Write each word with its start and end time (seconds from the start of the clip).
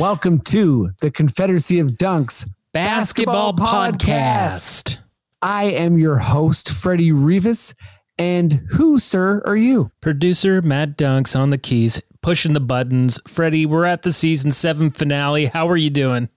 Welcome 0.00 0.40
to 0.46 0.92
the 1.02 1.10
Confederacy 1.10 1.78
of 1.78 1.88
Dunks 1.98 2.48
Basketball 2.72 3.52
Podcast. 3.52 4.96
I 5.42 5.64
am 5.64 5.98
your 5.98 6.16
host, 6.16 6.70
Freddie 6.70 7.12
Rivas. 7.12 7.74
And 8.16 8.62
who, 8.70 8.98
sir, 8.98 9.42
are 9.44 9.58
you? 9.58 9.90
Producer 10.00 10.62
Matt 10.62 10.96
Dunks 10.96 11.38
on 11.38 11.50
the 11.50 11.58
keys, 11.58 12.00
pushing 12.22 12.54
the 12.54 12.60
buttons. 12.60 13.20
Freddie, 13.28 13.66
we're 13.66 13.84
at 13.84 14.00
the 14.00 14.10
season 14.10 14.52
seven 14.52 14.90
finale. 14.90 15.44
How 15.44 15.68
are 15.68 15.76
you 15.76 15.90
doing? 15.90 16.30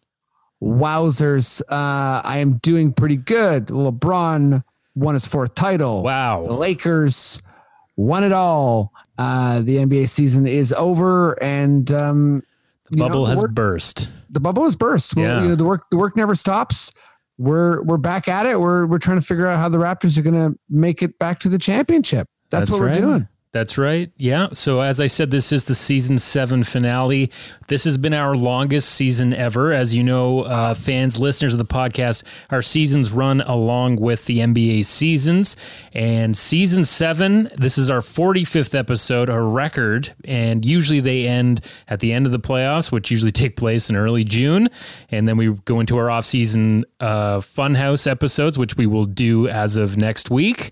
Wowzers. 0.61 1.61
Uh, 1.61 2.21
I 2.21 2.39
am 2.39 2.57
doing 2.57 2.91
pretty 2.91 3.15
good. 3.15 3.67
LeBron 3.67 4.61
won 4.93 5.13
his 5.13 5.25
fourth 5.25 5.55
title. 5.55 5.99
The 5.99 6.03
Wow. 6.03 6.41
Lakers 6.43 7.41
won 7.95 8.25
it 8.25 8.33
all. 8.33 8.91
Uh, 9.17 9.61
the 9.61 9.77
NBA 9.77 10.09
season 10.09 10.47
is 10.47 10.73
over, 10.73 11.41
and 11.41 11.89
um, 11.93 12.43
The 12.91 12.97
you 12.97 13.03
know, 13.03 13.09
bubble 13.09 13.25
the 13.25 13.31
has 13.31 13.41
work- 13.41 13.51
burst. 13.51 14.09
the 14.29 14.39
bubble 14.39 14.63
has 14.65 14.75
burst. 14.75 15.15
Well, 15.15 15.25
Yeah. 15.25 15.41
you 15.43 15.49
know, 15.49 15.55
the 15.55 15.63
work 15.63 15.89
the 15.89 15.97
work 15.97 16.15
never 16.15 16.35
stops. 16.35 16.91
We're 17.37 17.81
we're 17.83 17.97
back 17.97 18.27
at 18.27 18.45
it. 18.45 18.59
We're 18.59 18.85
we're 18.85 18.99
trying 18.99 19.19
to 19.19 19.25
figure 19.25 19.47
out 19.47 19.57
how 19.59 19.69
the 19.69 19.77
Raptors 19.79 20.17
are 20.17 20.21
going 20.21 20.35
to 20.35 20.57
make 20.69 21.01
it 21.01 21.17
back 21.17 21.39
to 21.39 21.49
the 21.49 21.57
championship. 21.57 22.27
That's, 22.51 22.69
what 22.69 22.81
right. 22.81 22.95
we're 22.95 23.01
doing. 23.01 23.27
That's 23.53 23.77
right. 23.77 24.11
Yeah. 24.17 24.47
So 24.53 24.81
as 24.81 24.99
I 24.99 25.05
said, 25.05 25.29
this 25.29 25.51
is 25.51 25.65
the 25.65 25.75
season 25.75 26.17
seven 26.17 26.63
finale. 26.63 27.29
This 27.67 27.83
has 27.83 27.99
been 27.99 28.13
our 28.13 28.33
longest 28.33 28.89
season 28.89 29.31
ever. 29.31 29.71
As 29.71 29.93
you 29.93 30.03
know, 30.03 30.41
uh, 30.41 30.73
fans, 30.73 31.19
listeners 31.19 31.53
of 31.53 31.59
the 31.59 31.65
podcast, 31.65 32.23
our 32.49 32.63
seasons 32.63 33.11
run 33.11 33.41
along 33.41 33.97
with 33.97 34.25
the 34.25 34.39
NBA 34.39 34.85
seasons. 34.85 35.55
And 35.93 36.35
season 36.35 36.83
seven, 36.83 37.47
this 37.55 37.77
is 37.77 37.91
our 37.91 37.99
45th 37.99 38.73
episode, 38.73 39.29
a 39.29 39.39
record. 39.39 40.15
And 40.25 40.65
usually 40.65 40.99
they 40.99 41.27
end 41.27 41.61
at 41.87 41.99
the 41.99 42.11
end 42.11 42.25
of 42.25 42.31
the 42.31 42.39
playoffs, 42.39 42.91
which 42.91 43.11
usually 43.11 43.31
take 43.43 43.55
place 43.55 43.87
in 43.87 43.95
early 43.95 44.23
June. 44.23 44.67
And 45.11 45.27
then 45.27 45.37
we 45.37 45.53
go 45.65 45.79
into 45.79 45.95
our 45.97 46.09
off-season 46.09 46.85
uh, 46.99 47.37
funhouse 47.37 48.09
episodes, 48.09 48.57
which 48.57 48.77
we 48.77 48.87
will 48.87 49.05
do 49.05 49.47
as 49.47 49.77
of 49.77 49.95
next 49.95 50.31
week. 50.31 50.71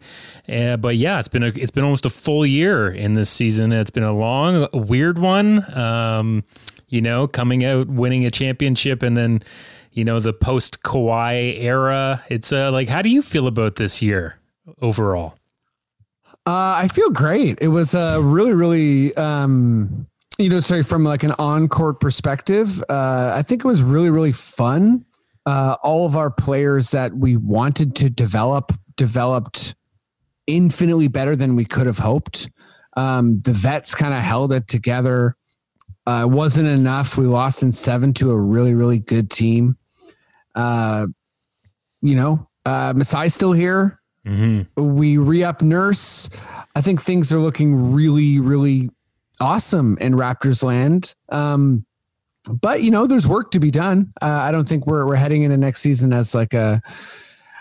Uh, 0.49 0.77
but 0.77 0.95
yeah, 0.95 1.19
it's 1.19 1.27
been 1.27 1.43
a, 1.43 1.47
it's 1.47 1.71
been 1.71 1.83
almost 1.83 2.05
a 2.05 2.09
full 2.09 2.45
year 2.45 2.89
in 2.89 3.13
this 3.13 3.29
season. 3.29 3.71
It's 3.71 3.89
been 3.89 4.03
a 4.03 4.13
long, 4.13 4.67
weird 4.73 5.17
one. 5.17 5.63
Um, 5.77 6.43
you 6.87 7.01
know, 7.01 7.27
coming 7.27 7.63
out, 7.63 7.87
winning 7.87 8.25
a 8.25 8.31
championship, 8.31 9.01
and 9.01 9.15
then 9.15 9.43
you 9.91 10.03
know 10.03 10.19
the 10.19 10.33
post 10.33 10.83
Kawhi 10.83 11.59
era. 11.59 12.23
It's 12.29 12.51
uh, 12.51 12.71
like, 12.71 12.89
how 12.89 13.01
do 13.01 13.09
you 13.09 13.21
feel 13.21 13.47
about 13.47 13.75
this 13.75 14.01
year 14.01 14.39
overall? 14.81 15.35
Uh, 16.47 16.81
I 16.83 16.87
feel 16.87 17.11
great. 17.11 17.59
It 17.61 17.69
was 17.69 17.93
uh, 17.93 18.19
really 18.21 18.53
really 18.53 19.15
um, 19.15 20.07
you 20.37 20.49
know 20.49 20.59
sorry 20.59 20.83
from 20.83 21.03
like 21.03 21.23
an 21.23 21.33
on 21.37 21.67
court 21.69 21.99
perspective. 21.99 22.83
Uh, 22.89 23.31
I 23.33 23.41
think 23.41 23.63
it 23.63 23.67
was 23.67 23.81
really 23.81 24.09
really 24.09 24.31
fun. 24.31 25.05
Uh, 25.45 25.75
all 25.81 26.05
of 26.05 26.15
our 26.15 26.29
players 26.29 26.91
that 26.91 27.15
we 27.15 27.37
wanted 27.37 27.95
to 27.97 28.09
develop 28.09 28.73
developed 28.95 29.75
infinitely 30.55 31.07
better 31.07 31.35
than 31.35 31.55
we 31.55 31.65
could 31.65 31.87
have 31.87 31.99
hoped. 31.99 32.49
Um, 32.97 33.39
the 33.39 33.53
vets 33.53 33.95
kind 33.95 34.13
of 34.13 34.19
held 34.19 34.51
it 34.51 34.67
together. 34.67 35.35
Uh, 36.05 36.23
it 36.23 36.29
wasn't 36.29 36.67
enough. 36.67 37.17
We 37.17 37.25
lost 37.25 37.63
in 37.63 37.71
seven 37.71 38.13
to 38.15 38.31
a 38.31 38.37
really, 38.37 38.73
really 38.73 38.99
good 38.99 39.29
team. 39.29 39.77
Uh, 40.55 41.07
you 42.01 42.15
know, 42.15 42.47
uh, 42.65 42.93
Masai's 42.93 43.33
still 43.33 43.53
here. 43.53 44.01
Mm-hmm. 44.25 44.95
We 44.95 45.17
re 45.17 45.43
up 45.43 45.61
Nurse. 45.61 46.29
I 46.75 46.81
think 46.81 47.01
things 47.01 47.31
are 47.31 47.39
looking 47.39 47.93
really, 47.93 48.39
really 48.39 48.89
awesome 49.39 49.97
in 49.99 50.13
Raptors 50.13 50.63
land. 50.63 51.15
Um, 51.29 51.85
but 52.49 52.81
you 52.81 52.91
know, 52.91 53.07
there's 53.07 53.27
work 53.27 53.51
to 53.51 53.59
be 53.59 53.71
done. 53.71 54.13
Uh, 54.21 54.25
I 54.25 54.51
don't 54.51 54.67
think 54.67 54.87
we're 54.87 55.05
we're 55.05 55.15
heading 55.15 55.43
into 55.43 55.57
next 55.57 55.81
season 55.81 56.13
as 56.13 56.33
like 56.33 56.53
a 56.53 56.81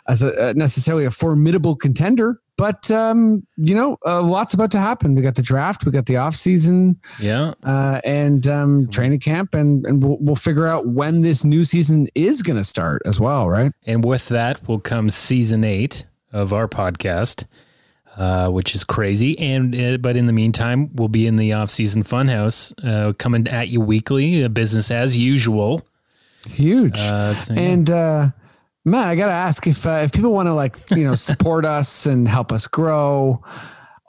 as 0.09 0.22
a, 0.22 0.55
necessarily 0.55 1.05
a 1.05 1.11
formidable 1.11 1.77
contender. 1.77 2.41
But 2.60 2.91
um, 2.91 3.47
you 3.56 3.75
know, 3.75 3.97
uh, 4.04 4.21
lots 4.21 4.53
about 4.53 4.71
to 4.72 4.78
happen. 4.78 5.15
We 5.15 5.22
got 5.22 5.34
the 5.34 5.41
draft, 5.41 5.87
we 5.87 5.93
got 5.93 6.04
the 6.04 6.19
off 6.19 6.37
season, 6.37 7.00
Yeah, 7.19 7.54
uh, 7.62 8.03
and 8.04 8.47
um, 8.47 8.87
training 8.88 9.21
camp, 9.21 9.54
and 9.54 9.87
and 9.87 10.03
we'll, 10.03 10.19
we'll 10.21 10.37
figure 10.37 10.66
out 10.66 10.87
when 10.87 11.22
this 11.22 11.43
new 11.43 11.65
season 11.65 12.09
is 12.15 12.43
going 12.43 12.59
to 12.59 12.65
start 12.65 13.00
as 13.06 13.19
well, 13.19 13.48
right? 13.48 13.72
and 13.87 14.04
with 14.04 14.28
that 14.28 14.69
will 14.69 14.78
come 14.78 15.09
season 15.09 15.65
eight 15.65 16.04
of 16.34 16.53
our 16.53 16.69
podcast. 16.69 17.47
Uh, 18.16 18.50
which 18.50 18.75
is 18.75 18.82
crazy, 18.84 19.38
and 19.38 19.75
uh, 19.75 19.97
but 19.97 20.16
in 20.16 20.27
the 20.27 20.32
meantime, 20.32 20.91
we'll 20.97 21.09
be 21.09 21.27
in 21.27 21.37
the 21.37 21.53
off-season 21.54 22.03
funhouse, 22.03 22.75
uh, 22.84 23.15
coming 23.19 23.47
at 23.48 23.69
you 23.69 23.81
weekly, 23.81 24.44
uh, 24.44 24.48
business 24.48 24.91
as 24.91 25.16
usual. 25.16 25.87
Huge. 26.48 26.98
Uh, 26.98 27.32
so, 27.34 27.54
yeah. 27.54 27.60
And 27.60 27.88
uh, 27.88 28.28
Matt, 28.84 29.08
I 29.08 29.14
gotta 29.16 29.32
ask 29.32 29.66
if 29.66 29.86
uh, 29.86 30.00
if 30.02 30.12
people 30.12 30.32
want 30.32 30.46
to 30.46 30.54
like 30.54 30.78
you 30.91 31.04
know 31.04 31.14
support 31.16 31.64
us 31.66 32.06
and 32.06 32.26
help 32.26 32.50
us 32.50 32.66
grow, 32.66 33.42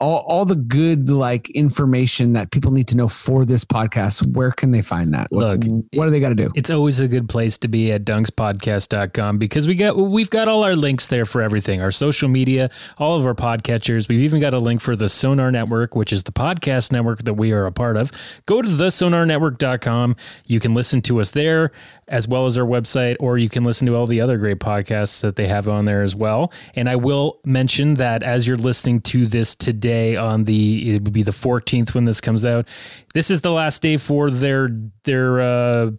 all 0.00 0.18
all 0.26 0.44
the 0.46 0.56
good 0.56 1.10
like 1.10 1.50
information 1.50 2.32
that 2.32 2.50
people 2.50 2.72
need 2.72 2.88
to 2.88 2.96
know 2.96 3.08
for 3.08 3.44
this 3.44 3.64
podcast, 3.66 4.26
where 4.34 4.50
can 4.50 4.70
they 4.70 4.80
find 4.82 5.12
that? 5.12 5.26
What, 5.30 5.60
Look, 5.60 5.84
what 5.92 6.06
do 6.06 6.10
they 6.10 6.20
got 6.20 6.30
to 6.30 6.34
do? 6.34 6.50
it's 6.54 6.70
always 6.70 6.98
a 6.98 7.06
good 7.06 7.28
place 7.28 7.58
to 7.58 7.68
be 7.68 7.92
at 7.92 8.04
dunkspodcast.com 8.04 9.36
because 9.38 9.66
we 9.66 9.74
got 9.74 9.96
we've 9.96 10.30
got 10.30 10.48
all 10.48 10.64
our 10.64 10.74
links 10.74 11.06
there 11.06 11.26
for 11.26 11.42
everything 11.42 11.80
our 11.82 11.92
social 11.92 12.28
media 12.30 12.70
all 12.98 13.18
of 13.18 13.26
our 13.26 13.34
podcatchers 13.34 14.08
we've 14.08 14.20
even 14.20 14.40
got 14.40 14.54
a 14.54 14.58
link 14.58 14.80
for 14.80 14.96
the 14.96 15.08
sonar 15.08 15.52
network 15.52 15.94
which 15.94 16.12
is 16.14 16.24
the 16.24 16.32
podcast 16.32 16.92
network 16.92 17.22
that 17.24 17.34
we 17.34 17.52
are 17.52 17.66
a 17.66 17.72
part 17.72 17.96
of 17.98 18.10
go 18.46 18.62
to 18.62 18.68
thesonarnetwork.com 18.68 20.16
you 20.46 20.58
can 20.60 20.74
listen 20.74 21.00
to 21.02 21.20
us 21.20 21.30
there 21.32 21.70
as 22.12 22.28
well 22.28 22.46
as 22.46 22.56
our 22.56 22.64
website 22.64 23.16
or 23.18 23.38
you 23.38 23.48
can 23.48 23.64
listen 23.64 23.88
to 23.88 23.96
all 23.96 24.06
the 24.06 24.20
other 24.20 24.38
great 24.38 24.60
podcasts 24.60 25.20
that 25.22 25.34
they 25.34 25.48
have 25.48 25.66
on 25.66 25.86
there 25.86 26.02
as 26.02 26.14
well 26.14 26.52
and 26.76 26.88
i 26.88 26.94
will 26.94 27.40
mention 27.44 27.94
that 27.94 28.22
as 28.22 28.46
you're 28.46 28.56
listening 28.56 29.00
to 29.00 29.26
this 29.26 29.56
today 29.56 30.14
on 30.14 30.44
the 30.44 30.94
it 30.94 31.02
would 31.02 31.12
be 31.12 31.24
the 31.24 31.32
14th 31.32 31.92
when 31.94 32.04
this 32.04 32.20
comes 32.20 32.44
out 32.46 32.68
this 33.14 33.30
is 33.30 33.40
the 33.40 33.50
last 33.50 33.82
day 33.82 33.96
for 33.96 34.30
their 34.30 34.68
their 35.04 35.40
uh 35.40 35.90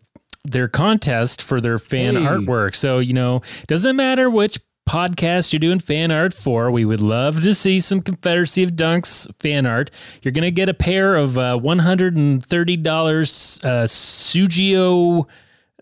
their 0.46 0.68
contest 0.68 1.42
for 1.42 1.62
their 1.62 1.80
fan 1.80 2.16
Hey. 2.16 2.22
artwork. 2.24 2.76
So, 2.76 3.00
you 3.00 3.14
know, 3.14 3.42
doesn't 3.68 3.96
matter 3.96 4.30
which 4.30 4.60
podcast 4.86 5.54
you're 5.54 5.62
doing 5.62 5.80
fan 5.80 6.12
art 6.12 6.34
for. 6.34 6.70
We 6.70 6.84
would 6.84 7.00
love 7.00 7.42
to 7.44 7.56
see 7.56 7.80
some 7.80 8.02
Confederacy 8.02 8.62
of 8.64 8.72
Dunks 8.72 9.26
fan 9.40 9.66
art. 9.66 9.90
You're 10.22 10.34
going 10.34 10.44
to 10.44 10.52
get 10.52 10.68
a 10.68 10.74
pair 10.74 11.16
of 11.16 11.38
uh, 11.38 11.58
$130 11.64 13.64
uh, 13.64 13.88
Sugio 13.88 15.26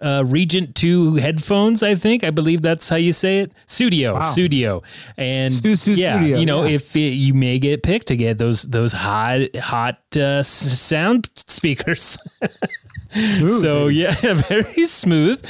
uh, 0.02 0.24
Regent 0.26 0.76
2 0.76 1.16
headphones, 1.16 1.84
I 1.84 1.96
think. 1.96 2.24
I 2.24 2.32
believe 2.32 2.62
that's 2.62 2.90
how 2.90 2.96
you 2.96 3.14
say 3.14 3.40
it. 3.40 3.52
Studio, 3.68 4.22
studio. 4.24 4.82
And 5.18 5.54
Stu- 5.54 5.76
Stu- 5.76 5.94
yeah, 5.94 6.18
Studio, 6.18 6.38
you 6.40 6.46
know, 6.46 6.64
yeah. 6.64 6.76
if 6.76 6.96
it, 6.96 7.14
you 7.14 7.34
may 7.34 7.60
get 7.60 7.84
picked 7.84 8.08
to 8.08 8.16
get 8.18 8.38
those 8.38 8.64
those 8.64 8.92
hot 8.94 9.56
hot 9.58 10.00
uh, 10.16 10.40
s- 10.42 10.80
sound 10.80 11.30
speakers. 11.36 12.18
smooth, 13.12 13.62
so 13.62 13.88
yeah, 13.88 14.12
very 14.50 14.86
smooth. 14.88 15.44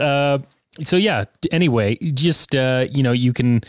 Uh, 0.00 0.38
so 0.80 0.96
yeah. 0.96 1.24
Anyway, 1.52 1.96
just 1.96 2.54
uh, 2.54 2.86
you 2.90 3.02
know, 3.02 3.12
you 3.12 3.32
can 3.32 3.62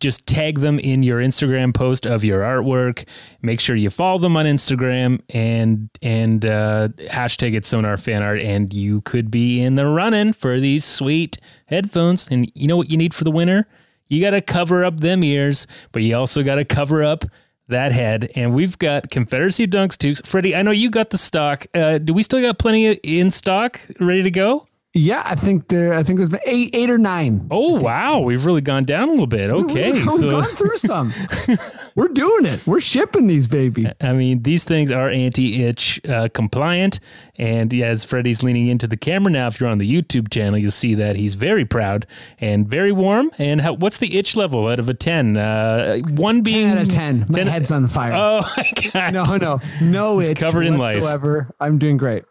just 0.00 0.26
tag 0.26 0.60
them 0.60 0.78
in 0.78 1.02
your 1.02 1.20
Instagram 1.20 1.74
post 1.74 2.06
of 2.06 2.24
your 2.24 2.40
artwork. 2.40 3.06
Make 3.42 3.60
sure 3.60 3.74
you 3.74 3.90
follow 3.90 4.18
them 4.18 4.36
on 4.36 4.46
Instagram 4.46 5.20
and 5.30 5.90
and 6.02 6.44
uh, 6.44 6.88
hashtag 7.10 7.54
it 7.54 7.64
sonar 7.64 7.96
fan 7.96 8.22
art, 8.22 8.38
and 8.40 8.72
you 8.72 9.00
could 9.02 9.30
be 9.30 9.60
in 9.60 9.74
the 9.74 9.86
running 9.86 10.32
for 10.32 10.60
these 10.60 10.84
sweet 10.84 11.38
headphones. 11.66 12.28
And 12.28 12.50
you 12.54 12.68
know 12.68 12.76
what 12.76 12.90
you 12.90 12.96
need 12.96 13.14
for 13.14 13.24
the 13.24 13.30
winter? 13.30 13.66
You 14.06 14.20
got 14.20 14.30
to 14.30 14.40
cover 14.40 14.84
up 14.84 15.00
them 15.00 15.22
ears, 15.22 15.66
but 15.92 16.02
you 16.02 16.16
also 16.16 16.42
got 16.42 16.56
to 16.56 16.64
cover 16.64 17.02
up 17.02 17.24
that 17.68 17.92
head. 17.92 18.30
And 18.34 18.54
we've 18.54 18.78
got 18.78 19.10
Confederacy 19.10 19.66
Dunks 19.66 19.98
too. 19.98 20.14
Freddie, 20.24 20.56
I 20.56 20.62
know 20.62 20.70
you 20.70 20.90
got 20.90 21.10
the 21.10 21.18
stock. 21.18 21.66
Uh, 21.74 21.98
do 21.98 22.14
we 22.14 22.22
still 22.22 22.40
got 22.40 22.58
plenty 22.58 22.92
in 22.92 23.30
stock 23.30 23.80
ready 24.00 24.22
to 24.22 24.30
go? 24.30 24.67
Yeah, 24.98 25.22
I 25.24 25.36
think 25.36 25.68
there. 25.68 25.94
I 25.94 26.02
think 26.02 26.16
there's 26.16 26.28
been 26.28 26.40
eight, 26.44 26.70
eight 26.72 26.90
or 26.90 26.98
nine. 26.98 27.46
Oh 27.52 27.80
wow, 27.80 28.18
we've 28.18 28.44
really 28.44 28.60
gone 28.60 28.84
down 28.84 29.06
a 29.06 29.12
little 29.12 29.28
bit. 29.28 29.48
Okay, 29.48 29.92
we've, 29.92 30.10
so 30.10 30.30
gone 30.32 30.56
through 30.56 30.76
some. 30.78 31.12
We're 31.94 32.08
doing 32.08 32.46
it. 32.46 32.66
We're 32.66 32.80
shipping 32.80 33.28
these 33.28 33.46
baby. 33.46 33.88
I 34.00 34.12
mean, 34.12 34.42
these 34.42 34.64
things 34.64 34.90
are 34.90 35.08
anti-itch 35.08 36.00
uh, 36.04 36.28
compliant, 36.34 36.98
and 37.36 37.72
yeah, 37.72 37.86
as 37.86 38.04
Freddie's 38.04 38.42
leaning 38.42 38.66
into 38.66 38.88
the 38.88 38.96
camera 38.96 39.30
now, 39.30 39.46
if 39.46 39.60
you're 39.60 39.68
on 39.68 39.78
the 39.78 39.88
YouTube 39.88 40.30
channel, 40.30 40.58
you'll 40.58 40.72
see 40.72 40.96
that 40.96 41.14
he's 41.14 41.34
very 41.34 41.64
proud 41.64 42.04
and 42.40 42.66
very 42.66 42.90
warm. 42.90 43.30
And 43.38 43.60
how, 43.60 43.74
what's 43.74 43.98
the 43.98 44.18
itch 44.18 44.34
level 44.34 44.66
out 44.66 44.80
of 44.80 44.88
a 44.88 44.94
ten? 44.94 45.36
Uh, 45.36 45.98
one 46.10 46.42
being 46.42 46.70
10 46.70 46.76
out 46.76 46.82
of 46.82 46.88
10. 46.88 47.26
My 47.28 47.38
10 47.38 47.46
head's 47.46 47.70
on 47.70 47.86
fire. 47.86 48.14
Oh 48.14 48.52
my 48.56 48.90
god! 48.92 49.12
no, 49.12 49.36
no, 49.36 49.60
no 49.80 50.18
It's 50.18 50.30
itch 50.30 50.38
covered 50.38 50.66
in 50.66 50.76
lice. 50.76 51.06
I'm 51.60 51.78
doing 51.78 51.98
great. 51.98 52.24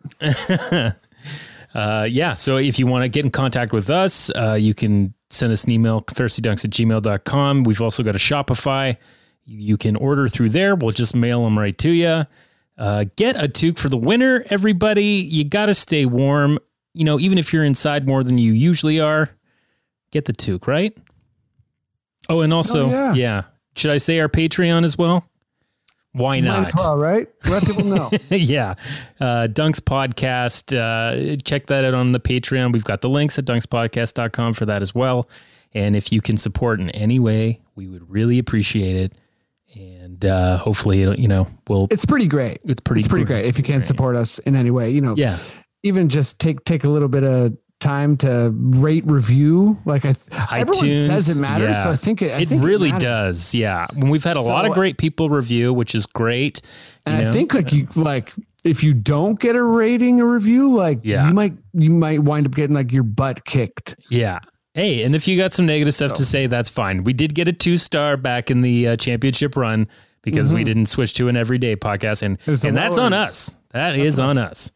Uh, 1.74 2.08
yeah. 2.10 2.34
So 2.34 2.58
if 2.58 2.80
you 2.80 2.88
want 2.88 3.04
to 3.04 3.10
get 3.10 3.26
in 3.26 3.32
contact 3.32 3.74
with 3.74 3.90
us, 3.90 4.30
uh, 4.36 4.54
you 4.60 4.74
can 4.74 5.14
send 5.30 5.52
us 5.52 5.66
an 5.66 5.72
email, 5.72 6.02
thirstydunks 6.02 6.64
at 6.66 6.72
gmail.com. 6.72 7.64
We've 7.64 7.82
also 7.82 8.04
got 8.04 8.16
a 8.16 8.20
Shopify. 8.20 8.98
You 9.46 9.78
can 9.78 9.96
order 9.96 10.28
through 10.28 10.50
there. 10.50 10.76
We'll 10.76 10.92
just 10.92 11.16
mail 11.16 11.44
them 11.44 11.58
right 11.58 11.78
to 11.80 11.90
you. 11.90 12.26
Uh, 12.78 13.06
get 13.16 13.36
a 13.42 13.48
toque 13.48 13.78
for 13.78 13.90
the 13.90 13.98
winter, 13.98 14.46
everybody. 14.50 15.04
You 15.06 15.44
got 15.44 15.68
to 15.68 15.74
stay 15.74 16.06
warm. 16.06 16.60
You 16.94 17.06
know, 17.06 17.20
even 17.20 17.38
if 17.38 17.52
you're 17.54 17.64
inside 17.64 18.08
more 18.08 18.24
than 18.24 18.38
you 18.38 18.54
usually 18.54 19.00
are, 19.00 19.30
get 20.12 20.26
the 20.26 20.34
toque, 20.34 20.68
right? 20.68 20.98
Oh, 22.30 22.42
and 22.42 22.54
also, 22.54 22.88
Oh, 22.88 22.92
yeah. 22.92 23.14
yeah. 23.14 23.44
Should 23.76 23.92
I 23.92 23.98
say 24.00 24.20
our 24.20 24.28
Patreon 24.30 24.84
as 24.84 24.98
well? 24.98 25.28
Why 26.18 26.40
not? 26.40 26.74
right? 26.98 27.28
Let 27.50 27.64
people 27.66 27.86
know. 27.86 28.10
yeah. 28.30 28.74
Uh, 29.20 29.48
Dunks 29.50 29.80
Podcast. 29.80 30.76
Uh, 30.76 31.38
check 31.44 31.68
that 31.68 31.86
out 31.86 31.94
on 31.94 32.12
the 32.12 32.20
Patreon. 32.20 32.74
We've 32.74 32.84
got 32.84 33.02
the 33.02 33.10
links 33.10 33.38
at 33.40 33.46
dunkspodcast.com 33.46 34.54
for 34.54 34.66
that 34.66 34.82
as 34.82 34.94
well. 34.96 35.30
And 35.74 35.96
if 35.96 36.12
you 36.12 36.22
can 36.22 36.38
support 36.38 36.80
in 36.80 36.90
any 36.92 37.20
way, 37.20 37.62
we 37.76 37.88
would 37.88 38.10
really 38.10 38.40
appreciate 38.40 38.96
it. 38.96 39.14
And 39.76 40.26
uh, 40.26 40.58
hopefully, 40.58 41.02
it'll, 41.04 41.20
you 41.20 41.28
know, 41.28 41.48
we'll. 41.68 41.88
it's 41.92 42.06
pretty 42.06 42.26
great. 42.28 42.60
It's 42.66 42.80
pretty 42.82 43.00
It's 43.02 43.08
pretty 43.08 43.26
great. 43.26 43.42
great 43.42 43.46
if 43.50 43.58
you 43.58 43.64
can't 43.64 43.84
support 43.84 44.16
us 44.16 44.40
in 44.40 44.56
any 44.56 44.72
way. 44.72 44.90
You 44.90 45.02
know, 45.02 45.16
Yeah. 45.16 45.38
even 45.84 46.10
just 46.10 46.40
take 46.40 46.64
take 46.66 46.84
a 46.84 46.90
little 46.90 47.10
bit 47.10 47.24
of 47.24 47.56
time 47.80 48.18
to 48.18 48.52
rate 48.54 49.06
review. 49.06 49.80
Like 49.86 50.06
I, 50.06 50.16
everyone 50.52 50.86
iTunes, 50.86 51.06
says 51.08 51.30
it 51.38 51.40
matters, 51.42 51.70
yeah. 51.70 51.84
so 51.84 51.90
I 51.92 51.96
think 51.96 52.22
it. 52.22 52.32
I 52.34 52.40
it 52.42 52.50
think 52.50 52.64
really 52.64 52.92
matters. 52.92 53.04
does. 53.04 53.56
Yeah. 53.56 53.88
When 53.94 54.10
we've 54.10 54.24
had 54.24 54.38
a 54.38 54.42
lot 54.42 54.66
of 54.66 54.74
great 54.74 54.98
people 54.98 55.30
review, 55.30 55.74
which 55.74 55.94
is 55.96 56.06
great. 56.06 56.62
you 56.64 57.14
And 57.14 57.24
know? 57.24 57.30
I 57.30 57.34
think 57.34 57.54
like 57.54 57.72
you 57.74 57.88
like 57.96 58.34
if 58.64 58.84
you 58.84 58.94
don't 58.94 59.40
get 59.40 59.56
a 59.56 59.64
rating 59.64 60.20
or 60.22 60.28
review, 60.34 60.74
like 60.76 61.00
Yeah. 61.04 61.28
you 61.28 61.34
might 61.34 61.54
you 61.74 61.90
might 61.90 62.20
wind 62.22 62.46
up 62.48 62.56
getting 62.56 62.76
like 62.76 62.92
your 62.92 63.04
butt 63.04 63.46
kicked. 63.46 63.96
Yeah. 64.10 64.40
Hey, 64.74 65.04
and 65.04 65.16
if 65.16 65.28
you 65.28 65.38
got 65.38 65.54
some 65.54 65.66
negative 65.66 65.96
stuff 65.96 66.14
to 66.16 66.26
say, 66.26 66.46
that's 66.46 66.70
fine. 66.70 67.04
We 67.04 67.12
did 67.14 67.34
get 67.34 67.48
a 67.48 67.54
two 67.54 67.78
star 67.78 68.16
back 68.16 68.52
in 68.52 68.62
the 68.62 68.90
uh, 68.90 68.96
championship 68.96 69.56
run 69.56 69.88
because 70.22 70.54
we 70.54 70.64
didn't 70.64 70.86
switch 70.88 71.14
to 71.16 71.30
an 71.30 71.38
everyday 71.38 71.76
podcast, 71.76 72.22
and 72.22 72.38
and 72.46 72.78
that's 72.78 72.98
on 72.98 73.12
us. 73.14 73.56
That 73.72 73.96
is 73.96 74.20
on 74.20 74.38
us. 74.38 74.72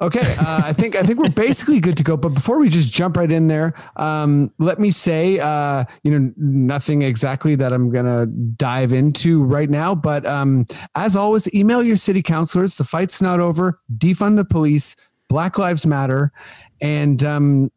Okay, 0.00 0.20
uh, 0.38 0.60
I 0.64 0.72
think 0.72 0.94
I 0.94 1.02
think 1.02 1.18
we're 1.18 1.28
basically 1.28 1.80
good 1.80 1.96
to 1.96 2.04
go. 2.04 2.16
But 2.16 2.28
before 2.28 2.60
we 2.60 2.68
just 2.68 2.92
jump 2.92 3.16
right 3.16 3.30
in 3.30 3.48
there, 3.48 3.74
um, 3.96 4.52
let 4.58 4.78
me 4.78 4.92
say, 4.92 5.40
uh, 5.40 5.84
you 6.04 6.16
know, 6.16 6.32
nothing 6.36 7.02
exactly 7.02 7.56
that 7.56 7.72
I'm 7.72 7.90
gonna 7.90 8.26
dive 8.26 8.92
into 8.92 9.42
right 9.42 9.68
now. 9.68 9.96
But 9.96 10.24
um, 10.24 10.66
as 10.94 11.16
always, 11.16 11.52
email 11.52 11.82
your 11.82 11.96
city 11.96 12.22
councilors. 12.22 12.76
The 12.76 12.84
fight's 12.84 13.20
not 13.20 13.40
over. 13.40 13.80
Defund 13.98 14.36
the 14.36 14.44
police. 14.44 14.94
Black 15.28 15.58
Lives 15.58 15.86
Matter, 15.86 16.32
and 16.80 17.22
um, 17.22 17.70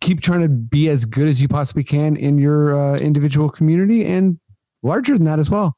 keep 0.00 0.20
trying 0.20 0.42
to 0.42 0.48
be 0.48 0.88
as 0.88 1.04
good 1.04 1.28
as 1.28 1.40
you 1.40 1.48
possibly 1.48 1.84
can 1.84 2.16
in 2.16 2.38
your 2.38 2.78
uh, 2.78 2.98
individual 2.98 3.48
community 3.48 4.04
and 4.04 4.38
larger 4.82 5.14
than 5.14 5.24
that 5.24 5.38
as 5.38 5.50
well. 5.50 5.76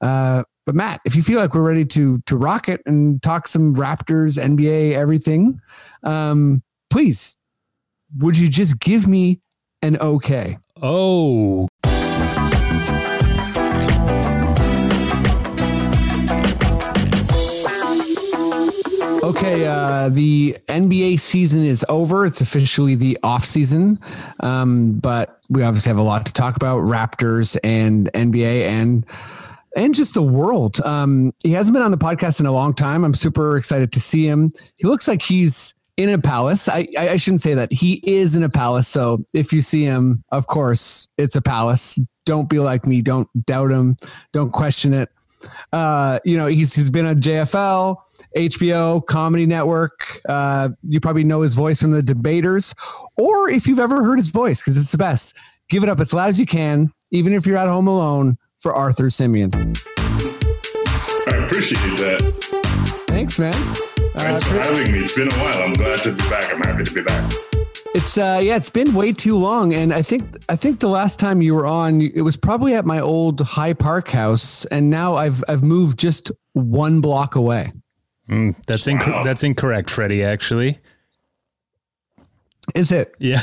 Uh, 0.00 0.44
but 0.66 0.74
Matt, 0.74 1.00
if 1.04 1.14
you 1.14 1.22
feel 1.22 1.40
like 1.40 1.54
we're 1.54 1.62
ready 1.62 1.84
to 1.84 2.20
to 2.26 2.36
rock 2.36 2.68
it 2.68 2.80
and 2.86 3.22
talk 3.22 3.46
some 3.46 3.74
Raptors, 3.74 4.42
NBA, 4.42 4.92
everything, 4.92 5.60
um, 6.02 6.62
please, 6.90 7.36
would 8.18 8.36
you 8.36 8.48
just 8.48 8.78
give 8.78 9.06
me 9.06 9.40
an 9.82 9.98
okay? 9.98 10.58
Oh, 10.80 11.68
Okay, 19.22 19.64
uh, 19.64 20.10
the 20.10 20.54
NBA 20.68 21.18
season 21.18 21.64
is 21.64 21.82
over. 21.88 22.26
It's 22.26 22.42
officially 22.42 22.94
the 22.94 23.18
off 23.22 23.46
season, 23.46 23.98
um, 24.40 24.98
but 25.00 25.40
we 25.48 25.62
obviously 25.62 25.88
have 25.88 25.98
a 25.98 26.02
lot 26.02 26.26
to 26.26 26.32
talk 26.34 26.56
about: 26.56 26.82
Raptors 26.82 27.56
and 27.64 28.10
NBA 28.12 28.68
and 28.68 29.06
and 29.76 29.94
just 29.94 30.14
the 30.14 30.22
world. 30.22 30.80
Um, 30.82 31.32
he 31.42 31.52
hasn't 31.52 31.74
been 31.74 31.82
on 31.82 31.90
the 31.90 31.98
podcast 31.98 32.40
in 32.40 32.46
a 32.46 32.52
long 32.52 32.74
time. 32.74 33.04
I'm 33.04 33.14
super 33.14 33.56
excited 33.56 33.92
to 33.92 34.00
see 34.00 34.26
him. 34.26 34.52
He 34.76 34.86
looks 34.86 35.08
like 35.08 35.22
he's 35.22 35.74
in 35.96 36.10
a 36.10 36.18
palace. 36.18 36.68
I, 36.68 36.88
I 36.98 37.16
shouldn't 37.16 37.42
say 37.42 37.54
that. 37.54 37.72
He 37.72 38.00
is 38.04 38.34
in 38.34 38.42
a 38.42 38.48
palace. 38.48 38.88
So 38.88 39.24
if 39.32 39.52
you 39.52 39.60
see 39.62 39.84
him, 39.84 40.24
of 40.30 40.46
course, 40.46 41.08
it's 41.18 41.36
a 41.36 41.42
palace. 41.42 41.98
Don't 42.26 42.48
be 42.48 42.58
like 42.58 42.86
me. 42.86 43.02
Don't 43.02 43.28
doubt 43.46 43.70
him. 43.70 43.96
Don't 44.32 44.52
question 44.52 44.94
it. 44.94 45.10
Uh, 45.72 46.18
you 46.24 46.36
know, 46.36 46.46
he's 46.46 46.74
he's 46.74 46.90
been 46.90 47.04
on 47.04 47.20
JFL, 47.20 47.96
HBO, 48.36 49.04
Comedy 49.04 49.44
Network. 49.44 50.20
Uh, 50.26 50.70
you 50.82 51.00
probably 51.00 51.24
know 51.24 51.42
his 51.42 51.54
voice 51.54 51.82
from 51.82 51.90
the 51.90 52.02
debaters, 52.02 52.74
or 53.18 53.50
if 53.50 53.66
you've 53.66 53.78
ever 53.78 54.02
heard 54.02 54.16
his 54.16 54.30
voice, 54.30 54.62
because 54.62 54.78
it's 54.78 54.92
the 54.92 54.98
best. 54.98 55.36
Give 55.68 55.82
it 55.82 55.88
up 55.88 56.00
as 56.00 56.14
loud 56.14 56.28
as 56.28 56.40
you 56.40 56.46
can, 56.46 56.92
even 57.10 57.34
if 57.34 57.46
you're 57.46 57.56
at 57.56 57.68
home 57.68 57.88
alone, 57.88 58.38
for 58.64 58.74
Arthur 58.74 59.10
Simeon. 59.10 59.50
I 59.54 61.44
appreciate 61.44 61.98
that. 61.98 63.04
Thanks, 63.08 63.38
man. 63.38 63.52
Thanks 63.52 64.46
for 64.48 64.54
having 64.58 64.90
me. 64.90 65.00
It's 65.00 65.14
been 65.14 65.28
a 65.28 65.34
while. 65.34 65.62
I'm 65.64 65.74
glad 65.74 65.98
to 66.04 66.12
be 66.12 66.18
back. 66.30 66.50
I'm 66.50 66.62
happy 66.62 66.82
to 66.84 66.94
be 66.94 67.02
back. 67.02 67.30
It's 67.94 68.16
uh 68.16 68.40
yeah, 68.42 68.56
it's 68.56 68.70
been 68.70 68.94
way 68.94 69.12
too 69.12 69.36
long, 69.36 69.74
and 69.74 69.92
I 69.92 70.00
think 70.00 70.24
I 70.48 70.56
think 70.56 70.80
the 70.80 70.88
last 70.88 71.20
time 71.20 71.42
you 71.42 71.54
were 71.54 71.66
on, 71.66 72.00
it 72.00 72.22
was 72.22 72.38
probably 72.38 72.74
at 72.74 72.86
my 72.86 73.00
old 73.00 73.40
High 73.42 73.74
Park 73.74 74.08
house, 74.08 74.64
and 74.64 74.88
now 74.88 75.14
I've 75.14 75.44
I've 75.46 75.62
moved 75.62 75.98
just 75.98 76.32
one 76.54 77.02
block 77.02 77.34
away. 77.36 77.70
mm, 78.30 78.56
that's 78.66 78.86
inc- 78.86 79.06
Wow. 79.06 79.22
that's 79.24 79.44
incorrect, 79.44 79.90
Freddie. 79.90 80.24
Actually, 80.24 80.78
Is 82.74 82.90
it? 82.90 83.14
yeah, 83.20 83.42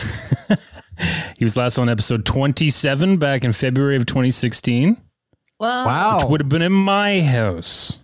he 1.37 1.45
was 1.45 1.55
last 1.55 1.77
on 1.77 1.87
episode 1.87 2.25
twenty-seven 2.25 3.17
back 3.19 3.45
in 3.45 3.53
February 3.53 3.95
of 3.95 4.05
2016. 4.05 4.97
Well, 5.61 5.85
Wow. 5.85 6.19
Would 6.27 6.41
have 6.41 6.49
been 6.49 6.63
in 6.63 6.71
my 6.71 7.21
house. 7.21 7.99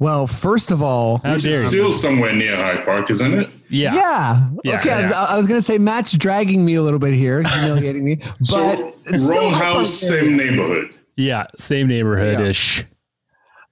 Well, 0.00 0.26
first 0.26 0.72
of 0.72 0.82
all, 0.82 1.18
How 1.18 1.34
Which 1.34 1.44
is 1.44 1.62
you? 1.62 1.68
still 1.68 1.92
somewhere 1.92 2.34
near 2.34 2.56
High 2.56 2.78
Park, 2.84 3.08
isn't 3.10 3.32
it? 3.34 3.50
Yeah. 3.70 3.94
Yeah. 3.94 4.50
Yeah, 4.64 4.78
okay. 4.80 4.90
I 4.90 5.00
was- 5.02 5.10
yeah. 5.12 5.26
I, 5.30 5.36
was 5.38 5.46
going 5.46 5.58
to 5.58 5.64
say 5.64 5.78
Matt's 5.78 6.12
dragging 6.12 6.64
me 6.64 6.74
a 6.74 6.82
little 6.82 6.98
bit 6.98 7.14
here, 7.14 7.42
humiliating 7.44 8.04
me. 8.04 8.16
But 8.40 8.46
So, 8.46 8.94
it's 9.06 9.24
wrong 9.24 9.52
house, 9.52 9.94
same 9.94 10.36
neighborhood. 10.36 10.92
Yeah, 11.16 11.46
same 11.56 11.86
neighborhood 11.86 12.40
ish. 12.40 12.84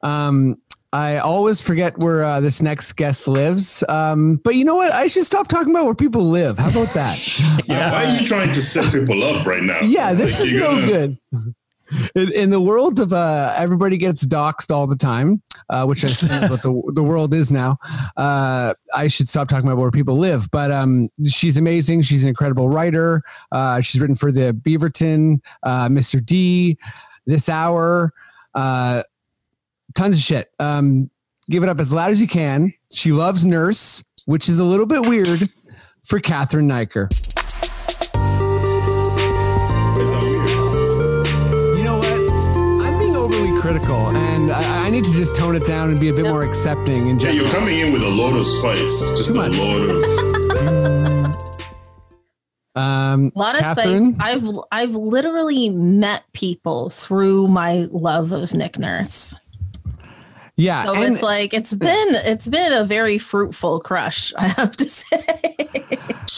Um, 0.02 0.56
I 0.92 1.16
always 1.18 1.60
forget 1.60 1.98
where 1.98 2.22
uh, 2.22 2.38
this 2.40 2.62
next 2.62 2.92
guest 2.92 3.26
lives. 3.26 3.82
Um, 3.88 4.36
but 4.36 4.54
you 4.54 4.64
know 4.64 4.76
what? 4.76 4.92
I 4.92 5.08
should 5.08 5.24
stop 5.24 5.48
talking 5.48 5.74
about 5.74 5.86
where 5.86 5.94
people 5.96 6.22
live. 6.30 6.58
How 6.58 6.68
about 6.68 6.94
that? 6.94 7.18
Yeah. 7.66 7.90
Why 7.92 8.04
are 8.04 8.14
you 8.20 8.26
trying 8.26 8.52
to 8.52 8.62
set 8.62 8.92
people 8.92 9.24
up 9.24 9.44
right 9.46 9.62
now? 9.62 9.80
yeah, 9.80 10.12
this 10.12 10.38
Like, 10.38 10.48
is 10.48 10.54
no 10.54 10.70
gonna- 10.80 10.86
good. 10.86 11.18
In, 12.14 12.32
in 12.32 12.50
the 12.50 12.60
world 12.60 13.00
of 13.00 13.12
uh, 13.12 13.54
everybody 13.56 13.96
gets 13.96 14.24
doxxed 14.24 14.70
all 14.70 14.86
the 14.86 14.96
time, 14.96 15.42
uh, 15.68 15.84
which 15.84 16.04
is 16.04 16.22
what 16.48 16.62
the 16.62 16.82
the 16.94 17.02
world 17.02 17.34
is 17.34 17.52
now. 17.52 17.78
Uh, 18.16 18.74
I 18.94 19.08
should 19.08 19.28
stop 19.28 19.48
talking 19.48 19.68
about 19.68 19.78
where 19.78 19.90
people 19.90 20.16
live. 20.16 20.50
But 20.50 20.70
um, 20.70 21.10
she's 21.26 21.56
amazing. 21.56 22.02
She's 22.02 22.22
an 22.22 22.28
incredible 22.28 22.68
writer. 22.68 23.22
Uh, 23.50 23.80
she's 23.80 24.00
written 24.00 24.16
for 24.16 24.32
the 24.32 24.52
Beaverton, 24.52 25.40
uh, 25.62 25.88
Mr. 25.88 26.24
D, 26.24 26.78
This 27.26 27.48
Hour, 27.48 28.12
uh, 28.54 29.02
tons 29.94 30.16
of 30.16 30.22
shit. 30.22 30.50
Um, 30.58 31.10
give 31.48 31.62
it 31.62 31.68
up 31.68 31.80
as 31.80 31.92
loud 31.92 32.10
as 32.10 32.20
you 32.20 32.28
can. 32.28 32.72
She 32.92 33.12
loves 33.12 33.44
Nurse, 33.44 34.04
which 34.26 34.48
is 34.48 34.58
a 34.58 34.64
little 34.64 34.86
bit 34.86 35.02
weird 35.02 35.48
for 36.04 36.20
Catherine 36.20 36.66
Niker. 36.66 37.08
Critical, 43.62 44.10
and 44.16 44.50
I, 44.50 44.86
I 44.86 44.90
need 44.90 45.04
to 45.04 45.12
just 45.12 45.36
tone 45.36 45.54
it 45.54 45.64
down 45.64 45.90
and 45.90 46.00
be 46.00 46.08
a 46.08 46.12
bit 46.12 46.24
more 46.24 46.42
accepting. 46.42 47.06
In 47.06 47.18
Yeah, 47.20 47.30
general. 47.30 47.36
you're 47.36 47.54
coming 47.54 47.78
in 47.78 47.92
with 47.92 48.02
a 48.02 48.08
load 48.08 48.36
of 48.36 48.44
spice. 48.44 49.00
Just 49.16 49.28
Too 49.32 49.34
a 49.40 49.48
much. 49.48 49.56
load 49.56 49.88
of. 49.90 51.32
um, 52.74 53.30
a 53.36 53.38
lot 53.38 53.54
of 53.54 53.60
Catherine? 53.60 54.14
space. 54.14 54.16
I've 54.20 54.44
I've 54.72 54.94
literally 54.96 55.68
met 55.70 56.24
people 56.32 56.90
through 56.90 57.46
my 57.46 57.86
love 57.92 58.32
of 58.32 58.52
Nick 58.52 58.80
Nurse. 58.80 59.32
Yeah, 60.56 60.84
So 60.84 60.94
and 60.94 61.12
it's 61.12 61.22
like 61.22 61.54
it's 61.54 61.72
been 61.72 62.08
it's 62.16 62.48
been 62.48 62.72
a 62.72 62.84
very 62.84 63.16
fruitful 63.18 63.78
crush, 63.80 64.34
I 64.36 64.48
have 64.48 64.76
to 64.76 64.84
say. 64.90 65.24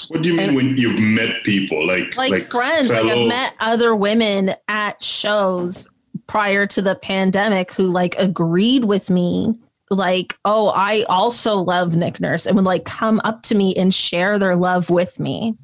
What 0.08 0.22
do 0.22 0.28
you 0.30 0.36
mean 0.36 0.54
when 0.54 0.76
you've 0.76 1.00
met 1.00 1.42
people 1.42 1.86
like 1.86 2.14
like, 2.18 2.42
friends, 2.42 2.90
like 2.90 3.06
I've 3.06 3.26
met 3.28 3.54
other 3.60 3.94
women 3.96 4.52
at 4.68 5.02
shows 5.02 5.88
prior 6.26 6.66
to 6.66 6.80
the 6.82 6.94
pandemic 6.94 7.72
who 7.72 7.90
like 7.90 8.14
agreed 8.18 8.84
with 8.84 9.10
me 9.10 9.52
like 9.90 10.36
oh 10.44 10.72
i 10.74 11.04
also 11.08 11.56
love 11.56 11.94
nick 11.94 12.18
nurse 12.18 12.46
and 12.46 12.56
would 12.56 12.64
like 12.64 12.84
come 12.84 13.20
up 13.24 13.42
to 13.42 13.54
me 13.54 13.74
and 13.76 13.94
share 13.94 14.38
their 14.38 14.56
love 14.56 14.90
with 14.90 15.20
me. 15.20 15.54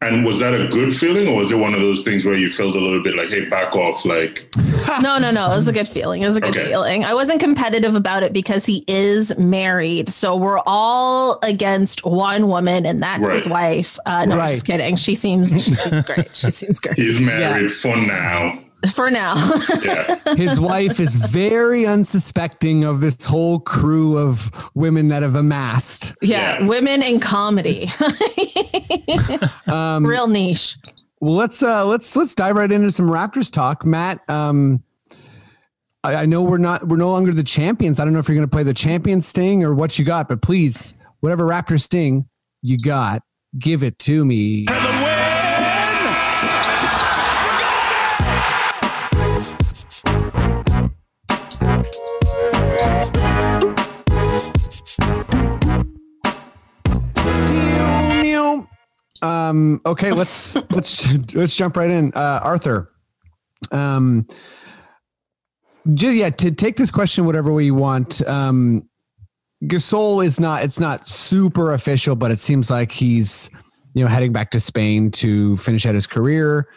And 0.00 0.24
was 0.24 0.38
that 0.38 0.54
a 0.54 0.68
good 0.68 0.94
feeling, 0.94 1.26
or 1.26 1.34
was 1.38 1.50
it 1.50 1.56
one 1.56 1.74
of 1.74 1.80
those 1.80 2.04
things 2.04 2.24
where 2.24 2.36
you 2.36 2.48
felt 2.48 2.76
a 2.76 2.78
little 2.78 3.02
bit 3.02 3.16
like, 3.16 3.30
"Hey, 3.30 3.46
back 3.46 3.74
off"? 3.74 4.04
Like, 4.04 4.48
no 5.02 5.18
no 5.18 5.32
no 5.32 5.50
it 5.50 5.56
was 5.56 5.66
a 5.66 5.72
good 5.72 5.88
feeling 5.88 6.22
it 6.22 6.26
was 6.26 6.36
a 6.36 6.40
good 6.40 6.56
Okay. 6.56 6.68
feeling. 6.68 7.04
I 7.04 7.14
wasn't 7.14 7.40
competitive 7.40 7.96
about 7.96 8.22
it 8.22 8.32
because 8.32 8.64
he 8.64 8.84
is 8.86 9.36
married 9.38 10.08
so 10.08 10.36
we're 10.36 10.60
all 10.66 11.40
against 11.42 12.06
one 12.06 12.46
woman 12.46 12.86
and 12.86 13.02
that's 13.02 13.28
his 13.32 13.48
wife. 13.48 13.98
Uh 14.06 14.24
no 14.24 14.38
i'm 14.38 14.48
just 14.50 14.66
kidding. 14.66 14.94
She 14.94 15.16
seems 15.16 15.50
she 15.50 15.74
seems 15.74 16.04
great. 16.04 16.36
She 16.36 16.50
seems 16.50 16.78
great. 16.78 16.96
He's 16.96 17.20
married 17.20 17.72
for 17.72 17.96
now. 17.96 18.62
For 18.92 19.10
now 19.10 19.34
Yeah, 19.84 20.18
his 20.36 20.60
wife 20.60 21.00
is 21.00 21.14
very 21.16 21.84
unsuspecting 21.86 22.84
of 22.84 23.00
this 23.00 23.24
whole 23.26 23.58
crew 23.60 24.16
of 24.18 24.50
women 24.74 25.08
that 25.08 25.22
have 25.22 25.34
amassed. 25.34 26.14
yeah, 26.22 26.58
Yeah. 26.60 26.66
women 26.68 27.02
in 27.02 27.18
comedy 27.20 27.90
Um, 29.66 30.06
real 30.06 30.26
niche 30.28 30.76
Well, 31.20 31.34
let's 31.34 31.62
uh, 31.62 31.84
let's 31.84 32.14
let's 32.16 32.34
dive 32.34 32.56
right 32.56 32.70
into 32.70 32.90
some 32.92 33.08
Raptors 33.08 33.50
talk, 33.50 33.84
Matt. 33.84 34.20
Um, 34.30 34.82
I, 36.04 36.14
I 36.14 36.26
know 36.26 36.42
we're 36.44 36.58
not 36.58 36.86
we're 36.86 36.96
no 36.96 37.10
longer 37.10 37.32
the 37.32 37.42
champions. 37.42 37.98
I 37.98 38.04
don't 38.04 38.12
know 38.12 38.20
if 38.20 38.28
you're 38.28 38.36
going 38.36 38.48
to 38.48 38.52
play 38.54 38.62
the 38.62 38.72
champion 38.74 39.20
sting 39.20 39.64
or 39.64 39.74
what 39.74 39.98
you 39.98 40.04
got, 40.04 40.28
but 40.28 40.40
please, 40.42 40.94
whatever 41.20 41.44
Raptor 41.44 41.80
sting 41.80 42.28
you 42.62 42.78
got, 42.78 43.22
give 43.58 43.82
it 43.82 43.98
to 44.00 44.24
me. 44.24 44.66
Um, 59.48 59.80
okay, 59.86 60.12
let's 60.12 60.56
let's 60.70 61.34
let's 61.34 61.56
jump 61.56 61.76
right 61.76 61.90
in. 61.90 62.12
Uh, 62.14 62.40
Arthur, 62.42 62.92
um, 63.70 64.26
ju- 65.94 66.10
yeah, 66.10 66.30
to 66.30 66.50
take 66.50 66.76
this 66.76 66.90
question 66.90 67.24
whatever 67.26 67.52
way 67.52 67.64
you 67.64 67.74
want. 67.74 68.26
Um, 68.26 68.88
Gasol 69.64 70.24
is 70.24 70.38
not 70.38 70.62
it's 70.62 70.78
not 70.78 71.06
super 71.06 71.72
official, 71.74 72.16
but 72.16 72.30
it 72.30 72.38
seems 72.38 72.70
like 72.70 72.92
he's 72.92 73.50
you 73.94 74.04
know 74.04 74.08
heading 74.08 74.32
back 74.32 74.50
to 74.52 74.60
Spain 74.60 75.10
to 75.12 75.56
finish 75.56 75.86
out 75.86 75.94
his 75.94 76.06
career. 76.06 76.68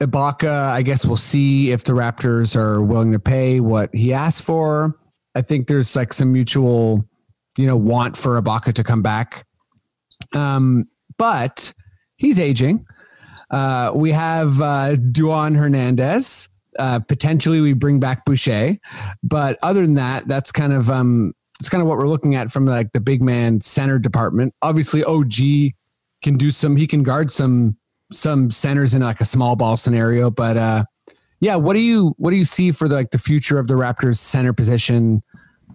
Ibaka, 0.00 0.72
I 0.72 0.82
guess 0.82 1.06
we'll 1.06 1.16
see 1.16 1.70
if 1.70 1.84
the 1.84 1.92
Raptors 1.92 2.56
are 2.56 2.82
willing 2.82 3.12
to 3.12 3.20
pay 3.20 3.60
what 3.60 3.94
he 3.94 4.12
asked 4.12 4.42
for. 4.42 4.98
I 5.36 5.42
think 5.42 5.68
there's 5.68 5.94
like 5.94 6.12
some 6.12 6.32
mutual, 6.32 7.04
you 7.56 7.66
know, 7.66 7.76
want 7.76 8.16
for 8.16 8.40
Ibaka 8.40 8.72
to 8.74 8.82
come 8.82 9.02
back. 9.02 9.46
Um, 10.34 10.88
but 11.22 11.72
he's 12.16 12.36
aging. 12.36 12.84
Uh, 13.48 13.92
we 13.94 14.10
have 14.10 14.60
uh, 14.60 14.96
Dewan 14.96 15.54
Hernandez. 15.54 16.48
Uh, 16.80 16.98
potentially, 16.98 17.60
we 17.60 17.74
bring 17.74 18.00
back 18.00 18.24
Boucher, 18.24 18.76
but 19.22 19.56
other 19.62 19.82
than 19.82 19.94
that, 19.94 20.26
that's 20.26 20.50
kind 20.50 20.72
of 20.72 20.90
um, 20.90 21.32
it's 21.60 21.68
kind 21.68 21.80
of 21.80 21.86
what 21.86 21.96
we're 21.96 22.08
looking 22.08 22.34
at 22.34 22.50
from 22.50 22.66
like 22.66 22.90
the 22.90 23.00
big 23.00 23.22
man 23.22 23.60
center 23.60 24.00
department. 24.00 24.52
Obviously, 24.62 25.04
OG 25.04 25.70
can 26.24 26.36
do 26.36 26.50
some. 26.50 26.74
He 26.74 26.88
can 26.88 27.04
guard 27.04 27.30
some 27.30 27.76
some 28.12 28.50
centers 28.50 28.92
in 28.92 29.02
like 29.02 29.20
a 29.20 29.24
small 29.24 29.54
ball 29.54 29.76
scenario, 29.76 30.28
but 30.28 30.56
uh, 30.56 30.84
yeah. 31.38 31.54
What 31.54 31.74
do 31.74 31.80
you 31.80 32.16
what 32.18 32.32
do 32.32 32.36
you 32.36 32.44
see 32.44 32.72
for 32.72 32.88
the, 32.88 32.96
like 32.96 33.12
the 33.12 33.18
future 33.18 33.60
of 33.60 33.68
the 33.68 33.74
Raptors 33.74 34.18
center 34.18 34.52
position? 34.52 35.22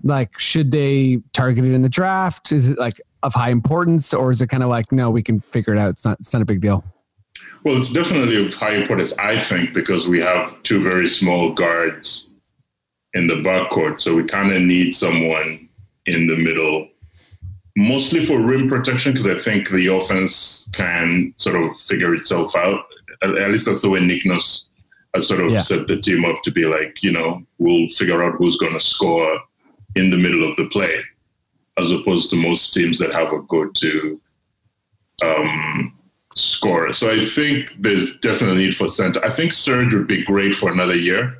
Like, 0.03 0.37
should 0.39 0.71
they 0.71 1.19
target 1.33 1.65
it 1.65 1.73
in 1.73 1.81
the 1.81 1.89
draft? 1.89 2.51
Is 2.51 2.69
it 2.69 2.77
like 2.77 3.01
of 3.23 3.33
high 3.33 3.49
importance, 3.49 4.13
or 4.13 4.31
is 4.31 4.41
it 4.41 4.47
kind 4.47 4.63
of 4.63 4.69
like 4.69 4.91
no, 4.91 5.09
we 5.09 5.23
can 5.23 5.39
figure 5.39 5.73
it 5.73 5.79
out? 5.79 5.89
It's 5.89 6.05
not 6.05 6.19
it's 6.19 6.33
not 6.33 6.41
a 6.41 6.45
big 6.45 6.61
deal. 6.61 6.83
well, 7.63 7.77
it's 7.77 7.91
definitely 7.91 8.45
of 8.45 8.53
high 8.53 8.75
importance, 8.75 9.17
I 9.17 9.37
think, 9.39 9.73
because 9.73 10.07
we 10.07 10.19
have 10.19 10.61
two 10.63 10.81
very 10.81 11.07
small 11.07 11.51
guards 11.53 12.29
in 13.13 13.27
the 13.27 13.35
backcourt, 13.35 13.99
so 13.99 14.15
we 14.15 14.23
kind 14.23 14.51
of 14.51 14.61
need 14.61 14.93
someone 14.93 15.67
in 16.05 16.27
the 16.27 16.35
middle, 16.37 16.87
mostly 17.75 18.23
for 18.25 18.39
rim 18.39 18.67
protection, 18.69 19.11
because 19.13 19.27
I 19.27 19.37
think 19.37 19.69
the 19.69 19.87
offense 19.87 20.69
can 20.73 21.33
sort 21.37 21.55
of 21.63 21.77
figure 21.79 22.13
itself 22.15 22.55
out. 22.55 22.85
At, 23.23 23.31
at 23.37 23.51
least 23.51 23.65
that's 23.65 23.81
the 23.81 23.89
way 23.89 23.99
Nick 23.99 24.25
Nurse 24.25 24.69
has 25.15 25.27
sort 25.27 25.41
of 25.41 25.51
Yeah. 25.51 25.59
set 25.59 25.87
the 25.87 25.97
team 25.97 26.23
up 26.25 26.43
to 26.43 26.51
be 26.51 26.65
like, 26.65 27.01
you 27.01 27.11
know, 27.11 27.41
we'll 27.57 27.89
figure 27.89 28.23
out 28.23 28.35
who's 28.35 28.57
going 28.57 28.73
to 28.73 28.79
score 28.79 29.39
in 29.95 30.09
the 30.11 30.17
middle 30.17 30.49
of 30.49 30.55
the 30.57 30.65
play, 30.67 31.01
as 31.77 31.91
opposed 31.91 32.29
to 32.31 32.35
most 32.35 32.73
teams 32.73 32.99
that 32.99 33.13
have 33.13 33.31
a 33.33 33.41
go-to 33.43 34.19
um, 35.23 35.93
scorer. 36.35 36.93
So 36.93 37.11
I 37.11 37.21
think 37.21 37.71
there's 37.79 38.15
definitely 38.17 38.63
a 38.63 38.67
need 38.67 38.75
for 38.75 38.89
center. 38.89 39.23
I 39.25 39.31
think 39.31 39.51
Serge 39.53 39.93
would 39.95 40.07
be 40.07 40.23
great 40.23 40.53
for 40.55 40.71
another 40.71 40.95
year 40.95 41.37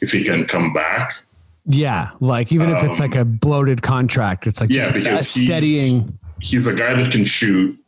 if 0.00 0.10
he 0.12 0.24
can 0.24 0.44
come 0.46 0.72
back. 0.72 1.12
Yeah, 1.64 2.10
like 2.18 2.50
even 2.50 2.70
if 2.70 2.82
it's 2.82 2.98
like 2.98 3.14
a 3.14 3.24
bloated 3.24 3.82
contract, 3.82 4.48
it's 4.48 4.60
like 4.60 4.70
Um, 4.70 4.76
Yeah, 4.76 4.90
because 4.90 5.36
a 5.36 5.40
he's- 5.40 6.02
He's 6.40 6.66
a 6.66 6.74
guy 6.74 6.94
that 7.00 7.12
can 7.12 7.24
shoot 7.24 7.78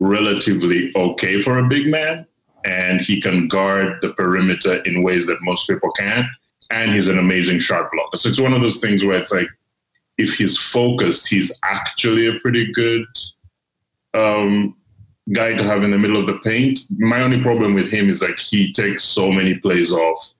relatively 0.00 0.90
okay 0.96 1.40
for 1.40 1.58
a 1.58 1.68
big 1.68 1.86
man, 1.86 2.26
and 2.64 3.00
he 3.00 3.20
can 3.20 3.46
guard 3.46 3.98
the 4.02 4.12
perimeter 4.14 4.78
in 4.82 5.02
ways 5.04 5.26
that 5.28 5.38
most 5.42 5.68
people 5.68 5.92
can't. 5.92 6.26
And 6.74 6.92
he's 6.92 7.06
an 7.08 7.18
amazing 7.18 7.60
shot 7.60 7.88
blocker. 7.92 8.16
So 8.16 8.28
it's 8.28 8.40
one 8.40 8.52
of 8.52 8.60
those 8.60 8.80
things 8.80 9.04
where 9.04 9.16
it's 9.18 9.32
like, 9.32 9.46
if 10.18 10.34
he's 10.34 10.56
focused, 10.58 11.28
he's 11.28 11.52
actually 11.62 12.26
a 12.26 12.38
pretty 12.40 12.72
good 12.72 13.04
um, 14.12 14.76
guy 15.32 15.54
to 15.54 15.64
have 15.64 15.82
in 15.84 15.90
the 15.90 15.98
middle 15.98 16.16
of 16.16 16.26
the 16.26 16.38
paint. 16.38 16.80
My 16.98 17.22
only 17.22 17.40
problem 17.40 17.74
with 17.74 17.92
him 17.92 18.10
is 18.10 18.22
like 18.22 18.38
he 18.38 18.72
takes 18.72 19.04
so 19.04 19.30
many 19.30 19.54
plays 19.54 19.92
off 19.92 20.34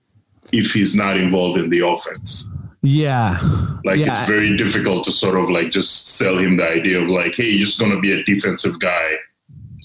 if 0.51 0.73
he's 0.73 0.95
not 0.95 1.17
involved 1.17 1.57
in 1.57 1.69
the 1.69 1.79
offense. 1.87 2.51
Yeah, 2.81 3.39
Like 3.83 3.99
Yeah. 3.99 4.19
it's 4.21 4.29
very 4.29 4.55
difficult 4.55 5.05
to 5.05 5.11
sort 5.11 5.39
of 5.39 5.49
like 5.49 5.71
just 5.71 6.09
sell 6.17 6.37
him 6.37 6.57
the 6.57 6.69
idea 6.69 7.01
of 7.01 7.09
like, 7.09 7.35
hey, 7.35 7.49
you're 7.49 7.65
just 7.65 7.79
gonna 7.79 7.99
be 7.99 8.11
a 8.11 8.23
defensive 8.23 8.79
guy 8.79 9.15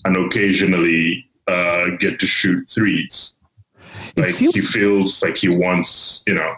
and 0.04 0.16
occasionally 0.16 1.26
uh, 1.46 1.90
get 1.98 2.20
to 2.20 2.26
shoot 2.26 2.68
threes. 2.68 3.38
It 4.16 4.20
Like 4.22 4.30
seems- 4.30 4.54
he 4.54 4.60
feels 4.60 5.22
like 5.22 5.36
he 5.36 5.48
wants, 5.48 6.22
you 6.26 6.34
know, 6.34 6.54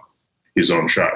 his 0.55 0.71
own 0.71 0.89
shot. 0.89 1.13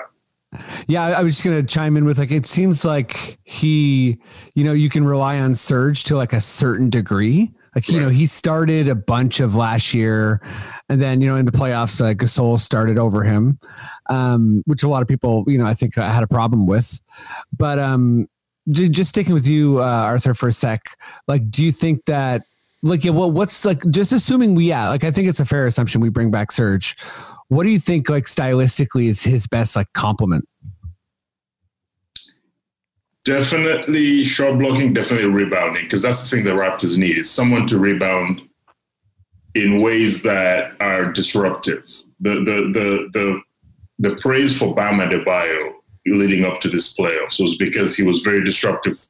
yeah. 0.86 1.02
I 1.18 1.22
was 1.22 1.34
just 1.34 1.44
gonna 1.44 1.62
chime 1.62 1.96
in 1.96 2.04
with 2.04 2.18
like 2.18 2.30
it 2.30 2.46
seems 2.46 2.84
like 2.84 3.38
he, 3.44 4.18
you 4.54 4.64
know, 4.64 4.72
you 4.72 4.88
can 4.88 5.04
rely 5.04 5.38
on 5.40 5.54
Serge 5.54 6.04
to 6.04 6.16
like 6.16 6.32
a 6.32 6.40
certain 6.40 6.88
degree. 6.90 7.52
Like 7.74 7.90
you 7.90 8.00
know, 8.00 8.08
he 8.08 8.24
started 8.24 8.88
a 8.88 8.94
bunch 8.94 9.38
of 9.38 9.54
last 9.54 9.92
year, 9.92 10.40
and 10.88 11.02
then 11.02 11.20
you 11.20 11.26
know 11.28 11.36
in 11.36 11.44
the 11.44 11.52
playoffs, 11.52 12.00
uh, 12.00 12.14
Gasol 12.14 12.58
started 12.58 12.96
over 12.96 13.22
him, 13.22 13.58
um, 14.08 14.62
which 14.64 14.82
a 14.82 14.88
lot 14.88 15.02
of 15.02 15.08
people, 15.08 15.44
you 15.46 15.58
know, 15.58 15.66
I 15.66 15.74
think 15.74 15.98
uh, 15.98 16.08
had 16.10 16.22
a 16.22 16.26
problem 16.26 16.64
with. 16.64 17.02
But 17.54 17.78
um, 17.78 18.28
just 18.72 19.10
sticking 19.10 19.34
with 19.34 19.46
you, 19.46 19.82
uh, 19.82 19.84
Arthur, 19.84 20.32
for 20.32 20.48
a 20.48 20.54
sec. 20.54 20.96
Like, 21.28 21.50
do 21.50 21.62
you 21.62 21.70
think 21.70 22.06
that, 22.06 22.44
like, 22.88 23.04
yeah, 23.04 23.10
well, 23.12 23.30
what's 23.30 23.64
like, 23.64 23.82
just 23.90 24.12
assuming 24.12 24.54
we, 24.54 24.68
yeah, 24.68 24.88
like, 24.88 25.04
I 25.04 25.10
think 25.10 25.28
it's 25.28 25.40
a 25.40 25.44
fair 25.44 25.66
assumption 25.66 26.00
we 26.00 26.08
bring 26.08 26.30
back 26.30 26.52
Serge. 26.52 26.96
What 27.48 27.62
do 27.64 27.70
you 27.70 27.78
think, 27.78 28.08
like, 28.08 28.24
stylistically, 28.24 29.06
is 29.06 29.22
his 29.22 29.46
best 29.46 29.76
like 29.76 29.92
complement? 29.92 30.48
Definitely 33.24 34.24
shot 34.24 34.58
blocking, 34.58 34.92
definitely 34.92 35.30
rebounding, 35.30 35.82
because 35.84 36.02
that's 36.02 36.22
the 36.22 36.36
thing 36.36 36.44
the 36.44 36.52
Raptors 36.52 36.96
need 36.96 37.18
is 37.18 37.30
someone 37.30 37.66
to 37.66 37.78
rebound 37.78 38.40
in 39.54 39.80
ways 39.80 40.22
that 40.22 40.72
are 40.80 41.10
disruptive. 41.10 41.84
The 42.20 42.34
the 42.34 42.70
the 42.72 43.08
the 43.12 43.40
the 43.98 44.16
praise 44.16 44.56
for 44.56 44.74
Bam 44.74 45.00
Adebayo 45.00 45.72
leading 46.06 46.44
up 46.44 46.60
to 46.60 46.68
this 46.68 46.94
playoffs 46.94 47.40
was 47.40 47.56
because 47.56 47.96
he 47.96 48.04
was 48.04 48.20
very 48.20 48.44
disruptive 48.44 49.08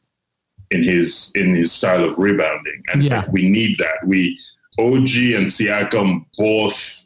in 0.70 0.82
his 0.82 1.30
in 1.34 1.54
his 1.54 1.72
style 1.72 2.04
of 2.04 2.18
rebounding. 2.18 2.80
And 2.92 3.02
it's 3.02 3.10
Yeah. 3.10 3.20
like 3.20 3.32
we 3.32 3.48
need 3.50 3.78
that. 3.78 4.06
We 4.06 4.38
OG 4.78 5.34
and 5.34 5.46
Siakam 5.46 6.24
both 6.36 7.04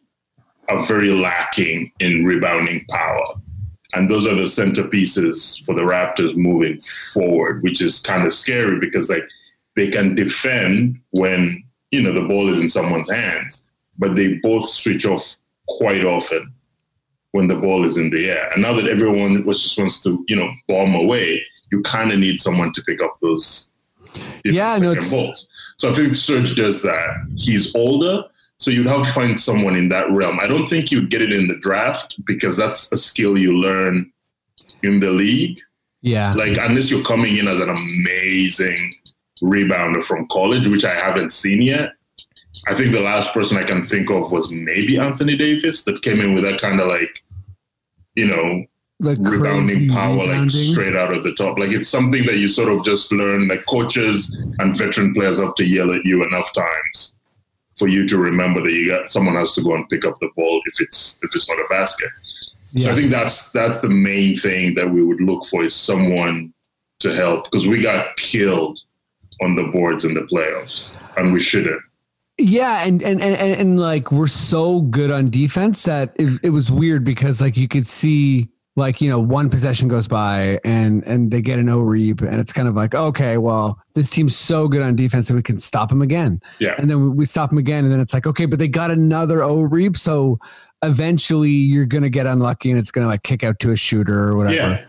are 0.69 0.85
very 0.87 1.11
lacking 1.11 1.91
in 2.01 2.25
rebounding 2.25 2.85
power. 2.89 3.25
And 3.93 4.09
those 4.11 4.27
are 4.27 4.35
the 4.37 4.43
centerpieces 4.45 5.65
for 5.65 5.75
the 5.75 5.83
Raptors 5.83 6.37
moving 6.37 6.81
forward, 7.13 7.63
which 7.63 7.83
is 7.83 8.01
kind 8.01 8.27
of 8.27 8.33
scary 8.33 8.79
because 8.79 9.11
like 9.11 9.29
they 9.77 9.89
can 9.89 10.15
defend 10.15 11.01
when 11.11 11.63
you 11.91 12.01
know 12.03 12.13
the 12.13 12.25
ball 12.29 12.49
is 12.49 12.61
in 12.61 12.69
someone's 12.69 13.11
hands, 13.11 13.65
but 13.99 14.15
they 14.15 14.35
both 14.43 14.69
switch 14.69 15.07
off 15.07 15.37
quite 15.69 16.05
often 16.05 16.53
when 17.33 17.47
the 17.49 17.57
ball 17.57 17.85
is 17.85 17.97
in 17.97 18.11
the 18.11 18.31
air. 18.31 18.49
And 18.53 18.63
now 18.63 18.73
that 18.75 18.89
everyone 18.89 19.45
was 19.45 19.63
just 19.63 19.79
wants 19.79 20.03
to, 20.03 20.25
you 20.29 20.35
know, 20.37 20.51
bomb 20.67 20.95
away, 20.95 21.45
you 21.71 21.81
kind 21.83 22.13
of 22.13 22.19
need 22.19 22.41
someone 22.41 22.73
to 22.73 22.83
pick 22.83 23.03
up 23.03 23.15
those 23.23 23.71
you 24.45 24.53
know, 24.53 24.59
Yeah, 24.59 24.79
no, 24.79 24.95
balls. 24.95 25.49
So 25.79 25.91
I 25.91 25.95
think 25.95 26.15
Serge 26.15 26.55
does 26.55 26.83
that. 26.83 27.09
He's 27.37 27.75
older, 27.75 28.25
so 28.59 28.71
you'd 28.71 28.87
have 28.87 29.03
to 29.03 29.13
find 29.13 29.39
someone 29.39 29.77
in 29.77 29.89
that 29.91 30.11
realm. 30.11 30.41
I 30.41 30.47
don't 30.47 30.67
think 30.67 30.91
you'd 30.91 31.11
get 31.11 31.23
it 31.23 31.33
in 31.33 31.49
the 31.49 31.57
draft 31.57 32.23
because 32.27 32.57
that's 32.57 32.93
a 32.93 32.97
skill 32.97 33.39
you 33.39 33.53
learn 33.53 34.13
in 34.83 35.01
the 35.01 35.11
league. 35.11 35.59
Yeah. 36.03 36.33
Like 36.33 36.57
unless 36.59 36.91
you're 36.91 37.05
coming 37.05 37.37
in 37.37 37.49
as 37.49 37.61
an 37.61 37.69
amazing 37.69 38.95
rebounder 39.43 40.03
from 40.03 40.27
college, 40.29 40.69
which 40.69 40.85
I 40.85 40.95
haven't 40.95 41.33
seen 41.33 41.63
yet. 41.63 41.93
I 42.67 42.75
think 42.75 42.93
the 42.93 43.01
last 43.01 43.33
person 43.33 43.57
I 43.57 43.65
can 43.65 43.83
think 43.83 44.11
of 44.11 44.33
was 44.33 44.51
maybe 44.51 44.99
Anthony 44.99 45.37
Davis 45.37 45.85
that 45.85 46.03
came 46.03 46.21
in 46.21 46.35
with 46.35 46.45
that 46.45 46.61
kind 46.61 46.81
of 46.81 46.89
like, 46.89 47.23
you 48.15 48.27
know, 48.27 48.65
like 49.01 49.19
rebounding 49.21 49.89
power, 49.89 50.27
like 50.27 50.51
straight 50.51 50.97
out 50.97 51.13
of 51.13 51.25
the 51.25 51.33
top. 51.35 51.59
Like 51.59 51.71
it's 51.71 51.89
something 51.89 52.27
that 52.27 52.37
you 52.37 52.49
sort 52.49 52.73
of 52.73 52.85
just 52.85 53.13
learn. 53.13 53.49
Like 53.49 53.65
coaches 53.67 54.47
and 54.59 54.77
veteran 54.77 55.15
players 55.15 55.41
have 55.41 55.55
to 55.57 55.65
yell 55.65 55.93
at 55.93 56.05
you 56.05 56.25
enough 56.25 56.53
times 56.53 57.17
for 57.77 57.89
you 57.89 58.07
to 58.07 58.19
remember 58.19 58.63
that 58.63 58.73
you 58.73 58.91
got 58.91 59.09
someone 59.09 59.35
has 59.35 59.55
to 59.55 59.63
go 59.63 59.75
and 59.75 59.89
pick 59.89 60.05
up 60.05 60.19
the 60.21 60.29
ball 60.37 60.61
if 60.67 60.81
it's 60.81 61.19
if 61.23 61.35
it's 61.35 61.49
not 61.49 61.59
a 61.59 61.67
basket. 61.71 62.11
So 62.79 62.91
I 62.91 62.95
think 62.95 63.11
that's 63.11 63.51
that's 63.51 63.81
the 63.81 63.89
main 63.89 64.37
thing 64.37 64.75
that 64.75 64.91
we 64.91 65.03
would 65.03 65.21
look 65.21 65.45
for 65.47 65.65
is 65.65 65.75
someone 65.75 66.53
to 67.01 67.15
help 67.15 67.45
because 67.45 67.67
we 67.67 67.81
got 67.81 68.17
killed 68.17 68.79
on 69.43 69.57
the 69.57 69.65
boards 69.65 70.05
in 70.05 70.15
the 70.15 70.21
playoffs 70.21 70.97
and 71.17 71.33
we 71.33 71.41
shouldn't. 71.41 71.83
Yeah, 72.39 72.87
and 72.87 73.03
and, 73.03 73.21
and 73.21 73.35
and 73.35 73.61
and 73.61 73.81
like 73.81 74.13
we're 74.13 74.29
so 74.29 74.83
good 74.83 75.11
on 75.11 75.31
defense 75.31 75.83
that 75.85 76.15
it, 76.17 76.41
it 76.43 76.51
was 76.51 76.71
weird 76.71 77.05
because 77.05 77.41
like 77.41 77.57
you 77.57 77.69
could 77.69 77.87
see 77.87 78.49
like 78.81 79.01
you 79.01 79.09
know 79.09 79.21
one 79.21 79.49
possession 79.49 79.87
goes 79.87 80.09
by 80.09 80.59
and 80.65 81.05
and 81.05 81.31
they 81.31 81.41
get 81.41 81.61
an 81.61 81.69
O 81.69 81.81
reb 81.83 82.23
and 82.23 82.41
it's 82.41 82.53
kind 82.53 82.67
of 82.67 82.75
like 82.75 82.95
okay 82.97 83.39
well 83.39 83.79
this 83.95 84.11
team's 84.11 84.35
so 84.37 84.67
good 84.67 84.83
on 84.83 84.97
defense 84.97 85.29
that 85.29 85.35
we 85.35 85.43
can 85.43 85.61
stop 85.61 85.89
them 85.91 86.03
again 86.03 86.41
Yeah. 86.59 86.75
and 86.79 86.91
then 86.91 87.15
we 87.15 87.25
stop 87.27 87.51
them 87.51 87.59
again 87.59 87.85
and 87.85 87.93
then 87.93 88.01
it's 88.01 88.13
like 88.13 88.27
okay 88.27 88.47
but 88.47 88.59
they 88.59 88.67
got 88.67 88.91
another 88.91 89.43
O 89.45 89.61
reb 89.63 89.97
so 89.97 90.39
eventually 90.83 91.51
you're 91.51 91.87
gonna 91.87 92.09
get 92.11 92.27
unlucky 92.27 92.71
and 92.71 92.79
it's 92.81 92.91
gonna 92.91 93.07
like 93.07 93.23
kick 93.23 93.45
out 93.45 93.61
to 93.61 93.71
a 93.71 93.77
shooter 93.77 94.19
or 94.19 94.37
whatever. 94.37 94.57
Yeah. 94.57 94.85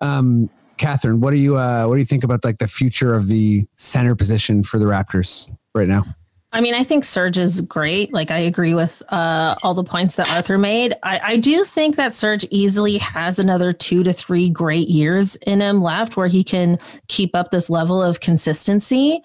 Um, 0.00 0.48
Catherine, 0.78 1.20
what 1.20 1.30
do 1.30 1.36
you 1.38 1.56
uh, 1.56 1.86
what 1.86 1.94
do 1.94 2.00
you 2.00 2.04
think 2.06 2.24
about 2.24 2.44
like 2.44 2.58
the 2.58 2.68
future 2.68 3.14
of 3.14 3.28
the 3.28 3.64
center 3.76 4.14
position 4.14 4.62
for 4.64 4.78
the 4.78 4.84
Raptors 4.86 5.48
right 5.74 5.88
now? 5.88 6.04
I 6.54 6.60
mean, 6.60 6.74
I 6.74 6.84
think 6.84 7.04
Serge 7.04 7.38
is 7.38 7.62
great. 7.62 8.12
Like, 8.12 8.30
I 8.30 8.38
agree 8.38 8.74
with 8.74 9.02
uh, 9.08 9.54
all 9.62 9.72
the 9.72 9.82
points 9.84 10.16
that 10.16 10.28
Arthur 10.28 10.58
made. 10.58 10.92
I, 11.02 11.20
I 11.24 11.36
do 11.38 11.64
think 11.64 11.96
that 11.96 12.12
Serge 12.12 12.44
easily 12.50 12.98
has 12.98 13.38
another 13.38 13.72
two 13.72 14.02
to 14.02 14.12
three 14.12 14.50
great 14.50 14.88
years 14.88 15.36
in 15.36 15.62
him 15.62 15.82
left 15.82 16.16
where 16.16 16.28
he 16.28 16.44
can 16.44 16.78
keep 17.08 17.34
up 17.34 17.50
this 17.50 17.70
level 17.70 18.02
of 18.02 18.20
consistency. 18.20 19.20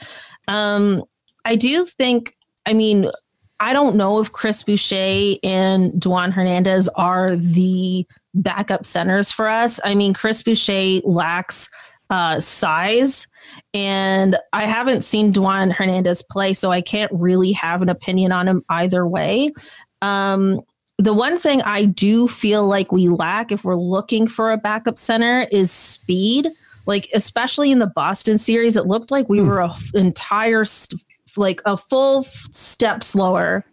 Um, 0.48 1.04
I 1.44 1.58
do 1.58 1.86
think, 1.86 2.34
I 2.66 2.74
mean, 2.74 3.10
I 3.60 3.74
don't 3.74 3.98
know 3.98 4.20
if 4.20 4.32
Chris 4.32 4.64
Boucher 4.64 5.36
and 5.44 6.00
Dewan 6.00 6.32
Hernandez 6.32 6.88
are 6.90 7.36
the 7.36 8.08
backup 8.36 8.86
centers 8.86 9.32
for 9.32 9.48
us. 9.48 9.82
I 9.84 9.96
mean, 9.96 10.14
Chris 10.14 10.44
Boucher 10.44 11.02
lacks 11.04 11.68
uh, 12.10 12.40
size. 12.40 13.28
And 13.74 14.38
I 14.54 14.64
haven't 14.64 15.04
seen 15.04 15.32
Dewan 15.32 15.72
Hernandez 15.72 16.24
play, 16.24 16.54
so 16.54 16.72
I 16.72 16.82
can't 16.82 17.12
really 17.14 17.52
have 17.54 17.82
an 17.82 17.90
opinion 17.90 18.32
on 18.32 18.48
him 18.48 18.64
either 18.70 19.08
way. 19.08 19.52
Um, 20.02 20.62
the 20.98 21.14
one 21.14 21.38
thing 21.38 21.62
I 21.62 21.86
do 21.86 22.28
feel 22.28 22.66
like 22.66 22.92
we 22.92 23.08
lack 23.08 23.52
if 23.52 23.64
we're 23.64 23.76
looking 23.76 24.28
for 24.28 24.52
a 24.52 24.58
backup 24.58 24.98
center 24.98 25.46
is 25.52 25.72
speed. 25.72 26.50
Like, 26.86 27.10
especially 27.14 27.72
in 27.72 27.80
the 27.80 27.88
Boston 27.88 28.38
series, 28.38 28.78
it 28.78 28.88
looked 28.88 29.12
like 29.12 29.28
we 29.28 29.42
were 29.42 29.60
a 29.60 29.72
f- 29.72 29.94
entire, 29.94 30.64
like 31.36 31.62
a 31.66 31.76
full 31.76 32.24
step 32.24 33.04
slower 33.04 33.66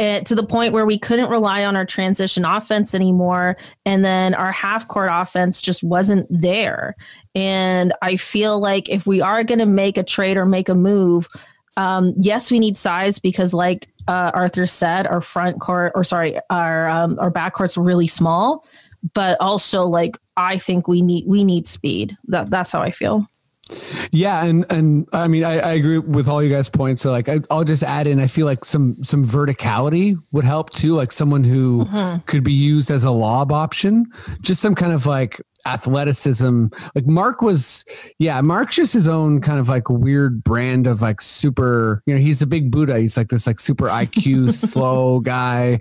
and 0.00 0.26
to 0.26 0.34
the 0.34 0.46
point 0.46 0.72
where 0.72 0.86
we 0.86 0.98
couldn't 0.98 1.30
rely 1.30 1.64
on 1.64 1.76
our 1.76 1.84
transition 1.84 2.44
offense 2.44 2.94
anymore. 2.94 3.56
And 3.86 4.04
then 4.04 4.34
our 4.34 4.52
half 4.52 4.88
court 4.88 5.10
offense 5.12 5.60
just 5.60 5.84
wasn't 5.84 6.26
there. 6.30 6.96
And 7.34 7.92
I 8.02 8.16
feel 8.16 8.58
like 8.58 8.88
if 8.88 9.06
we 9.06 9.20
are 9.20 9.44
going 9.44 9.60
to 9.60 9.66
make 9.66 9.96
a 9.96 10.02
trade 10.02 10.36
or 10.36 10.46
make 10.46 10.68
a 10.68 10.74
move, 10.74 11.28
um, 11.76 12.12
yes, 12.16 12.50
we 12.50 12.58
need 12.58 12.76
size 12.76 13.18
because, 13.18 13.52
like 13.52 13.88
uh, 14.06 14.30
Arthur 14.34 14.66
said, 14.66 15.06
our 15.06 15.20
front 15.20 15.60
court 15.60 15.92
or 15.94 16.04
sorry, 16.04 16.38
our 16.50 16.88
um, 16.88 17.18
our 17.18 17.30
back 17.30 17.54
court's 17.54 17.76
really 17.76 18.06
small. 18.06 18.64
But 19.12 19.40
also, 19.40 19.86
like 19.86 20.16
I 20.36 20.56
think 20.56 20.88
we 20.88 21.02
need 21.02 21.24
we 21.26 21.44
need 21.44 21.66
speed. 21.66 22.16
That 22.28 22.50
that's 22.50 22.72
how 22.72 22.80
I 22.80 22.90
feel. 22.90 23.26
Yeah, 24.12 24.44
and 24.44 24.66
and 24.70 25.08
I 25.12 25.28
mean 25.28 25.42
I, 25.44 25.58
I 25.58 25.72
agree 25.72 25.98
with 25.98 26.28
all 26.28 26.42
you 26.42 26.50
guys' 26.50 26.68
points. 26.68 27.02
So 27.02 27.10
like 27.10 27.28
I, 27.28 27.40
I'll 27.50 27.64
just 27.64 27.82
add 27.82 28.06
in. 28.06 28.20
I 28.20 28.26
feel 28.26 28.46
like 28.46 28.64
some 28.64 29.02
some 29.02 29.26
verticality 29.26 30.20
would 30.32 30.44
help 30.44 30.70
too. 30.70 30.94
Like 30.94 31.12
someone 31.12 31.44
who 31.44 31.86
mm-hmm. 31.86 32.18
could 32.26 32.44
be 32.44 32.52
used 32.52 32.90
as 32.90 33.04
a 33.04 33.10
lob 33.10 33.52
option. 33.52 34.06
Just 34.40 34.60
some 34.60 34.74
kind 34.74 34.92
of 34.92 35.06
like 35.06 35.40
athleticism. 35.66 36.66
Like 36.94 37.06
Marc 37.06 37.40
was, 37.40 37.84
yeah, 38.18 38.40
Marc's 38.42 38.76
just 38.76 38.92
his 38.92 39.08
own 39.08 39.40
kind 39.40 39.58
of 39.58 39.68
like 39.68 39.88
weird 39.88 40.44
brand 40.44 40.86
of 40.86 41.00
like 41.00 41.20
super. 41.20 42.02
You 42.06 42.14
know, 42.14 42.20
he's 42.20 42.42
a 42.42 42.46
big 42.46 42.70
Buddha. 42.70 42.98
He's 42.98 43.16
like 43.16 43.28
this 43.28 43.46
like 43.46 43.60
super 43.60 43.86
IQ 43.86 44.52
slow 44.70 45.20
guy 45.20 45.80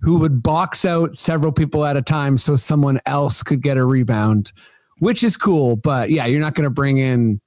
who 0.00 0.18
would 0.18 0.42
box 0.42 0.84
out 0.84 1.14
several 1.16 1.52
people 1.52 1.84
at 1.84 1.96
a 1.96 2.02
time 2.02 2.38
so 2.38 2.56
someone 2.56 3.00
else 3.06 3.42
could 3.42 3.62
get 3.62 3.76
a 3.76 3.84
rebound 3.84 4.52
which 5.04 5.22
is 5.22 5.36
cool. 5.36 5.76
But 5.76 6.10
yeah, 6.10 6.26
you're 6.26 6.40
not 6.40 6.54
going 6.54 6.64
to 6.64 6.70
bring 6.70 6.98
in 6.98 7.40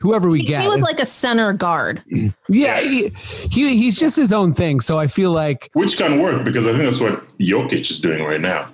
whoever 0.00 0.28
we 0.28 0.40
He, 0.40 0.46
get. 0.46 0.62
he 0.62 0.68
was 0.68 0.82
like 0.82 1.00
a 1.00 1.06
center 1.06 1.52
guard. 1.52 2.02
yeah, 2.48 2.80
he, 2.80 3.12
he 3.50 3.76
he's 3.76 3.96
just 3.98 4.16
his 4.16 4.32
own 4.32 4.52
thing. 4.52 4.80
So 4.80 4.98
I 4.98 5.06
feel 5.06 5.30
like 5.30 5.70
Which 5.74 5.96
can 5.96 6.20
work 6.20 6.44
because 6.44 6.66
I 6.66 6.72
think 6.72 6.82
that's 6.84 7.00
what 7.00 7.26
Jokic 7.38 7.90
is 7.90 8.00
doing 8.00 8.24
right 8.24 8.40
now. 8.40 8.70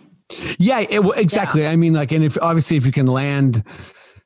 yeah, 0.58 0.80
it, 0.80 1.00
exactly. 1.18 1.66
I 1.66 1.76
mean, 1.76 1.92
like, 1.92 2.12
and 2.12 2.24
if 2.24 2.38
obviously 2.40 2.76
if 2.76 2.86
you 2.86 2.92
can 2.92 3.06
land 3.06 3.62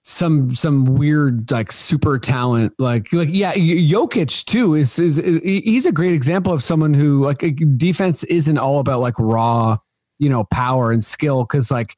some 0.06 0.54
some 0.54 0.84
weird 0.84 1.50
like 1.50 1.72
super 1.72 2.18
talent 2.18 2.74
like 2.78 3.10
like 3.14 3.30
yeah 3.32 3.54
Jokic 3.54 4.44
too 4.44 4.74
is, 4.74 4.98
is 4.98 5.16
is 5.18 5.40
he's 5.42 5.86
a 5.86 5.92
great 5.92 6.12
example 6.12 6.52
of 6.52 6.62
someone 6.62 6.92
who 6.92 7.24
like 7.24 7.42
defense 7.78 8.22
isn't 8.24 8.58
all 8.58 8.80
about 8.80 9.00
like 9.00 9.18
raw 9.18 9.78
you 10.18 10.28
know 10.28 10.44
power 10.44 10.92
and 10.92 11.02
skill 11.02 11.44
because 11.44 11.70
like 11.70 11.96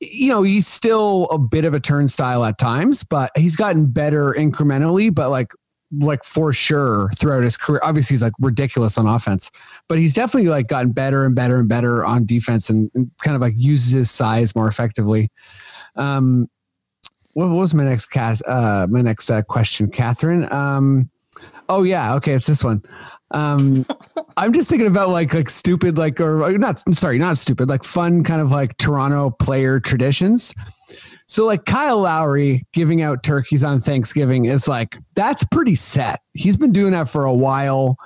you 0.00 0.28
know 0.28 0.42
he's 0.42 0.66
still 0.66 1.26
a 1.30 1.38
bit 1.38 1.64
of 1.64 1.74
a 1.74 1.80
turnstile 1.80 2.44
at 2.44 2.58
times 2.58 3.04
but 3.04 3.30
he's 3.36 3.56
gotten 3.56 3.86
better 3.86 4.34
incrementally 4.36 5.14
but 5.14 5.30
like 5.30 5.52
like 6.00 6.24
for 6.24 6.52
sure 6.52 7.10
throughout 7.16 7.44
his 7.44 7.56
career. 7.56 7.80
Obviously 7.82 8.14
he's 8.14 8.22
like 8.22 8.32
ridiculous 8.40 8.98
on 8.98 9.06
offense 9.06 9.50
but 9.88 9.98
he's 9.98 10.14
definitely 10.14 10.48
like 10.48 10.66
gotten 10.66 10.92
better 10.92 11.24
and 11.24 11.34
better 11.34 11.58
and 11.60 11.68
better 11.68 12.04
on 12.04 12.24
defense 12.24 12.68
and, 12.70 12.90
and 12.94 13.10
kind 13.22 13.34
of 13.34 13.40
like 13.40 13.54
uses 13.56 13.92
his 13.92 14.10
size 14.10 14.54
more 14.54 14.68
effectively. 14.68 15.30
Um 15.96 16.48
what 17.34 17.48
was 17.48 17.74
my 17.74 17.84
next 17.84 18.06
cast 18.06 18.42
uh 18.46 18.86
my 18.90 19.00
next 19.00 19.30
uh, 19.30 19.42
question 19.42 19.88
catherine? 19.90 20.50
Um 20.52 21.10
oh 21.68 21.82
yeah 21.82 22.14
okay 22.14 22.32
it's 22.32 22.46
this 22.46 22.64
one 22.64 22.82
um 23.30 23.84
i'm 24.36 24.52
just 24.52 24.68
thinking 24.68 24.86
about 24.86 25.08
like 25.08 25.32
like 25.34 25.48
stupid 25.48 25.96
like 25.98 26.20
or 26.20 26.56
not 26.58 26.82
sorry 26.94 27.18
not 27.18 27.36
stupid 27.38 27.68
like 27.68 27.82
fun 27.82 28.22
kind 28.22 28.40
of 28.40 28.50
like 28.50 28.76
toronto 28.76 29.30
player 29.30 29.80
traditions. 29.80 30.54
So 31.26 31.46
like 31.46 31.64
kyle 31.64 32.00
lowry 32.00 32.64
giving 32.72 33.00
out 33.02 33.22
turkeys 33.22 33.64
on 33.64 33.80
thanksgiving 33.80 34.44
is 34.44 34.68
like 34.68 34.98
that's 35.14 35.44
pretty 35.44 35.74
set. 35.74 36.20
He's 36.34 36.56
been 36.56 36.72
doing 36.72 36.92
that 36.92 37.08
for 37.08 37.24
a 37.24 37.32
while. 37.32 37.96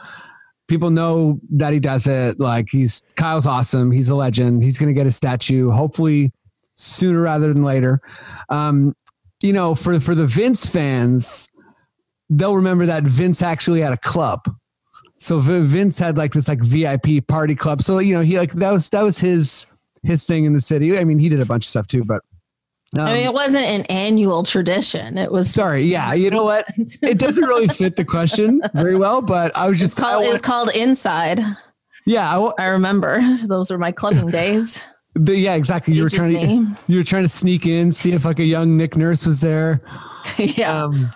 People 0.68 0.90
know 0.90 1.40
that 1.50 1.72
he 1.72 1.80
does 1.80 2.06
it. 2.06 2.38
Like 2.38 2.68
he's 2.70 3.02
kyle's 3.16 3.46
awesome. 3.46 3.90
He's 3.90 4.08
a 4.08 4.14
legend. 4.14 4.62
He's 4.62 4.78
gonna 4.78 4.92
get 4.92 5.06
a 5.06 5.10
statue 5.10 5.70
hopefully 5.70 6.32
sooner 6.76 7.20
rather 7.22 7.52
than 7.52 7.64
later. 7.64 8.00
Um 8.50 8.94
you 9.40 9.52
know 9.52 9.74
for 9.74 9.98
for 10.00 10.14
the 10.14 10.26
vince 10.26 10.68
fans 10.68 11.48
they'll 12.30 12.56
remember 12.56 12.86
that 12.86 13.04
vince 13.04 13.40
actually 13.40 13.80
had 13.80 13.92
a 13.92 13.96
club 13.98 14.40
so 15.18 15.40
V- 15.40 15.60
Vince 15.62 15.98
had 15.98 16.16
like 16.16 16.32
this 16.32 16.48
like 16.48 16.62
VIP 16.62 17.26
party 17.26 17.54
club. 17.54 17.82
So 17.82 17.98
you 17.98 18.14
know 18.14 18.22
he 18.22 18.38
like 18.38 18.52
that 18.54 18.72
was 18.72 18.88
that 18.90 19.02
was 19.02 19.18
his 19.18 19.66
his 20.02 20.24
thing 20.24 20.44
in 20.44 20.52
the 20.52 20.60
city. 20.60 20.98
I 20.98 21.04
mean 21.04 21.18
he 21.18 21.28
did 21.28 21.40
a 21.40 21.46
bunch 21.46 21.64
of 21.64 21.70
stuff 21.70 21.86
too, 21.88 22.04
but 22.04 22.22
um, 22.96 23.00
I 23.06 23.12
mean, 23.12 23.26
it 23.26 23.34
wasn't 23.34 23.66
an 23.66 23.82
annual 23.90 24.42
tradition. 24.44 25.18
It 25.18 25.30
was 25.30 25.52
sorry, 25.52 25.82
yeah, 25.82 26.14
you 26.14 26.30
know 26.30 26.44
what? 26.44 26.64
It 27.02 27.18
doesn't 27.18 27.44
really 27.44 27.68
fit 27.68 27.96
the 27.96 28.04
question 28.04 28.62
very 28.72 28.96
well, 28.96 29.20
but 29.20 29.54
I 29.54 29.68
was 29.68 29.74
It's 29.74 29.92
just 29.92 29.98
called, 29.98 30.24
I 30.24 30.28
it 30.28 30.32
was 30.32 30.40
called 30.40 30.70
Inside. 30.74 31.38
yeah. 32.06 32.38
I, 32.38 32.52
I 32.58 32.66
remember 32.68 33.20
those 33.46 33.70
were 33.70 33.76
my 33.76 33.92
clubbing 33.92 34.30
days. 34.30 34.82
The, 35.14 35.36
yeah, 35.36 35.54
exactly. 35.54 35.94
You 35.94 36.04
were 36.04 36.08
trying 36.08 36.32
to 36.32 36.46
me. 36.46 36.66
you 36.86 36.98
were 36.98 37.04
trying 37.04 37.24
to 37.24 37.28
sneak 37.28 37.66
in, 37.66 37.92
see 37.92 38.12
if 38.12 38.24
like 38.24 38.38
a 38.38 38.44
young 38.44 38.76
Nick 38.78 38.96
Nurse 38.96 39.26
was 39.26 39.40
there. 39.42 39.82
yeah. 40.56 40.84
Um, 40.84 41.10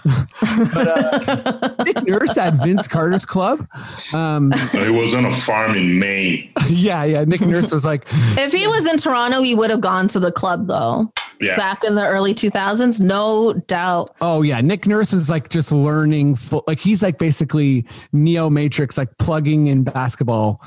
but 0.75 0.89
uh, 0.89 1.75
Nick 1.85 2.03
Nurse 2.03 2.37
at 2.37 2.55
Vince 2.55 2.89
Carter's 2.89 3.25
club. 3.25 3.67
Um, 4.13 4.53
He 4.73 4.91
was 4.91 5.15
on 5.15 5.25
a 5.25 5.33
farm 5.33 5.77
in 5.77 5.99
Maine. 5.99 6.51
yeah, 6.69 7.05
yeah. 7.05 7.25
Nick 7.25 7.41
Nurse 7.43 7.71
was 7.71 7.85
like, 7.85 8.07
if 8.37 8.53
he 8.53 8.67
was 8.67 8.87
in 8.87 8.97
Toronto, 8.97 9.43
he 9.43 9.55
would 9.55 9.71
have 9.71 9.81
gone 9.81 10.09
to 10.09 10.21
the 10.21 10.33
club 10.33 10.67
though. 10.67 11.13
Yeah. 11.41 11.57
Back 11.57 11.83
in 11.83 11.95
the 11.97 12.07
early 12.07 12.35
2000s, 12.35 13.01
no 13.01 13.53
doubt. 13.67 14.15
oh 14.21 14.43
yeah, 14.43 14.61
Nick 14.61 14.87
Nurse 14.87 15.13
is 15.13 15.29
like 15.29 15.49
just 15.49 15.73
learning. 15.73 16.37
Full, 16.37 16.63
like 16.69 16.79
he's 16.79 17.03
like 17.03 17.19
basically 17.19 17.85
Neo 18.13 18.49
Matrix, 18.49 18.97
like 18.97 19.17
plugging 19.19 19.67
in 19.67 19.83
basketball. 19.83 20.63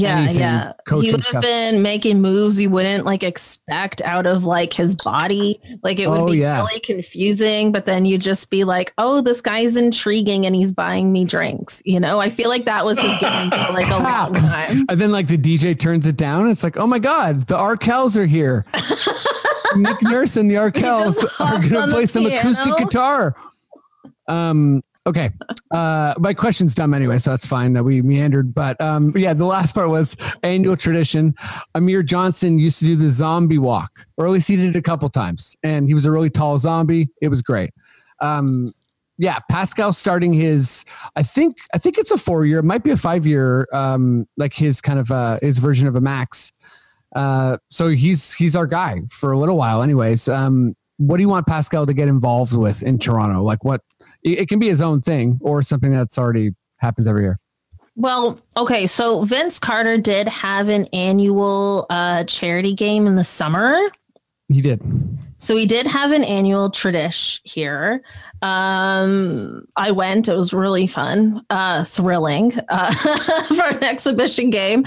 Yeah, 0.00 0.18
anything, 0.18 0.40
yeah. 0.40 0.72
He 1.00 1.12
would 1.12 1.24
have 1.26 1.42
been 1.42 1.82
making 1.82 2.20
moves 2.20 2.60
you 2.60 2.70
wouldn't 2.70 3.04
like 3.04 3.22
expect 3.22 4.00
out 4.02 4.26
of 4.26 4.44
like 4.44 4.72
his 4.72 4.94
body. 4.94 5.60
Like 5.82 5.98
it 5.98 6.08
would 6.08 6.20
Oh, 6.20 6.26
be 6.26 6.38
yeah. 6.38 6.58
really 6.58 6.80
confusing, 6.80 7.72
but 7.72 7.86
then 7.86 8.04
you'd 8.06 8.20
just 8.22 8.50
be 8.50 8.64
like, 8.64 8.92
"Oh, 8.98 9.20
this 9.20 9.40
guy's 9.40 9.76
intriguing 9.76 10.46
and 10.46 10.54
he's 10.54 10.72
buying 10.72 11.12
me 11.12 11.24
drinks." 11.24 11.82
You 11.84 12.00
know, 12.00 12.20
I 12.20 12.30
feel 12.30 12.48
like 12.48 12.64
that 12.66 12.84
was 12.84 12.98
his 12.98 13.14
game 13.20 13.50
for 13.50 13.72
like 13.72 13.88
a 13.88 13.98
long 13.98 14.34
time. 14.34 14.86
And 14.88 15.00
then 15.00 15.12
like 15.12 15.28
the 15.28 15.38
DJ 15.38 15.78
turns 15.78 16.06
it 16.06 16.16
down. 16.16 16.48
It's 16.48 16.62
like, 16.62 16.76
oh 16.76 16.86
my 16.86 16.98
god, 16.98 17.46
the 17.46 17.56
Arkells 17.56 18.16
are 18.16 18.26
here. 18.26 18.64
Nick 19.76 20.00
Nurse 20.02 20.36
and 20.36 20.50
the 20.50 20.54
Arkells 20.54 21.22
are 21.40 21.68
gonna 21.68 21.92
play 21.92 22.06
some 22.06 22.24
piano. 22.24 22.38
acoustic 22.38 22.76
guitar. 22.78 23.34
Um. 24.28 24.82
Okay. 25.06 25.30
Uh, 25.70 26.14
my 26.18 26.34
question's 26.34 26.74
dumb 26.74 26.92
anyway, 26.92 27.18
so 27.18 27.30
that's 27.30 27.46
fine 27.46 27.72
that 27.74 27.84
we 27.84 28.02
meandered. 28.02 28.52
But 28.52 28.80
um, 28.80 29.12
yeah, 29.16 29.34
the 29.34 29.44
last 29.44 29.74
part 29.74 29.88
was 29.88 30.16
annual 30.42 30.76
tradition. 30.76 31.34
Amir 31.76 32.02
Johnson 32.02 32.58
used 32.58 32.80
to 32.80 32.86
do 32.86 32.96
the 32.96 33.08
zombie 33.08 33.58
walk, 33.58 34.06
or 34.16 34.26
at 34.26 34.32
least 34.32 34.48
he 34.48 34.56
did 34.56 34.74
it 34.74 34.76
a 34.76 34.82
couple 34.82 35.08
times, 35.08 35.56
and 35.62 35.86
he 35.86 35.94
was 35.94 36.06
a 36.06 36.10
really 36.10 36.30
tall 36.30 36.58
zombie. 36.58 37.08
It 37.22 37.28
was 37.28 37.40
great. 37.40 37.70
Um, 38.20 38.74
yeah, 39.18 39.38
Pascal 39.48 39.92
starting 39.92 40.32
his. 40.32 40.84
I 41.14 41.22
think 41.22 41.56
I 41.72 41.78
think 41.78 41.98
it's 41.98 42.10
a 42.10 42.18
four 42.18 42.44
year. 42.44 42.58
It 42.58 42.64
might 42.64 42.82
be 42.82 42.90
a 42.90 42.96
five 42.96 43.26
year. 43.26 43.66
Um, 43.72 44.26
like 44.36 44.54
his 44.54 44.80
kind 44.80 44.98
of 44.98 45.10
uh, 45.10 45.38
his 45.40 45.58
version 45.58 45.86
of 45.86 45.96
a 45.96 46.00
max. 46.00 46.52
Uh, 47.14 47.56
so 47.70 47.88
he's 47.88 48.34
he's 48.34 48.56
our 48.56 48.66
guy 48.66 49.00
for 49.08 49.32
a 49.32 49.38
little 49.38 49.56
while, 49.56 49.82
anyways. 49.82 50.28
Um, 50.28 50.74
what 50.98 51.16
do 51.16 51.22
you 51.22 51.28
want 51.28 51.46
Pascal 51.46 51.86
to 51.86 51.94
get 51.94 52.08
involved 52.08 52.56
with 52.56 52.82
in 52.82 52.98
Toronto? 52.98 53.42
Like 53.42 53.64
what? 53.64 53.82
It, 54.26 54.48
can 54.48 54.58
be 54.58 54.68
his 54.68 54.80
own 54.80 55.00
thing 55.00 55.38
or 55.40 55.62
something 55.62 55.92
that's 55.92 56.18
already 56.18 56.50
happens 56.78 57.06
every 57.06 57.22
year. 57.22 57.38
Well, 57.94 58.38
okay, 58.56 58.86
so 58.86 59.22
Vince 59.22 59.58
Carter 59.58 59.96
did 59.96 60.28
have 60.28 60.68
an 60.68 60.86
annual 60.92 61.86
uh, 61.88 62.24
charity 62.24 62.74
game 62.74 63.06
in 63.06 63.14
the 63.14 63.24
summer. 63.24 63.80
He 64.48 64.60
did. 64.60 64.82
So 65.38 65.56
he 65.56 65.64
did 65.64 65.86
have 65.86 66.12
an 66.12 66.24
annual 66.24 66.70
tradish 66.70 67.40
here. 67.44 68.02
Um, 68.42 69.66
I 69.76 69.92
went; 69.92 70.28
it 70.28 70.36
was 70.36 70.52
really 70.52 70.86
fun, 70.86 71.44
uh, 71.48 71.84
thrilling 71.84 72.52
uh, 72.68 72.92
for 73.46 73.64
an 73.64 73.82
exhibition 73.82 74.50
game. 74.50 74.84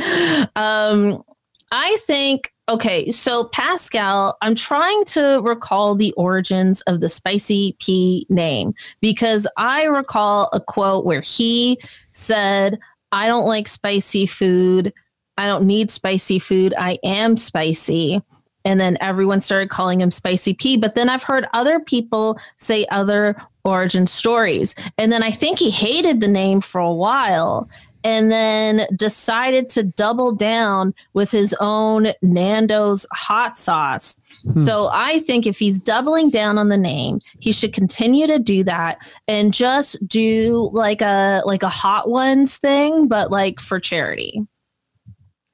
Um, 0.56 1.24
I 1.72 1.98
think 2.02 2.52
okay. 2.70 3.12
So 3.12 3.46
Pascal, 3.46 4.38
I'm 4.42 4.56
trying 4.56 5.04
to 5.06 5.42
recall 5.42 5.96
the 5.96 6.14
origins 6.14 6.82
of 6.82 7.02
the 7.02 7.10
Spicy 7.10 7.76
P 7.80 8.26
name 8.30 8.74
because 9.02 9.48
I 9.58 9.86
recall 9.86 10.50
a 10.54 10.60
quote 10.60 11.06
where 11.06 11.22
he 11.22 11.80
said, 12.12 12.80
"I 13.12 13.28
don't 13.28 13.48
like 13.48 13.68
spicy 13.68 14.26
food. 14.26 14.94
I 15.38 15.48
don't 15.48 15.66
need 15.66 15.92
spicy 15.92 16.40
food. 16.40 16.74
I 16.78 17.00
am 17.04 17.36
spicy." 17.38 18.22
and 18.66 18.80
then 18.80 18.98
everyone 19.00 19.42
started 19.42 19.70
calling 19.70 20.02
him 20.02 20.12
Spicy 20.12 20.54
P. 20.54 20.78
But 20.78 20.96
then 20.96 21.10
I've 21.10 21.24
heard 21.24 21.48
other 21.54 21.80
people 21.80 22.38
say 22.58 22.86
other 22.92 23.36
origin 23.64 24.08
stories. 24.08 24.76
And 24.98 25.12
then 25.12 25.24
I 25.24 25.32
think 25.32 25.60
he 25.60 25.70
hated 25.70 26.22
the 26.22 26.28
name 26.28 26.62
for 26.62 26.80
a 26.80 26.94
while 26.94 27.70
and 28.04 28.32
then 28.32 28.88
decided 28.96 29.70
to 29.70 29.84
double 29.84 30.32
down 30.32 30.94
with 31.14 31.32
his 31.32 31.56
own 31.60 32.08
Nando's 32.22 33.06
hot 33.12 33.58
sauce. 33.58 34.20
Hmm. 34.44 34.64
So 34.64 34.90
I 34.92 35.20
think 35.20 35.46
if 35.46 35.60
he's 35.60 35.80
doubling 35.80 36.30
down 36.30 36.58
on 36.58 36.70
the 36.70 36.78
name, 36.78 37.20
he 37.40 37.52
should 37.52 37.74
continue 37.74 38.28
to 38.28 38.40
do 38.40 38.64
that 38.64 38.98
and 39.28 39.54
just 39.54 40.08
do 40.08 40.70
like 40.74 41.02
a 41.02 41.42
like 41.46 41.64
a 41.64 41.70
hot 41.70 42.10
ones 42.10 42.58
thing, 42.58 43.08
but 43.08 43.32
like 43.32 43.60
for 43.60 43.80
charity. 43.80 44.46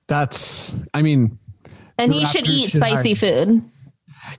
That's. 0.08 0.75
I 0.93 1.01
mean, 1.01 1.39
And 1.97 2.13
he 2.13 2.25
should 2.25 2.47
eat 2.47 2.69
should 2.69 2.75
spicy 2.75 3.15
food. 3.15 3.63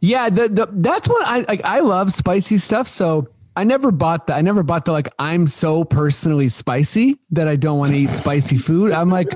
yeah. 0.01 0.31
The, 0.31 0.49
the 0.49 0.69
that's 0.71 1.09
what 1.09 1.27
I 1.27 1.45
like. 1.49 1.65
I 1.65 1.81
love 1.81 2.13
spicy 2.13 2.59
stuff. 2.59 2.87
So 2.87 3.29
I 3.57 3.65
never 3.65 3.91
bought 3.91 4.27
that. 4.27 4.37
I 4.37 4.43
never 4.43 4.63
bought 4.63 4.85
the 4.85 4.93
like. 4.93 5.09
I'm 5.19 5.47
so 5.47 5.83
personally 5.83 6.49
spicy 6.49 7.19
that 7.31 7.49
I 7.49 7.57
don't 7.57 7.79
want 7.79 7.93
to 7.93 7.99
eat 7.99 8.11
spicy 8.11 8.59
food. 8.59 8.93
I'm 8.93 9.09
like, 9.09 9.29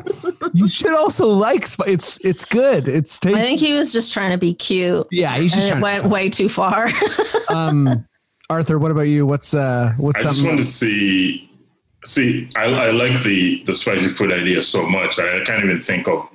you 0.52 0.68
should 0.68 0.94
also 0.94 1.26
like. 1.26 1.66
Sp- 1.66 1.88
it's 1.88 2.22
it's 2.24 2.44
good. 2.44 2.87
It's 2.87 3.18
tasty. 3.18 3.38
I 3.38 3.42
think 3.42 3.61
he 3.61 3.72
was 3.72 3.94
just 3.94 4.12
trying 4.12 4.33
to 4.33 4.38
be 4.38 4.52
cute. 4.52 5.06
yeah, 5.11 5.37
he's 5.38 5.52
just 5.52 5.70
and 5.70 5.78
it 5.78 5.80
trying. 5.80 6.02
went 6.02 6.12
way 6.12 6.28
too 6.28 6.50
far. 6.50 6.88
um, 7.48 8.06
Arthur, 8.50 8.78
what 8.78 8.90
about 8.90 9.02
you? 9.02 9.24
What's 9.24 9.54
uh, 9.54 9.94
what's 9.96 10.18
I 10.18 10.22
just 10.24 10.44
want 10.44 10.59
to 10.59 10.64
see. 10.64 11.46
See, 12.06 12.48
I, 12.56 12.64
I 12.64 12.90
like 12.90 13.22
the 13.22 13.62
the 13.64 13.74
spicy 13.74 14.09
food 14.09 14.33
idea 14.33 14.62
so 14.62 14.87
much 14.87 15.16
that 15.16 15.28
I 15.28 15.44
can't 15.44 15.64
even 15.64 15.80
think 15.80 16.09
of 16.09 16.28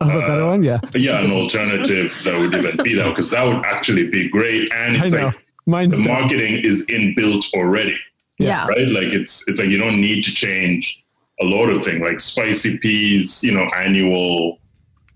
of 0.00 0.10
a 0.10 0.20
better 0.20 0.46
one? 0.46 0.62
Yeah, 0.62 0.80
yeah 0.94 1.20
an 1.20 1.32
alternative 1.32 2.18
that 2.24 2.34
would 2.34 2.54
even 2.54 2.76
be 2.82 2.94
that 2.94 3.08
because 3.08 3.30
that 3.30 3.44
would 3.44 3.64
actually 3.64 4.08
be 4.08 4.28
great 4.28 4.72
and 4.72 4.96
it's 4.96 5.14
like 5.14 5.45
Mine's 5.66 5.98
the 5.98 6.04
dumb. 6.04 6.20
marketing 6.20 6.64
is 6.64 6.86
inbuilt 6.86 7.52
already 7.54 7.96
yeah. 8.38 8.66
right 8.66 8.88
like 8.88 9.12
it's 9.14 9.46
it's 9.48 9.58
like 9.58 9.68
you 9.68 9.78
don't 9.78 10.00
need 10.00 10.22
to 10.24 10.32
change 10.32 11.02
a 11.40 11.44
lot 11.44 11.68
of 11.68 11.84
things 11.84 12.00
like 12.00 12.20
spicy 12.20 12.78
peas 12.78 13.42
you 13.42 13.52
know 13.52 13.64
annual 13.76 14.58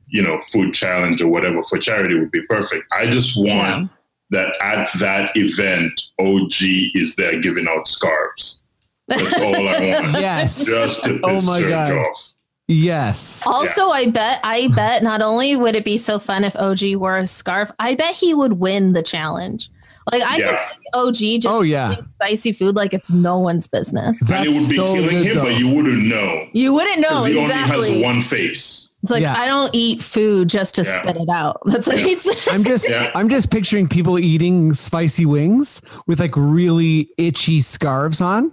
you 0.09 0.23
know 0.23 0.41
food 0.53 0.75
challenge 0.75 1.23
or 1.23 1.29
whatever 1.29 1.63
for 1.63 1.79
charity 1.79 2.19
would 2.19 2.31
be 2.31 2.43
perfect 2.49 2.85
i 2.93 3.09
just 3.09 3.37
want 3.37 3.91
that 4.31 4.55
at 4.61 4.89
that 4.99 5.31
event 5.37 5.93
og 6.19 6.51
is 6.95 7.15
there 7.17 7.39
giving 7.41 7.67
out 7.69 7.87
scarves 7.87 8.63
that's 9.09 9.35
all 9.35 9.55
i 9.69 10.01
want 10.01 10.13
Yes. 10.21 10.65
just 10.65 11.05
to 11.05 11.21
Oh 11.23 11.35
piss 11.35 11.47
my 11.47 11.61
Serge 11.61 11.69
God. 11.71 11.93
off 11.93 12.33
Yes. 12.73 13.43
Also, 13.49 13.89
I 13.89 14.11
bet, 14.11 14.39
I 14.45 14.69
bet 14.69 15.03
not 15.03 15.23
only 15.23 15.57
would 15.57 15.75
it 15.75 15.85
be 15.85 15.99
so 15.99 16.21
fun 16.21 16.45
if 16.45 16.55
OG 16.55 16.95
wore 16.95 17.19
a 17.19 17.27
scarf, 17.27 17.69
I 17.81 17.97
bet 17.97 18.15
he 18.15 18.33
would 18.33 18.61
win 18.61 18.93
the 18.93 19.03
challenge. 19.03 19.71
Like 20.13 20.23
I 20.23 20.37
Yeah. 20.39 20.51
could 20.51 20.59
see 20.59 20.77
OG 20.95 21.39
just 21.43 21.47
Oh, 21.55 21.63
yeah. 21.63 21.93
eating 21.93 22.05
spicy 22.05 22.53
food 22.53 22.77
like 22.77 22.93
it's 22.95 23.11
no 23.13 23.39
one's 23.39 23.67
business. 23.69 24.21
and 24.31 24.47
it 24.47 24.49
would 24.49 24.69
be 24.69 24.77
so 24.77 24.95
killing 24.95 25.09
good, 25.09 25.27
him 25.27 25.37
though. 25.37 25.45
but 25.45 25.59
you 25.59 25.69
wouldn't 25.75 26.07
know 26.07 26.47
You 26.53 26.75
wouldn't 26.75 27.01
know 27.01 27.25
because 27.25 27.27
he 27.27 27.41
exactly. 27.41 27.77
only 27.77 27.93
has 28.03 28.03
one 28.15 28.23
face 28.23 28.87
it's 29.03 29.11
like 29.11 29.23
Yeah. 29.23 29.35
I 29.35 29.47
don't 29.47 29.71
eat 29.75 30.03
food 30.03 30.49
just 30.49 30.75
to 30.75 30.83
Yeah. 30.83 31.01
spit 31.03 31.17
it 31.17 31.29
out. 31.31 31.59
That's 31.65 31.89
what 31.89 31.99
Yeah. 31.99 32.05
he'd 32.07 32.21
say. 32.21 32.51
I'm 32.53 32.65
just 32.65 32.89
Yeah. 32.89 33.11
I'm 33.15 33.29
just 33.31 33.51
picturing 33.51 33.89
people 33.89 34.19
eating 34.19 34.75
spicy 34.75 35.25
wings 35.25 35.81
with 36.07 36.21
like 36.21 36.35
really 36.37 37.09
itchy 37.17 37.61
scarves 37.63 38.21
on. 38.21 38.53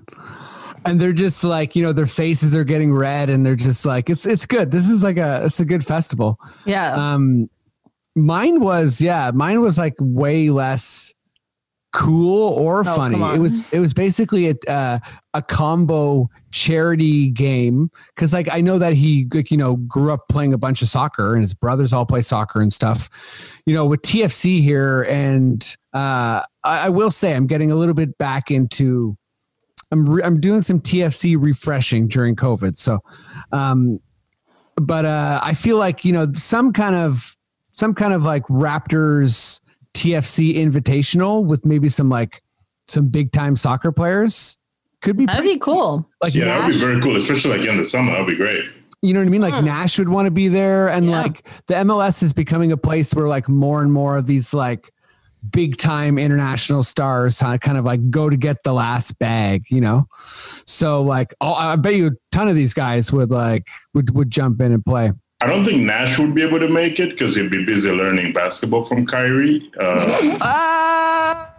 And 0.86 1.02
they're 1.02 1.12
just 1.12 1.44
like, 1.44 1.76
you 1.76 1.84
know, 1.84 1.92
their 1.92 2.08
faces 2.08 2.56
are 2.56 2.64
getting 2.64 2.94
red 2.94 3.30
and 3.30 3.46
they're 3.46 3.58
just 3.58 3.86
like, 3.86 4.10
it's 4.10 4.26
it's 4.26 4.46
good. 4.46 4.72
This 4.72 4.90
is 4.90 5.04
like 5.04 5.18
a 5.18 5.42
it's 5.44 5.60
a 5.60 5.66
good 5.66 5.86
festival. 5.86 6.40
yeah. 6.66 6.94
Um 6.94 7.50
mine 8.16 8.62
was, 8.62 9.02
yeah, 9.02 9.32
mine 9.34 9.60
was 9.62 9.78
like 9.78 9.96
way 10.00 10.50
less 10.50 11.14
cool 11.98 12.54
or 12.54 12.82
Oh, 12.82 12.96
funny. 12.96 13.20
It 13.36 13.40
was 13.40 13.74
it 13.74 13.80
was 13.80 13.94
basically 13.94 14.50
a 14.50 14.56
uh, 14.68 15.00
a 15.34 15.42
combo 15.42 16.30
charity 16.52 17.30
game 17.32 17.90
because 18.16 18.34
like 18.34 18.48
I 18.52 18.62
know 18.62 18.78
that 18.78 18.94
he 18.94 19.28
like, 19.34 19.50
you 19.50 19.58
know 19.58 19.78
grew 19.78 20.12
up 20.12 20.28
playing 20.30 20.54
a 20.54 20.58
bunch 20.58 20.82
of 20.84 20.90
soccer 20.90 21.34
and 21.34 21.42
his 21.42 21.56
brothers 21.56 21.94
all 21.94 22.06
play 22.06 22.22
soccer 22.22 22.62
and 22.62 22.72
stuff. 22.72 23.10
You 23.66 23.74
know, 23.74 23.86
with 23.86 24.04
TFC 24.04 24.62
here, 24.62 25.04
and 25.10 25.64
uh, 25.94 26.44
I, 26.64 26.86
I 26.86 26.90
will 26.90 27.12
say 27.12 27.34
I'm 27.36 27.48
getting 27.48 27.72
a 27.72 27.76
little 27.76 27.96
bit 27.96 28.18
back 28.18 28.52
into. 28.52 29.18
I'm 29.92 30.08
re- 30.08 30.24
I'm 30.24 30.40
doing 30.40 30.62
some 30.62 30.80
TFC 30.82 31.36
refreshing 31.40 32.08
during 32.10 32.36
COVID, 32.36 32.78
so, 32.78 33.00
um, 33.52 34.00
but 34.76 35.06
uh, 35.06 35.40
I 35.42 35.54
feel 35.54 35.78
like 35.78 36.06
you 36.06 36.12
know 36.14 36.32
some 36.34 36.74
kind 36.74 36.96
of 36.96 37.36
some 37.72 37.96
kind 37.96 38.14
of 38.14 38.24
like 38.24 38.44
Raptors 38.44 39.62
TFC 39.98 40.56
invitational 40.56 41.46
with 41.46 41.66
maybe 41.66 41.90
some 41.90 42.10
like 42.10 42.42
some 42.88 43.08
big 43.08 43.32
time 43.32 43.56
soccer 43.56 43.92
players 43.92 44.58
could 45.02 45.18
be 45.18 45.26
That'd 45.26 45.44
be 45.44 45.58
cool. 45.58 46.10
like 46.22 46.34
yeah 46.34 46.46
that 46.46 46.66
would 46.68 46.74
be 46.74 46.80
very 46.80 47.02
cool 47.02 47.16
especially 47.16 47.58
like 47.58 47.68
in 47.68 47.78
the 47.78 47.84
summer 47.84 48.12
that'd 48.12 48.28
be 48.28 48.36
great 48.36 48.66
you 49.04 49.14
know 49.14 49.20
what 49.20 49.28
I 49.28 49.30
mean? 49.30 49.42
Like. 49.42 49.64
Nash 49.64 50.00
would 50.00 50.10
want 50.10 50.26
to 50.26 50.32
be 50.32 50.48
there, 50.48 50.90
and 50.90 51.06
Yeah. 51.06 51.22
like 51.22 51.48
the 51.68 51.76
MLS 51.76 52.24
is 52.24 52.34
becoming 52.34 52.72
a 52.72 52.78
place 52.78 53.14
where 53.14 53.28
like 53.28 53.48
more 53.48 53.84
and 53.84 53.94
more 53.94 54.18
of 54.18 54.26
these 54.26 54.56
like 54.56 54.92
big 55.52 55.78
time 55.78 56.18
international 56.18 56.82
stars 56.84 57.38
kind 57.40 57.78
of 57.78 57.86
like 57.86 58.10
go 58.10 58.28
to 58.28 58.36
get 58.36 58.64
the 58.64 58.74
last 58.74 59.20
bag, 59.20 59.66
you 59.70 59.82
know. 59.82 60.08
So 60.66 61.04
like, 61.04 61.36
oh, 61.42 61.54
I 61.54 61.76
bet 61.76 61.94
you 61.94 62.08
a 62.08 62.12
ton 62.32 62.50
of 62.50 62.56
these 62.56 62.74
guys 62.74 63.14
would 63.14 63.30
like 63.30 63.68
would 63.94 64.16
would 64.16 64.32
jump 64.32 64.62
in 64.62 64.72
and 64.72 64.84
play. 64.84 65.12
I 65.40 65.46
don't 65.46 65.64
think 65.64 65.84
Nash 65.84 66.18
would 66.18 66.34
be 66.34 66.42
able 66.42 66.60
to 66.60 66.68
make 66.68 67.00
it 67.00 67.12
because 67.12 67.36
he'd 67.36 67.52
be 67.52 67.64
busy 67.64 67.92
learning 67.92 68.34
basketball 68.34 68.84
from 68.84 69.06
Kyrie. 69.06 69.72
Uh, 69.80 70.38
Ah! 70.42 71.54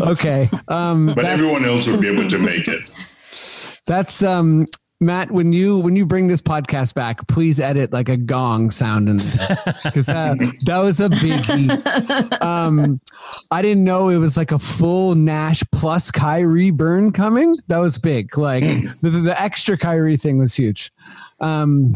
okay. 0.00 0.48
Um, 0.66 1.12
but 1.14 1.24
everyone 1.24 1.64
else 1.64 1.86
would 1.86 2.00
be 2.00 2.08
able 2.08 2.28
to 2.28 2.38
make 2.38 2.66
it. 2.66 2.90
That's 3.86 4.22
um 4.24 4.66
Matt, 4.98 5.30
when 5.30 5.52
you 5.52 5.78
when 5.78 5.94
you 5.94 6.06
bring 6.06 6.26
this 6.26 6.40
podcast 6.40 6.94
back, 6.94 7.28
please 7.28 7.60
edit 7.60 7.92
like 7.92 8.08
a 8.08 8.16
gong 8.16 8.70
sound 8.70 9.10
in 9.10 9.16
because 9.84 10.06
that, 10.06 10.38
that 10.64 10.78
was 10.78 11.00
a 11.00 11.10
biggie. 11.10 12.42
Um, 12.42 13.00
I 13.50 13.60
didn't 13.60 13.84
know 13.84 14.08
it 14.08 14.16
was 14.16 14.38
like 14.38 14.52
a 14.52 14.58
full 14.58 15.14
Nash 15.14 15.62
plus 15.70 16.10
Kyrie 16.10 16.70
burn 16.70 17.12
coming. 17.12 17.54
That 17.68 17.78
was 17.78 17.98
big. 17.98 18.38
Like 18.38 18.64
the, 19.02 19.10
the, 19.10 19.20
the 19.20 19.40
extra 19.40 19.76
Kyrie 19.76 20.16
thing 20.16 20.38
was 20.38 20.54
huge. 20.54 20.90
Um, 21.40 21.94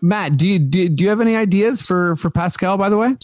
Matt, 0.00 0.36
do 0.36 0.46
you 0.46 0.58
do, 0.58 0.88
do 0.88 1.04
you 1.04 1.10
have 1.10 1.20
any 1.20 1.34
ideas 1.36 1.82
for 1.82 2.16
for 2.16 2.30
Pascal? 2.30 2.76
By 2.76 2.88
the 2.88 2.96
way, 2.96 3.16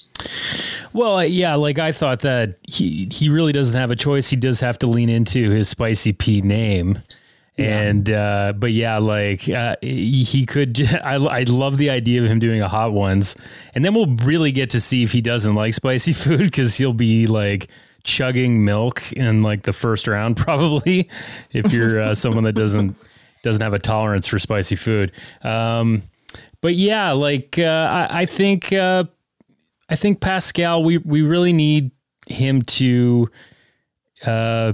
Well, 0.92 1.24
yeah, 1.24 1.54
like 1.54 1.78
I 1.78 1.92
thought 1.92 2.20
that 2.20 2.54
he 2.62 3.08
he 3.10 3.28
really 3.28 3.52
doesn't 3.52 3.78
have 3.78 3.90
a 3.90 3.96
choice. 3.96 4.28
He 4.30 4.36
does 4.36 4.60
have 4.60 4.78
to 4.80 4.86
lean 4.86 5.08
into 5.08 5.50
his 5.50 5.68
spicy 5.68 6.12
P 6.12 6.40
name. 6.40 6.98
And 7.56 8.10
uh 8.10 8.52
but 8.56 8.72
yeah, 8.72 8.98
like 8.98 9.48
uh 9.48 9.76
he 9.80 10.44
could. 10.46 10.80
I 11.04 11.14
I 11.14 11.42
love 11.44 11.78
the 11.78 11.90
idea 11.90 12.20
of 12.22 12.28
him 12.28 12.40
doing 12.40 12.60
a 12.60 12.68
hot 12.68 12.92
ones. 12.92 13.36
And 13.76 13.84
then 13.84 13.94
we'll 13.94 14.16
really 14.16 14.50
get 14.50 14.70
to 14.70 14.80
see 14.80 15.04
if 15.04 15.12
he 15.12 15.20
doesn't 15.20 15.54
like 15.54 15.74
spicy 15.74 16.12
food 16.24 16.52
cuz 16.52 16.76
he'll 16.76 16.92
be 16.92 17.28
like 17.28 17.68
chugging 18.02 18.64
milk 18.64 19.12
in 19.12 19.42
like 19.44 19.62
the 19.62 19.72
first 19.72 20.08
round 20.08 20.36
probably 20.46 21.08
if 21.52 21.72
you're 21.72 22.00
uh, 22.00 22.14
someone 22.14 22.44
that 22.44 22.52
doesn't 22.54 22.96
doesn't 23.44 23.62
have 23.62 23.72
a 23.74 23.78
tolerance 23.78 24.26
for 24.26 24.40
spicy 24.40 24.74
food. 24.74 25.12
Um 25.42 26.02
but 26.64 26.76
yeah, 26.76 27.12
like 27.12 27.58
uh 27.58 28.06
I, 28.10 28.22
I 28.22 28.24
think 28.24 28.72
uh 28.72 29.04
I 29.90 29.96
think 29.96 30.22
Pascal, 30.22 30.82
we 30.82 30.96
we 30.96 31.20
really 31.20 31.52
need 31.52 31.90
him 32.26 32.62
to 32.62 33.28
uh 34.24 34.72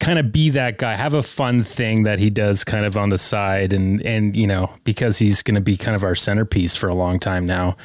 kind 0.00 0.18
of 0.18 0.32
be 0.32 0.48
that 0.48 0.78
guy, 0.78 0.94
have 0.94 1.12
a 1.12 1.22
fun 1.22 1.62
thing 1.62 2.04
that 2.04 2.18
he 2.18 2.30
does 2.30 2.64
kind 2.64 2.86
of 2.86 2.96
on 2.96 3.10
the 3.10 3.18
side 3.18 3.74
and 3.74 4.00
and 4.00 4.34
you 4.34 4.46
know, 4.46 4.70
because 4.84 5.18
he's 5.18 5.42
gonna 5.42 5.60
be 5.60 5.76
kind 5.76 5.94
of 5.94 6.04
our 6.04 6.14
centerpiece 6.14 6.74
for 6.74 6.88
a 6.88 6.94
long 6.94 7.18
time 7.18 7.44
now. 7.44 7.76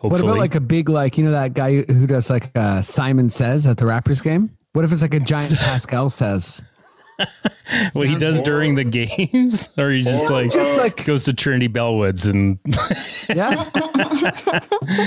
what 0.00 0.20
about 0.20 0.36
like 0.36 0.54
a 0.54 0.60
big 0.60 0.90
like 0.90 1.16
you 1.16 1.24
know 1.24 1.30
that 1.30 1.54
guy 1.54 1.80
who 1.80 2.06
does 2.06 2.28
like 2.28 2.50
uh, 2.54 2.82
Simon 2.82 3.30
says 3.30 3.64
at 3.64 3.78
the 3.78 3.86
Raptors 3.86 4.22
game? 4.22 4.50
What 4.74 4.84
if 4.84 4.92
it's 4.92 5.00
like 5.00 5.14
a 5.14 5.20
giant 5.20 5.54
Pascal 5.56 6.10
says? 6.10 6.62
what 7.92 8.08
he 8.08 8.16
does 8.18 8.38
during 8.40 8.74
the 8.74 8.84
games? 8.84 9.70
or 9.78 9.90
he 9.90 10.02
just 10.02 10.28
Or, 10.28 10.32
like 10.32 10.50
Just 10.50 10.78
like 10.78 11.04
goes 11.04 11.24
to 11.24 11.32
Trinity 11.32 11.68
Bellwoods 11.68 12.28
and 12.28 12.58
yeah. 13.34 13.56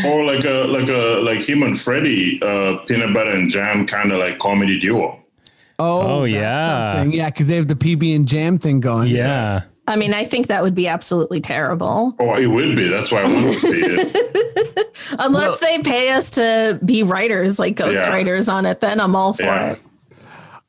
Or 0.10 0.24
like 0.24 0.44
a 0.46 0.66
like 0.68 0.90
a 0.90 1.22
like 1.22 1.48
him 1.48 1.64
and 1.64 1.80
Freddie, 1.80 2.42
uh, 2.42 2.78
peanut 2.88 3.14
butter 3.14 3.32
and 3.32 3.50
jam 3.50 3.86
kind 3.86 4.12
of 4.12 4.20
like 4.20 4.40
comedy 4.40 4.80
duo. 4.80 5.20
Oh, 5.82 6.22
that's 6.24 6.34
yeah. 6.34 6.94
something. 6.94 7.14
yeah, 7.18 7.30
because 7.30 7.48
they 7.48 7.56
have 7.56 7.68
the 7.70 7.76
PB 7.76 8.14
and 8.16 8.28
Jam 8.28 8.60
thing 8.60 8.80
going. 8.82 9.08
yeah. 9.10 9.64
I 9.88 9.96
mean, 9.96 10.14
I 10.14 10.24
think 10.24 10.48
that 10.48 10.62
would 10.62 10.76
be 10.76 10.88
absolutely 10.88 11.40
terrible. 11.42 12.14
Oh, 12.20 12.36
it 12.36 12.46
would 12.48 12.76
be. 12.76 12.88
That's 12.90 13.12
why 13.12 13.22
I 13.24 13.34
want 13.34 13.46
to 13.46 13.54
see 13.54 13.70
it. 13.82 14.88
Unless 15.18 15.60
they 15.62 15.80
pay 15.82 16.10
us 16.12 16.30
to 16.32 16.80
be 16.86 17.02
writers, 17.02 17.58
like 17.58 17.76
ghost 17.76 17.96
Yeah. 17.96 18.10
writers 18.10 18.48
on 18.50 18.68
it, 18.68 18.82
then 18.82 19.00
I'm 19.00 19.16
all 19.16 19.34
for 19.34 19.42
Yeah. 19.44 19.72
it. 19.72 19.80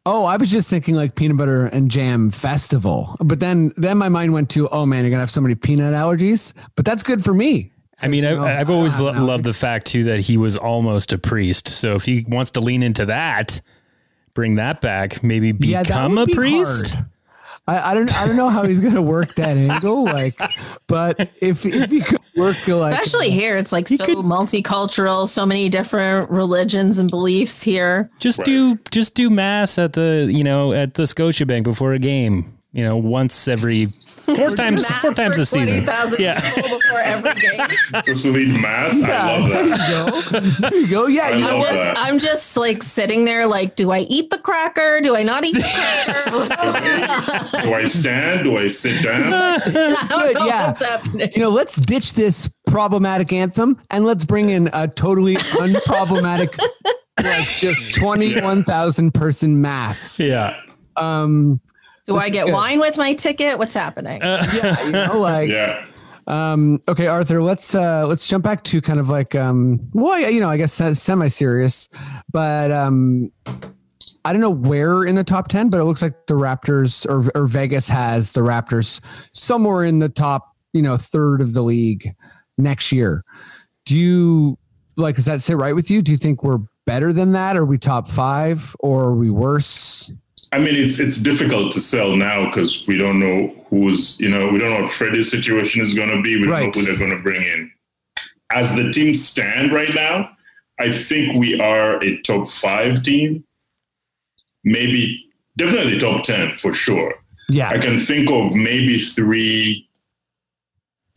Oh, 0.06 0.24
I 0.24 0.36
was 0.38 0.50
just 0.50 0.70
thinking 0.70 0.94
like 0.94 1.14
peanut 1.14 1.36
butter 1.36 1.66
and 1.66 1.90
jam 1.90 2.30
festival, 2.30 3.16
but 3.20 3.38
then 3.38 3.72
then 3.76 3.98
my 3.98 4.08
mind 4.08 4.32
went 4.32 4.48
to 4.50 4.68
oh 4.70 4.86
man, 4.86 5.04
you're 5.04 5.10
gonna 5.10 5.20
have 5.20 5.30
so 5.30 5.40
many 5.42 5.54
peanut 5.54 5.92
allergies. 5.94 6.54
But 6.74 6.84
that's 6.86 7.02
good 7.02 7.22
for 7.22 7.34
me. 7.34 7.70
I 8.02 8.08
mean, 8.08 8.24
I, 8.24 8.60
I've 8.60 8.70
always 8.70 8.98
lo- 8.98 9.12
loved 9.12 9.44
the 9.44 9.52
fact 9.52 9.86
too 9.88 10.04
that 10.04 10.20
he 10.20 10.38
was 10.38 10.56
almost 10.56 11.12
a 11.12 11.18
priest. 11.18 11.68
So 11.68 11.96
if 11.96 12.04
he 12.06 12.24
wants 12.26 12.52
to 12.52 12.60
lean 12.60 12.82
into 12.82 13.04
that, 13.06 13.60
bring 14.32 14.54
that 14.54 14.80
back, 14.80 15.22
maybe 15.22 15.52
Yeah, 15.60 15.82
become 15.82 16.12
would 16.14 16.22
a 16.22 16.26
be 16.26 16.34
priest. 16.34 16.94
hard. 16.94 17.06
I, 17.66 17.90
I 17.90 17.94
don't 17.94 18.12
I 18.14 18.26
don't 18.26 18.36
know 18.36 18.48
how 18.48 18.64
he's 18.64 18.80
gonna 18.80 19.02
work 19.02 19.34
that 19.36 19.56
angle. 19.56 20.04
Like, 20.04 20.40
but 20.86 21.30
if 21.40 21.64
if 21.64 21.90
he 21.90 22.00
could 22.00 22.18
work 22.36 22.66
like 22.66 22.94
Especially 22.94 23.30
here, 23.30 23.56
it's 23.56 23.72
like 23.72 23.88
so 23.88 23.96
multicultural, 24.22 25.28
so 25.28 25.46
many 25.46 25.68
different 25.68 26.30
religions 26.30 26.98
and 26.98 27.10
beliefs 27.10 27.62
here. 27.62 28.10
Just 28.18 28.38
Right. 28.40 28.46
do 28.46 28.78
just 28.90 29.14
do 29.14 29.30
mass 29.30 29.78
at 29.78 29.92
the 29.92 30.28
you 30.32 30.42
know 30.42 30.72
at 30.72 30.94
the 30.94 31.04
Scotiabank 31.04 31.64
before 31.64 31.92
a 31.92 31.98
game. 31.98 32.56
You 32.72 32.84
know, 32.84 32.96
once 32.96 33.48
every 33.48 33.92
four 34.36 34.50
times 34.56 34.88
Mass 34.88 35.00
four 35.00 35.14
times 35.14 35.36
for 35.36 35.42
a 35.42 35.46
season. 35.46 35.86
Yeah. 36.18 36.40
before 36.54 36.98
every 36.98 37.34
game. 37.34 37.68
Just 38.04 38.24
to 38.24 38.32
lead 38.32 38.60
mass. 38.60 39.02
I 39.02 39.38
love 39.38 39.48
there 39.48 39.62
you 39.64 39.70
that. 39.70 40.30
go. 40.30 40.40
There 40.68 40.80
you 40.80 40.86
go. 40.88 41.06
Yeah, 41.06 41.26
I 41.26 41.30
you 41.30 41.40
know, 41.40 41.48
I'm 41.48 41.58
love 41.58 41.68
just, 41.68 41.84
that. 41.84 41.98
I'm 41.98 42.18
just 42.18 42.56
like 42.56 42.82
sitting 42.82 43.24
there, 43.24 43.46
like, 43.46 43.76
do 43.76 43.90
I 43.90 44.00
eat 44.00 44.30
the 44.30 44.38
cracker? 44.38 45.00
Do 45.00 45.16
I 45.16 45.22
not 45.22 45.44
eat 45.44 45.54
the 45.54 45.60
cracker? 45.62 46.30
Do 47.62 47.74
I 47.74 47.84
stand? 47.84 48.44
Do 48.44 48.56
I 48.56 48.68
sit 48.68 49.02
down? 49.02 49.32
I 49.32 49.58
don't 49.58 49.72
good, 49.72 50.34
know 50.36 50.46
yeah. 50.46 50.66
what's 50.68 50.82
happening. 50.84 51.30
you 51.34 51.42
know, 51.42 51.50
let's 51.50 51.76
ditch 51.76 52.14
this 52.14 52.50
problematic 52.66 53.32
anthem 53.32 53.80
and 53.90 54.04
let's 54.04 54.24
bring 54.24 54.50
in 54.50 54.70
a 54.72 54.88
totally 54.88 55.34
unproblematic, 55.34 56.56
like 57.22 57.48
just 57.48 57.94
twenty 57.94 58.40
one 58.40 58.64
thousand 58.64 59.12
person 59.12 59.60
mass. 59.60 60.18
Yeah. 60.18 60.60
Um, 60.96 61.60
Do 62.10 62.16
I 62.18 62.28
get 62.28 62.48
wine 62.48 62.80
with 62.80 62.98
my 62.98 63.14
ticket? 63.14 63.58
What's 63.58 63.74
happening? 63.74 64.20
yeah, 64.20 64.84
you 64.84 64.92
know, 64.92 65.18
like 65.20 65.48
Yeah. 65.48 65.86
Um, 66.26 66.80
okay, 66.86 67.08
Arthur, 67.08 67.42
let's 67.42 67.74
uh 67.74 68.06
let's 68.06 68.28
jump 68.28 68.44
back 68.44 68.62
to 68.64 68.80
kind 68.80 69.00
of 69.00 69.08
like 69.08 69.34
um 69.34 69.80
well, 69.92 70.18
you 70.18 70.40
know, 70.40 70.48
I 70.48 70.56
guess 70.56 70.72
semi 70.72 71.28
serious, 71.28 71.88
but 72.30 72.70
um 72.70 73.32
I 74.24 74.32
don't 74.32 74.40
know 74.40 74.50
where 74.50 75.04
in 75.04 75.14
the 75.14 75.24
top 75.24 75.48
10, 75.48 75.70
but 75.70 75.80
it 75.80 75.84
looks 75.84 76.02
like 76.02 76.26
the 76.26 76.34
Raptors 76.34 77.06
or 77.08 77.30
or 77.34 77.46
Vegas 77.46 77.88
has 77.88 78.32
the 78.32 78.42
Raptors 78.42 79.00
somewhere 79.32 79.84
in 79.84 79.98
the 79.98 80.08
top, 80.08 80.54
you 80.72 80.82
know, 80.82 80.96
third 80.96 81.40
of 81.40 81.54
the 81.54 81.62
league 81.62 82.14
next 82.58 82.92
year. 82.92 83.24
Do 83.86 83.96
you 83.96 84.58
like 84.96 85.16
does 85.16 85.24
that 85.24 85.42
sit 85.42 85.56
right 85.56 85.74
with 85.74 85.90
you? 85.90 86.02
Do 86.02 86.12
you 86.12 86.18
think 86.18 86.44
we're 86.44 86.60
better 86.86 87.12
than 87.12 87.32
that? 87.32 87.56
Are 87.56 87.64
we 87.64 87.78
top 87.78 88.08
5 88.08 88.76
or 88.80 89.04
are 89.04 89.14
we 89.14 89.30
worse? 89.30 90.12
I 90.52 90.58
mean, 90.58 90.74
it's 90.74 90.98
it's 90.98 91.16
difficult 91.18 91.72
to 91.72 91.80
sell 91.80 92.16
now 92.16 92.46
because 92.46 92.86
we 92.86 92.96
don't 92.98 93.20
know 93.20 93.54
who's 93.68 94.18
you 94.18 94.28
know 94.28 94.48
we 94.48 94.58
don't 94.58 94.70
know 94.74 94.82
what 94.82 94.92
Freddie's 94.92 95.30
situation 95.30 95.80
is 95.80 95.94
going 95.94 96.10
to 96.10 96.20
be. 96.22 96.36
We 96.36 96.42
don't 96.42 96.50
Right. 96.52 96.74
know 96.74 96.80
who 96.80 96.86
they're 96.86 96.96
going 96.98 97.16
to 97.16 97.22
bring 97.22 97.42
in. 97.42 97.70
As 98.52 98.74
the 98.74 98.90
team 98.90 99.14
stand 99.14 99.72
right 99.72 99.94
now, 99.94 100.30
I 100.80 100.90
think 100.90 101.36
we 101.38 101.60
are 101.60 102.02
a 102.02 102.20
top 102.22 102.48
five 102.48 103.02
team, 103.04 103.44
maybe 104.64 105.24
definitely 105.56 105.98
top 105.98 106.24
ten 106.24 106.56
for 106.56 106.72
sure. 106.72 107.14
Yeah. 107.48 107.68
I 107.68 107.78
can 107.78 107.98
think 107.98 108.30
of 108.30 108.52
maybe 108.54 108.98
three, 108.98 109.88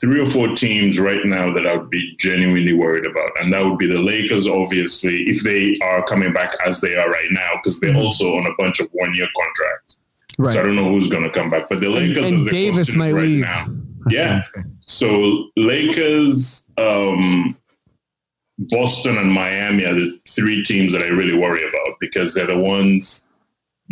three 0.03 0.19
or 0.19 0.25
four 0.25 0.49
teams 0.49 0.99
right 0.99 1.23
now 1.23 1.49
that 1.53 1.65
I 1.65 1.77
would 1.77 1.89
be 1.89 2.13
genuinely 2.17 2.73
worried 2.73 3.05
about, 3.05 3.31
and 3.39 3.53
that 3.53 3.63
would 3.63 3.77
be 3.77 3.87
the 3.87 3.99
Lakers, 3.99 4.45
obviously, 4.45 5.21
if 5.29 5.43
they 5.43 5.79
are 5.81 6.03
coming 6.03 6.33
back 6.33 6.51
as 6.65 6.81
they 6.81 6.97
are 6.97 7.09
right 7.09 7.29
now, 7.31 7.51
because 7.55 7.79
they're 7.79 7.95
also 7.95 8.35
on 8.35 8.45
a 8.45 8.53
bunch 8.57 8.81
of 8.81 8.89
one-year 8.91 9.29
contracts. 9.33 9.99
Right. 10.37 10.55
So 10.55 10.59
I 10.59 10.63
don't 10.63 10.75
know 10.75 10.89
who's 10.89 11.07
going 11.07 11.23
to 11.23 11.29
come 11.29 11.49
back, 11.49 11.69
but 11.69 11.79
the 11.79 11.87
Lakers 11.87 12.17
and 12.17 12.45
they 12.45 12.51
Davis 12.51 12.93
might 12.97 13.13
right 13.13 13.23
leave. 13.23 13.45
now. 13.45 13.67
Yeah. 14.09 14.41
So 14.81 15.45
Lakers, 15.55 16.67
um, 16.77 17.57
Boston, 18.59 19.17
and 19.17 19.31
Miami 19.31 19.85
are 19.85 19.93
the 19.93 20.19
three 20.27 20.61
teams 20.65 20.91
that 20.91 21.01
I 21.01 21.07
really 21.07 21.37
worry 21.37 21.65
about 21.65 22.01
because 22.01 22.33
they're 22.33 22.45
the 22.45 22.57
ones 22.57 23.29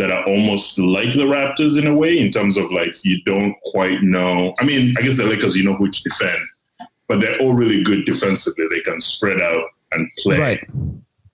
that 0.01 0.11
are 0.11 0.25
almost 0.25 0.79
like 0.79 1.11
the 1.11 1.25
Raptors 1.25 1.77
in 1.77 1.85
a 1.85 1.93
way, 1.93 2.17
in 2.17 2.31
terms 2.31 2.57
of 2.57 2.71
like 2.71 2.95
you 3.05 3.21
don't 3.23 3.55
quite 3.65 4.01
know. 4.01 4.55
I 4.59 4.65
mean, 4.65 4.95
I 4.97 5.01
guess 5.03 5.17
the 5.17 5.25
Lakers, 5.25 5.55
you 5.55 5.63
know 5.63 5.75
who 5.75 5.89
to 5.89 6.03
defend, 6.03 6.41
but 7.07 7.21
they're 7.21 7.39
all 7.39 7.53
really 7.53 7.83
good 7.83 8.05
defensively. 8.05 8.65
They 8.67 8.79
can 8.79 8.99
spread 8.99 9.39
out 9.39 9.63
and 9.91 10.09
play. 10.17 10.39
Right. 10.39 10.69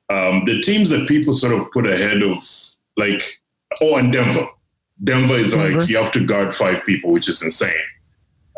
Um, 0.10 0.44
the 0.44 0.62
teams 0.62 0.90
that 0.90 1.08
people 1.08 1.32
sort 1.32 1.54
of 1.54 1.72
put 1.72 1.88
ahead 1.88 2.24
of, 2.24 2.44
like, 2.98 3.24
oh, 3.82 3.96
and 3.96 4.12
Denver. 4.12 4.48
Denver 5.02 5.36
is 5.36 5.52
Denver. 5.52 5.80
like 5.80 5.90
you 5.90 5.96
have 5.96 6.12
to 6.12 6.26
guard 6.26 6.54
five 6.54 6.86
people, 6.86 7.12
which 7.12 7.30
is 7.30 7.42
insane. 7.42 7.72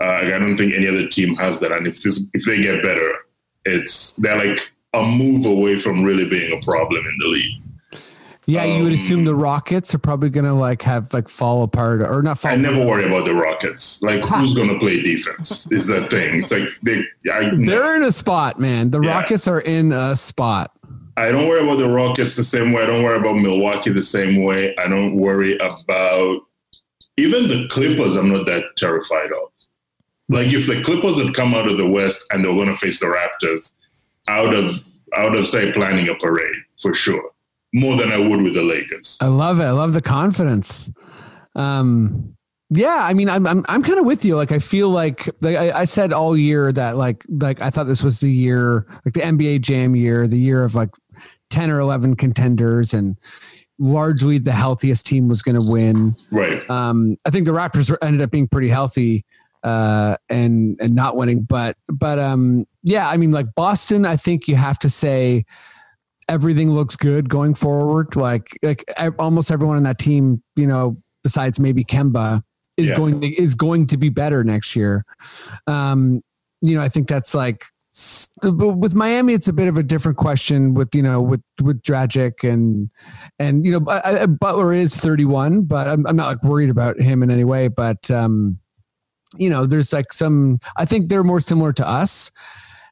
Uh, 0.01 0.21
I 0.23 0.39
don't 0.39 0.57
think 0.57 0.73
any 0.73 0.87
other 0.87 1.07
team 1.07 1.35
has 1.35 1.59
that. 1.59 1.71
And 1.71 1.85
if 1.85 2.01
this, 2.01 2.25
if 2.33 2.45
they 2.45 2.61
get 2.61 2.81
better, 2.81 3.13
it's 3.65 4.13
they're 4.15 4.37
like 4.37 4.71
a 4.95 5.05
move 5.05 5.45
away 5.45 5.77
from 5.77 6.03
really 6.03 6.27
being 6.27 6.57
a 6.57 6.65
problem 6.65 7.05
in 7.05 7.17
the 7.19 7.27
league. 7.27 7.61
Yeah, 8.49 8.63
you 8.65 8.83
would 8.83 8.93
Um, 8.93 8.97
assume 8.99 9.25
the 9.25 9.35
Rockets 9.35 9.93
are 9.93 9.99
probably 9.99 10.29
going 10.29 10.45
to 10.45 10.53
like 10.53 10.81
have 10.81 11.13
like 11.13 11.29
fall 11.29 11.63
apart 11.63 12.01
or 12.01 12.21
not 12.21 12.39
fall 12.39 12.51
I 12.51 12.55
never 12.55 12.83
worry 12.85 13.05
about 13.05 13.25
the 13.25 13.35
Rockets. 13.35 14.01
Like, 14.01 14.23
who's 14.25 14.53
going 14.53 14.69
to 14.69 14.79
play 14.79 15.01
defense? 15.01 15.71
Is 15.71 15.87
the 15.87 16.07
thing. 16.07 16.39
It's 16.39 16.51
like 16.51 16.69
they. 16.83 17.03
I, 17.31 17.51
They're 17.57 17.95
in 17.95 18.03
a 18.03 18.11
spot, 18.11 18.59
man. 18.59 18.91
The 18.91 18.99
Yeah. 19.01 19.11
Rockets 19.11 19.47
are 19.47 19.61
in 19.61 19.91
a 19.91 20.15
spot. 20.15 20.71
I 21.17 21.31
don't 21.31 21.47
worry 21.49 21.61
about 21.61 21.79
the 21.79 21.89
Rockets 21.89 22.35
the 22.35 22.43
same 22.43 22.71
way. 22.71 22.83
I 22.83 22.85
don't 22.87 23.03
worry 23.03 23.17
about 23.17 23.33
Milwaukee 23.35 23.91
the 23.91 24.01
same 24.03 24.43
way. 24.43 24.75
I 24.77 24.87
don't 24.87 25.15
worry 25.15 25.55
about 25.57 26.41
even 27.17 27.49
the 27.49 27.67
Clippers. 27.69 28.15
I'm 28.15 28.31
not 28.31 28.45
that 28.45 28.63
terrified 28.77 29.31
of. 29.31 29.49
Like 30.29 30.53
if 30.53 30.67
the 30.67 30.81
Clippers 30.81 31.19
had 31.19 31.33
come 31.33 31.53
out 31.53 31.67
of 31.67 31.77
the 31.77 31.87
West 31.87 32.25
and 32.31 32.43
they 32.43 32.47
were 32.47 32.53
going 32.55 32.67
to 32.69 32.77
face 32.77 32.99
the 32.99 33.07
Raptors, 33.07 33.73
have, 34.27 34.79
I 35.17 35.23
would 35.23 35.33
have 35.35 35.47
say 35.47 35.71
planning 35.73 36.07
a 36.07 36.15
parade 36.15 36.55
for 36.81 36.93
sure, 36.93 37.31
more 37.73 37.95
than 37.97 38.11
I 38.11 38.17
would 38.17 38.41
with 38.41 38.53
the 38.53 38.63
Lakers. 38.63 39.17
I 39.21 39.27
love 39.27 39.59
it. 39.59 39.63
I 39.65 39.71
love 39.71 39.93
the 39.93 40.01
confidence. 40.01 40.89
Um, 41.55 42.35
yeah, 42.71 42.99
I 43.01 43.13
mean, 43.13 43.29
I'm 43.29 43.47
I'm 43.47 43.65
I'm 43.67 43.81
kind 43.81 43.99
of 43.99 44.05
with 44.05 44.23
you. 44.23 44.35
Like, 44.35 44.51
I 44.51 44.59
feel 44.59 44.89
like 44.89 45.27
like 45.41 45.55
I, 45.55 45.71
I 45.71 45.85
said 45.85 46.13
all 46.13 46.37
year 46.37 46.71
that 46.71 46.97
like 46.97 47.23
like 47.27 47.61
I 47.61 47.69
thought 47.71 47.87
this 47.87 48.03
was 48.03 48.19
the 48.19 48.31
year, 48.31 48.85
like 49.05 49.13
the 49.15 49.21
NBA 49.21 49.61
Jam 49.61 49.95
year, 49.95 50.27
the 50.27 50.37
year 50.37 50.63
of 50.63 50.75
like 50.75 50.89
ten 51.49 51.71
or 51.71 51.79
eleven 51.79 52.15
contenders, 52.15 52.93
and 52.93 53.17
largely 53.79 54.37
the 54.37 54.51
healthiest 54.51 55.07
team 55.07 55.27
was 55.27 55.41
going 55.41 55.55
to 55.55 55.61
win. 55.67 56.15
Right. 56.31 56.69
Um, 56.69 57.17
I 57.25 57.31
think 57.31 57.45
the 57.45 57.53
Raptors 57.53 57.89
were- 57.89 58.03
ended 58.03 58.21
up 58.21 58.29
being 58.29 58.47
pretty 58.47 58.69
healthy 58.69 59.25
uh, 59.63 60.17
and 60.29 60.77
and 60.79 60.93
not 60.93 61.15
winning, 61.15 61.41
but 61.41 61.75
but 61.87 62.19
um, 62.19 62.67
yeah, 62.83 63.09
I 63.09 63.17
mean, 63.17 63.31
like 63.31 63.47
Boston, 63.55 64.05
I 64.05 64.15
think 64.15 64.47
you 64.47 64.55
have 64.55 64.77
to 64.79 64.89
say 64.91 65.45
everything 66.29 66.71
looks 66.71 66.95
good 66.95 67.27
going 67.27 67.55
forward. 67.55 68.15
Like 68.15 68.57
like 68.63 68.85
almost 69.19 69.51
everyone 69.51 69.75
on 69.77 69.83
that 69.83 69.97
team, 69.97 70.41
you 70.55 70.67
know, 70.67 70.97
besides 71.23 71.59
maybe 71.59 71.83
Kemba, 71.83 72.41
is 72.77 72.89
Yeah. 72.89 72.95
going 72.95 73.19
to, 73.21 73.27
is 73.27 73.55
going 73.55 73.87
to 73.87 73.97
be 73.97 74.07
better 74.09 74.43
next 74.45 74.75
year. 74.75 75.03
Um, 75.67 76.21
you 76.61 76.75
know, 76.75 76.81
I 76.81 76.87
think 76.89 77.09
that's 77.09 77.33
like. 77.33 77.65
But 78.41 78.77
with 78.77 78.95
Miami, 78.95 79.33
it's 79.33 79.49
a 79.49 79.53
bit 79.53 79.67
of 79.67 79.77
a 79.77 79.83
different 79.83 80.17
question. 80.17 80.73
With 80.73 80.93
you 80.95 81.01
know, 81.01 81.19
with 81.21 81.41
with 81.61 81.81
Dragic 81.81 82.49
and 82.49 82.89
and 83.39 83.65
you 83.65 83.71
know, 83.71 83.79
Butler 83.81 84.73
is 84.73 84.95
31, 84.95 85.63
but 85.63 85.87
I'm, 85.87 86.05
I'm 86.07 86.15
not 86.15 86.27
like 86.27 86.43
worried 86.43 86.69
about 86.69 87.01
him 87.01 87.23
in 87.23 87.31
any 87.31 87.43
way. 87.43 87.67
But 87.67 88.09
um, 88.09 88.59
you 89.37 89.49
know, 89.49 89.65
there's 89.65 89.91
like 89.91 90.13
some. 90.13 90.59
I 90.77 90.85
think 90.85 91.09
they're 91.09 91.23
more 91.25 91.41
similar 91.41 91.73
to 91.73 91.85
us. 91.87 92.31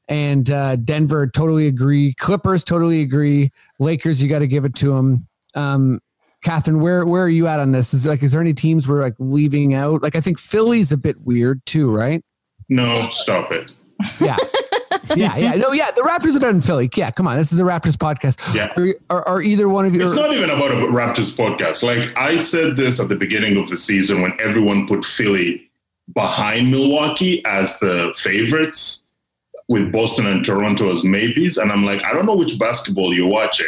And 0.07 0.49
uh, 0.49 0.77
Denver 0.77 1.27
totally 1.27 1.67
agree. 1.67 2.13
Clippers 2.13 2.63
totally 2.63 3.01
agree. 3.01 3.51
Lakers, 3.79 4.23
you 4.23 4.29
got 4.29 4.39
to 4.39 4.47
give 4.47 4.63
it 4.63 4.75
to 4.75 4.93
them. 4.95 5.27
Um, 5.53 6.01
Catherine, 6.43 6.79
where 6.79 7.05
where 7.05 7.23
are 7.23 7.29
you 7.29 7.47
at 7.47 7.59
on 7.59 7.71
this? 7.71 7.93
Is 7.93 8.05
like, 8.05 8.23
is 8.23 8.31
there 8.31 8.41
any 8.41 8.53
teams 8.53 8.87
we're 8.87 9.01
like 9.01 9.15
leaving 9.19 9.73
out? 9.73 10.01
Like, 10.01 10.15
I 10.15 10.21
think 10.21 10.39
Philly's 10.39 10.91
a 10.91 10.97
bit 10.97 11.19
weird 11.21 11.65
too, 11.65 11.91
right? 11.91 12.23
No, 12.69 13.09
stop 13.09 13.51
it. 13.51 13.73
Yeah, 14.21 14.37
yeah, 15.15 15.35
yeah. 15.35 15.55
No, 15.55 15.71
yeah. 15.71 15.91
The 15.91 16.01
Raptors 16.01 16.35
are 16.35 16.39
better 16.39 16.53
than 16.53 16.61
Philly. 16.61 16.89
Yeah, 16.95 17.11
come 17.11 17.27
on. 17.27 17.37
This 17.37 17.51
is 17.51 17.59
a 17.59 17.63
Raptors 17.63 17.97
podcast. 17.97 18.53
Yeah. 18.53 18.71
Are, 18.77 18.95
are, 19.09 19.27
are 19.27 19.41
either 19.41 19.67
one 19.67 19.85
of 19.85 19.95
you? 19.95 20.05
It's 20.05 20.15
not 20.15 20.31
even 20.31 20.49
about 20.49 20.71
a 20.71 20.75
Raptors 20.75 21.35
podcast. 21.35 21.83
Like 21.83 22.15
I 22.17 22.37
said 22.37 22.77
this 22.77 22.99
at 22.99 23.09
the 23.09 23.15
beginning 23.15 23.57
of 23.57 23.69
the 23.69 23.77
season 23.77 24.21
when 24.21 24.33
everyone 24.39 24.87
put 24.87 25.03
Philly 25.03 25.69
behind 26.13 26.71
Milwaukee 26.71 27.43
as 27.45 27.79
the 27.79 28.13
favorites 28.15 29.03
with 29.69 29.91
Boston 29.91 30.27
and 30.27 30.43
Toronto 30.43 30.91
as 30.91 31.03
maybes. 31.03 31.57
And 31.57 31.71
I'm 31.71 31.83
like, 31.83 32.03
I 32.03 32.13
don't 32.13 32.25
know 32.25 32.35
which 32.35 32.57
basketball 32.57 33.13
you're 33.13 33.27
watching, 33.27 33.67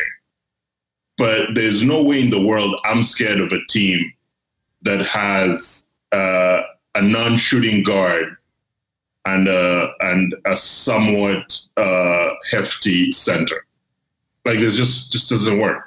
but 1.17 1.53
there's 1.55 1.83
no 1.83 2.01
way 2.01 2.21
in 2.21 2.29
the 2.29 2.41
world 2.41 2.79
I'm 2.85 3.03
scared 3.03 3.39
of 3.39 3.51
a 3.51 3.65
team 3.67 4.13
that 4.83 5.05
has 5.05 5.88
uh, 6.12 6.62
a 6.95 7.01
non 7.01 7.38
shooting 7.38 7.83
guard 7.83 8.35
and, 9.25 9.47
a, 9.47 9.91
and 9.99 10.35
a 10.45 10.55
somewhat 10.55 11.62
uh, 11.77 12.29
hefty 12.51 13.12
center. 13.12 13.65
Like 14.45 14.59
this 14.59 14.77
just 14.77 15.12
just 15.12 15.29
doesn't 15.29 15.59
work. 15.59 15.85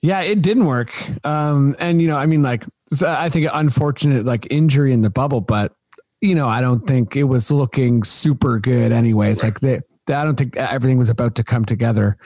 Yeah, 0.00 0.22
it 0.22 0.42
didn't 0.42 0.66
work. 0.66 0.92
Um, 1.24 1.76
and 1.78 2.00
you 2.00 2.08
know, 2.08 2.16
I 2.16 2.26
mean, 2.26 2.42
like, 2.42 2.64
I 3.04 3.28
think 3.28 3.48
unfortunate 3.52 4.24
like 4.24 4.46
injury 4.50 4.92
in 4.92 5.02
the 5.02 5.10
bubble, 5.10 5.40
but 5.40 5.74
you 6.22 6.34
know, 6.34 6.46
I 6.48 6.60
don't 6.60 6.86
think 6.86 7.16
it 7.16 7.24
was 7.24 7.50
looking 7.50 8.02
super 8.04 8.58
good. 8.58 8.92
Anyways, 8.92 9.42
like 9.42 9.60
they, 9.60 9.80
I 10.08 10.24
don't 10.24 10.36
think 10.36 10.56
everything 10.56 10.96
was 10.98 11.10
about 11.10 11.34
to 11.34 11.44
come 11.44 11.64
together. 11.64 12.16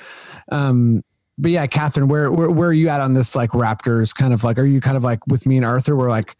Um, 0.52 1.02
but 1.38 1.50
yeah, 1.50 1.66
Catherine, 1.66 2.08
where, 2.08 2.30
where 2.30 2.50
where 2.50 2.68
are 2.68 2.72
you 2.72 2.88
at 2.88 3.00
on 3.00 3.14
this? 3.14 3.34
Like 3.34 3.50
Raptors, 3.50 4.14
kind 4.14 4.32
of 4.32 4.44
like, 4.44 4.58
are 4.58 4.64
you 4.64 4.80
kind 4.80 4.96
of 4.96 5.02
like 5.04 5.26
with 5.26 5.44
me 5.46 5.56
and 5.56 5.66
Arthur? 5.66 5.96
We're 5.96 6.08
like 6.10 6.36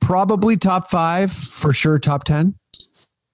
probably 0.00 0.56
top 0.56 0.90
five 0.90 1.32
for 1.32 1.72
sure, 1.72 1.98
top 1.98 2.24
ten. 2.24 2.54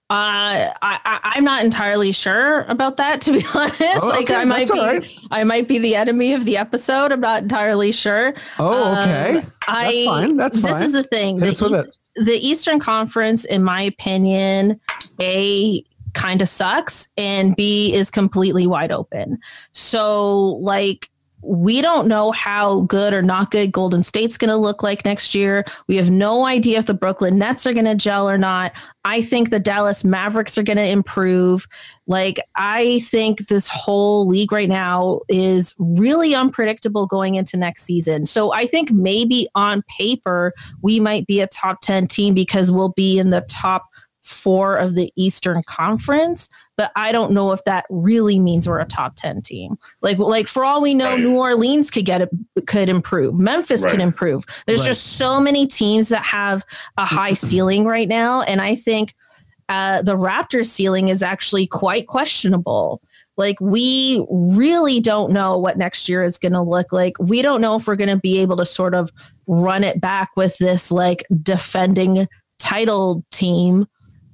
Uh, 0.09 0.71
I, 0.83 1.01
I 1.05 1.21
I'm 1.35 1.42
not 1.45 1.64
entirely 1.64 2.12
sure 2.12 2.62
about 2.69 2.97
that 2.99 3.21
to 3.23 3.33
be 3.33 3.45
honest. 3.55 3.81
Oh, 4.03 4.07
like 4.09 4.31
okay, 4.31 4.37
I 4.37 4.45
might 4.45 4.69
that's 4.69 4.71
be 4.73 4.79
right. 4.79 5.19
I 5.33 5.45
might 5.45 5.66
be 5.66 5.79
the 5.79 5.97
enemy 5.97 6.33
of 6.33 6.45
the 6.45 6.57
episode. 6.57 7.11
I'm 7.11 7.21
not 7.21 7.42
entirely 7.42 7.90
sure. 7.90 8.33
Oh, 8.59 8.92
Um, 8.95 8.99
okay. 8.99 9.42
I 9.66 10.05
fine, 10.07 10.37
that's 10.37 10.61
fine. 10.61 10.71
this 10.73 10.83
is 10.83 10.92
the 10.92 11.03
thing. 11.03 11.40
Hit 11.40 11.49
us 11.51 11.61
with 11.61 11.88
East- 11.88 11.99
the 12.17 12.39
Eastern 12.41 12.81
Conference, 12.81 13.45
in 13.45 13.63
my 13.63 13.83
opinion, 13.83 14.81
a 15.21 15.83
kind 16.15 16.41
of 16.43 16.49
sucks, 16.49 17.13
and 17.17 17.55
B 17.57 17.95
is 17.95 18.11
completely 18.11 18.67
wide 18.67 18.93
open. 18.93 19.39
So 19.73 20.57
like. 20.61 21.11
We 21.47 21.81
don't 21.81 22.09
know 22.09 22.33
how 22.33 22.83
good 22.83 23.15
or 23.15 23.23
not 23.23 23.51
good 23.51 23.71
Golden 23.71 24.03
State's 24.03 24.37
going 24.37 24.51
to 24.51 24.57
look 24.57 24.83
like 24.83 25.05
next 25.05 25.35
year. 25.35 25.65
We 25.87 25.97
have 25.97 26.11
no 26.11 26.45
idea 26.45 26.79
if 26.79 26.87
the 26.87 26.95
Brooklyn 26.95 27.39
Nets 27.39 27.67
are 27.67 27.73
going 27.73 27.85
to 27.85 27.95
gel 27.95 28.29
or 28.29 28.37
not. 28.37 28.73
I 29.05 29.23
think 29.23 29.51
the 29.51 29.61
Dallas 29.61 30.05
Mavericks 30.05 30.59
are 30.59 30.65
going 30.65 30.77
to 30.79 30.85
improve. 30.85 31.69
Like, 32.09 32.41
I 32.57 32.99
think 33.01 33.47
this 33.47 33.69
whole 33.69 34.27
league 34.27 34.51
right 34.51 34.69
now 34.69 35.21
is 35.29 35.75
really 35.79 36.35
unpredictable 36.35 37.07
going 37.07 37.37
into 37.37 37.57
next 37.57 37.85
season. 37.85 38.27
So 38.27 38.53
I 38.53 38.67
think 38.67 38.91
maybe 38.91 39.47
on 39.55 39.83
paper, 39.99 40.53
we 40.83 40.99
might 40.99 41.27
be 41.27 41.41
a 41.41 41.47
top 41.47 41.81
10 41.81 42.09
team 42.09 42.35
because 42.35 42.71
we'll 42.71 42.91
be 42.91 43.19
in 43.19 43.31
the 43.31 43.43
top 43.43 43.87
four 44.27 44.77
of 44.77 44.95
the 44.95 45.12
Eastern 45.17 45.62
Conference. 45.65 46.49
But 46.77 46.93
I 46.95 47.11
don't 47.11 47.33
know 47.33 47.53
if 47.53 47.65
that 47.65 47.87
really 47.89 48.39
means 48.39 48.69
we're 48.69 48.81
a 48.81 48.85
top 48.85 49.15
10 49.17 49.41
team. 49.41 49.79
Like, 50.03 50.19
like 50.19 50.47
for 50.47 50.65
all 50.65 50.83
we 50.83 50.95
know, 50.95 51.12
Right. 51.12 51.21
New 51.21 51.37
Orleans 51.37 51.91
could 51.91 52.05
get 52.05 52.21
it, 52.23 52.29
could 52.67 52.89
improve. 52.91 53.35
Memphis 53.39 53.83
Right. 53.85 53.93
can 53.93 54.01
improve. 54.03 54.45
There's 54.67 54.81
Right. 54.81 54.89
just 54.89 55.17
so 55.17 55.41
many 55.41 55.67
teams 55.67 56.11
that 56.11 56.23
have 56.23 56.65
a 56.99 57.05
high 57.07 57.33
ceiling 57.35 57.87
right 57.87 58.09
now. 58.09 58.43
And 58.43 58.61
I 58.61 58.75
think 58.75 59.15
uh, 59.69 60.03
the 60.03 60.17
Raptors 60.17 60.67
ceiling 60.67 61.09
is 61.09 61.23
actually 61.23 61.67
quite 61.67 62.07
questionable. 62.07 63.01
Like, 63.39 63.61
we 63.61 64.25
really 64.31 65.01
don't 65.01 65.33
know 65.33 65.59
what 65.59 65.77
next 65.77 66.09
year 66.09 66.23
is 66.23 66.39
going 66.39 66.53
to 66.53 66.62
look 66.62 66.93
like. 66.93 67.19
We 67.19 67.43
don't 67.43 67.61
know 67.61 67.77
if 67.77 67.87
we're 67.87 67.97
going 67.97 68.09
to 68.11 68.17
be 68.17 68.39
able 68.39 68.57
to 68.59 68.65
sort 68.67 68.95
of 68.95 69.11
run 69.47 69.83
it 69.85 70.01
back 70.01 70.31
with 70.37 70.57
this 70.59 70.91
like 70.91 71.25
defending 71.43 72.29
title 72.59 73.25
team 73.31 73.87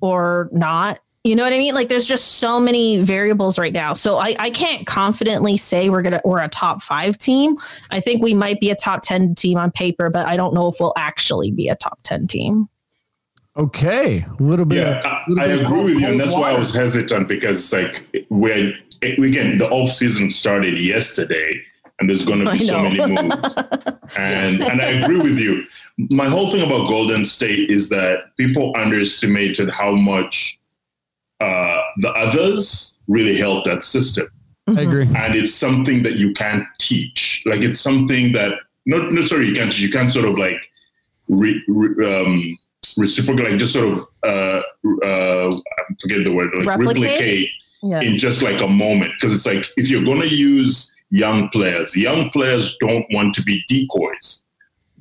or 0.02 0.50
not. 0.52 0.98
You 1.24 1.36
know 1.36 1.44
what 1.44 1.52
I 1.52 1.58
mean? 1.58 1.72
Like 1.74 1.88
there's 1.88 2.08
just 2.08 2.32
so 2.38 2.58
many 2.58 2.98
variables 2.98 3.56
right 3.56 3.72
now. 3.72 3.94
So 3.94 4.18
I, 4.18 4.34
I 4.40 4.50
can't 4.50 4.86
confidently 4.88 5.56
say 5.56 5.88
we're 5.88 6.02
gonna 6.02 6.20
we're 6.24 6.42
a 6.42 6.48
top 6.48 6.82
five 6.82 7.16
team. 7.16 7.54
I 7.92 8.00
think 8.00 8.22
we 8.22 8.34
might 8.34 8.60
be 8.60 8.70
a 8.70 8.74
top 8.74 9.02
ten 9.02 9.36
team 9.36 9.56
on 9.56 9.70
paper, 9.70 10.10
but 10.10 10.26
I 10.26 10.36
don't 10.36 10.52
know 10.52 10.66
if 10.66 10.76
we'll 10.80 10.92
actually 10.96 11.52
be 11.52 11.68
a 11.68 11.76
top 11.76 12.00
ten 12.02 12.26
team. 12.26 12.68
Okay, 13.56 14.24
a 14.24 14.42
little 14.42 14.64
bit. 14.64 14.78
Yeah, 14.78 15.00
I, 15.04 15.22
little 15.28 15.44
I 15.44 15.46
bit 15.46 15.54
of 15.60 15.66
agree 15.66 15.76
cold- 15.76 15.84
with 15.84 16.00
you, 16.00 16.06
and 16.06 16.18
cold 16.18 16.20
that's 16.20 16.32
why 16.32 16.50
I 16.50 16.58
was 16.58 16.74
hesitant 16.74 17.28
because 17.28 17.58
it's 17.60 17.72
like 17.72 18.26
we're 18.28 18.74
again 19.02 19.58
the 19.58 19.68
off 19.70 19.90
season 19.90 20.28
started 20.30 20.76
yesterday, 20.80 21.62
and 22.02 22.10
there's 22.10 22.24
going 22.24 22.44
to 22.44 22.50
be 22.50 22.58
so 22.58 22.82
many 22.82 22.98
moves. 22.98 23.54
and 24.18 24.60
and 24.60 24.80
I 24.82 24.86
agree 25.02 25.20
with 25.20 25.38
you. 25.38 25.64
My 26.10 26.28
whole 26.28 26.50
thing 26.50 26.66
about 26.66 26.88
Golden 26.88 27.24
State 27.24 27.70
is 27.70 27.88
that 27.90 28.36
people 28.36 28.72
underestimated 28.76 29.70
how 29.70 29.92
much 29.92 30.58
uh, 31.40 31.80
the 31.98 32.10
others 32.10 32.98
really 33.06 33.36
helped 33.36 33.66
that 33.68 33.84
system, 33.84 34.26
I 34.66 34.80
agree. 34.80 35.04
and 35.16 35.36
it's 35.36 35.54
something 35.54 36.02
that 36.02 36.14
you 36.16 36.32
can't 36.32 36.64
teach. 36.80 37.44
Like 37.46 37.62
it's 37.62 37.80
something 37.80 38.32
that 38.32 38.58
not 38.84 39.28
sorry 39.28 39.46
you 39.46 39.54
can't 39.54 39.70
teach. 39.70 39.82
You 39.82 39.90
can't 39.90 40.12
sort 40.12 40.24
of 40.26 40.36
like 40.38 40.68
re, 41.28 41.62
re, 41.68 42.04
um, 42.04 42.58
reciprocate, 42.98 43.48
like 43.50 43.58
just 43.60 43.74
sort 43.74 43.92
of 43.92 43.98
uh, 44.24 44.62
uh, 45.04 45.54
I 45.56 45.82
forget 46.00 46.24
the 46.24 46.32
word, 46.32 46.50
like 46.52 46.66
Replicate? 46.66 47.02
replicate 47.02 47.48
Yeah. 47.84 48.00
in 48.00 48.18
just 48.18 48.42
like 48.42 48.60
a 48.60 48.68
moment 48.68 49.12
because 49.14 49.32
it's 49.34 49.46
like 49.46 49.64
if 49.76 49.88
you're 49.88 50.04
going 50.04 50.20
to 50.20 50.28
use 50.28 50.91
young 51.12 51.50
players 51.50 51.94
young 51.94 52.30
players 52.30 52.74
don't 52.80 53.04
want 53.12 53.34
to 53.34 53.42
be 53.42 53.62
decoys 53.68 54.42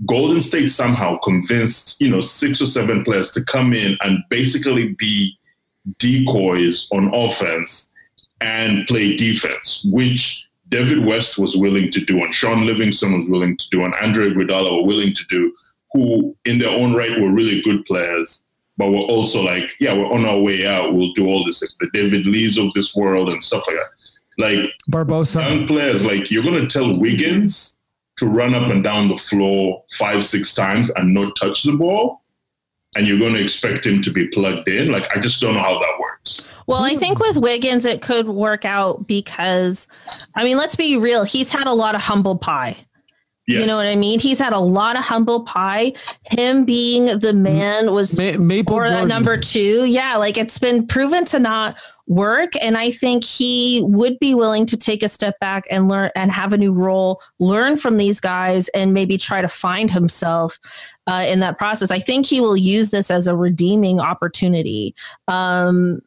golden 0.06 0.42
state 0.42 0.68
somehow 0.68 1.18
convinced 1.20 2.00
you 2.02 2.10
know 2.10 2.20
six 2.20 2.62
or 2.62 2.66
seven 2.66 3.02
players 3.04 3.32
to 3.32 3.44
come 3.46 3.72
in 3.72 3.98
and 4.02 4.20
basically 4.30 4.90
be 5.00 5.38
decoys 6.00 6.88
on 6.92 7.14
offense 7.14 7.94
and 8.42 8.86
play 8.88 9.16
defense 9.16 9.88
which 9.90 10.50
david 10.68 11.06
west 11.06 11.40
was 11.40 11.56
willing 11.56 11.90
to 11.90 12.02
do 12.02 12.22
and 12.26 12.36
sean 12.36 12.66
livingston 12.66 13.18
was 13.18 13.30
willing 13.30 13.56
to 13.56 13.70
do 13.70 13.86
and 13.86 13.94
andre 14.02 14.30
Iguodala 14.30 14.82
were 14.82 14.88
willing 14.88 15.14
to 15.14 15.24
do 15.30 15.54
who 15.94 16.36
in 16.44 16.60
their 16.60 16.78
own 16.78 16.94
right 16.94 17.22
were 17.22 17.32
really 17.32 17.62
good 17.62 17.86
players 17.86 18.44
but 18.78 18.90
we're 18.90 19.02
also 19.02 19.44
like, 19.44 19.76
yeah, 19.80 19.94
we're 19.94 20.12
on 20.12 20.26
our 20.26 20.40
way 20.40 20.66
out. 20.66 20.96
We'll 20.96 21.14
do 21.14 21.28
all 21.28 21.46
this, 21.46 21.60
the 21.60 21.90
David 21.94 22.26
Lees 22.26 22.58
of 22.58 22.74
this 22.74 22.96
world 22.96 23.30
and 23.30 23.44
stuff 23.44 23.68
like 23.68 23.76
that. 23.76 24.11
Like 24.42 24.72
Barbosa. 24.90 25.48
young 25.48 25.68
players, 25.68 26.06
like 26.06 26.30
you're 26.32 26.44
gonna 26.44 26.68
tell 26.68 26.98
Wiggins 27.00 27.80
to 28.18 28.26
run 28.28 28.54
up 28.54 28.70
and 28.70 28.84
down 28.84 29.08
the 29.08 29.16
floor 29.18 29.84
five, 29.94 30.26
six 30.26 30.54
times 30.54 30.90
and 30.92 31.14
not 31.14 31.36
touch 31.36 31.64
the 31.64 31.72
ball. 31.78 32.22
and 32.96 33.08
you're 33.08 33.18
going 33.20 33.34
to 33.34 33.42
expect 33.42 33.86
him 33.88 34.02
to 34.02 34.12
be 34.12 34.28
plugged 34.28 34.68
in. 34.68 34.92
Like, 34.92 35.08
I 35.16 35.20
just 35.20 35.40
don't 35.40 35.54
know 35.54 35.62
how 35.62 35.80
that 35.80 35.98
works. 36.00 36.46
Well, 36.68 36.84
I 36.84 36.96
think 36.96 37.20
with 37.20 37.38
Wiggins, 37.38 37.86
it 37.86 38.02
could 38.02 38.28
work 38.28 38.66
out 38.66 39.08
because, 39.08 39.88
I 40.36 40.44
mean, 40.44 40.58
let's 40.58 40.76
be 40.76 40.98
real. 40.98 41.24
He's 41.24 41.52
had 41.52 41.68
a 41.68 41.74
lot 41.74 41.96
of 41.96 42.02
humble 42.02 42.38
pie. 42.38 42.86
Yes. 43.52 43.62
You 43.62 43.68
know 43.68 43.78
what 43.78 43.88
I 43.88 43.96
mean? 43.96 44.20
He's 44.20 44.40
had 44.40 44.54
a 44.54 44.60
lot 44.60 44.98
of 44.98 45.04
humble 45.04 45.44
pie. 45.44 45.94
Him 46.32 46.66
being 46.66 47.20
the 47.20 47.34
man 47.34 47.92
was 47.92 48.18
Ma- 48.18 48.38
Maple 48.38 48.76
or 48.76 48.88
Jordan. 48.88 49.08
number 49.08 49.38
two. 49.38 49.86
Yeah, 49.86 50.16
like 50.18 50.38
it's 50.38 50.58
been 50.60 50.88
proven 50.88 51.26
to 51.26 51.40
not 51.40 51.78
work. 52.08 52.52
And 52.62 52.78
I 52.78 52.92
think 52.92 53.24
he 53.24 53.82
would 53.86 54.20
be 54.20 54.34
willing 54.36 54.66
to 54.66 54.76
take 54.76 55.02
a 55.04 55.08
step 55.08 55.40
back 55.40 55.64
and 55.72 55.88
learn 55.88 56.12
and 56.16 56.30
have 56.32 56.52
a 56.52 56.58
new 56.58 56.74
role, 56.74 57.22
learn 57.40 57.78
from 57.78 57.98
these 57.98 58.20
guys, 58.20 58.68
and 58.70 58.94
maybe 58.94 59.18
try 59.18 59.42
to 59.42 59.48
find 59.48 59.90
himself 59.90 60.60
uh, 61.08 61.24
in 61.28 61.40
that 61.40 61.58
process. 61.58 61.90
I 61.92 62.00
think 62.00 62.26
he 62.26 62.42
will 62.42 62.58
use 62.58 62.90
this 62.90 63.10
as 63.12 63.28
a 63.28 63.36
redeeming 63.36 64.00
opportunity. 64.02 64.94
Um, 65.30 66.02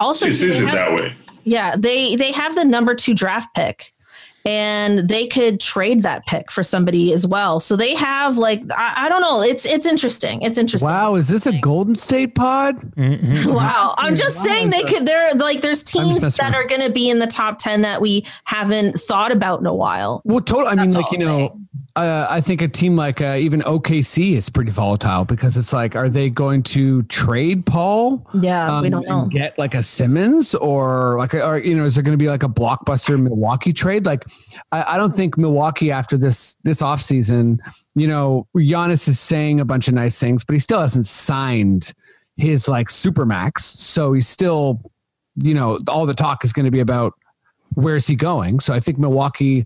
also, 0.00 0.26
they 0.26 0.32
it 0.32 0.56
have- 0.64 0.72
that 0.72 0.92
way. 0.92 1.14
yeah, 1.44 1.76
they 1.76 2.16
they 2.16 2.32
have 2.32 2.54
the 2.54 2.64
number 2.64 2.94
two 2.94 3.14
draft 3.14 3.54
pick, 3.54 3.92
and 4.46 5.08
they 5.08 5.26
could 5.26 5.58
trade 5.58 6.04
that 6.04 6.24
pick 6.26 6.52
for 6.52 6.62
somebody 6.62 7.12
as 7.12 7.26
well. 7.26 7.58
So 7.58 7.74
they 7.74 7.96
have 7.96 8.38
like 8.38 8.62
I, 8.70 9.06
I 9.06 9.08
don't 9.08 9.20
know. 9.20 9.42
It's 9.42 9.66
it's 9.66 9.86
interesting. 9.86 10.40
It's 10.42 10.56
interesting. 10.56 10.88
Wow, 10.88 11.16
is 11.16 11.28
this 11.28 11.46
a 11.46 11.58
Golden 11.58 11.96
State 11.96 12.34
pod? 12.34 12.76
Wow. 12.96 13.94
I'm 13.98 14.14
just 14.14 14.42
saying 14.42 14.70
they 14.70 14.84
could 14.84 15.04
there 15.04 15.34
like 15.34 15.62
there's 15.62 15.82
teams 15.82 16.20
that 16.20 16.54
are 16.54 16.66
gonna 16.66 16.90
be 16.90 17.10
in 17.10 17.18
the 17.18 17.26
top 17.26 17.58
ten 17.58 17.82
that 17.82 18.00
we 18.00 18.24
haven't 18.44 19.00
thought 19.00 19.32
about 19.32 19.60
in 19.60 19.66
a 19.66 19.74
while. 19.74 20.22
Well, 20.24 20.40
total. 20.40 20.68
I 20.68 20.76
mean, 20.76 20.92
like 20.92 21.10
you 21.10 21.18
I'm 21.20 21.26
know, 21.26 21.60
uh, 21.96 22.26
I 22.28 22.42
think 22.42 22.60
a 22.60 22.68
team 22.68 22.94
like 22.94 23.22
uh, 23.22 23.36
even 23.38 23.60
OKC 23.62 24.32
is 24.32 24.50
pretty 24.50 24.70
volatile 24.70 25.24
because 25.24 25.56
it's 25.56 25.72
like, 25.72 25.96
are 25.96 26.10
they 26.10 26.28
going 26.28 26.62
to 26.64 27.02
trade 27.04 27.64
Paul? 27.64 28.24
Yeah, 28.34 28.82
we 28.82 28.88
um, 28.88 28.90
don't 28.90 29.06
know. 29.06 29.22
and 29.22 29.30
Get 29.30 29.58
like 29.58 29.74
a 29.74 29.82
Simmons 29.82 30.54
or 30.54 31.16
like, 31.18 31.32
or 31.32 31.58
you 31.58 31.74
know, 31.74 31.84
is 31.84 31.94
there 31.94 32.04
going 32.04 32.12
to 32.16 32.22
be 32.22 32.28
like 32.28 32.42
a 32.42 32.48
blockbuster 32.48 33.20
Milwaukee 33.20 33.72
trade? 33.72 34.04
Like, 34.04 34.26
I, 34.72 34.94
I 34.94 34.96
don't 34.98 35.12
think 35.12 35.38
Milwaukee 35.38 35.90
after 35.90 36.18
this 36.18 36.56
this 36.64 36.82
offseason, 36.82 37.60
you 37.94 38.06
know, 38.06 38.46
Giannis 38.54 39.08
is 39.08 39.18
saying 39.18 39.60
a 39.60 39.64
bunch 39.64 39.88
of 39.88 39.94
nice 39.94 40.18
things, 40.18 40.44
but 40.44 40.52
he 40.52 40.58
still 40.58 40.80
hasn't 40.80 41.06
signed 41.06 41.94
his 42.36 42.68
like 42.68 42.88
supermax, 42.88 43.60
so 43.60 44.12
he's 44.12 44.28
still, 44.28 44.82
you 45.42 45.54
know, 45.54 45.78
all 45.88 46.04
the 46.04 46.14
talk 46.14 46.44
is 46.44 46.52
going 46.52 46.66
to 46.66 46.70
be 46.70 46.80
about 46.80 47.14
where's 47.74 48.06
he 48.06 48.16
going. 48.16 48.60
So 48.60 48.74
I 48.74 48.80
think 48.80 48.98
Milwaukee 48.98 49.64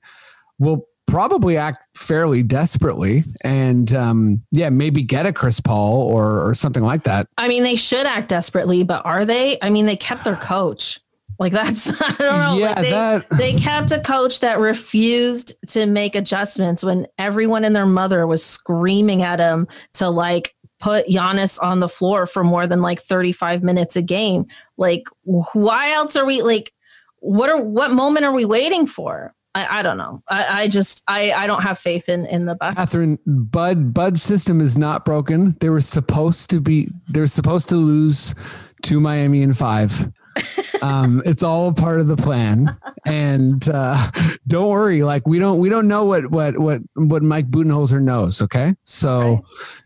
will 0.61 0.87
probably 1.11 1.57
act 1.57 1.87
fairly 1.97 2.43
desperately 2.43 3.25
and 3.43 3.93
um 3.95 4.43
yeah 4.53 4.71
maybe 4.71 5.03
get 5.03 5.27
a 5.27 5.33
chris 5.33 5.61
paul 5.61 6.03
or 6.03 6.47
or 6.49 6.55
something 6.55 6.83
like 6.83 7.03
that 7.05 7.27
I 7.37 7.49
mean, 7.49 7.63
they 7.63 7.75
should 7.77 8.07
act 8.07 8.29
desperately, 8.29 8.83
but 8.85 9.05
are 9.07 9.25
they? 9.25 9.59
I 9.63 9.71
mean, 9.71 9.87
they 9.87 9.97
kept 9.97 10.25
their 10.25 10.37
coach. 10.37 11.01
Like 11.39 11.53
that's 11.53 11.89
I 12.21 12.23
don't 12.23 12.41
know. 12.41 12.59
Yeah, 12.59 12.67
like 12.69 12.77
they, 12.77 12.91
that- 12.91 13.31
they 13.31 13.55
kept 13.55 13.93
a 13.93 13.99
coach 14.01 14.41
that 14.41 14.59
refused 14.61 15.55
to 15.69 15.87
make 15.87 16.15
adjustments 16.15 16.85
when 16.85 17.07
everyone 17.19 17.65
and 17.65 17.75
their 17.75 17.87
mother 17.87 18.27
was 18.27 18.45
screaming 18.45 19.23
at 19.23 19.41
him 19.41 19.67
to 19.95 20.11
like 20.11 20.55
put 20.81 21.07
Giannis 21.09 21.59
on 21.63 21.81
the 21.81 21.89
floor 21.89 22.27
for 22.27 22.45
more 22.45 22.67
than 22.67 22.83
like 22.83 23.01
35 23.01 23.63
minutes 23.63 23.97
a 23.97 24.03
game. 24.03 24.47
Like, 24.77 25.05
why 25.25 25.93
else 25.93 26.17
are 26.17 26.27
we 26.27 26.43
like 26.43 26.73
what 27.21 27.49
are 27.51 27.61
what 27.61 27.91
moment 27.91 28.27
are 28.27 28.33
we 28.33 28.45
waiting 28.45 28.87
for? 28.87 29.35
I, 29.55 29.81
I 29.81 29.83
don't 29.83 29.97
know. 29.99 30.23
I, 30.29 30.63
I 30.63 30.69
just 30.69 31.03
I, 31.09 31.33
I 31.33 31.47
don't 31.47 31.63
have 31.63 31.79
faith 31.79 32.09
in 32.09 32.25
in 32.27 32.47
the 32.47 32.55
Bucks. 32.55 32.77
catherine 32.77 33.19
bud 33.27 33.93
bud's 33.93 34.23
system 34.23 34.61
is 34.61 34.79
not 34.79 35.05
broken 35.05 35.57
they 35.61 35.69
were 35.69 35.81
supposed 35.81 36.51
to 36.51 36.61
be 36.61 36.89
they 37.09 37.21
were 37.21 37.27
supposed 37.27 37.69
to 37.71 37.77
lose 37.77 38.35
to 38.83 39.01
miami 39.01 39.43
in 39.43 39.53
five 39.53 40.09
um 40.83 41.21
it's 41.27 41.43
all 41.43 41.73
part 41.73 41.99
of 42.01 42.07
the 42.07 42.17
plan 42.17 42.75
and 43.05 43.69
uh 43.69 44.11
don't 44.47 44.69
worry 44.71 45.03
like 45.03 45.27
we 45.27 45.39
don't 45.41 45.59
we 45.59 45.69
don't 45.69 45.89
know 45.89 46.05
what 46.05 46.31
what 46.31 46.57
what 46.57 46.81
what 46.95 47.23
mike 47.23 47.51
budenholzer 47.51 48.01
knows 48.01 48.41
okay 48.41 48.73
so 48.85 49.21
Okay. 49.21 49.43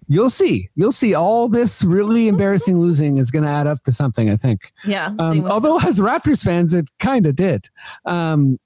you'll 0.09 0.31
see 0.31 0.69
you'll 0.77 0.93
see 0.93 1.15
all 1.15 1.49
this 1.49 1.83
really 1.83 2.29
embarrassing 2.29 2.79
losing 2.79 3.17
is 3.19 3.31
going 3.31 3.43
to 3.45 3.49
add 3.49 3.67
up 3.67 3.83
to 3.85 3.93
something 3.93 4.29
i 4.31 4.37
think 4.37 4.61
Yeah. 4.85 5.13
Um, 5.19 5.47
although 5.51 5.79
as 5.81 5.99
Raptors 5.99 6.45
fans, 6.45 6.75
it 6.75 6.91
kind 6.99 7.25
of 7.27 7.35
did. 7.37 7.69
Um, 8.05 8.59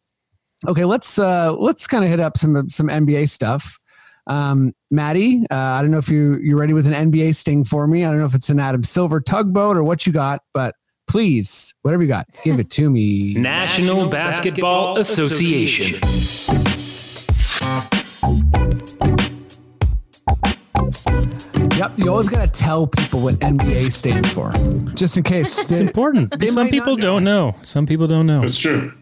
okay, 0.66 0.84
let's 0.84 1.18
uh, 1.18 1.52
let's 1.52 1.86
kind 1.86 2.04
of 2.04 2.10
hit 2.10 2.20
up 2.20 2.36
some 2.36 2.68
some 2.70 2.88
NBA 2.88 3.28
stuff. 3.28 3.78
Um, 4.26 4.74
Maddie, 4.90 5.46
uh, 5.50 5.56
I 5.56 5.80
don't 5.80 5.90
know 5.90 5.98
if 5.98 6.08
you 6.08 6.38
you're 6.38 6.58
ready 6.58 6.72
with 6.72 6.86
an 6.86 7.10
NBA 7.10 7.34
sting 7.34 7.64
for 7.64 7.86
me. 7.86 8.04
I 8.04 8.10
don't 8.10 8.18
know 8.18 8.26
if 8.26 8.34
it's 8.34 8.50
an 8.50 8.60
Adam 8.60 8.84
Silver 8.84 9.20
tugboat 9.20 9.76
or 9.76 9.84
what 9.84 10.06
you 10.06 10.12
got, 10.12 10.42
but 10.52 10.74
please, 11.06 11.74
whatever 11.82 12.02
you 12.02 12.08
got, 12.08 12.26
give 12.44 12.58
it 12.58 12.70
to 12.70 12.90
me. 12.90 13.34
National 13.36 14.08
Basketball 14.08 14.98
Association. 14.98 15.98
Yep, 21.78 21.92
you 21.96 22.10
always 22.10 22.28
got 22.28 22.52
to 22.52 22.60
tell 22.60 22.88
people 22.88 23.20
what 23.20 23.34
NBA 23.34 23.92
stands 23.92 24.32
for, 24.32 24.52
just 24.94 25.16
in 25.16 25.22
case. 25.22 25.70
It's 25.70 25.78
important. 25.78 26.38
They 26.38 26.48
Some 26.48 26.68
people 26.68 26.96
not 26.96 27.02
don't 27.02 27.24
know. 27.24 27.54
Some 27.62 27.86
people 27.86 28.08
don't 28.08 28.26
know. 28.26 28.40
That's 28.40 28.58
true. 28.58 28.92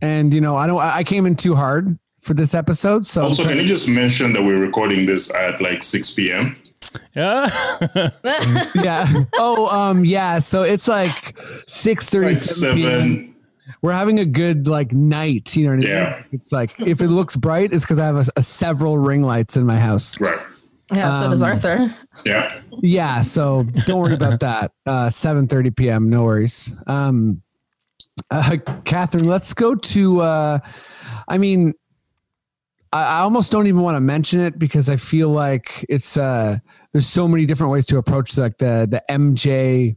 And 0.00 0.32
you 0.34 0.40
know, 0.40 0.56
I 0.56 0.66
don't. 0.66 0.80
I 0.80 1.04
came 1.04 1.26
in 1.26 1.36
too 1.36 1.54
hard 1.54 1.98
for 2.20 2.34
this 2.34 2.54
episode, 2.54 3.06
so 3.06 3.22
I'm 3.22 3.28
Also, 3.28 3.46
can 3.46 3.56
you 3.58 3.66
just 3.66 3.88
mention 3.88 4.32
that 4.32 4.42
we're 4.42 4.60
recording 4.60 5.06
this 5.06 5.32
at 5.34 5.60
like 5.60 5.82
6 5.82 6.10
p.m.? 6.12 6.56
Yeah. 7.14 7.48
yeah. 8.74 9.06
Oh, 9.34 9.68
um, 9.68 10.04
yeah. 10.04 10.38
So 10.38 10.62
it's 10.62 10.88
like 10.88 11.38
six 11.66 12.08
thirty, 12.10 12.28
Like 12.28 12.36
seven. 12.36 12.76
PM. 12.76 13.36
We're 13.82 13.92
having 13.92 14.18
a 14.18 14.24
good 14.24 14.66
like 14.68 14.92
night. 14.92 15.56
You 15.56 15.64
know 15.64 15.70
what 15.70 15.74
I 15.74 15.78
mean? 15.78 15.88
Yeah. 15.88 16.22
It's 16.32 16.52
like 16.52 16.78
if 16.80 17.00
it 17.00 17.08
looks 17.08 17.36
bright, 17.36 17.72
it's 17.72 17.84
because 17.84 17.98
I 17.98 18.06
have 18.06 18.16
a, 18.16 18.24
a 18.36 18.42
several 18.42 18.98
ring 18.98 19.22
lights 19.22 19.56
in 19.56 19.66
my 19.66 19.78
house. 19.78 20.20
Right. 20.20 20.38
yeah, 20.92 21.20
so 21.20 21.30
does 21.30 21.42
um, 21.42 21.50
Arthur. 21.50 21.96
Yeah. 22.24 22.60
Yeah. 22.80 23.22
So 23.22 23.64
don't 23.86 24.00
worry 24.00 24.14
about 24.14 24.40
that. 24.40 24.72
Uh, 24.86 25.10
seven 25.10 25.48
thirty 25.48 25.70
p.m. 25.70 26.08
No 26.08 26.24
worries. 26.24 26.70
Um, 26.86 27.42
uh, 28.30 28.56
Catherine, 28.84 29.26
let's 29.28 29.54
go 29.54 29.74
to. 29.74 30.20
Uh, 30.22 30.58
I 31.28 31.38
mean, 31.38 31.74
I, 32.92 33.18
I 33.18 33.20
almost 33.20 33.52
don't 33.52 33.66
even 33.66 33.80
want 33.82 33.96
to 33.96 34.00
mention 34.00 34.40
it 34.40 34.58
because 34.58 34.88
I 34.88 34.96
feel 34.96 35.28
like 35.28 35.84
it's. 35.88 36.16
Uh, 36.16 36.58
there's 36.92 37.06
so 37.06 37.28
many 37.28 37.46
different 37.46 37.72
ways 37.72 37.86
to 37.86 37.98
approach 37.98 38.36
like 38.38 38.58
the 38.58 38.86
the 38.90 39.02
MJ 39.10 39.96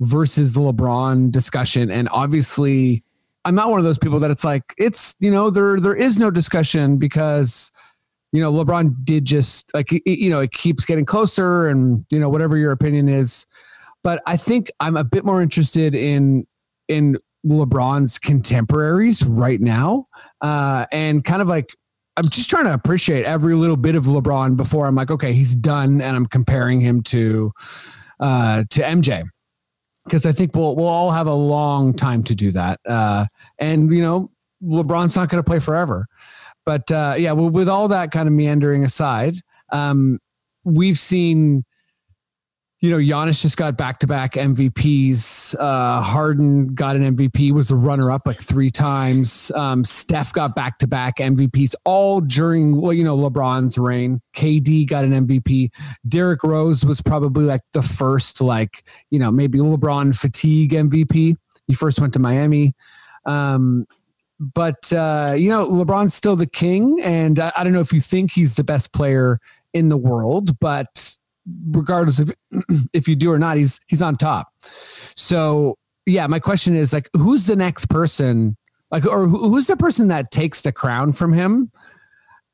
versus 0.00 0.54
the 0.54 0.60
LeBron 0.60 1.30
discussion, 1.30 1.90
and 1.90 2.08
obviously, 2.12 3.02
I'm 3.44 3.54
not 3.54 3.70
one 3.70 3.78
of 3.78 3.84
those 3.84 3.98
people 3.98 4.18
that 4.20 4.30
it's 4.30 4.44
like 4.44 4.62
it's 4.78 5.14
you 5.20 5.30
know 5.30 5.50
there 5.50 5.78
there 5.80 5.96
is 5.96 6.18
no 6.18 6.30
discussion 6.30 6.96
because 6.98 7.72
you 8.32 8.40
know 8.40 8.52
LeBron 8.52 9.04
did 9.04 9.24
just 9.24 9.72
like 9.74 9.92
it- 9.92 10.02
you 10.06 10.30
know 10.30 10.40
it 10.40 10.52
keeps 10.52 10.84
getting 10.86 11.04
closer, 11.04 11.68
and 11.68 12.04
you 12.10 12.18
know 12.18 12.28
whatever 12.28 12.56
your 12.56 12.72
opinion 12.72 13.08
is, 13.08 13.44
but 14.04 14.22
I 14.26 14.36
think 14.36 14.70
I'm 14.80 14.96
a 14.96 15.04
bit 15.04 15.24
more 15.24 15.42
interested 15.42 15.94
in 15.94 16.46
in 16.88 17.16
LeBron's 17.44 18.18
contemporaries 18.18 19.24
right 19.24 19.60
now, 19.60 20.04
uh, 20.40 20.86
and 20.92 21.24
kind 21.24 21.40
of 21.42 21.48
like 21.48 21.74
I'm 22.16 22.28
just 22.28 22.50
trying 22.50 22.64
to 22.64 22.74
appreciate 22.74 23.24
every 23.24 23.54
little 23.54 23.76
bit 23.76 23.94
of 23.94 24.04
LeBron 24.04 24.56
before 24.56 24.86
I'm 24.86 24.94
like, 24.94 25.10
okay, 25.10 25.32
he's 25.32 25.54
done, 25.54 26.02
and 26.02 26.16
I'm 26.16 26.26
comparing 26.26 26.80
him 26.80 27.02
to 27.04 27.50
uh, 28.18 28.64
to 28.70 28.82
MJ 28.82 29.24
because 30.04 30.26
I 30.26 30.32
think 30.32 30.54
we'll 30.54 30.76
we'll 30.76 30.86
all 30.86 31.10
have 31.10 31.26
a 31.26 31.34
long 31.34 31.94
time 31.94 32.22
to 32.24 32.34
do 32.34 32.50
that, 32.52 32.80
uh, 32.86 33.26
and 33.58 33.92
you 33.92 34.02
know, 34.02 34.30
LeBron's 34.62 35.16
not 35.16 35.28
going 35.28 35.42
to 35.42 35.46
play 35.46 35.60
forever, 35.60 36.06
but 36.66 36.90
uh, 36.90 37.14
yeah, 37.16 37.32
well, 37.32 37.48
with 37.48 37.68
all 37.68 37.88
that 37.88 38.10
kind 38.10 38.28
of 38.28 38.34
meandering 38.34 38.84
aside, 38.84 39.36
um, 39.72 40.18
we've 40.64 40.98
seen. 40.98 41.64
You 42.82 42.90
know, 42.90 42.96
Giannis 42.96 43.42
just 43.42 43.58
got 43.58 43.76
back 43.76 43.98
to 43.98 44.06
back 44.06 44.32
MVPs. 44.34 45.54
Uh, 45.58 46.00
Harden 46.00 46.74
got 46.74 46.96
an 46.96 47.14
MVP, 47.14 47.52
was 47.52 47.70
a 47.70 47.76
runner 47.76 48.10
up 48.10 48.22
like 48.26 48.40
three 48.40 48.70
times. 48.70 49.50
Um, 49.50 49.84
Steph 49.84 50.32
got 50.32 50.54
back 50.54 50.78
to 50.78 50.86
back 50.86 51.18
MVPs 51.18 51.74
all 51.84 52.22
during, 52.22 52.80
well, 52.80 52.94
you 52.94 53.04
know, 53.04 53.18
LeBron's 53.18 53.76
reign. 53.76 54.22
KD 54.34 54.88
got 54.88 55.04
an 55.04 55.26
MVP. 55.26 55.70
Derrick 56.08 56.42
Rose 56.42 56.82
was 56.82 57.02
probably 57.02 57.44
like 57.44 57.60
the 57.74 57.82
first, 57.82 58.40
like, 58.40 58.88
you 59.10 59.18
know, 59.18 59.30
maybe 59.30 59.58
LeBron 59.58 60.18
fatigue 60.18 60.72
MVP. 60.72 61.36
He 61.66 61.74
first 61.74 62.00
went 62.00 62.14
to 62.14 62.18
Miami. 62.18 62.74
Um, 63.26 63.86
but, 64.38 64.90
uh, 64.90 65.34
you 65.36 65.50
know, 65.50 65.68
LeBron's 65.68 66.14
still 66.14 66.34
the 66.34 66.46
king. 66.46 66.98
And 67.02 67.38
I, 67.38 67.52
I 67.58 67.62
don't 67.62 67.74
know 67.74 67.80
if 67.80 67.92
you 67.92 68.00
think 68.00 68.32
he's 68.32 68.54
the 68.54 68.64
best 68.64 68.94
player 68.94 69.38
in 69.74 69.90
the 69.90 69.98
world, 69.98 70.58
but 70.60 71.18
regardless 71.70 72.20
of 72.20 72.32
if 72.92 73.08
you 73.08 73.16
do 73.16 73.30
or 73.30 73.38
not, 73.38 73.56
he's 73.56 73.80
he's 73.86 74.02
on 74.02 74.16
top. 74.16 74.48
So 75.16 75.76
yeah, 76.06 76.26
my 76.26 76.38
question 76.38 76.76
is 76.76 76.92
like, 76.92 77.08
who's 77.16 77.46
the 77.46 77.56
next 77.56 77.86
person? 77.86 78.56
Like, 78.90 79.06
or 79.06 79.28
who's 79.28 79.68
the 79.68 79.76
person 79.76 80.08
that 80.08 80.30
takes 80.30 80.62
the 80.62 80.72
crown 80.72 81.12
from 81.12 81.32
him? 81.32 81.70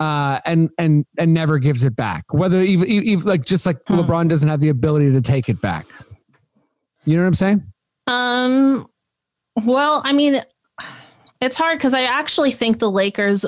uh, 0.01 0.41
and 0.45 0.71
and 0.79 1.07
and 1.19 1.33
never 1.33 1.59
gives 1.59 1.85
it 1.85 1.97
back. 1.97 2.33
Whether 2.33 2.61
even, 2.61 2.87
even 2.89 3.27
like 3.27 3.45
just 3.45 3.67
like 3.67 3.79
Hmm. 3.87 4.01
LeBron 4.01 4.29
doesn't 4.29 4.49
have 4.49 4.61
the 4.61 4.69
ability 4.69 5.13
to 5.13 5.21
take 5.21 5.49
it 5.49 5.61
back. 5.61 5.87
You 7.05 7.17
know 7.17 7.23
what 7.23 7.29
I'm 7.29 7.35
saying? 7.35 7.73
Um, 8.07 8.89
well, 9.65 10.03
I 10.05 10.13
mean, 10.13 10.43
it's 11.41 11.57
hard 11.57 11.79
because 11.79 11.95
I 11.95 12.03
actually 12.03 12.51
think 12.51 12.79
the 12.79 12.91
Lakers 12.91 13.47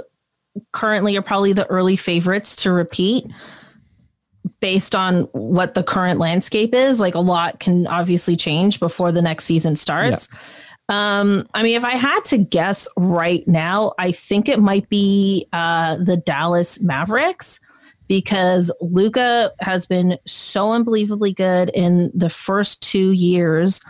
currently 0.72 1.16
are 1.16 1.22
probably 1.22 1.53
the 1.53 1.66
early 1.66 1.96
favorites 1.96 2.57
to 2.57 2.72
repeat 2.72 3.26
based 4.61 4.95
on 4.95 5.23
what 5.33 5.75
the 5.75 5.83
current 5.83 6.19
landscape 6.19 6.75
is. 6.75 7.01
Like 7.01 7.15
a 7.15 7.21
lot 7.21 7.61
can 7.61 7.87
obviously 7.87 8.37
change 8.37 8.81
before 8.81 9.13
the 9.13 9.23
next 9.23 9.45
season 9.45 9.77
starts. 9.77 10.29
Um, 10.89 11.47
I 11.53 11.63
mean, 11.63 11.77
if 11.77 11.85
I 11.85 11.93
had 11.93 12.21
to 12.27 12.39
guess 12.39 12.89
right 12.97 13.47
now, 13.47 13.93
I 13.99 14.13
think 14.13 14.49
it 14.49 14.59
might 14.59 14.89
be 14.89 15.47
uh, 15.53 15.97
the 15.97 16.17
Dallas 16.17 16.81
Mavericks 16.81 17.61
because 18.09 18.73
Luka 18.81 19.53
has 19.61 19.85
been 19.85 20.17
so 20.27 20.73
unbelievably 20.73 21.35
good 21.35 21.71
in 21.75 22.11
the 22.15 22.31
first 22.31 22.83
two 22.83 23.13
years. 23.13 23.83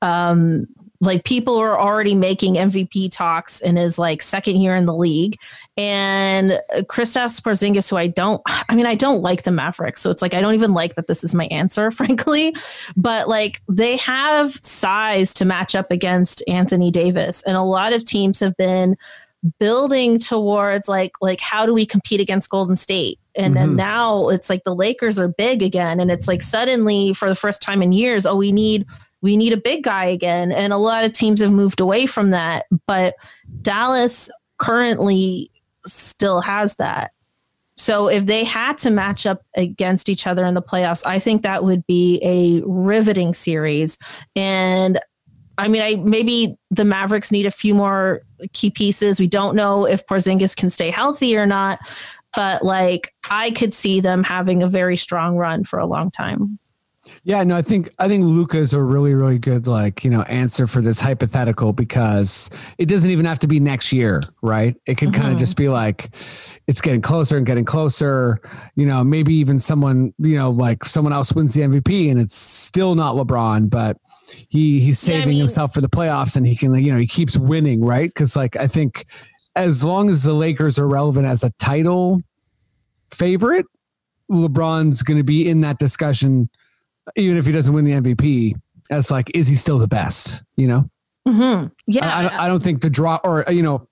Um, 0.00 0.66
like 1.00 1.24
people 1.24 1.56
are 1.56 1.78
already 1.78 2.14
making 2.14 2.54
MVP 2.54 3.10
talks 3.10 3.60
in 3.60 3.76
his 3.76 3.98
like 3.98 4.22
second 4.22 4.56
year 4.62 4.74
in 4.76 4.86
the 4.86 4.94
league, 4.94 5.38
and 5.76 6.58
Kristaps 6.84 7.40
Porzingis, 7.40 7.90
who 7.90 7.96
I 7.96 8.06
don't, 8.06 8.40
I 8.68 8.74
mean, 8.74 8.86
I 8.86 8.94
don't 8.94 9.20
like 9.22 9.42
the 9.42 9.50
Mavericks, 9.52 10.00
so 10.00 10.10
it's 10.10 10.22
like 10.22 10.34
I 10.34 10.40
don't 10.40 10.54
even 10.54 10.72
like 10.74 10.94
that 10.94 11.06
this 11.06 11.22
is 11.22 11.34
my 11.34 11.46
answer, 11.46 11.90
frankly. 11.92 12.54
But 12.96 13.28
like 13.28 13.60
they 13.68 13.96
have 13.98 14.52
size 14.54 15.34
to 15.34 15.44
match 15.44 15.74
up 15.74 15.90
against 15.90 16.42
Anthony 16.48 16.90
Davis, 16.90 17.42
and 17.42 17.56
a 17.56 17.62
lot 17.62 17.92
of 17.92 18.04
teams 18.04 18.40
have 18.40 18.56
been 18.56 18.96
building 19.60 20.18
towards 20.18 20.88
like 20.88 21.12
like 21.20 21.40
how 21.40 21.66
do 21.66 21.74
we 21.74 21.86
compete 21.86 22.20
against 22.20 22.50
Golden 22.50 22.74
State? 22.74 23.18
And 23.36 23.54
then 23.54 23.72
Mhm. 23.72 23.76
now 23.76 24.28
it's 24.30 24.48
like 24.48 24.64
the 24.64 24.74
Lakers 24.74 25.18
are 25.18 25.28
big 25.28 25.62
again, 25.62 26.00
and 26.00 26.10
it's 26.10 26.26
like 26.26 26.42
suddenly 26.42 27.12
for 27.12 27.28
the 27.28 27.34
first 27.34 27.60
time 27.62 27.82
in 27.82 27.92
years, 27.92 28.24
oh, 28.26 28.34
we 28.36 28.50
need 28.50 28.86
we 29.26 29.36
need 29.36 29.52
a 29.52 29.56
big 29.56 29.82
guy 29.82 30.04
again. 30.04 30.52
And 30.52 30.72
a 30.72 30.76
lot 30.76 31.04
of 31.04 31.10
teams 31.10 31.40
have 31.40 31.50
moved 31.50 31.80
away 31.80 32.06
from 32.06 32.30
that, 32.30 32.66
but 32.86 33.16
Dallas 33.60 34.30
currently 34.58 35.50
still 35.84 36.40
has 36.40 36.76
that. 36.76 37.10
So 37.76 38.08
if 38.08 38.26
they 38.26 38.44
had 38.44 38.78
to 38.78 38.90
match 38.90 39.26
up 39.26 39.42
against 39.56 40.08
each 40.08 40.28
other 40.28 40.46
in 40.46 40.54
the 40.54 40.62
playoffs, 40.62 41.04
I 41.04 41.18
think 41.18 41.42
that 41.42 41.64
would 41.64 41.84
be 41.88 42.20
a 42.22 42.62
riveting 42.64 43.34
series. 43.34 43.98
And 44.36 45.00
I 45.58 45.66
mean, 45.66 45.82
I 45.82 45.96
maybe 45.96 46.56
the 46.70 46.84
Mavericks 46.84 47.32
need 47.32 47.46
a 47.46 47.50
few 47.50 47.74
more 47.74 48.22
key 48.52 48.70
pieces. 48.70 49.18
We 49.18 49.26
don't 49.26 49.56
know 49.56 49.88
if 49.88 50.06
Porzingis 50.06 50.56
can 50.56 50.70
stay 50.70 50.90
healthy 50.90 51.36
or 51.36 51.46
not, 51.46 51.80
but 52.36 52.62
like 52.62 53.12
I 53.28 53.50
could 53.50 53.74
see 53.74 53.98
them 53.98 54.22
having 54.22 54.62
a 54.62 54.68
very 54.68 54.96
strong 54.96 55.36
run 55.36 55.64
for 55.64 55.80
a 55.80 55.86
long 55.86 56.12
time. 56.12 56.60
Yeah, 57.22 57.42
no, 57.44 57.56
I 57.56 57.62
think 57.62 57.88
I 57.98 58.08
think 58.08 58.24
Luka's 58.24 58.72
a 58.72 58.80
really, 58.82 59.14
really 59.14 59.38
good 59.38 59.66
like, 59.66 60.04
you 60.04 60.10
know, 60.10 60.22
answer 60.22 60.66
for 60.66 60.80
this 60.80 61.00
hypothetical 61.00 61.72
because 61.72 62.50
it 62.78 62.86
doesn't 62.86 63.10
even 63.10 63.24
have 63.26 63.38
to 63.40 63.46
be 63.48 63.60
next 63.60 63.92
year, 63.92 64.22
right? 64.42 64.74
It 64.86 64.96
can 64.96 65.12
kind 65.12 65.32
of 65.32 65.38
just 65.38 65.56
be 65.56 65.68
like 65.68 66.10
it's 66.66 66.80
getting 66.80 67.02
closer 67.02 67.36
and 67.36 67.46
getting 67.46 67.64
closer. 67.64 68.40
You 68.74 68.86
know, 68.86 69.04
maybe 69.04 69.34
even 69.34 69.58
someone, 69.58 70.14
you 70.18 70.36
know, 70.36 70.50
like 70.50 70.84
someone 70.84 71.12
else 71.12 71.32
wins 71.32 71.54
the 71.54 71.62
MVP 71.62 72.10
and 72.10 72.20
it's 72.20 72.34
still 72.36 72.94
not 72.94 73.14
LeBron, 73.14 73.70
but 73.70 73.96
he 74.48 74.80
he's 74.80 75.06
Yeah, 75.08 75.14
I 75.14 75.18
saving 75.18 75.28
mean- 75.30 75.38
himself 75.38 75.74
for 75.74 75.80
the 75.80 75.88
playoffs 75.88 76.36
and 76.36 76.46
he 76.46 76.56
can, 76.56 76.74
you 76.74 76.92
know, 76.92 76.98
he 76.98 77.06
keeps 77.06 77.36
winning, 77.36 77.84
right? 77.84 78.08
Because 78.08 78.34
like 78.36 78.56
I 78.56 78.66
think 78.66 79.06
as 79.54 79.82
long 79.84 80.10
as 80.10 80.22
the 80.22 80.32
Lakers 80.34 80.78
are 80.78 80.86
relevant 80.88 81.26
as 81.26 81.42
a 81.44 81.50
title 81.58 82.20
favorite, 83.10 83.66
LeBron's 84.30 85.02
going 85.02 85.18
to 85.18 85.24
be 85.24 85.48
in 85.48 85.60
that 85.60 85.78
discussion 85.78 86.50
even 87.14 87.36
if 87.36 87.46
he 87.46 87.52
doesn't 87.52 87.72
win 87.72 87.84
the 87.84 87.92
MVP, 87.92 88.54
as 88.90 89.10
like, 89.10 89.30
is 89.34 89.46
he 89.48 89.54
still 89.54 89.78
the 89.78 89.88
best? 89.88 90.42
You 90.56 90.68
know, 90.68 90.90
Mm-hmm. 91.28 91.66
Yeah. 91.88 92.06
I, 92.08 92.18
I, 92.18 92.22
don't, 92.22 92.40
I 92.42 92.48
don't 92.48 92.62
think 92.62 92.82
the 92.82 92.90
drop, 92.90 93.22
or 93.24 93.44
you 93.48 93.62
know, 93.62 93.88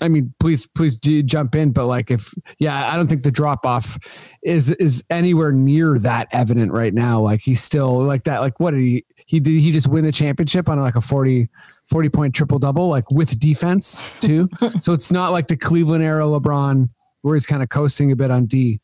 I 0.00 0.08
mean, 0.08 0.32
please, 0.40 0.66
please 0.66 0.96
do 0.96 1.22
jump 1.22 1.54
in, 1.54 1.72
but 1.72 1.84
like, 1.86 2.10
if 2.10 2.32
yeah, 2.58 2.90
I 2.90 2.96
don't 2.96 3.06
think 3.06 3.22
the 3.22 3.30
drop 3.30 3.66
off 3.66 3.98
is 4.42 4.70
is 4.70 5.04
anywhere 5.10 5.52
near 5.52 5.98
that 5.98 6.28
evident 6.32 6.72
right 6.72 6.94
now. 6.94 7.20
Like 7.20 7.40
he's 7.42 7.62
still 7.62 8.02
like 8.02 8.24
that. 8.24 8.40
Like 8.40 8.58
what 8.60 8.70
did 8.70 8.80
he 8.80 9.04
he 9.26 9.40
did 9.40 9.60
he 9.60 9.72
just 9.72 9.88
win 9.88 10.04
the 10.04 10.12
championship 10.12 10.70
on 10.70 10.80
like 10.80 10.96
a 10.96 11.02
40, 11.02 11.50
40 11.90 12.08
point 12.08 12.34
triple 12.34 12.58
double 12.58 12.88
like 12.88 13.10
with 13.10 13.38
defense 13.38 14.10
too. 14.20 14.48
so 14.80 14.94
it's 14.94 15.12
not 15.12 15.32
like 15.32 15.48
the 15.48 15.56
Cleveland 15.58 16.02
era 16.02 16.24
LeBron 16.24 16.88
where 17.20 17.34
he's 17.34 17.46
kind 17.46 17.62
of 17.62 17.68
coasting 17.68 18.10
a 18.10 18.16
bit 18.16 18.30
on 18.30 18.46
D. 18.46 18.80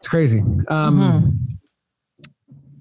It's 0.00 0.08
crazy. 0.08 0.40
Um, 0.68 1.00
Mhm. 1.00 1.32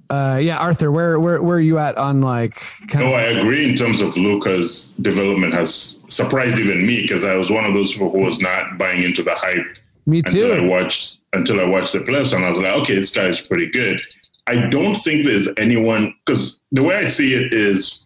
Uh 0.10 0.40
yeah 0.42 0.58
arthur 0.60 0.92
where 0.92 1.20
where 1.20 1.42
where 1.42 1.58
are 1.58 1.62
you 1.62 1.80
at 1.80 1.98
on 1.98 2.22
like 2.22 2.56
kind 2.90 3.06
No, 3.06 3.08
of 3.08 3.14
I 3.14 3.24
agree 3.24 3.68
in 3.70 3.76
terms 3.76 4.02
of 4.02 4.16
Luka's 4.16 4.94
development 5.02 5.54
has 5.54 6.00
surprised 6.10 6.60
even 6.60 6.86
me 6.86 7.02
because 7.02 7.24
I 7.26 7.36
was 7.36 7.50
one 7.50 7.66
of 7.66 7.74
those 7.74 7.92
people 7.94 8.12
who 8.12 8.20
was 8.20 8.40
not 8.40 8.78
buying 8.78 9.02
into 9.04 9.24
the 9.24 9.34
hype 9.34 9.66
me 10.06 10.20
until 10.20 10.54
I 10.54 10.58
too 10.60 10.68
watched 10.70 11.22
until 11.34 11.60
I 11.60 11.66
watched 11.66 11.94
the 11.94 12.00
playoffs 12.00 12.34
and 12.36 12.46
I 12.46 12.50
was 12.50 12.60
like, 12.60 12.74
okay, 12.82 12.96
this 12.96 13.16
guy 13.16 13.26
is 13.26 13.42
pretty 13.42 13.68
good. 13.70 14.00
I 14.48 14.68
don't 14.68 14.96
think 14.96 15.26
there's 15.26 15.50
anyone 15.58 16.14
because 16.26 16.62
the 16.72 16.84
way 16.84 16.98
I 16.98 17.06
see 17.06 17.34
it 17.34 17.52
is 17.52 18.06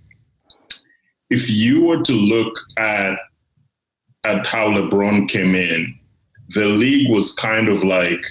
if 1.29 1.49
you 1.51 1.83
were 1.83 2.01
to 2.03 2.13
look 2.13 2.55
at 2.77 3.19
at 4.23 4.47
how 4.47 4.67
LeBron 4.69 5.27
came 5.29 5.53
in, 5.55 5.97
the 6.49 6.65
league 6.65 7.09
was 7.11 7.33
kind 7.33 7.67
of 7.69 7.83
like 7.83 8.25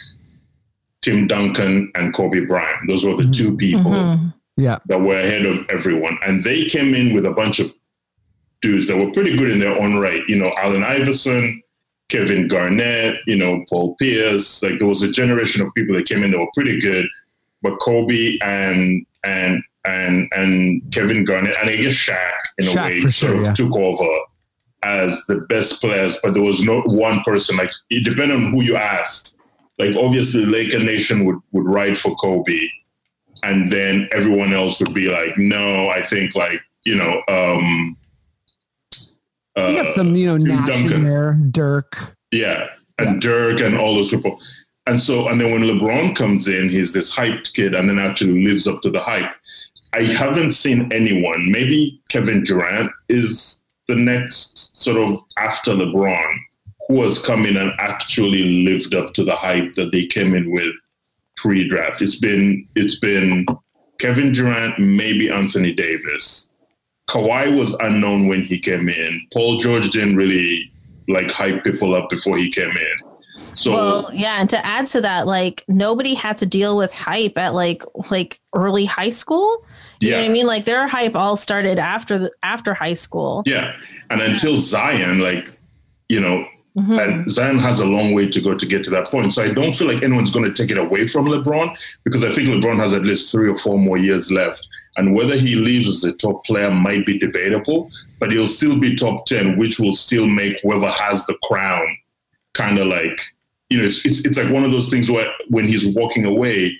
Tim 1.09 1.27
Duncan 1.27 1.91
and 1.95 2.13
Kobe 2.13 2.41
Bryant. 2.41 2.87
Those 2.87 3.05
were 3.05 3.17
the 3.17 3.31
two 3.31 3.57
people 3.57 3.91
Mhm. 3.91 4.35
yeah 4.57 4.79
that 4.89 5.01
were 5.01 5.19
ahead 5.19 5.47
of 5.47 5.65
everyone. 5.71 6.19
And 6.27 6.43
they 6.43 6.65
came 6.67 6.95
in 6.95 7.15
with 7.15 7.25
a 7.25 7.33
bunch 7.33 7.61
of 7.61 7.73
dudes 8.61 8.89
that 8.89 8.97
were 8.97 9.11
pretty 9.13 9.37
good 9.37 9.51
in 9.51 9.59
their 9.61 9.77
own 9.81 9.97
right. 9.97 10.23
You 10.29 10.37
know, 10.37 10.53
Allen 10.59 10.85
Iverson, 10.85 11.63
Kevin 12.09 12.49
Garnett, 12.49 13.17
you 13.27 13.37
know, 13.37 13.65
Paul 13.69 13.95
Pierce. 13.97 14.63
Like 14.63 14.79
there 14.79 14.89
was 14.89 15.03
a 15.03 15.11
generation 15.11 15.63
of 15.65 15.73
people 15.75 15.95
that 15.95 16.09
came 16.09 16.23
in 16.23 16.31
that 16.33 16.39
were 16.39 16.51
pretty 16.55 16.81
good. 16.81 17.07
But 17.63 17.79
Kobe 17.81 18.37
and 18.43 19.07
and 19.25 19.63
and 19.85 20.29
and 20.33 20.83
Kevin 20.93 21.25
Garnett 21.25 21.57
and 21.61 21.71
I 21.71 21.77
guess 21.77 21.95
Shaq 21.95 22.33
in 22.59 22.67
Shaq, 22.67 22.83
a 22.83 22.85
way 22.85 23.01
for 23.01 23.09
sort 23.09 23.37
of 23.37 23.45
yeah. 23.45 23.53
took 23.53 23.75
over 23.77 24.09
as 24.83 25.25
the 25.27 25.41
best 25.49 25.81
players, 25.81 26.19
but 26.23 26.35
there 26.35 26.43
was 26.43 26.63
no 26.63 26.83
one 26.83 27.21
person 27.25 27.57
like 27.57 27.71
it 27.91 28.05
depended 28.05 28.37
on 28.37 28.53
who 28.53 28.63
you 28.63 28.77
asked. 28.77 29.38
Like 29.79 29.97
obviously 29.97 30.45
Laker 30.45 30.79
Nation 30.79 31.25
would 31.25 31.39
would 31.53 31.67
ride 31.67 31.99
for 31.99 32.15
Kobe 32.17 32.69
and 33.45 33.71
then 33.71 34.09
everyone 34.13 34.53
else 34.53 34.81
would 34.81 34.93
be 34.93 35.09
like, 35.09 35.39
no, 35.39 35.89
I 35.89 36.03
think 36.03 36.35
like, 36.35 36.61
you 36.85 36.97
know, 36.97 37.23
um 37.29 37.97
you 39.57 39.77
got 39.77 39.87
uh, 39.87 39.91
some 39.91 40.15
you 40.15 40.27
know 40.27 40.39
Tim 40.39 40.49
nash 40.49 40.69
in 40.69 40.87
Duncan. 40.89 41.05
there 41.05 41.39
dirk 41.51 42.17
yeah, 42.31 42.67
and 42.99 43.21
Dirk 43.21 43.61
and 43.61 43.79
all 43.79 43.95
those 43.95 44.11
people. 44.11 44.41
And 44.87 45.01
so, 45.01 45.29
and 45.29 45.41
then 45.41 45.53
when 45.53 45.63
LeBron 45.63 46.17
comes 46.17 46.49
in, 46.49 46.71
he's 46.71 46.93
this 46.93 47.15
hyped 47.15 47.53
kid 47.53 47.75
and 47.75 47.89
then 47.89 47.99
actually 47.99 48.45
lives 48.45 48.67
up 48.67 48.81
to 48.83 48.91
the 48.91 49.01
hype. 49.01 49.35
I 49.95 50.03
haven't 50.03 50.53
seen 50.53 50.91
anyone, 50.93 51.51
maybe 51.51 52.01
Kevin 52.09 52.43
Durant 52.43 52.91
is 53.09 53.63
the 53.87 53.95
next 53.95 54.77
sort 54.77 54.99
of 54.99 55.23
after 55.39 55.73
LeBron, 55.73 56.35
who 56.89 57.03
has 57.03 57.19
come 57.19 57.45
in 57.47 57.57
and 57.57 57.73
actually 57.79 58.65
lived 58.65 58.95
up 58.95 59.13
to 59.15 59.23
the 59.23 59.37
hype 59.37 59.75
that 59.75 59.93
they 59.93 60.07
came 60.07 60.35
in 60.35 60.51
with 60.51 60.73
pre-draft. 61.37 62.03
It's 62.03 62.19
been 62.19 62.67
it's 62.75 62.99
been 62.99 63.47
Kevin 63.99 64.33
Durant, 64.33 64.79
maybe 64.79 65.31
Anthony 65.31 65.73
Davis. 65.73 66.51
Kawhi 67.09 67.57
was 67.57 67.75
unknown 67.81 68.29
when 68.29 68.43
he 68.43 68.59
came 68.59 68.89
in. 68.89 69.21
Paul 69.33 69.59
George 69.59 69.91
didn't 69.91 70.17
really 70.17 70.71
like 71.09 71.31
hype 71.31 71.65
people 71.65 71.95
up 71.95 72.11
before 72.11 72.37
he 72.37 72.51
came 72.51 72.71
in. 72.71 73.55
So 73.55 73.73
Well, 73.73 74.11
yeah, 74.13 74.41
and 74.41 74.51
to 74.51 74.65
add 74.65 74.87
to 74.89 75.01
that, 75.01 75.27
like 75.27 75.65
nobody 75.69 76.15
had 76.15 76.39
to 76.39 76.47
deal 76.47 76.77
with 76.77 76.95
hype 76.95 77.37
at 77.39 77.55
like 77.55 77.83
like 78.11 78.41
early 78.55 78.85
high 78.85 79.11
school. 79.11 79.65
You 80.01 80.11
know 80.11 80.17
yeah, 80.17 80.23
what 80.23 80.31
I 80.31 80.33
mean? 80.33 80.47
Like 80.47 80.65
their 80.65 80.87
hype 80.87 81.17
all 81.17 81.37
started 81.37 81.79
after 81.79 82.19
the 82.19 82.33
after 82.43 82.73
high 82.73 82.95
school. 82.95 83.43
yeah. 83.47 83.75
And 84.11 84.21
until 84.23 84.59
Zion, 84.59 85.19
like, 85.19 85.59
you 86.09 86.21
know, 86.21 86.47
Mhm. 86.77 87.01
and 87.01 87.31
Zion 87.31 87.59
has 87.59 87.81
a 87.81 87.85
long 87.87 88.13
way 88.13 88.29
to 88.29 88.41
go 88.41 88.55
to 88.55 88.67
get 88.67 88.85
to 88.85 88.91
that 88.91 89.07
point. 89.11 89.33
So 89.33 89.43
I 89.43 89.49
don't 89.51 89.75
feel 89.75 89.89
like 89.89 90.03
anyone's 90.03 90.31
going 90.31 90.45
to 90.45 90.53
take 90.53 90.71
it 90.71 90.79
away 90.79 91.09
from 91.09 91.27
LeBron 91.27 91.77
because 92.05 92.23
I 92.23 92.31
think 92.31 92.49
LeBron 92.49 92.77
has 92.79 92.93
at 92.95 93.03
least 93.05 93.33
three 93.33 93.51
or 93.51 93.57
four 93.57 93.79
more 93.79 93.99
years 93.99 94.31
left. 94.31 94.67
And 94.97 95.15
whether 95.15 95.37
he 95.37 95.55
leaves 95.57 95.89
as 95.89 96.05
a 96.05 96.13
top 96.13 96.45
player 96.45 96.71
might 96.71 97.05
be 97.07 97.19
debatable, 97.19 97.91
but 98.21 98.31
he'll 98.33 98.49
still 98.49 98.79
be 98.79 98.95
top 98.95 99.27
10, 99.27 99.57
which 99.59 99.81
will 99.81 99.95
still 99.95 100.27
make 100.27 100.61
whoever 100.63 100.89
has 100.89 101.27
the 101.27 101.37
crown 101.45 101.85
kind 102.55 102.79
of 102.79 102.87
like, 102.87 103.21
you 103.71 103.79
know, 103.79 103.85
it's, 103.85 104.05
it's, 104.05 104.25
it's 104.25 104.39
like 104.39 104.51
one 104.53 104.65
of 104.65 104.71
those 104.71 104.89
things 104.89 105.11
where 105.11 105.31
when 105.49 105.67
he's 105.69 105.87
walking 105.95 106.25
away, 106.27 106.79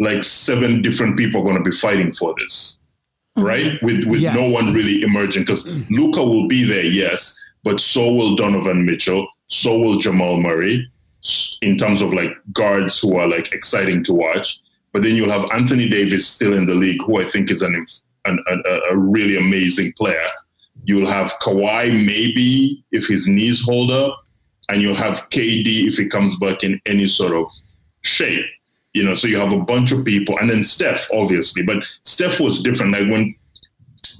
like 0.00 0.22
seven 0.22 0.82
different 0.82 1.16
people 1.16 1.40
are 1.40 1.44
going 1.44 1.56
to 1.56 1.62
be 1.62 1.70
fighting 1.74 2.12
for 2.12 2.34
this, 2.38 2.78
right? 3.36 3.80
With, 3.82 4.04
with 4.04 4.20
no 4.34 4.48
one 4.48 4.72
really 4.74 5.02
emerging 5.02 5.42
because 5.44 5.64
Luka 5.90 6.22
will 6.22 6.46
be 6.48 6.64
there, 6.64 6.84
yes, 6.84 7.38
but 7.64 7.80
so 7.80 8.12
will 8.12 8.36
Donovan 8.36 8.84
Mitchell, 8.84 9.26
so 9.46 9.78
will 9.78 9.98
Jamal 9.98 10.40
Murray, 10.40 10.88
in 11.62 11.76
terms 11.76 12.02
of 12.02 12.12
like 12.12 12.30
guards 12.52 12.98
who 13.00 13.16
are 13.16 13.26
like 13.26 13.52
exciting 13.52 14.04
to 14.04 14.12
watch. 14.12 14.60
But 14.92 15.02
then 15.02 15.16
you'll 15.16 15.30
have 15.30 15.50
Anthony 15.50 15.88
Davis 15.88 16.28
still 16.28 16.52
in 16.52 16.66
the 16.66 16.74
league, 16.74 17.02
who 17.02 17.20
I 17.20 17.24
think 17.24 17.50
is 17.50 17.62
an, 17.62 17.84
an, 18.26 18.38
an 18.46 18.62
a 18.90 18.96
really 18.96 19.36
amazing 19.36 19.94
player. 19.94 20.28
You'll 20.84 21.08
have 21.08 21.32
Kawhi 21.40 21.90
maybe 22.04 22.84
if 22.92 23.06
his 23.06 23.26
knees 23.26 23.62
hold 23.62 23.90
up, 23.90 24.24
and 24.68 24.82
you'll 24.82 24.94
have 24.94 25.28
KD 25.30 25.88
if 25.88 25.96
he 25.96 26.06
comes 26.06 26.36
back 26.38 26.62
in 26.62 26.80
any 26.86 27.06
sort 27.06 27.34
of 27.34 27.46
shape. 28.02 28.46
You 28.92 29.04
know, 29.04 29.14
so 29.14 29.26
you 29.26 29.38
have 29.38 29.52
a 29.52 29.58
bunch 29.58 29.90
of 29.90 30.04
people, 30.04 30.38
and 30.38 30.48
then 30.48 30.62
Steph, 30.62 31.08
obviously. 31.12 31.62
But 31.62 31.78
Steph 32.04 32.38
was 32.38 32.62
different. 32.62 32.92
Like 32.92 33.10
when 33.10 33.34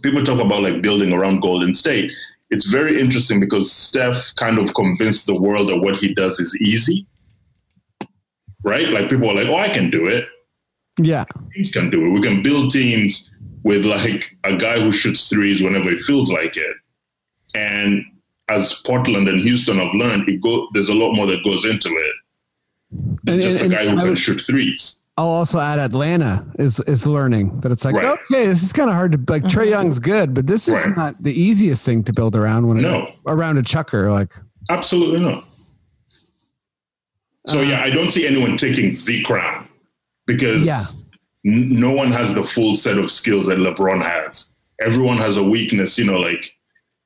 people 0.03 0.25
talk 0.25 0.41
about 0.41 0.63
like 0.63 0.83
building 0.83 1.13
around 1.13 1.41
Golden 1.41 1.75
State, 1.75 2.11
it's 2.55 2.67
very 2.71 3.01
interesting 3.01 3.41
because 3.41 3.71
Steph 3.73 4.35
kind 4.37 4.59
of 4.59 4.75
convinced 4.75 5.27
the 5.27 5.35
world 5.47 5.69
that 5.71 5.79
what 5.79 5.97
he 5.97 6.15
does 6.15 6.39
is 6.41 6.57
easy. 6.61 7.07
Right? 8.63 8.89
Like 8.89 9.11
people 9.11 9.29
are 9.31 9.35
like, 9.35 9.49
oh, 9.49 9.57
I 9.57 9.69
can 9.69 9.91
do 9.91 10.07
it. 10.07 10.27
Yeah. 11.01 11.25
Teams 11.53 11.71
can 11.71 11.91
do 11.91 12.07
it. 12.07 12.11
We 12.11 12.21
can 12.23 12.43
build 12.43 12.71
teams 12.71 13.31
with 13.65 13.85
like 13.85 14.37
a 14.45 14.57
guy 14.57 14.81
who 14.81 14.93
shoots 14.93 15.29
threes 15.29 15.63
whenever 15.63 15.91
he 15.91 15.99
feels 15.99 16.31
like 16.31 16.57
it. 16.57 16.77
And 17.55 18.05
as 18.49 18.81
Portland 18.87 19.29
and 19.29 19.41
Houston 19.41 19.79
have 19.79 19.93
learned, 19.95 20.29
it 20.29 20.41
go 20.41 20.69
there's 20.73 20.89
a 20.89 20.95
lot 20.95 21.15
more 21.15 21.27
that 21.27 21.45
goes 21.45 21.65
into 21.65 21.89
it 21.89 22.15
than 23.25 23.35
And- 23.35 23.43
just 23.43 23.63
and- 23.63 23.73
a 23.73 23.77
guy 23.77 23.85
who 23.85 23.93
I 23.97 24.01
can 24.01 24.09
would- 24.11 24.19
shoot 24.19 24.41
threes. 24.41 25.01
I'll 25.17 25.27
also 25.29 25.61
add 25.61 25.79
Atlanta 25.79 26.45
is 26.59 26.81
is 26.81 27.07
learning 27.07 27.61
that 27.61 27.71
it's 27.71 27.85
like 27.85 27.95
Right. 27.95 28.19
okay, 28.31 28.47
this 28.47 28.63
is 28.65 28.73
kind 28.73 28.91
of 28.91 28.97
hard 28.97 29.13
to 29.13 29.19
like. 29.33 29.45
Mm-hmm. 29.45 29.59
Trae 29.61 29.71
Young's 29.71 29.99
good, 30.01 30.35
but 30.35 30.47
this 30.47 30.67
is 30.67 30.75
Right. 30.75 30.97
not 30.97 31.23
the 31.23 31.33
easiest 31.33 31.85
thing 31.87 32.03
to 32.05 32.13
build 32.13 32.35
around 32.37 32.67
when 32.67 32.79
No. 32.79 33.13
around 33.27 33.59
a 33.59 33.63
chucker. 33.63 34.11
Like 34.11 34.33
Absolutely 34.71 35.21
not. 35.21 35.47
So 37.47 37.61
yeah, 37.61 37.81
I 37.81 37.89
um, 37.91 37.95
don't 37.95 38.11
see 38.11 38.27
anyone 38.27 38.57
taking 38.57 38.93
the 38.93 39.23
crown 39.23 39.69
because 40.27 40.65
Yeah. 40.65 40.81
n- 41.47 41.71
no 41.79 41.91
one 41.93 42.11
has 42.11 42.35
the 42.35 42.43
full 42.45 42.75
set 42.75 42.99
of 42.99 43.11
skills 43.11 43.47
that 43.49 43.59
LeBron 43.59 44.03
has. 44.03 44.53
Everyone 44.81 45.19
has 45.19 45.37
a 45.37 45.43
weakness, 45.45 45.99
you 45.99 46.07
know, 46.07 46.19
like 46.19 46.57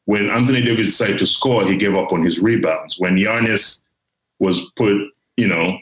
when 0.04 0.30
Anthony 0.30 0.62
Davis 0.62 0.86
decided 0.86 1.18
to 1.18 1.26
score, 1.26 1.66
he 1.66 1.76
gave 1.76 1.94
up 1.94 2.12
on 2.12 2.22
his 2.22 2.38
rebounds. 2.40 2.98
When 2.98 3.16
Giannis 3.16 3.82
was 4.38 4.70
put, 4.76 4.96
you 5.36 5.48
know, 5.48 5.76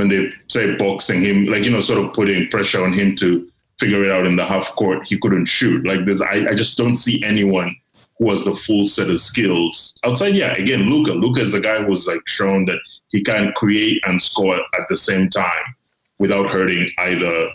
when 0.00 0.08
they 0.08 0.32
say 0.48 0.74
boxing 0.76 1.20
him, 1.20 1.44
like, 1.44 1.64
you 1.64 1.70
know, 1.70 1.80
sort 1.80 2.02
of 2.02 2.14
putting 2.14 2.48
pressure 2.48 2.82
on 2.82 2.94
him 2.94 3.14
to 3.16 3.46
figure 3.78 4.02
it 4.02 4.10
out 4.10 4.26
in 4.26 4.36
the 4.36 4.44
half 4.44 4.74
court, 4.76 5.06
he 5.06 5.18
couldn't 5.18 5.44
shoot. 5.44 5.86
Like 5.86 6.06
there's 6.06 6.22
I, 6.22 6.46
I 6.48 6.54
just 6.54 6.78
don't 6.78 6.94
see 6.94 7.22
anyone 7.22 7.76
who 8.18 8.30
has 8.30 8.46
the 8.46 8.56
full 8.56 8.86
set 8.86 9.10
of 9.10 9.20
skills. 9.20 9.94
Outside, 10.04 10.36
yeah, 10.36 10.52
again, 10.52 10.90
Luka. 10.90 11.12
Luka 11.12 11.42
is 11.42 11.52
the 11.52 11.60
guy 11.60 11.82
who's 11.82 12.06
like 12.06 12.26
shown 12.26 12.64
that 12.64 12.78
he 13.08 13.22
can 13.22 13.52
create 13.52 14.02
and 14.06 14.20
score 14.20 14.56
at 14.56 14.88
the 14.88 14.96
same 14.96 15.28
time 15.28 15.74
without 16.18 16.50
hurting 16.50 16.90
either 16.98 17.50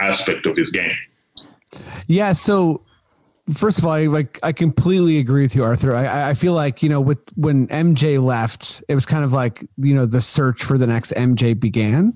aspect 0.00 0.46
of 0.46 0.56
his 0.56 0.70
game. 0.70 0.96
Yeah. 2.06 2.32
So 2.32 2.82
first 3.54 3.78
of 3.78 3.84
all, 3.84 3.92
I, 3.92 4.06
like 4.06 4.38
I 4.42 4.52
completely 4.52 5.18
agree 5.18 5.42
with 5.42 5.54
you, 5.56 5.64
Arthur. 5.64 5.94
I, 5.94 6.30
I 6.30 6.34
feel 6.34 6.52
like 6.52 6.82
you 6.82 6.88
know, 6.88 7.00
with 7.00 7.18
when 7.34 7.66
MJ 7.68 8.22
left, 8.22 8.82
it 8.88 8.94
was 8.94 9.06
kind 9.06 9.24
of 9.24 9.32
like 9.32 9.66
you 9.78 9.94
know 9.94 10.06
the 10.06 10.20
search 10.20 10.62
for 10.62 10.78
the 10.78 10.86
next 10.86 11.12
MJ 11.12 11.58
began, 11.58 12.12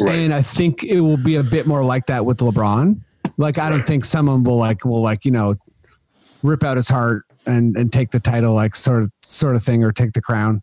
Right. 0.00 0.14
and 0.16 0.34
I 0.34 0.42
think 0.42 0.82
it 0.84 1.00
will 1.00 1.16
be 1.16 1.36
a 1.36 1.42
bit 1.42 1.66
more 1.66 1.84
like 1.84 2.06
that 2.06 2.24
with 2.26 2.38
LeBron. 2.38 3.00
Like 3.36 3.58
I 3.58 3.68
don't 3.70 3.82
think 3.86 4.04
someone 4.04 4.44
will 4.44 4.56
like 4.58 4.84
will 4.84 5.02
like 5.02 5.24
you 5.24 5.30
know 5.30 5.56
rip 6.42 6.62
out 6.62 6.76
his 6.76 6.88
heart 6.88 7.24
and 7.46 7.76
and 7.76 7.92
take 7.92 8.10
the 8.10 8.20
title 8.20 8.54
like 8.54 8.74
sort 8.74 9.02
of 9.02 9.10
sort 9.22 9.56
of 9.56 9.62
thing 9.62 9.82
or 9.84 9.92
take 9.92 10.12
the 10.12 10.22
crown. 10.22 10.60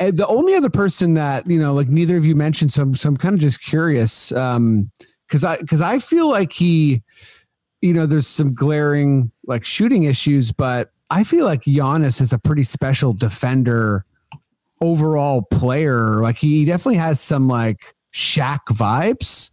And 0.00 0.16
the 0.16 0.26
only 0.26 0.54
other 0.54 0.70
person 0.70 1.14
that 1.14 1.48
you 1.48 1.58
know 1.58 1.74
like 1.74 1.88
neither 1.88 2.16
of 2.16 2.24
you 2.24 2.34
mentioned, 2.34 2.72
so 2.72 2.82
I'm, 2.82 2.94
so 2.94 3.08
I'm 3.08 3.16
kind 3.16 3.34
of 3.34 3.40
just 3.40 3.62
curious 3.62 4.32
um 4.32 4.90
because 5.28 5.44
I 5.44 5.56
because 5.58 5.80
I 5.80 5.98
feel 5.98 6.28
like 6.30 6.52
he 6.52 7.02
you 7.82 7.92
know, 7.92 8.06
there's 8.06 8.26
some 8.26 8.54
glaring 8.54 9.30
like 9.46 9.64
shooting 9.64 10.04
issues, 10.04 10.52
but 10.52 10.90
I 11.10 11.24
feel 11.24 11.44
like 11.44 11.62
Giannis 11.62 12.20
is 12.20 12.32
a 12.32 12.38
pretty 12.38 12.62
special 12.62 13.12
defender, 13.12 14.06
overall 14.80 15.42
player. 15.42 16.22
Like 16.22 16.38
he 16.38 16.64
definitely 16.64 16.96
has 16.96 17.20
some 17.20 17.48
like 17.48 17.94
Shaq 18.14 18.60
vibes. 18.70 19.50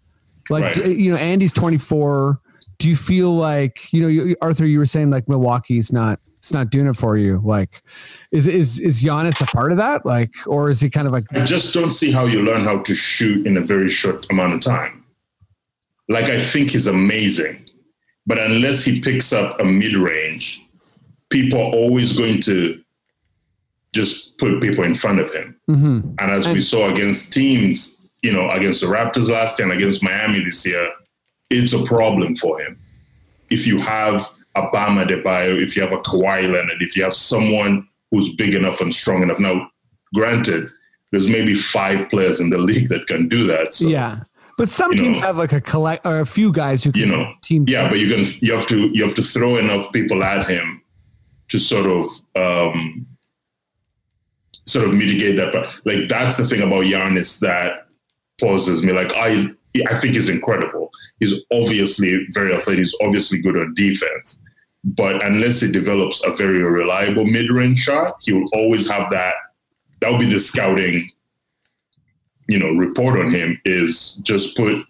Like 0.50 0.78
Right. 0.78 0.98
you 0.98 1.12
know, 1.12 1.18
Andy's 1.18 1.54
24. 1.54 2.40
Do 2.78 2.88
you 2.88 2.96
feel 2.96 3.36
like 3.36 3.92
you 3.92 4.02
know, 4.02 4.08
you, 4.08 4.36
Arthur? 4.42 4.66
You 4.66 4.80
were 4.80 4.86
saying 4.86 5.10
like 5.10 5.28
Milwaukee's 5.28 5.92
not 5.92 6.20
it's 6.40 6.54
not 6.54 6.70
doing 6.70 6.88
it 6.88 6.96
for 6.96 7.18
you. 7.18 7.42
Like, 7.44 7.84
is 8.32 8.48
is 8.48 8.80
is 8.80 9.04
Giannis 9.04 9.42
a 9.42 9.46
part 9.48 9.72
of 9.72 9.78
that? 9.78 10.06
Like, 10.06 10.32
or 10.48 10.70
is 10.70 10.80
he 10.80 10.90
kind 10.90 11.06
of 11.06 11.12
like 11.12 11.26
I 11.34 11.44
just 11.44 11.74
don't 11.74 11.92
see 11.92 12.12
how 12.12 12.26
you 12.26 12.42
learn 12.42 12.64
how 12.64 12.80
to 12.80 12.96
shoot 12.96 13.46
in 13.46 13.58
a 13.58 13.62
very 13.62 13.90
short 13.90 14.26
amount 14.32 14.54
of 14.54 14.62
time. 14.62 15.04
Like 16.08 16.30
I 16.30 16.40
think 16.40 16.72
he's 16.72 16.88
amazing, 16.88 17.66
but 18.30 18.38
unless 18.38 18.86
he 18.86 19.02
picks 19.02 19.34
up 19.34 19.60
a 19.60 19.66
mid 19.66 19.96
range, 19.96 20.64
people 21.32 21.60
are 21.60 21.74
always 21.74 22.16
going 22.16 22.40
to 22.42 22.80
just 23.92 24.38
put 24.38 24.62
people 24.62 24.84
in 24.84 24.94
front 24.94 25.20
of 25.20 25.34
him. 25.34 25.56
Mhm. 25.68 26.14
And 26.22 26.32
as 26.32 26.48
we 26.48 26.62
saw 26.62 26.92
against 26.94 27.34
teams, 27.34 27.98
you 28.22 28.32
know, 28.32 28.48
against 28.52 28.82
the 28.82 28.88
Raptors 28.88 29.30
last 29.30 29.58
year 29.58 29.68
and 29.68 29.76
against 29.76 30.04
Miami 30.04 30.44
this 30.44 30.64
year, 30.64 30.90
it's 31.50 31.74
a 31.74 31.84
problem 31.86 32.36
for 32.36 32.62
him. 32.62 32.78
If 33.50 33.66
you 33.66 33.80
have 33.80 34.30
a 34.56 34.70
Bam 34.72 34.98
Adebayo, 34.98 35.60
if 35.60 35.76
you 35.76 35.82
have 35.82 35.92
a 35.92 36.02
Kawhi 36.02 36.44
Leonard, 36.54 36.84
if 36.84 36.96
you 36.96 37.02
have 37.02 37.16
someone 37.16 37.88
who's 38.12 38.36
big 38.36 38.54
enough 38.54 38.80
and 38.80 38.94
strong 38.94 39.24
enough. 39.24 39.40
Now, 39.40 39.72
granted, 40.14 40.70
there's 41.12 41.30
maybe 41.30 41.56
five 41.56 42.10
players 42.10 42.40
in 42.40 42.52
the 42.52 42.58
league 42.70 42.90
that 42.90 43.08
can 43.08 43.28
do 43.28 43.48
that. 43.48 43.74
So, 43.74 43.88
yeah? 43.88 44.20
But 44.60 44.68
some 44.70 44.92
you 44.92 44.98
teams 44.98 45.22
know- 45.22 45.28
have 45.28 45.38
like 45.38 45.54
a 45.54 45.62
collect 45.62 46.06
or 46.06 46.20
a 46.20 46.26
few 46.26 46.52
guys 46.52 46.84
who 46.84 46.92
can 46.92 47.00
You 47.02 47.08
know, 47.08 47.34
team. 47.42 47.64
yeah, 47.68 47.88
but 47.90 47.98
you 47.98 48.08
can 48.14 48.26
you 48.42 48.54
have 48.54 48.68
to 48.68 48.90
you 48.94 49.04
have 49.06 49.16
to 49.16 49.22
throw 49.22 49.56
enough 49.56 49.92
people 49.94 50.22
at 50.22 50.48
him 50.50 50.82
to 51.48 51.58
sort 51.58 51.86
of 51.88 52.06
um, 52.36 53.08
sort 54.66 54.86
of 54.88 54.94
mitigate 54.94 55.38
that. 55.38 55.54
But 55.54 55.80
like 55.86 56.10
that's 56.10 56.36
the 56.38 56.46
thing 56.46 56.62
about 56.62 56.84
Giannis 56.84 57.40
that 57.40 57.88
pauses 58.40 58.84
me. 58.84 58.92
Like 58.92 59.14
I 59.16 59.48
I 59.90 59.96
think 60.00 60.16
he's 60.16 60.28
incredible. 60.30 60.92
He's 61.22 61.36
obviously 61.54 62.28
very 62.32 62.54
athletic. 62.54 62.80
He's 62.80 62.96
obviously 63.02 63.42
good 63.42 63.56
on 63.58 63.74
defense. 63.76 64.42
But 64.84 65.24
unless 65.24 65.62
he 65.62 65.72
develops 65.72 66.24
a 66.26 66.32
very 66.32 66.62
reliable 66.64 67.26
mid-range 67.26 67.80
shot, 67.80 68.16
he 68.22 68.34
will 68.34 68.50
always 68.54 68.90
have 68.90 69.10
that. 69.12 69.36
That 70.02 70.12
would 70.12 70.20
be 70.22 70.26
the 70.32 70.40
scouting, 70.40 71.10
you 72.50 72.60
know, 72.60 72.72
report 72.72 73.20
on 73.20 73.32
him 73.32 73.62
is 73.64 74.16
just 74.24 74.58
put 74.58 74.84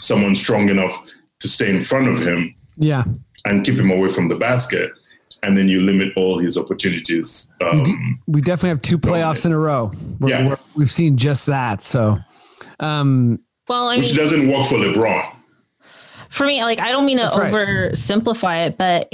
someone 0.00 0.34
strong 0.34 0.68
enough 0.68 1.06
to 1.40 1.48
stay 1.48 1.68
in 1.70 1.82
front 1.82 2.08
of 2.08 2.18
him 2.18 2.54
yeah. 2.76 3.04
and 3.44 3.64
keep 3.64 3.74
him 3.78 3.90
away 3.90 4.08
from 4.08 4.28
the 4.28 4.34
basket, 4.34 4.90
and 5.42 5.56
then 5.56 5.68
you 5.68 5.80
limit 5.82 6.08
all 6.16 6.38
his 6.38 6.56
opportunities. 6.56 7.52
Um, 7.62 8.18
we 8.26 8.40
definitely 8.40 8.70
have 8.70 8.82
two 8.82 8.98
playoffs 8.98 9.44
in 9.44 9.52
a 9.52 9.58
row. 9.58 9.88
Where, 10.18 10.30
Yeah. 10.30 10.48
where 10.48 10.58
we've 10.74 10.90
seen 10.90 11.16
just 11.18 11.46
that. 11.46 11.82
So, 11.82 12.18
um, 12.80 13.38
Well, 13.68 13.88
I 13.88 13.96
which 13.96 14.06
mean, 14.06 14.16
doesn't 14.16 14.48
work 14.50 14.66
for 14.68 14.76
LeBron. 14.76 15.32
for 16.30 16.46
me, 16.46 16.62
like 16.62 16.80
I 16.80 16.90
don't 16.90 17.04
mean 17.04 17.18
to 17.18 17.24
That's 17.24 17.36
right. 17.36 17.52
oversimplify 17.52 18.66
it, 18.68 18.78
but 18.78 19.12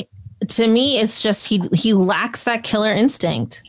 to 0.50 0.66
me, 0.68 0.98
it's 0.98 1.22
just 1.22 1.48
he 1.48 1.62
he 1.74 1.92
lacks 1.94 2.44
that 2.44 2.62
killer 2.62 2.92
instinct, 2.92 3.62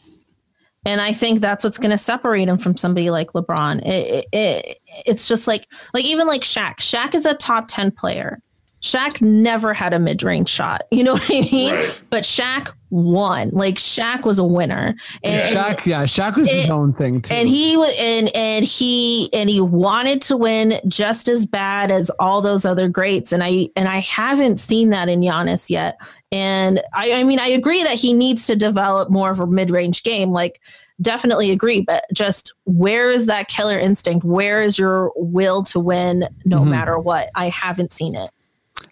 and 0.86 1.02
I 1.02 1.14
think 1.14 1.40
that's 1.40 1.64
what's 1.64 1.78
going 1.78 1.92
to 1.92 1.98
separate 1.98 2.48
him 2.48 2.58
from 2.58 2.76
somebody 2.78 3.10
like 3.10 3.32
LeBron. 3.34 3.86
It, 3.86 3.88
it, 3.88 4.26
it, 4.34 4.80
it's 5.06 5.28
just 5.28 5.48
like 5.48 5.68
like 5.94 6.06
even 6.06 6.28
like 6.28 6.42
Shaq. 6.42 6.76
Shaq 6.78 7.16
is 7.16 7.26
a 7.26 7.34
top 7.34 7.66
ten 7.68 7.92
player. 7.92 8.42
Shaq 8.84 9.22
never 9.22 9.74
had 9.74 9.94
a 9.94 10.00
mid 10.00 10.22
range 10.24 10.50
shot. 10.50 10.82
You 10.92 11.04
know 11.04 11.14
what 11.14 11.30
I 11.30 11.42
mean? 11.52 11.74
Right. 11.74 12.04
But 12.10 12.24
Shaq 12.24 12.74
won. 12.92 13.50
Like 13.50 13.76
Shaq 13.76 14.24
was 14.26 14.38
a 14.38 14.44
winner. 14.44 14.94
And, 15.24 15.56
Shaq, 15.58 15.86
yeah, 15.88 16.04
Shaq 16.04 16.36
was 16.36 16.48
his 16.50 16.70
own 16.70 16.94
thing 16.94 17.22
too. 17.22 17.34
and 17.34 17.50
he 17.50 17.76
was 17.76 17.92
and 17.98 18.30
and 18.36 18.64
he 18.66 19.30
and 19.34 19.50
he 19.50 19.60
wanted 19.62 20.22
to 20.24 20.38
win 20.38 20.80
just 20.88 21.28
as 21.28 21.46
bad 21.48 21.90
as 21.90 22.12
all 22.20 22.42
those 22.42 22.66
other 22.66 22.88
greats 22.88 23.32
and 23.32 23.44
i 23.44 23.68
and 23.76 23.88
i 23.88 23.98
haven't 23.98 24.60
seen 24.60 24.92
that 24.92 25.10
in 25.10 25.22
Giannis 25.22 25.70
yet 25.72 25.98
and 26.32 26.80
i 26.94 27.14
i 27.14 27.24
mean 27.24 27.40
i 27.40 27.48
agree 27.48 27.82
that 27.84 27.96
he 28.00 28.14
needs 28.14 28.46
to 28.48 28.56
develop 28.56 29.10
more 29.10 29.32
of 29.32 29.40
a 29.40 29.48
mid-range 29.48 30.04
game 30.04 30.30
like 30.30 30.62
definitely 31.02 31.50
agree 31.50 31.82
but 31.82 32.04
just 32.14 32.54
where 32.66 33.10
is 33.10 33.26
that 33.26 33.48
killer 33.48 33.80
instinct 33.80 34.24
where 34.24 34.62
is 34.62 34.78
your 34.78 35.12
will 35.16 35.64
to 35.64 35.80
win 35.80 36.28
no 36.46 36.60
Mhm. 36.62 36.68
matter 36.70 37.00
what 37.00 37.30
i 37.36 37.50
haven't 37.50 37.92
seen 37.92 38.14
it 38.16 38.30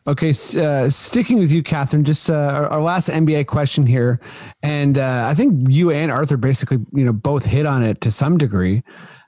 Okay, 0.09 0.31
uh, 0.31 0.89
sticking 0.89 1.37
with 1.37 1.51
you, 1.51 1.61
Catherine. 1.61 2.03
Just 2.03 2.27
uh, 2.27 2.33
our, 2.33 2.67
our 2.67 2.81
last 2.81 3.07
NBA 3.07 3.45
question 3.45 3.85
here, 3.85 4.19
and 4.63 4.97
uh, 4.97 5.25
I 5.29 5.35
think 5.35 5.69
you 5.69 5.91
and 5.91 6.11
Arthur 6.11 6.37
basically, 6.37 6.79
you 6.91 7.05
know, 7.05 7.13
both 7.13 7.45
hit 7.45 7.67
on 7.67 7.83
it 7.83 8.01
to 8.01 8.11
some 8.11 8.39
degree, 8.39 8.81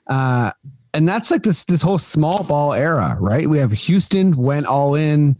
uh, 0.08 0.50
and 0.92 1.06
that's 1.08 1.30
like 1.30 1.44
this 1.44 1.64
this 1.64 1.80
whole 1.80 1.98
small 1.98 2.42
ball 2.42 2.72
era, 2.72 3.16
right? 3.20 3.48
We 3.48 3.58
have 3.58 3.70
Houston 3.70 4.36
went 4.36 4.66
all 4.66 4.96
in. 4.96 5.36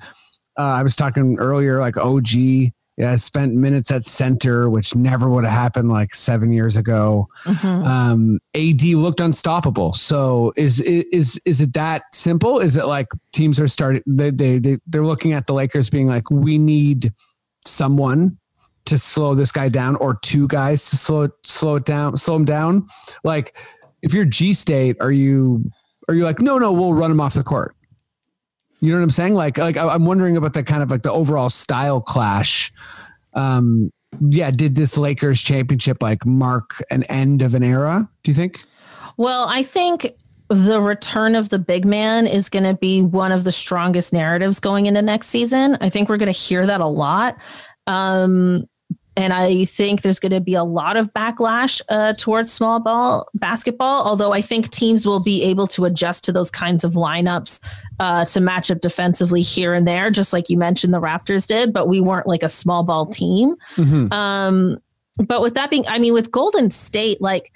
Uh, 0.57 0.62
I 0.62 0.85
was 0.85 0.95
talking 0.95 1.37
earlier, 1.41 1.80
like 1.80 1.97
OG 1.97 2.70
Yeah, 2.97 3.17
spent 3.17 3.55
minutes 3.55 3.91
at 3.91 4.05
center, 4.05 4.71
which 4.71 4.95
never 4.95 5.29
would 5.29 5.43
have 5.45 5.53
happened 5.53 5.89
like 5.89 6.15
seven 6.15 6.53
years 6.53 6.77
ago. 6.77 7.27
Mhm. 7.45 7.87
Um, 7.87 8.39
AD 8.55 8.83
looked 8.95 9.19
unstoppable. 9.19 9.95
So 9.95 10.53
is 10.57 10.81
is 10.81 11.41
is 11.45 11.61
it 11.61 11.73
that 11.73 12.05
simple? 12.13 12.61
Is 12.61 12.77
it 12.77 12.87
like 12.87 13.09
teams 13.33 13.59
are 13.59 13.67
starting? 13.67 14.03
They 14.07 14.31
they, 14.31 14.59
they 14.61 14.79
they're 14.87 15.05
looking 15.05 15.33
at 15.33 15.49
the 15.49 15.55
Lakers 15.55 15.91
being 15.91 16.07
like, 16.07 16.31
we 16.31 16.57
need 16.57 17.13
someone 17.67 18.39
to 18.85 18.97
slow 18.99 19.35
this 19.35 19.51
guy 19.51 19.69
down, 19.69 19.97
or 19.97 20.17
two 20.23 20.47
guys 20.47 20.89
to 20.91 20.97
slow 20.97 21.29
slow 21.45 21.77
it 21.77 21.85
down, 21.85 22.17
slow 22.17 22.37
him 22.37 22.45
down. 22.45 22.87
Like, 23.25 23.57
if 24.03 24.15
you're 24.15 24.25
G 24.27 24.55
State, 24.55 24.97
are 25.01 25.11
you 25.11 25.69
are 26.09 26.15
you 26.15 26.23
like, 26.23 26.39
no, 26.39 26.59
no, 26.59 26.73
we'll 26.73 26.95
run 26.95 27.11
him 27.11 27.21
off 27.21 27.35
the 27.35 27.43
court? 27.43 27.75
You 28.85 28.91
know 28.91 28.99
what 28.99 29.05
I'm 29.05 29.11
saying? 29.11 29.32
Like, 29.32 29.57
like 29.57 29.78
I'm 29.78 30.05
wondering 30.05 30.37
about 30.37 30.53
the 30.53 30.62
kind 30.62 30.82
of 30.82 30.91
like 30.91 31.05
the 31.05 31.11
overall 31.11 31.49
style 31.49 32.03
clash. 32.03 32.70
Um, 33.32 33.91
yeah, 34.20 34.51
did 34.51 34.74
this 34.74 34.99
Lakers 34.99 35.41
championship 35.41 36.03
like 36.03 36.26
mark 36.26 36.82
an 36.91 37.05
end 37.05 37.41
of 37.41 37.55
an 37.55 37.62
era? 37.62 38.07
Do 38.22 38.30
you 38.30 38.35
think? 38.35 38.62
Well, 39.16 39.49
I 39.49 39.62
think 39.62 40.12
the 40.51 40.82
return 40.82 41.35
of 41.35 41.49
the 41.49 41.59
big 41.59 41.87
man 41.87 42.26
is 42.26 42.51
going 42.51 42.64
to 42.64 42.74
be 42.74 43.01
one 43.01 43.32
of 43.32 43.45
the 43.45 43.53
strongest 43.53 44.12
narratives 44.12 44.61
going 44.61 44.85
into 44.85 45.01
next 45.01 45.28
season. 45.28 45.78
I 45.80 45.89
think 45.89 46.11
we're 46.11 46.18
going 46.18 46.32
to 46.32 46.39
hear 46.39 46.66
that 46.66 46.82
a 46.82 46.87
lot. 46.87 47.39
Um, 47.87 48.68
and 49.17 49.33
I 49.33 49.65
think 49.65 50.03
there's 50.03 50.19
going 50.19 50.33
to 50.33 50.41
be 50.41 50.55
a 50.55 50.65
lot 50.65 50.97
of 50.97 51.12
backlash 51.12 51.81
uh, 51.89 52.15
towards 52.15 52.53
small 52.53 52.81
ball 52.81 53.29
basketball, 53.35 54.07
although 54.07 54.33
I 54.33 54.41
think 54.41 54.71
teams 54.71 55.07
will 55.07 55.21
be 55.21 55.43
able 55.45 55.67
to 55.69 55.85
adjust 55.85 56.25
to 56.25 56.33
those 56.33 56.51
kinds 56.51 56.83
of 56.83 56.95
lineups 56.95 57.61
uh, 58.01 58.25
to 58.27 58.41
match 58.41 58.71
up 58.71 58.81
defensively 58.81 59.43
here 59.43 59.73
and 59.73 59.87
there, 59.87 60.11
just 60.11 60.33
like 60.33 60.51
you 60.51 60.57
mentioned 60.57 60.93
the 60.93 61.01
Raptors 61.01 61.47
did, 61.47 61.73
but 61.73 61.89
we 61.89 62.01
weren't 62.01 62.27
like 62.27 62.43
a 62.43 62.49
small 62.49 62.83
ball 62.83 63.07
team. 63.07 63.55
Um, 64.12 64.79
but 65.17 65.41
with 65.41 65.55
that 65.55 65.71
being, 65.71 65.87
I 65.87 66.01
mean, 66.01 66.12
with 66.12 66.33
Golden 66.33 66.71
State, 66.71 67.21
like 67.23 67.53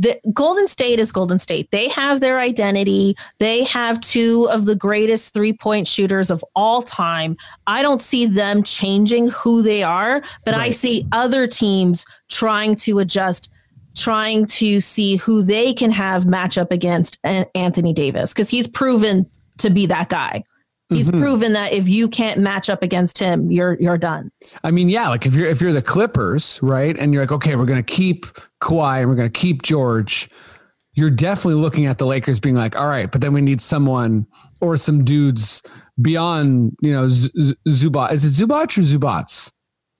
the 0.00 0.20
Golden 0.32 0.66
State 0.68 0.98
is 0.98 1.12
Golden 1.12 1.38
State. 1.38 1.70
They 1.70 1.88
have 1.88 2.20
their 2.20 2.38
identity. 2.38 3.16
They 3.38 3.64
have 3.64 4.00
two 4.00 4.48
of 4.50 4.66
the 4.66 4.74
greatest 4.74 5.34
three 5.34 5.52
point 5.52 5.86
shooters 5.86 6.30
of 6.30 6.44
all 6.54 6.82
time. 6.82 7.36
I 7.66 7.82
don't 7.82 8.02
see 8.02 8.26
them 8.26 8.62
changing 8.62 9.28
who 9.28 9.62
they 9.62 9.82
are, 9.82 10.22
but 10.44 10.54
I 10.54 10.70
see 10.70 11.06
other 11.12 11.46
teams 11.46 12.06
trying 12.30 12.76
to 12.76 12.98
adjust, 12.98 13.50
trying 13.96 14.46
to 14.46 14.80
see 14.80 15.16
who 15.16 15.42
they 15.42 15.72
can 15.72 15.90
have 15.90 16.26
match 16.26 16.58
up 16.58 16.72
against 16.72 17.18
Anthony 17.24 17.92
Davis 17.92 18.32
because 18.32 18.50
he's 18.50 18.66
proven 18.66 19.30
to 19.58 19.70
be 19.70 19.86
that 19.86 20.08
guy. 20.08 20.42
He's 20.94 21.08
Mhm. 21.10 21.20
proven 21.20 21.52
that 21.54 21.72
if 21.72 21.88
you 21.88 22.08
can't 22.08 22.40
match 22.40 22.68
up 22.70 22.82
against 22.82 23.18
him, 23.18 23.50
you're 23.50 23.76
you're 23.80 23.98
done. 23.98 24.30
I 24.62 24.70
mean, 24.70 24.88
yeah, 24.88 25.08
like 25.08 25.26
if 25.26 25.34
you're 25.34 25.46
if 25.48 25.60
you're 25.60 25.72
the 25.72 25.82
Clippers, 25.82 26.58
right, 26.62 26.96
and 26.98 27.12
you're 27.12 27.22
like, 27.22 27.32
okay, 27.32 27.56
we're 27.56 27.66
gonna 27.66 27.82
keep 27.82 28.26
Kawhi 28.62 29.00
and 29.00 29.08
we're 29.10 29.16
gonna 29.16 29.28
keep 29.30 29.62
George, 29.62 30.28
you're 30.94 31.10
definitely 31.10 31.60
looking 31.60 31.86
at 31.86 31.98
the 31.98 32.06
Lakers 32.06 32.40
being 32.40 32.54
like, 32.54 32.78
all 32.78 32.86
right, 32.88 33.10
but 33.10 33.20
then 33.20 33.32
we 33.32 33.40
need 33.40 33.60
someone 33.60 34.26
or 34.60 34.76
some 34.76 35.04
dudes 35.04 35.62
beyond, 36.00 36.76
you 36.80 36.92
know, 36.92 37.08
Z- 37.08 37.30
Z- 37.40 37.54
Zubac. 37.68 38.12
Is 38.12 38.24
it 38.24 38.42
Zubac 38.46 38.76
or 38.78 38.82
Zubats? 38.82 39.50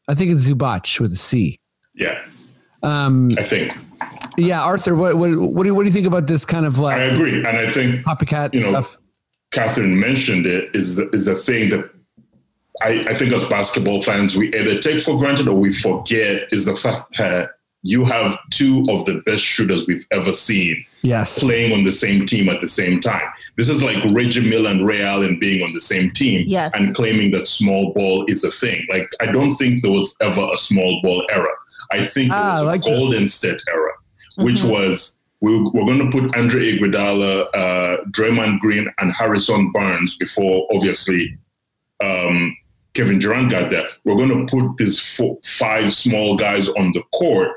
I 0.09 0.15
think 0.15 0.31
it's 0.33 0.49
Zubac 0.49 1.01
with 1.01 1.13
a 1.13 1.17
C. 1.17 1.59
Yeah, 1.95 2.19
Um, 2.83 3.31
I 3.39 3.43
think 3.45 3.77
yeah, 4.37 4.63
Arthur, 4.63 4.95
what 4.97 5.17
what 5.17 5.31
what 5.39 5.63
do 5.63 5.69
you, 5.69 5.75
what 5.75 5.83
do 5.83 5.87
you 5.89 5.93
think 5.93 6.07
about 6.07 6.27
this 6.27 6.45
kind 6.45 6.67
of 6.67 6.79
like? 6.79 6.97
I 6.97 7.05
agree, 7.05 7.39
and 7.39 7.47
I 7.47 7.69
think 7.71 8.05
copycat 8.05 8.53
you 8.53 8.61
know, 8.61 8.69
stuff? 8.69 8.99
Catherine 9.55 9.99
mentioned 9.99 10.47
it 10.47 10.75
is 10.75 10.99
is 10.99 11.29
a 11.29 11.37
thing 11.37 11.71
that 11.71 11.91
I, 12.83 13.07
I 13.09 13.15
think 13.15 13.33
as 13.33 13.45
basketball 13.47 14.03
fans 14.03 14.37
we 14.37 14.53
either 14.55 14.79
take 14.81 15.01
for 15.01 15.17
granted 15.17 15.47
or 15.49 15.55
we 15.59 15.73
forget 15.73 16.49
is 16.53 16.65
the 16.65 16.75
fact 16.77 17.17
that 17.19 17.51
you 17.87 18.05
have 18.07 18.39
two 18.51 18.85
of 18.89 19.05
the 19.05 19.23
best 19.27 19.43
shooters 19.43 19.87
we've 19.87 20.07
ever 20.11 20.33
seen 20.33 20.85
Yes. 21.03 21.39
playing 21.39 21.73
on 21.73 21.85
the 21.85 21.93
same 21.93 22.25
team 22.25 22.49
at 22.49 22.63
the 22.63 22.67
same 22.67 22.99
time. 22.99 23.29
This 23.59 23.69
is 23.69 23.83
like 23.83 24.03
Reggie 24.11 24.49
Miller 24.49 24.71
and 24.71 24.87
Ray 24.87 25.03
Allen 25.03 25.39
being 25.39 25.63
on 25.63 25.75
the 25.75 25.83
same 25.83 26.11
team 26.11 26.45
Yes. 26.49 26.73
and 26.75 26.95
claiming 26.95 27.31
that 27.33 27.47
small 27.47 27.93
ball 27.93 28.25
is 28.27 28.43
a 28.43 28.51
thing. 28.51 28.85
Like 28.91 29.09
I 29.21 29.27
don't 29.27 29.55
think 29.55 29.83
there 29.83 29.93
was 29.93 30.17
ever 30.21 30.49
a 30.53 30.57
small 30.57 31.01
ball 31.03 31.25
era. 31.31 31.51
I 31.93 32.03
think 32.03 32.31
there 32.33 32.41
Ah, 32.41 32.53
was 32.55 32.61
I 32.61 32.65
a 32.65 32.67
like 32.67 32.83
this. 32.83 32.99
Golden 32.99 33.29
State 33.29 33.63
era, 33.71 33.93
which 34.39 34.63
Mhm. 34.63 34.71
was 34.71 35.14
we, 35.41 35.61
we're 35.73 35.87
going 35.87 36.11
to 36.11 36.11
put 36.11 36.37
Andre 36.37 36.73
Iguodala, 36.73 37.47
uh, 37.55 37.97
Draymond 38.11 38.61
Green, 38.61 38.89
and 38.99 39.13
Harrison 39.13 39.73
Barnes 39.73 40.17
before 40.17 40.67
obviously 40.73 41.37
um, 42.03 42.57
Kevin 42.95 43.19
Durant 43.19 43.51
got 43.51 43.71
there. 43.71 43.87
We're 44.05 44.17
going 44.17 44.47
to 44.47 44.47
put 44.47 44.77
these 44.77 44.99
four, 44.99 45.39
five 45.45 45.93
small 45.93 46.37
guys 46.37 46.69
on 46.71 46.93
the 46.93 47.03
court, 47.15 47.51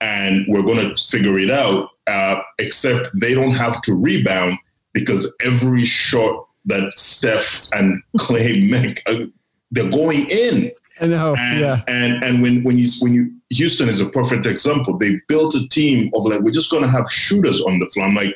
and 0.00 0.46
we're 0.48 0.62
going 0.62 0.88
to 0.88 1.02
figure 1.02 1.38
it 1.38 1.50
out. 1.50 1.90
Uh, 2.06 2.40
except 2.60 3.08
they 3.20 3.34
don't 3.34 3.50
have 3.50 3.82
to 3.82 3.92
rebound 3.92 4.56
because 4.92 5.34
every 5.40 5.82
shot 5.82 6.46
that 6.66 6.96
Steph 6.96 7.66
and 7.72 8.00
Klay 8.18 8.68
make, 8.70 9.02
uh, 9.06 9.26
they're 9.72 9.90
going 9.90 10.30
in. 10.30 10.70
I 11.00 11.06
know. 11.06 11.34
And 11.36 11.60
yeah. 11.60 11.82
and 11.88 12.24
and 12.24 12.42
when 12.42 12.62
when 12.64 12.78
you 12.78 12.88
when 13.00 13.12
you 13.14 13.32
Houston 13.50 13.88
is 13.88 14.00
a 14.00 14.08
perfect 14.08 14.46
example. 14.46 14.96
They 14.96 15.20
built 15.28 15.54
a 15.54 15.68
team 15.68 16.10
of 16.14 16.24
like 16.24 16.40
we're 16.40 16.50
just 16.50 16.70
gonna 16.70 16.90
have 16.90 17.10
shooters 17.10 17.60
on 17.62 17.78
the 17.78 17.86
floor. 17.86 18.06
I'm 18.06 18.14
like, 18.14 18.34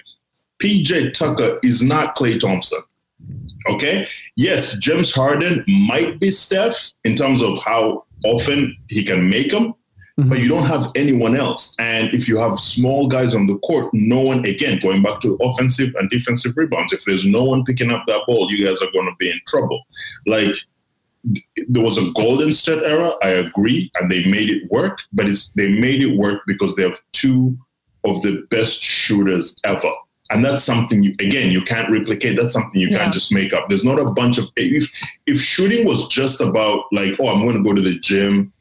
PJ 0.60 1.14
Tucker 1.14 1.58
is 1.62 1.82
not 1.82 2.16
Klay 2.16 2.38
Thompson. 2.38 2.80
Okay. 3.68 4.06
Yes, 4.36 4.76
James 4.78 5.12
Harden 5.12 5.64
might 5.66 6.18
be 6.18 6.30
Steph 6.30 6.92
in 7.04 7.14
terms 7.14 7.42
of 7.42 7.58
how 7.62 8.04
often 8.24 8.76
he 8.88 9.02
can 9.02 9.28
make 9.28 9.50
them, 9.50 9.74
mm-hmm. 10.18 10.28
but 10.28 10.38
you 10.38 10.48
don't 10.48 10.66
have 10.66 10.90
anyone 10.94 11.36
else. 11.36 11.74
And 11.78 12.12
if 12.14 12.28
you 12.28 12.38
have 12.38 12.58
small 12.58 13.06
guys 13.06 13.34
on 13.34 13.46
the 13.46 13.58
court, 13.58 13.90
no 13.92 14.20
one, 14.20 14.44
again, 14.46 14.78
going 14.80 15.02
back 15.02 15.20
to 15.20 15.36
offensive 15.42 15.94
and 15.96 16.08
defensive 16.10 16.56
rebounds, 16.56 16.92
if 16.92 17.04
there's 17.04 17.26
no 17.26 17.44
one 17.44 17.64
picking 17.64 17.90
up 17.90 18.04
that 18.06 18.22
ball, 18.26 18.50
you 18.50 18.64
guys 18.64 18.80
are 18.80 18.92
going 18.92 19.06
to 19.06 19.14
be 19.18 19.30
in 19.30 19.40
trouble. 19.46 19.82
Like, 20.26 20.54
there 21.68 21.82
was 21.82 21.98
a 21.98 22.10
Golden 22.12 22.52
State 22.52 22.82
era, 22.82 23.12
I 23.22 23.28
agree, 23.30 23.90
and 24.00 24.10
they 24.10 24.24
made 24.24 24.50
it 24.50 24.70
work, 24.70 25.02
but 25.12 25.28
it's, 25.28 25.48
they 25.54 25.68
made 25.68 26.02
it 26.02 26.16
work 26.16 26.42
because 26.46 26.76
they 26.76 26.82
have 26.82 27.00
two 27.12 27.56
of 28.04 28.22
the 28.22 28.42
best 28.50 28.82
shooters 28.82 29.54
ever. 29.64 29.90
And 30.30 30.44
that's 30.44 30.62
something 30.64 31.02
you, 31.02 31.10
again, 31.18 31.50
you 31.50 31.60
can't 31.60 31.90
replicate. 31.90 32.36
That's 32.36 32.52
something 32.52 32.80
you 32.80 32.88
Yeah. 32.88 32.98
can't 32.98 33.12
just 33.12 33.32
make 33.34 33.52
up. 33.52 33.68
There's 33.68 33.84
not 33.84 33.98
a 33.98 34.10
bunch 34.12 34.38
of 34.38 34.48
if 34.56 34.88
if 35.26 35.40
shooting 35.40 35.84
was 35.86 36.06
just 36.06 36.40
about 36.40 36.84
like, 36.92 37.14
oh, 37.20 37.28
I'm 37.28 37.42
going 37.44 37.56
to 37.56 37.62
go 37.62 37.74
to 37.74 37.82
the 37.82 37.98
gym 37.98 38.52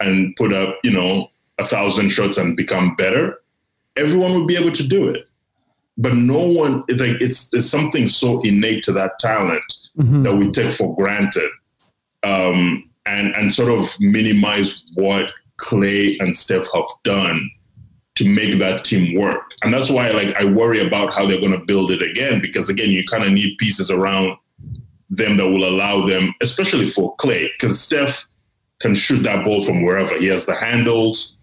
and 0.00 0.34
put 0.36 0.52
up, 0.52 0.76
you 0.84 0.92
know, 0.92 1.28
a 1.58 1.64
thousand 1.64 2.10
shots 2.10 2.38
and 2.38 2.56
become 2.56 2.94
better, 2.94 3.40
everyone 3.96 4.32
would 4.34 4.46
be 4.46 4.56
able 4.56 4.70
to 4.70 4.86
do 4.86 5.08
it. 5.08 5.26
But 5.98 6.14
no 6.14 6.38
one, 6.38 6.84
it's 6.86 7.02
like 7.02 7.20
it's 7.20 7.48
there's 7.50 7.68
something 7.68 8.06
so 8.06 8.40
innate 8.42 8.84
to 8.84 8.92
that 8.92 9.18
talent 9.18 9.64
Mhm. 9.98 10.22
that 10.22 10.36
we 10.36 10.48
take 10.52 10.70
for 10.72 10.94
granted, 10.94 11.50
um, 12.22 12.88
and 13.06 13.34
and 13.36 13.52
sort 13.52 13.70
of 13.70 13.94
minimize 14.00 14.84
what 14.94 15.30
Klay 15.60 16.16
and 16.20 16.36
Steph 16.36 16.66
have 16.74 16.86
done 17.04 17.50
to 18.16 18.28
make 18.28 18.58
that 18.58 18.84
team 18.84 19.16
work. 19.18 19.54
And 19.62 19.72
that's 19.72 19.90
why, 19.90 20.10
like, 20.10 20.34
I 20.34 20.44
worry 20.44 20.84
about 20.84 21.12
how 21.12 21.24
they're 21.26 21.40
going 21.40 21.52
to 21.52 21.64
build 21.64 21.92
it 21.92 22.02
again 22.02 22.40
because 22.40 22.68
again, 22.68 22.90
you 22.90 23.04
kind 23.04 23.22
of 23.22 23.32
need 23.32 23.56
pieces 23.58 23.90
around 23.92 24.36
them 25.08 25.36
that 25.36 25.48
will 25.48 25.68
allow 25.68 26.04
them, 26.06 26.34
especially 26.40 26.88
for 26.88 27.16
Klay, 27.16 27.48
because 27.52 27.80
Steph 27.80 28.26
can 28.80 28.94
shoot 28.94 29.22
that 29.22 29.44
ball 29.44 29.60
from 29.60 29.82
wherever. 29.82 30.18
He 30.18 30.26
has 30.26 30.46
the 30.46 30.54
handles 30.54 31.36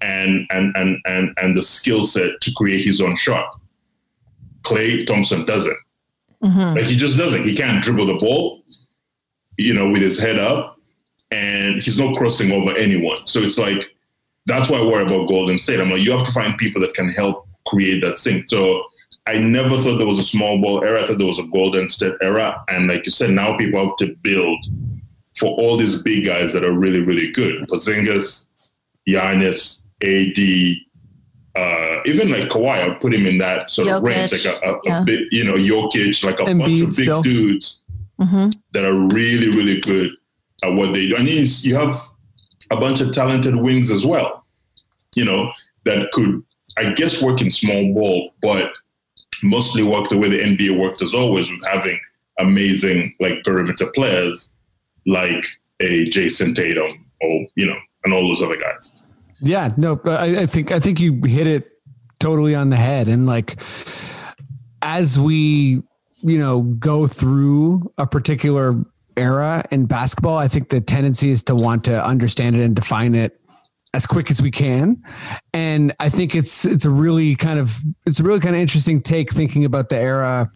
and 0.00 0.46
and 0.50 0.74
and 0.76 0.98
and 1.04 1.36
and 1.36 1.56
the 1.56 1.62
skill 1.62 2.04
set 2.04 2.40
to 2.40 2.52
create 2.56 2.84
his 2.84 3.00
own 3.00 3.16
shot. 3.16 3.60
Klay 4.62 5.06
Thompson 5.06 5.44
doesn't. 5.44 5.76
Mhm. 6.42 6.76
Like 6.76 6.86
he 6.86 6.96
just 6.96 7.18
doesn't. 7.18 7.44
He 7.44 7.54
can't 7.54 7.82
dribble 7.82 8.06
the 8.06 8.14
ball, 8.14 8.59
you 9.60 9.74
know, 9.74 9.88
with 9.90 10.02
his 10.02 10.18
head 10.18 10.38
up, 10.38 10.78
and 11.30 11.76
he's 11.82 11.98
not 11.98 12.16
crossing 12.16 12.50
over 12.50 12.76
anyone. 12.76 13.26
So 13.26 13.40
it's 13.40 13.58
like 13.58 13.94
that's 14.46 14.70
why 14.70 14.78
I 14.78 14.86
worry 14.86 15.04
about 15.04 15.28
Golden 15.28 15.58
State. 15.58 15.80
I'm 15.80 15.90
like, 15.90 16.00
you 16.00 16.12
have 16.12 16.24
to 16.24 16.32
find 16.32 16.56
people 16.56 16.80
that 16.80 16.94
can 16.94 17.08
help 17.10 17.46
create 17.66 18.00
that 18.02 18.18
thing. 18.18 18.44
So 18.46 18.82
I 19.26 19.38
never 19.38 19.78
thought 19.78 19.98
there 19.98 20.06
was 20.06 20.18
a 20.18 20.24
small 20.24 20.60
ball 20.60 20.82
era. 20.82 21.02
I 21.02 21.06
thought 21.06 21.18
there 21.18 21.26
was 21.26 21.38
a 21.38 21.46
Golden 21.46 21.88
State 21.88 22.14
era, 22.22 22.64
and 22.68 22.88
like 22.88 23.04
you 23.06 23.12
said, 23.12 23.30
now 23.30 23.56
people 23.56 23.80
have 23.80 23.96
to 23.98 24.14
build 24.22 24.64
for 25.38 25.50
all 25.60 25.76
these 25.76 26.02
big 26.02 26.24
guys 26.24 26.52
that 26.52 26.64
are 26.64 26.72
really, 26.72 27.00
really 27.00 27.30
good. 27.30 27.62
Porzingis, 27.68 28.48
Giannis, 29.08 29.82
AD, 30.02 30.76
uh, 31.56 32.00
even 32.04 32.30
like 32.30 32.48
Kawhi, 32.48 32.88
I'd 32.88 33.00
put 33.00 33.14
him 33.14 33.26
in 33.26 33.38
that 33.38 33.70
sort 33.70 33.88
of 33.88 34.02
range, 34.02 34.32
like 34.32 34.62
a, 34.62 34.68
a, 34.68 35.00
a 35.00 35.04
bit, 35.04 35.28
you 35.30 35.44
know, 35.44 35.54
Jokic, 35.54 36.24
like 36.24 36.40
a 36.40 36.44
bunch 36.44 36.80
of 36.80 36.96
big 36.96 37.04
still. 37.04 37.22
dudes 37.22 37.79
Mhm. 38.20 38.52
that 38.72 38.84
are 38.84 38.94
really, 39.14 39.48
really 39.48 39.80
good 39.80 40.10
at 40.62 40.72
what 40.74 40.92
they 40.92 41.08
do. 41.08 41.16
And 41.16 41.28
you, 41.28 41.46
you 41.62 41.74
have 41.74 41.98
a 42.70 42.76
bunch 42.76 43.00
of 43.00 43.12
talented 43.12 43.56
wings 43.56 43.90
as 43.90 44.04
well, 44.04 44.44
you 45.16 45.24
know, 45.24 45.50
that 45.84 46.10
could, 46.12 46.42
I 46.76 46.92
guess, 46.92 47.22
work 47.22 47.40
in 47.40 47.50
small 47.50 47.94
ball, 47.94 48.34
but 48.42 48.70
mostly 49.42 49.82
work 49.82 50.08
the 50.08 50.18
way 50.18 50.28
the 50.28 50.38
NBA 50.38 50.78
worked 50.78 51.00
as 51.02 51.14
always 51.14 51.50
with 51.50 51.64
having 51.66 51.98
amazing 52.38 53.12
like 53.20 53.42
perimeter 53.42 53.86
players 53.94 54.50
like 55.06 55.44
a 55.80 56.08
Jayson 56.10 56.54
Tatum 56.54 57.04
or 57.22 57.46
you 57.54 57.66
know, 57.66 57.76
and 58.04 58.12
all 58.12 58.28
those 58.28 58.42
other 58.42 58.56
guys. 58.56 58.92
Yeah, 59.40 59.72
no, 59.78 59.98
I, 60.04 60.40
I 60.42 60.46
think 60.46 60.72
I 60.72 60.78
think 60.78 61.00
you 61.00 61.20
hit 61.24 61.46
it 61.46 61.70
totally 62.18 62.54
on 62.54 62.68
the 62.70 62.76
head. 62.76 63.08
And 63.08 63.26
like 63.26 63.62
as 64.82 65.18
we, 65.18 65.82
you 66.22 66.38
know, 66.38 66.62
go 66.62 67.06
through 67.06 67.92
a 67.98 68.06
particular 68.06 68.74
era 69.16 69.64
in 69.70 69.86
basketball, 69.86 70.38
I 70.38 70.48
think 70.48 70.68
the 70.68 70.80
tendency 70.80 71.30
is 71.30 71.42
to 71.44 71.54
want 71.54 71.84
to 71.84 72.04
understand 72.04 72.56
it 72.56 72.62
and 72.62 72.74
define 72.74 73.14
it 73.14 73.40
as 73.92 74.06
quick 74.06 74.30
as 74.30 74.40
we 74.40 74.50
can. 74.50 75.02
And 75.52 75.92
I 75.98 76.08
think 76.08 76.34
it's 76.34 76.64
it's 76.64 76.84
a 76.84 76.90
really 76.90 77.34
kind 77.34 77.58
of 77.58 77.78
it's 78.06 78.20
a 78.20 78.22
really 78.22 78.40
kind 78.40 78.54
of 78.54 78.60
interesting 78.60 79.02
take 79.02 79.32
thinking 79.32 79.64
about 79.64 79.88
the 79.88 79.96
era 79.96 80.50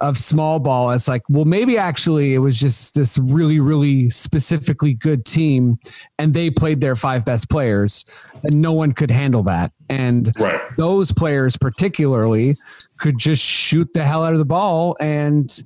of 0.00 0.18
small 0.18 0.58
ball 0.58 0.90
as 0.90 1.06
like, 1.06 1.22
well, 1.28 1.44
maybe 1.44 1.78
actually 1.78 2.34
it 2.34 2.38
was 2.38 2.58
just 2.58 2.92
this 2.94 3.18
really, 3.18 3.60
really 3.60 4.10
specifically 4.10 4.94
good 4.94 5.24
team 5.24 5.78
and 6.18 6.34
they 6.34 6.50
played 6.50 6.80
their 6.80 6.96
five 6.96 7.24
best 7.24 7.48
players 7.48 8.04
and 8.42 8.60
no 8.60 8.72
one 8.72 8.90
could 8.90 9.12
handle 9.12 9.44
that. 9.44 9.70
And 9.88 10.32
Right. 10.40 10.60
those 10.76 11.12
players 11.12 11.56
particularly 11.56 12.56
could 13.02 13.18
just 13.18 13.42
shoot 13.42 13.92
the 13.94 14.04
hell 14.04 14.24
out 14.24 14.32
of 14.32 14.38
the 14.38 14.44
ball 14.44 14.96
and 15.00 15.64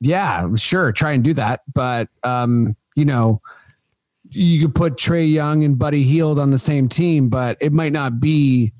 yeah, 0.00 0.48
sure, 0.54 0.92
try 0.92 1.12
and 1.12 1.22
do 1.22 1.34
that. 1.34 1.60
But 1.72 2.08
um, 2.24 2.74
you 2.96 3.04
know, 3.04 3.42
you 4.30 4.62
could 4.62 4.74
put 4.74 4.96
Trae 4.96 5.30
Young 5.30 5.62
and 5.62 5.78
Buddy 5.78 6.02
Hield 6.02 6.38
on 6.38 6.50
the 6.50 6.58
same 6.58 6.88
team, 6.88 7.28
but 7.28 7.58
it 7.60 7.74
might 7.74 7.92
not 7.92 8.18
be 8.18 8.72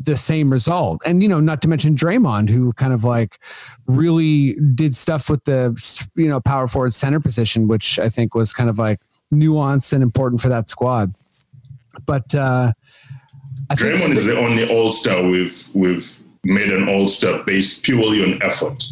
the 0.00 0.16
same 0.16 0.50
result. 0.50 1.02
And 1.04 1.20
you 1.20 1.28
know, 1.28 1.40
not 1.40 1.60
to 1.62 1.68
mention 1.68 1.96
Draymond, 1.96 2.48
who 2.48 2.72
kind 2.74 2.92
of 2.92 3.02
like 3.02 3.40
really 3.86 4.54
did 4.54 4.94
stuff 4.94 5.28
with 5.28 5.42
the 5.44 5.76
you 6.14 6.28
know 6.28 6.40
power 6.40 6.68
forward 6.68 6.94
center 6.94 7.18
position, 7.18 7.66
which 7.66 7.98
I 7.98 8.08
think 8.08 8.36
was 8.36 8.52
kind 8.52 8.70
of 8.70 8.78
like 8.78 9.00
nuanced 9.34 9.92
and 9.92 10.02
important 10.04 10.40
for 10.40 10.48
that 10.48 10.70
squad. 10.70 11.12
But 12.06 12.32
uh, 12.36 12.72
I 13.68 13.74
think 13.74 13.96
Draymond 13.96 14.16
is 14.16 14.26
the 14.26 14.38
only 14.38 14.70
All 14.70 14.92
Star 14.92 15.24
we've 15.24 15.68
we've 15.74 16.22
made 16.44 16.72
an 16.72 16.88
All 16.88 17.08
Star 17.08 17.42
based 17.44 17.82
purely 17.82 18.22
on 18.22 18.42
effort. 18.42 18.84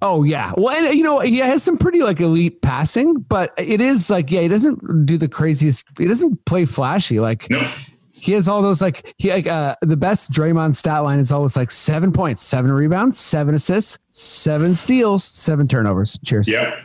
Oh 0.00 0.22
yeah. 0.22 0.52
Well, 0.56 0.74
and 0.74 0.96
you 0.96 1.02
know, 1.02 1.20
he 1.20 1.38
has 1.38 1.62
some 1.62 1.76
pretty 1.76 2.02
like 2.02 2.20
elite 2.20 2.62
passing, 2.62 3.14
but 3.14 3.52
it 3.58 3.80
is 3.80 4.08
like, 4.10 4.30
yeah, 4.30 4.42
he 4.42 4.48
doesn't 4.48 5.06
do 5.06 5.18
the 5.18 5.28
craziest. 5.28 5.84
He 5.98 6.06
doesn't 6.06 6.44
play 6.44 6.64
flashy. 6.66 7.18
Like 7.18 7.50
No, 7.50 7.68
he 8.12 8.32
has 8.32 8.46
all 8.48 8.62
those 8.62 8.80
like 8.80 9.14
he 9.18 9.30
like 9.30 9.48
uh 9.48 9.74
the 9.82 9.96
best 9.96 10.30
Draymond 10.30 10.76
stat 10.76 11.02
line 11.02 11.18
is 11.18 11.32
always 11.32 11.56
like 11.56 11.70
seven 11.70 12.12
points, 12.12 12.44
seven 12.44 12.70
rebounds, 12.70 13.18
seven 13.18 13.54
assists, 13.54 13.98
seven 14.10 14.74
steals, 14.76 15.24
seven 15.24 15.66
turnovers. 15.66 16.18
Cheers. 16.24 16.48
yeah, 16.48 16.80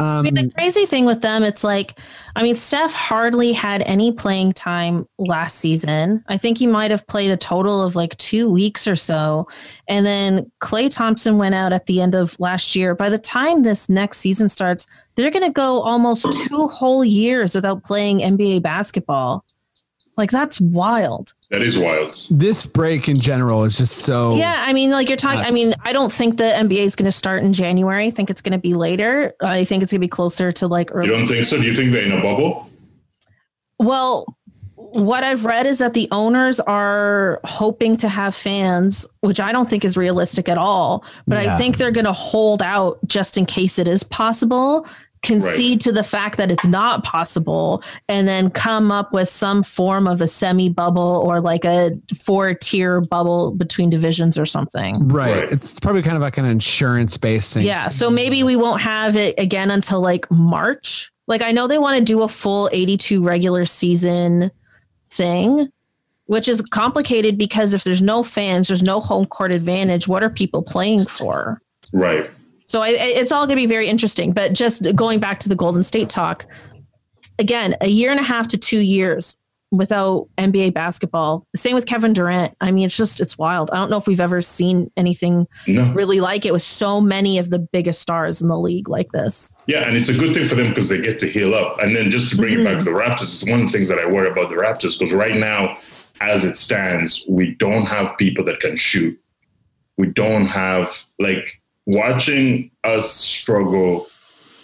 I 0.00 0.22
mean, 0.22 0.34
the 0.34 0.42
um, 0.42 0.50
crazy 0.50 0.86
thing 0.86 1.04
with 1.04 1.20
them, 1.20 1.42
it's 1.42 1.62
like, 1.62 1.98
I 2.34 2.42
mean, 2.42 2.56
Steph 2.56 2.92
hardly 2.92 3.52
had 3.52 3.82
any 3.82 4.12
playing 4.12 4.54
time 4.54 5.06
last 5.18 5.58
season. 5.58 6.24
I 6.26 6.38
think 6.38 6.56
he 6.56 6.66
might 6.66 6.90
have 6.90 7.06
played 7.06 7.30
a 7.30 7.36
total 7.36 7.82
of 7.82 7.96
like 7.96 8.16
two 8.16 8.50
weeks 8.50 8.88
or 8.88 8.96
so. 8.96 9.46
And 9.88 10.06
then 10.06 10.50
Klay 10.62 10.92
Thompson 10.92 11.36
went 11.36 11.54
out 11.54 11.74
at 11.74 11.84
the 11.84 12.00
end 12.00 12.14
of 12.14 12.38
last 12.40 12.74
year. 12.74 12.94
By 12.94 13.10
the 13.10 13.18
time 13.18 13.62
this 13.62 13.90
next 13.90 14.18
season 14.18 14.48
starts, 14.48 14.86
they're 15.16 15.30
going 15.30 15.44
to 15.44 15.52
go 15.52 15.82
almost 15.82 16.26
two 16.48 16.68
whole 16.68 17.04
years 17.04 17.54
without 17.54 17.84
playing 17.84 18.20
NBA 18.20 18.62
basketball. 18.62 19.44
Like, 20.16 20.30
that's 20.30 20.60
wild. 20.60 21.32
that 21.50 21.62
is 21.62 21.78
wild. 21.78 22.26
This 22.30 22.66
break 22.66 23.08
in 23.08 23.20
general 23.20 23.64
is 23.64 23.78
just 23.78 23.98
so 23.98 24.34
Yeah, 24.34 24.64
I 24.66 24.72
mean, 24.72 24.90
like 24.90 25.08
you're 25.08 25.16
talking. 25.16 25.40
I 25.40 25.50
mean, 25.50 25.72
I 25.82 25.92
don't 25.92 26.12
think 26.12 26.36
the 26.36 26.44
NBA 26.44 26.80
is 26.80 26.94
going 26.96 27.06
to 27.06 27.12
start 27.12 27.42
in 27.42 27.52
January. 27.52 28.06
I 28.06 28.10
think 28.10 28.28
it's 28.30 28.42
going 28.42 28.52
to 28.52 28.58
be 28.58 28.74
later. 28.74 29.34
I 29.42 29.64
think 29.64 29.82
it's 29.82 29.92
going 29.92 30.00
to 30.00 30.04
be 30.04 30.08
closer 30.08 30.52
to 30.52 30.66
like 30.68 30.90
early. 30.92 31.08
You 31.10 31.16
don't 31.16 31.26
think 31.26 31.46
so? 31.46 31.56
Do 31.56 31.62
you 31.62 31.74
think 31.74 31.92
they're 31.92 32.04
in 32.04 32.12
a 32.12 32.22
bubble? 32.22 32.68
Well, 33.78 34.36
what 34.74 35.24
I've 35.24 35.44
read 35.44 35.66
is 35.66 35.78
that 35.78 35.94
the 35.94 36.08
owners 36.10 36.58
are 36.60 37.40
hoping 37.44 37.96
to 37.98 38.08
have 38.08 38.34
fans, 38.34 39.06
which 39.20 39.40
I 39.40 39.52
don't 39.52 39.70
think 39.70 39.84
is 39.84 39.96
realistic 39.96 40.48
at 40.48 40.58
all. 40.58 41.04
But 41.26 41.38
I 41.38 41.56
think 41.56 41.76
they're 41.76 41.92
going 41.92 42.06
to 42.06 42.12
hold 42.12 42.60
out 42.60 42.98
just 43.06 43.38
in 43.38 43.46
case 43.46 43.78
it 43.78 43.86
is 43.88 44.02
possible. 44.02 44.86
Concede 45.22 45.82
to 45.82 45.92
the 45.92 46.02
fact 46.02 46.38
that 46.38 46.50
it's 46.50 46.66
not 46.66 47.04
possible, 47.04 47.82
and 48.08 48.26
then 48.26 48.48
come 48.50 48.90
up 48.90 49.12
with 49.12 49.28
some 49.28 49.62
form 49.62 50.06
of 50.06 50.22
a 50.22 50.26
semi 50.26 50.70
bubble 50.70 51.22
or 51.26 51.40
like 51.42 51.64
a 51.66 51.92
four 52.16 52.54
tier 52.54 53.02
bubble 53.02 53.50
between 53.50 53.90
divisions 53.90 54.38
or 54.38 54.46
something. 54.46 55.06
right. 55.08 55.44
Right. 55.44 55.52
It's 55.52 55.78
probably 55.78 56.02
kind 56.02 56.16
of 56.16 56.22
like 56.22 56.38
an 56.38 56.46
insurance 56.46 57.16
based 57.18 57.54
thing. 57.54 57.66
Yeah. 57.66 57.88
So 57.88 58.10
maybe 58.10 58.42
we 58.42 58.56
won't 58.56 58.80
have 58.80 59.14
it 59.16 59.38
again 59.38 59.70
until 59.70 60.00
like 60.00 60.30
March. 60.30 61.12
Like 61.26 61.42
I 61.42 61.52
know 61.52 61.66
they 61.66 61.78
want 61.78 61.98
to 61.98 62.04
do 62.04 62.22
a 62.22 62.28
full 62.28 62.68
82 62.72 63.22
regular 63.22 63.64
season 63.64 64.50
thing, 65.10 65.68
which 66.26 66.48
is 66.48 66.60
complicated 66.62 67.36
because 67.36 67.74
if 67.74 67.84
there's 67.84 68.02
no 68.02 68.22
fans, 68.22 68.68
there's 68.68 68.82
no 68.82 69.00
home 69.00 69.26
court 69.26 69.54
advantage. 69.54 70.08
What 70.08 70.22
are 70.22 70.30
people 70.30 70.62
playing 70.62 71.06
for? 71.06 71.60
Right. 71.92 72.30
So 72.70 72.82
I, 72.82 72.90
it's 72.90 73.32
all 73.32 73.48
going 73.48 73.56
to 73.56 73.62
be 73.62 73.66
very 73.66 73.88
interesting. 73.88 74.30
But 74.30 74.52
just 74.52 74.94
going 74.94 75.18
back 75.18 75.40
to 75.40 75.48
the 75.48 75.56
Golden 75.56 75.82
State 75.82 76.08
talk, 76.08 76.46
again, 77.36 77.74
a 77.80 77.88
year 77.88 78.12
and 78.12 78.20
a 78.20 78.22
half 78.22 78.46
to 78.46 78.56
two 78.56 78.78
years 78.78 79.36
without 79.72 80.28
NBA 80.38 80.72
basketball. 80.72 81.48
Same 81.56 81.74
with 81.74 81.86
Kevin 81.86 82.12
Durant. 82.12 82.54
I 82.60 82.70
mean, 82.70 82.86
it's 82.86 82.96
just 82.96 83.20
it's 83.20 83.36
wild. 83.36 83.72
I 83.72 83.74
don't 83.74 83.90
know 83.90 83.96
if 83.96 84.06
we've 84.06 84.20
ever 84.20 84.40
seen 84.40 84.88
anything 84.96 85.48
No. 85.66 85.92
really 85.94 86.20
like 86.20 86.46
it 86.46 86.52
with 86.52 86.62
so 86.62 87.00
many 87.00 87.38
of 87.38 87.50
the 87.50 87.58
biggest 87.58 88.02
stars 88.02 88.40
in 88.40 88.46
the 88.46 88.58
league 88.58 88.88
like 88.88 89.10
this. 89.10 89.52
Yeah, 89.66 89.88
and 89.88 89.96
it's 89.96 90.08
a 90.08 90.16
good 90.16 90.32
thing 90.32 90.44
for 90.44 90.54
them 90.54 90.68
because 90.68 90.88
they 90.88 91.00
get 91.00 91.18
to 91.20 91.28
heal 91.28 91.56
up. 91.56 91.80
And 91.80 91.96
then 91.96 92.08
just 92.08 92.30
to 92.30 92.36
bring 92.36 92.60
it 92.60 92.62
back 92.62 92.76
mm-hmm. 92.76 92.84
to 92.84 92.92
the 92.92 92.96
Raptors, 92.96 93.22
it's 93.22 93.44
one 93.44 93.62
of 93.62 93.66
the 93.66 93.72
things 93.72 93.88
that 93.88 93.98
I 93.98 94.06
worry 94.06 94.28
about 94.28 94.48
the 94.48 94.54
Raptors 94.54 94.96
because 94.96 95.12
right 95.12 95.36
now, 95.36 95.74
as 96.20 96.44
it 96.44 96.56
stands, 96.56 97.24
we 97.28 97.56
don't 97.56 97.86
have 97.86 98.16
people 98.16 98.44
that 98.44 98.60
can 98.60 98.76
shoot. 98.76 99.20
We 99.98 100.06
don't 100.06 100.46
have 100.46 101.04
like 101.18 101.59
watching 101.86 102.70
us 102.84 103.10
struggle 103.12 104.06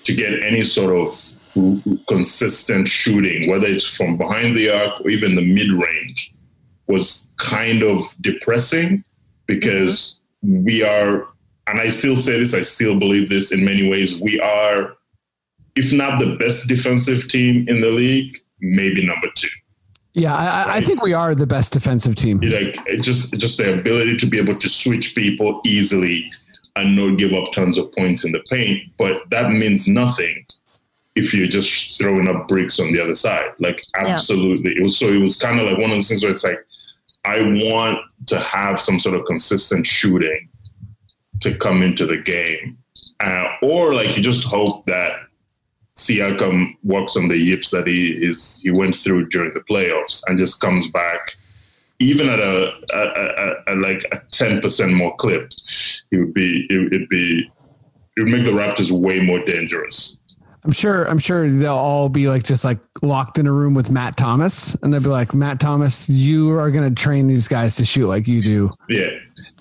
to 0.04 0.14
get 0.14 0.42
any 0.44 0.62
sort 0.62 0.94
of 0.96 1.32
consistent 2.06 2.86
shooting, 2.88 3.48
whether 3.50 3.66
it's 3.66 3.96
from 3.96 4.16
behind 4.16 4.56
the 4.56 4.68
arc 4.70 5.00
or 5.00 5.10
even 5.10 5.34
the 5.34 5.42
mid 5.42 5.72
range, 5.72 6.32
was 6.86 7.28
kind 7.36 7.82
of 7.82 8.02
depressing 8.20 9.02
because 9.46 10.20
we 10.42 10.82
are, 10.82 11.26
and 11.66 11.80
I 11.80 11.88
still 11.88 12.16
say 12.16 12.38
this, 12.38 12.54
I 12.54 12.60
still 12.60 12.98
believe 12.98 13.28
this 13.28 13.52
in 13.52 13.64
many 13.64 13.88
ways, 13.90 14.20
we 14.20 14.38
are, 14.40 14.94
if 15.74 15.92
not 15.92 16.20
the 16.20 16.36
best 16.36 16.68
defensive 16.68 17.28
team 17.28 17.66
in 17.68 17.80
the 17.80 17.90
league, 17.90 18.36
maybe 18.60 19.04
number 19.04 19.28
two. 19.34 19.48
Yeah, 20.12 20.34
I, 20.34 20.44
I- 20.46 20.76
I 20.76 20.80
think 20.80 21.02
we 21.02 21.12
are 21.12 21.34
the 21.34 21.46
best 21.46 21.72
defensive 21.72 22.14
team. 22.14 22.40
like 22.40 22.76
just 23.02 23.32
just 23.34 23.58
the 23.58 23.78
ability 23.78 24.16
to 24.18 24.26
be 24.26 24.38
able 24.38 24.56
to 24.56 24.68
switch 24.68 25.14
people 25.14 25.60
easily 25.66 26.30
and 26.76 26.94
not 26.94 27.18
give 27.18 27.32
up 27.32 27.50
tons 27.52 27.78
of 27.78 27.90
points 27.92 28.24
in 28.24 28.32
the 28.32 28.42
paint 28.48 28.82
but 28.98 29.22
that 29.30 29.50
means 29.50 29.88
nothing 29.88 30.44
if 31.16 31.32
you're 31.32 31.48
just 31.48 31.98
throwing 31.98 32.28
up 32.28 32.46
bricks 32.46 32.78
on 32.78 32.92
the 32.92 33.02
other 33.02 33.14
side. 33.14 33.48
Like 33.58 33.82
absolutely. 33.96 34.72
It 34.72 34.82
was 34.82 34.98
so 34.98 35.08
it 35.08 35.18
was 35.18 35.36
kind 35.36 35.58
of 35.58 35.66
like 35.66 35.78
one 35.78 35.90
of 35.90 35.96
those 35.96 36.08
things 36.08 36.22
where 36.22 36.30
it's 36.30 36.44
like 36.44 36.64
i 37.24 37.40
want 37.40 37.98
to 38.26 38.38
have 38.38 38.78
some 38.78 39.00
sort 39.00 39.16
of 39.16 39.24
consistent 39.24 39.84
shooting 39.84 40.48
to 41.40 41.56
come 41.58 41.82
into 41.82 42.06
the 42.06 42.18
game. 42.18 42.78
Uh, 43.18 43.48
or 43.62 43.94
like 43.94 44.16
you 44.16 44.22
just 44.22 44.44
hope 44.44 44.84
that 44.84 45.12
Siakam 45.96 46.74
works 46.84 47.16
on 47.16 47.28
the 47.28 47.36
yips 47.36 47.70
that 47.70 47.86
he 47.86 48.10
is 48.10 48.60
he 48.62 48.70
went 48.70 48.94
through 48.94 49.28
during 49.28 49.54
the 49.54 49.60
playoffs 49.60 50.22
and 50.26 50.38
just 50.38 50.60
comes 50.60 50.90
back 50.90 51.36
even 51.98 52.28
at 52.28 52.40
a, 52.40 52.72
a, 52.92 52.98
a, 52.98 53.54
a 53.68 53.74
like 53.76 54.02
a 54.12 54.20
ten 54.30 54.60
percent 54.60 54.92
more 54.92 55.14
clip, 55.16 55.52
it 56.10 56.18
would 56.18 56.34
be 56.34 56.66
it 56.70 56.90
would 56.92 57.08
be 57.08 57.50
it 58.16 58.22
would 58.22 58.32
make 58.32 58.44
the 58.44 58.50
Raptors 58.50 58.90
way 58.90 59.20
more 59.20 59.44
dangerous. 59.44 60.16
I'm 60.64 60.72
sure. 60.72 61.04
I'm 61.04 61.20
sure 61.20 61.48
they'll 61.48 61.74
all 61.74 62.08
be 62.08 62.28
like 62.28 62.42
just 62.42 62.64
like 62.64 62.80
locked 63.00 63.38
in 63.38 63.46
a 63.46 63.52
room 63.52 63.72
with 63.72 63.92
Matt 63.92 64.16
Thomas, 64.16 64.74
and 64.82 64.92
they'll 64.92 65.00
be 65.00 65.08
like, 65.08 65.32
Matt 65.32 65.60
Thomas, 65.60 66.08
you 66.08 66.58
are 66.58 66.72
going 66.72 66.92
to 66.92 67.02
train 67.02 67.28
these 67.28 67.46
guys 67.46 67.76
to 67.76 67.84
shoot 67.84 68.08
like 68.08 68.26
you 68.26 68.42
do, 68.42 68.72
Yeah, 68.88 69.10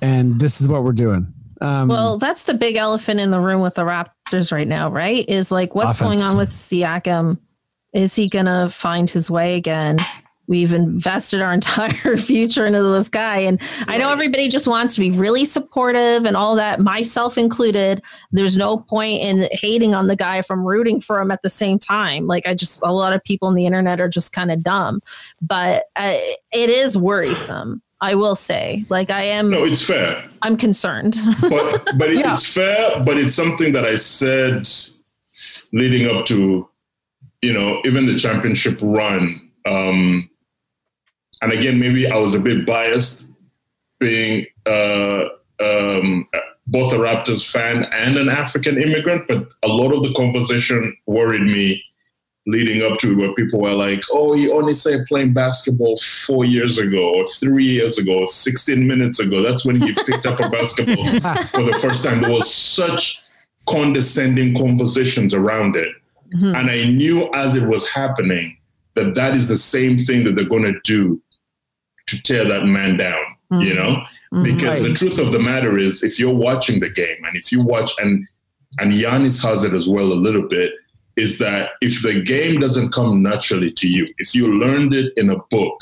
and 0.02 0.40
this 0.40 0.62
is 0.62 0.68
what 0.68 0.84
we're 0.84 0.94
doing. 0.94 1.32
Um, 1.62 1.90
Well, 1.90 2.18
that's 2.18 2.46
the 2.46 2.56
big 2.56 2.76
elephant 2.76 3.20
in 3.20 3.30
the 3.30 3.40
room 3.40 3.62
with 3.62 3.76
the 3.76 3.84
Raptors 3.84 4.52
right 4.52 4.68
now, 4.68 4.90
right? 4.90 5.30
Is 5.30 5.52
like 5.52 5.76
what's 5.76 5.96
Offense. 5.96 6.08
going 6.08 6.22
on 6.24 6.38
with 6.38 6.50
Siakam? 6.50 7.38
Is 7.94 8.16
he 8.16 8.28
going 8.28 8.48
to 8.48 8.70
find 8.72 9.08
his 9.08 9.30
way 9.30 9.56
again? 9.56 10.00
We've 10.48 10.74
invested 10.74 11.42
our 11.42 11.54
entire 11.60 12.18
future 12.18 12.66
into 12.66 12.82
this 12.84 13.10
guy. 13.10 13.38
And 13.40 13.62
I 13.88 13.98
know 13.98 14.12
everybody 14.12 14.48
just 14.48 14.68
wants 14.68 14.96
to 14.96 15.02
be 15.02 15.12
really 15.12 15.46
supportive 15.46 16.26
and 16.26 16.36
all 16.38 16.56
that, 16.56 16.80
myself 16.80 17.38
included. 17.38 18.02
There's 18.32 18.58
no 18.58 18.78
point 18.78 19.22
in 19.22 19.48
hating 19.52 19.96
on 19.96 20.08
the 20.08 20.16
guy 20.16 20.38
if 20.38 20.50
I'm 20.52 20.66
rooting 20.66 21.02
for 21.02 21.20
him 21.20 21.32
at 21.32 21.42
the 21.42 21.50
same 21.50 21.80
time. 21.80 22.28
Like, 22.28 22.48
I 22.48 22.54
just, 22.54 22.80
a 22.84 22.94
lot 22.94 23.14
of 23.14 23.24
people 23.24 23.48
on 23.48 23.56
the 23.56 23.66
internet 23.66 24.00
are 24.00 24.10
just 24.10 24.34
kind 24.34 24.52
of 24.52 24.64
dumb, 24.64 25.02
but 25.42 25.86
uh, 25.96 26.18
it 26.54 26.70
is 26.70 26.98
worrisome. 26.98 27.82
I 28.02 28.14
will 28.16 28.36
say, 28.36 28.84
like, 28.90 29.10
I 29.10 29.24
am, 29.24 29.50
no, 29.50 29.64
it's 29.64 29.82
fair, 29.82 30.30
I'm 30.42 30.58
concerned. 30.58 31.16
but 31.42 31.88
but 31.98 32.12
it, 32.12 32.18
Yeah. 32.20 32.34
it's 32.34 32.46
fair. 32.54 33.02
But 33.04 33.18
it's 33.18 33.34
something 33.34 33.72
that 33.72 33.86
I 33.86 33.96
said 33.96 34.70
leading 35.74 36.08
up 36.08 36.26
to 36.28 36.70
you 37.42 37.54
know, 37.54 37.80
even 37.86 38.06
the 38.08 38.16
championship 38.16 38.80
run. 38.82 39.40
Um, 39.68 40.30
and 41.42 41.52
again, 41.52 41.80
maybe 41.80 42.10
I 42.10 42.18
was 42.18 42.34
a 42.34 42.40
bit 42.40 42.66
biased 42.66 43.28
being 44.00 44.46
uh, 44.66 45.26
um, 45.60 46.28
both 46.68 46.92
a 46.94 46.98
Raptors 46.98 47.50
fan 47.50 47.86
and 47.92 48.18
an 48.18 48.30
African 48.30 48.82
immigrant, 48.82 49.28
but 49.28 49.54
a 49.64 49.68
lot 49.68 49.94
of 49.94 50.04
the 50.04 50.14
conversation 50.14 50.96
worried 51.06 51.44
me 51.44 51.84
leading 52.48 52.84
up 52.84 53.00
to 53.00 53.18
where 53.18 53.34
people 53.34 53.62
were 53.62 53.74
like, 53.74 54.04
oh, 54.12 54.34
he 54.34 54.52
only 54.52 54.74
started 54.74 55.06
playing 55.08 55.34
basketball 55.34 55.98
four 55.98 56.46
years 56.46 56.78
ago 56.78 57.14
or 57.16 57.26
three 57.28 57.66
years 57.66 57.98
ago, 57.98 58.20
or 58.20 58.28
16 58.28 58.88
minutes 58.88 59.20
ago. 59.20 59.42
That's 59.42 59.66
when 59.66 59.82
he 59.82 59.94
picked 59.94 60.26
up 60.26 60.40
a 60.40 60.50
basketball 60.52 61.06
for 61.46 61.64
the 61.64 61.78
first 61.82 62.04
time. 62.04 62.22
There 62.22 62.32
was 62.32 62.54
such 62.54 63.22
condescending 63.68 64.56
conversations 64.56 65.34
around 65.34 65.76
it. 65.76 65.90
And 66.32 66.70
I 66.70 66.84
knew 66.86 67.30
as 67.34 67.56
it 67.56 67.68
was 67.68 67.90
happening 67.90 68.58
that 68.96 69.14
that 69.16 69.36
is 69.36 69.48
the 69.48 69.58
same 69.58 69.98
thing 69.98 70.24
that 70.26 70.36
they're 70.36 70.46
going 70.46 70.64
to 70.64 70.80
do 70.84 71.22
to 72.08 72.22
tear 72.24 72.46
that 72.46 72.66
man 72.66 72.98
down, 72.98 73.24
you 73.52 73.74
mm-hmm. 73.74 73.76
know? 73.76 73.96
Mm-hmm. 74.34 74.44
Because 74.44 74.84
the 74.84 74.94
truth 74.94 75.20
of 75.20 75.32
the 75.32 75.40
matter 75.40 75.78
is, 75.78 76.04
if 76.04 76.20
you're 76.20 76.34
watching 76.34 76.80
the 76.80 76.90
game 76.90 77.24
and 77.24 77.36
if 77.36 77.52
you 77.52 77.62
watch, 77.62 77.92
and 78.00 78.28
and 78.80 78.92
Giannis 78.92 79.42
has 79.42 79.64
it 79.64 79.74
as 79.74 79.88
well 79.88 80.12
a 80.12 80.14
little 80.14 80.48
bit, 80.48 80.74
is 81.16 81.38
that 81.40 81.72
if 81.82 82.02
the 82.02 82.22
game 82.22 82.60
doesn't 82.60 82.92
come 82.92 83.24
naturally 83.24 83.72
to 83.72 83.88
you, 83.88 84.14
if 84.18 84.36
you 84.36 84.60
learned 84.60 84.94
it 84.94 85.14
in 85.18 85.30
a 85.30 85.38
book, 85.50 85.80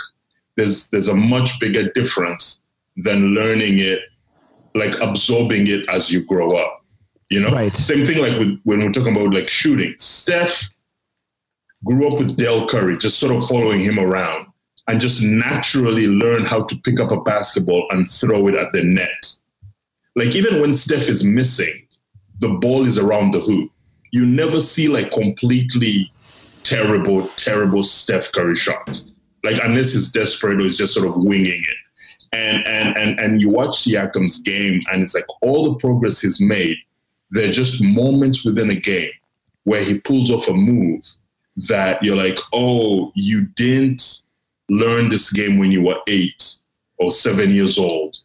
there's 0.56 0.90
there's 0.92 1.08
a 1.08 1.16
much 1.16 1.60
bigger 1.60 1.92
difference 1.92 2.62
than 2.96 3.34
learning 3.34 3.80
it, 3.80 4.00
like 4.76 5.00
absorbing 5.02 5.68
it 5.68 5.88
as 5.90 6.12
you 6.12 6.24
grow 6.24 6.56
up. 6.56 6.86
You 7.30 7.40
know, 7.40 7.52
Right. 7.52 7.76
same 7.76 8.06
thing 8.06 8.22
like 8.22 8.38
with 8.38 8.60
when 8.64 8.80
we're 8.80 8.92
talking 8.92 9.16
about 9.16 9.34
like 9.34 9.50
shooting. 9.50 9.96
Steph 9.98 10.70
grew 11.84 12.08
up 12.08 12.20
with 12.20 12.38
Dell 12.38 12.68
Curry, 12.68 12.98
just 12.98 13.20
sort 13.20 13.36
of 13.36 13.48
following 13.48 13.82
him 13.82 14.00
around 14.00 14.46
and 14.88 15.00
just 15.00 15.24
naturally 15.24 16.08
learn 16.08 16.44
how 16.44 16.64
to 16.64 16.76
pick 16.84 17.00
up 17.00 17.12
a 17.12 17.22
basketball 17.22 17.88
and 17.92 18.10
throw 18.10 18.48
it 18.48 18.56
at 18.56 18.72
the 18.74 18.84
net. 18.84 19.34
Like 20.16 20.36
even 20.36 20.62
when 20.62 20.76
Steph 20.76 21.10
is 21.10 21.24
missing, 21.24 21.88
the 22.40 22.50
ball 22.50 22.86
is 22.86 22.98
around 22.98 23.32
the 23.32 23.40
hoop. 23.40 23.72
You 24.12 24.26
never 24.26 24.62
see 24.62 24.88
like 24.88 25.12
completely 25.12 26.12
terrible, 26.64 27.28
terrible 27.30 27.84
Steph 27.84 28.32
Curry 28.32 28.56
shots. 28.56 29.14
Like 29.44 29.60
unless 29.64 29.94
he's 29.94 30.12
desperate 30.12 30.60
or 30.60 30.64
he's 30.64 30.78
just 30.78 30.94
sort 30.94 31.08
of 31.08 31.18
winging 31.18 31.64
it. 31.64 31.76
And 32.32 32.66
and 32.66 32.98
and 32.98 33.20
and 33.20 33.42
you 33.42 33.50
watch 33.50 33.86
Siakam's 33.86 34.42
game 34.42 34.82
and 34.92 35.02
it's 35.02 35.16
like 35.16 35.26
all 35.42 35.72
the 35.72 35.80
progress 35.80 36.22
he's 36.22 36.42
made, 36.42 36.78
they're 37.32 37.52
just 37.52 37.82
moments 37.82 38.44
within 38.44 38.70
a 38.70 38.76
game 38.76 39.12
where 39.64 39.84
he 39.84 40.00
pulls 40.00 40.32
off 40.32 40.48
a 40.50 40.54
move 40.54 41.06
that 41.56 42.04
you're 42.04 42.16
like, 42.16 42.40
oh, 42.52 43.12
you 43.16 43.46
didn't 43.56 44.23
learn 44.74 45.10
this 45.10 45.32
game 45.32 45.58
when 45.58 45.72
you 45.72 45.82
were 45.82 46.00
eight 46.08 46.56
or 46.98 47.12
seven 47.12 47.52
years 47.54 47.78
old. 47.78 48.18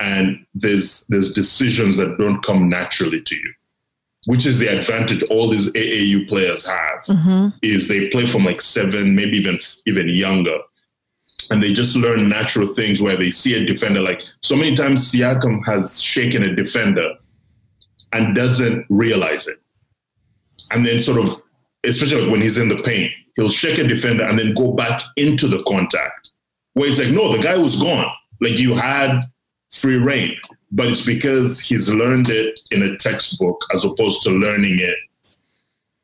And 0.00 0.44
there's 0.54 1.04
there's 1.08 1.32
decisions 1.32 1.96
that 1.96 2.18
don't 2.18 2.42
come 2.42 2.68
naturally 2.68 3.20
to 3.22 3.34
you, 3.34 3.52
which 4.26 4.44
is 4.46 4.58
the 4.58 4.68
advantage 4.68 5.22
all 5.24 5.48
these 5.48 5.68
AAU 5.74 6.26
players 6.28 6.66
have 6.66 7.00
Mhm. 7.08 7.54
is 7.62 7.88
they 7.88 8.08
play 8.08 8.26
from 8.26 8.44
like 8.44 8.60
seven, 8.60 9.14
maybe 9.14 9.36
even 9.38 9.58
even 9.86 10.08
younger. 10.08 10.58
And 11.50 11.62
they 11.62 11.72
just 11.72 11.96
learn 11.96 12.28
natural 12.28 12.66
things 12.66 13.00
where 13.00 13.16
they 13.16 13.30
see 13.30 13.54
a 13.54 13.64
defender. 13.64 14.00
Like 14.02 14.20
so 14.42 14.56
many 14.56 14.74
times 14.74 15.10
Siakam 15.10 15.64
has 15.64 16.02
shaken 16.02 16.42
a 16.42 16.54
defender 16.54 17.10
and 18.12 18.34
doesn't 18.34 18.84
realize 18.90 19.46
it. 19.46 19.58
And 20.72 20.84
then 20.84 21.00
sort 21.00 21.20
of, 21.24 21.40
especially 21.84 22.28
when 22.28 22.40
he's 22.40 22.58
in 22.58 22.68
the 22.68 22.82
paint, 22.82 23.12
he'll 23.36 23.48
shake 23.48 23.78
a 23.78 23.86
defender 23.86 24.24
and 24.24 24.38
then 24.38 24.54
go 24.54 24.72
back 24.72 25.00
into 25.16 25.46
the 25.48 25.62
contact. 25.64 26.30
Where 26.74 26.88
it's 26.88 26.98
like, 26.98 27.10
no, 27.10 27.34
the 27.34 27.42
guy 27.42 27.56
was 27.56 27.76
gone. 27.80 28.10
Like 28.40 28.58
you 28.58 28.74
had 28.74 29.22
free 29.70 29.96
reign. 29.96 30.36
But 30.72 30.88
it's 30.88 31.04
because 31.04 31.60
he's 31.60 31.88
learned 31.88 32.28
it 32.28 32.60
in 32.70 32.82
a 32.82 32.96
textbook 32.96 33.62
as 33.72 33.84
opposed 33.84 34.22
to 34.24 34.30
learning 34.30 34.78
it 34.80 34.96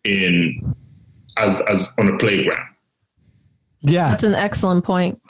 in 0.05 0.75
as 1.37 1.61
as 1.63 1.93
on 1.99 2.09
a 2.09 2.17
playground. 2.19 2.69
Yeah, 3.81 4.11
That's 4.11 4.25
an 4.25 4.35
excellent 4.35 4.85
point. 4.85 5.21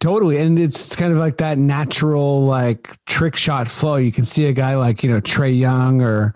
totally. 0.00 0.36
And 0.36 0.58
it's 0.58 0.94
kind 0.94 1.12
of 1.12 1.18
like 1.18 1.38
that 1.38 1.56
natural, 1.58 2.44
like 2.44 2.94
trick 3.06 3.34
shot 3.36 3.66
flow. 3.68 3.96
You 3.96 4.12
can 4.12 4.26
see 4.26 4.44
a 4.46 4.52
guy 4.52 4.74
like, 4.76 5.02
you 5.02 5.10
know, 5.10 5.20
Trae 5.22 5.58
Young 5.58 6.02
or, 6.02 6.34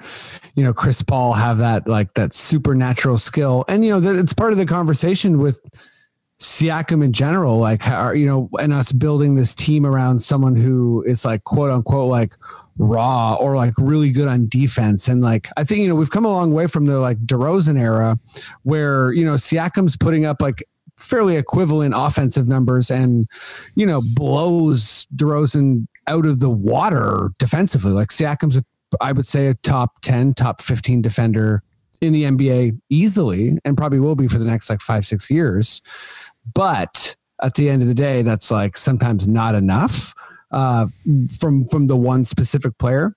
you 0.60 0.66
know, 0.66 0.74
Chris 0.74 1.00
Paul 1.00 1.32
have 1.32 1.56
that, 1.56 1.88
like 1.88 2.12
that 2.12 2.34
supernatural 2.34 3.16
skill. 3.16 3.64
And, 3.66 3.82
you 3.82 3.98
know, 3.98 4.12
it's 4.12 4.34
part 4.34 4.52
of 4.52 4.58
the 4.58 4.66
conversation 4.66 5.38
with 5.38 5.58
Siakam 6.38 7.02
in 7.02 7.14
general, 7.14 7.56
like, 7.56 7.80
how, 7.80 8.12
you 8.12 8.26
know, 8.26 8.50
and 8.60 8.70
us 8.70 8.92
building 8.92 9.36
this 9.36 9.54
team 9.54 9.86
around 9.86 10.22
someone 10.22 10.54
who 10.54 11.02
is 11.06 11.24
like, 11.24 11.44
quote 11.44 11.70
unquote, 11.70 12.10
like, 12.10 12.34
raw 12.76 13.36
or 13.36 13.56
like 13.56 13.72
really 13.78 14.10
good 14.10 14.28
on 14.28 14.48
defense. 14.48 15.08
And 15.08 15.22
like, 15.22 15.48
I 15.56 15.64
think, 15.64 15.80
you 15.80 15.88
know, 15.88 15.94
we've 15.94 16.10
come 16.10 16.26
a 16.26 16.28
long 16.28 16.52
way 16.52 16.66
from 16.66 16.84
the 16.84 16.98
like 16.98 17.16
DeRozan 17.24 17.80
era 17.80 18.18
where, 18.64 19.12
you 19.12 19.24
know, 19.24 19.34
Siakam's 19.34 19.96
putting 19.96 20.26
up 20.26 20.42
like 20.42 20.62
fairly 20.98 21.36
equivalent 21.36 21.94
offensive 21.96 22.48
numbers 22.48 22.90
and, 22.90 23.26
you 23.76 23.86
know, 23.86 24.02
blows 24.14 25.06
DeRozan 25.16 25.86
out 26.06 26.26
of 26.26 26.40
the 26.40 26.50
water 26.50 27.30
defensively. 27.38 27.92
Like 27.92 28.08
Siakam's, 28.08 28.58
a, 28.58 28.64
I 29.00 29.12
would 29.12 29.26
say, 29.26 29.48
a 29.48 29.54
top 29.54 30.00
10, 30.02 30.34
top 30.34 30.60
15 30.60 31.02
defender 31.02 31.62
in 32.00 32.12
the 32.12 32.24
NBA 32.24 32.80
easily 32.88 33.58
and 33.64 33.76
probably 33.76 34.00
will 34.00 34.14
be 34.14 34.28
for 34.28 34.38
the 34.38 34.44
next 34.44 34.70
like 34.70 34.80
five, 34.80 35.04
six 35.04 35.30
years. 35.30 35.82
But 36.54 37.14
at 37.42 37.54
the 37.54 37.68
end 37.68 37.82
of 37.82 37.88
the 37.88 37.94
day, 37.94 38.22
that's 38.22 38.50
like 38.50 38.76
sometimes 38.76 39.28
not 39.28 39.54
enough 39.54 40.14
uh, 40.50 40.86
from 41.38 41.66
from 41.66 41.86
the 41.86 41.96
one 41.96 42.24
specific 42.24 42.76
player. 42.78 43.14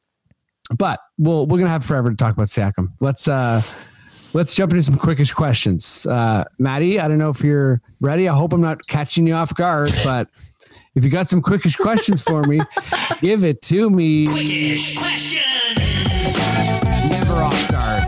But 0.77 0.99
we'll 1.17 1.45
we're 1.47 1.57
gonna 1.57 1.69
have 1.69 1.83
forever 1.83 2.09
to 2.09 2.15
talk 2.15 2.33
about 2.33 2.47
Siakam. 2.47 2.89
Let's 2.99 3.27
uh 3.27 3.61
let's 4.33 4.55
jump 4.55 4.71
into 4.71 4.83
some 4.83 4.97
quickish 4.97 5.33
questions. 5.33 6.05
Uh 6.05 6.45
Maddie, 6.57 6.99
I 6.99 7.07
don't 7.07 7.17
know 7.17 7.29
if 7.29 7.43
you're 7.43 7.81
ready. 7.99 8.29
I 8.29 8.33
hope 8.33 8.53
I'm 8.53 8.61
not 8.61 8.85
catching 8.87 9.27
you 9.27 9.33
off 9.33 9.53
guard, 9.55 9.91
but 10.03 10.29
if 10.95 11.03
you 11.03 11.09
got 11.09 11.27
some 11.27 11.41
quickish 11.41 11.77
questions 11.77 12.21
for 12.21 12.43
me, 12.43 12.61
give 13.21 13.43
it 13.43 13.61
to 13.63 13.89
me. 13.89 14.27
Quickish 14.27 14.97
question. 14.97 15.41
Never 17.09 17.33
off 17.33 17.71
guard. 17.71 18.07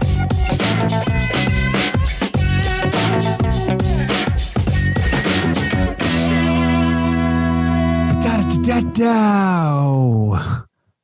Da-da-da-da. 8.22 9.56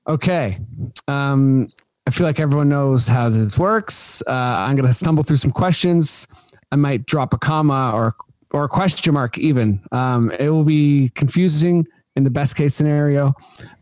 Okay. 0.08 0.60
Um, 1.08 1.68
I 2.06 2.12
feel 2.12 2.28
like 2.28 2.40
everyone 2.40 2.70
knows 2.70 3.08
how 3.08 3.30
this 3.30 3.58
works. 3.58 4.22
Uh, 4.28 4.32
I'm 4.32 4.76
going 4.76 4.88
to 4.88 4.94
stumble 4.94 5.24
through 5.24 5.38
some 5.38 5.52
questions. 5.52 6.28
I 6.72 6.76
might 6.76 7.06
drop 7.06 7.34
a 7.34 7.38
comma 7.38 7.92
or 7.94 8.16
or 8.52 8.64
a 8.64 8.70
question 8.70 9.14
mark 9.14 9.38
even. 9.38 9.84
Um, 9.91 10.32
it 10.32 10.49
will 10.49 10.64
be 10.64 11.10
confusing 11.16 11.88
in 12.16 12.24
the 12.24 12.30
best 12.30 12.56
case 12.56 12.76
scenario, 12.76 13.34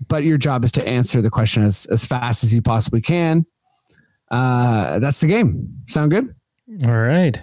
but 0.08 0.24
your 0.24 0.38
job 0.38 0.64
is 0.64 0.72
to 0.74 0.88
answer 0.88 1.22
the 1.22 1.30
question 1.30 1.64
as, 1.64 1.86
as 1.88 2.06
fast 2.06 2.44
as 2.44 2.54
you 2.54 2.62
possibly 2.62 3.02
can. 3.02 3.46
Uh, 4.30 5.00
that's 5.00 5.22
the 5.22 5.28
game. 5.28 5.68
Sound 5.88 6.12
good? 6.12 6.36
All 6.84 7.02
right. 7.02 7.42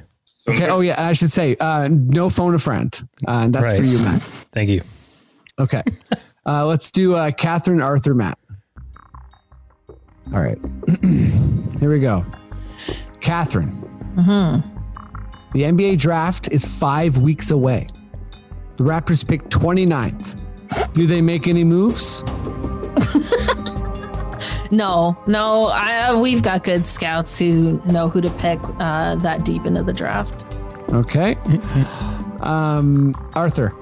Okay. 0.48 0.68
Oh 0.68 0.80
yeah, 0.80 1.04
I 1.04 1.12
should 1.12 1.32
say 1.32 1.56
uh, 1.56 1.88
no 1.90 2.30
phone 2.30 2.54
a 2.54 2.58
friend. 2.58 2.96
Uh, 3.26 3.32
and 3.32 3.54
that's 3.54 3.76
for 3.76 3.82
you, 3.82 3.98
Matt. 3.98 4.22
Thank 4.52 4.70
you. 4.70 4.82
Okay. 5.58 5.82
Uh, 6.48 6.64
let's 6.64 6.92
do 6.92 7.16
uh, 7.16 7.32
Catherine 7.32 7.80
Arthur 7.80 8.14
Matt. 8.14 8.38
All 10.32 10.40
right. 10.40 10.56
Here 11.80 11.90
we 11.90 11.98
go. 11.98 12.24
Catherine. 13.20 14.72
The 15.56 15.62
NBA 15.62 15.96
draft 15.96 16.52
is 16.52 16.66
five 16.66 17.16
weeks 17.16 17.50
away. 17.50 17.86
The 18.76 18.84
Raptors 18.84 19.26
pick 19.26 19.42
29th. 19.44 20.38
Do 20.92 21.06
they 21.06 21.22
make 21.22 21.48
any 21.48 21.64
moves? 21.64 22.22
No, 24.72 25.16
no, 25.28 25.70
I, 25.72 26.12
we've 26.20 26.42
got 26.42 26.64
good 26.64 26.84
scouts 26.84 27.38
who 27.38 27.80
know 27.86 28.08
who 28.08 28.20
to 28.20 28.28
pick 28.30 28.58
uh, 28.80 29.14
that 29.14 29.44
deep 29.44 29.64
into 29.64 29.84
the 29.84 29.92
draft. 29.92 30.44
Okay. 30.92 31.36
Um, 32.40 33.14
Arthur, 33.34 33.72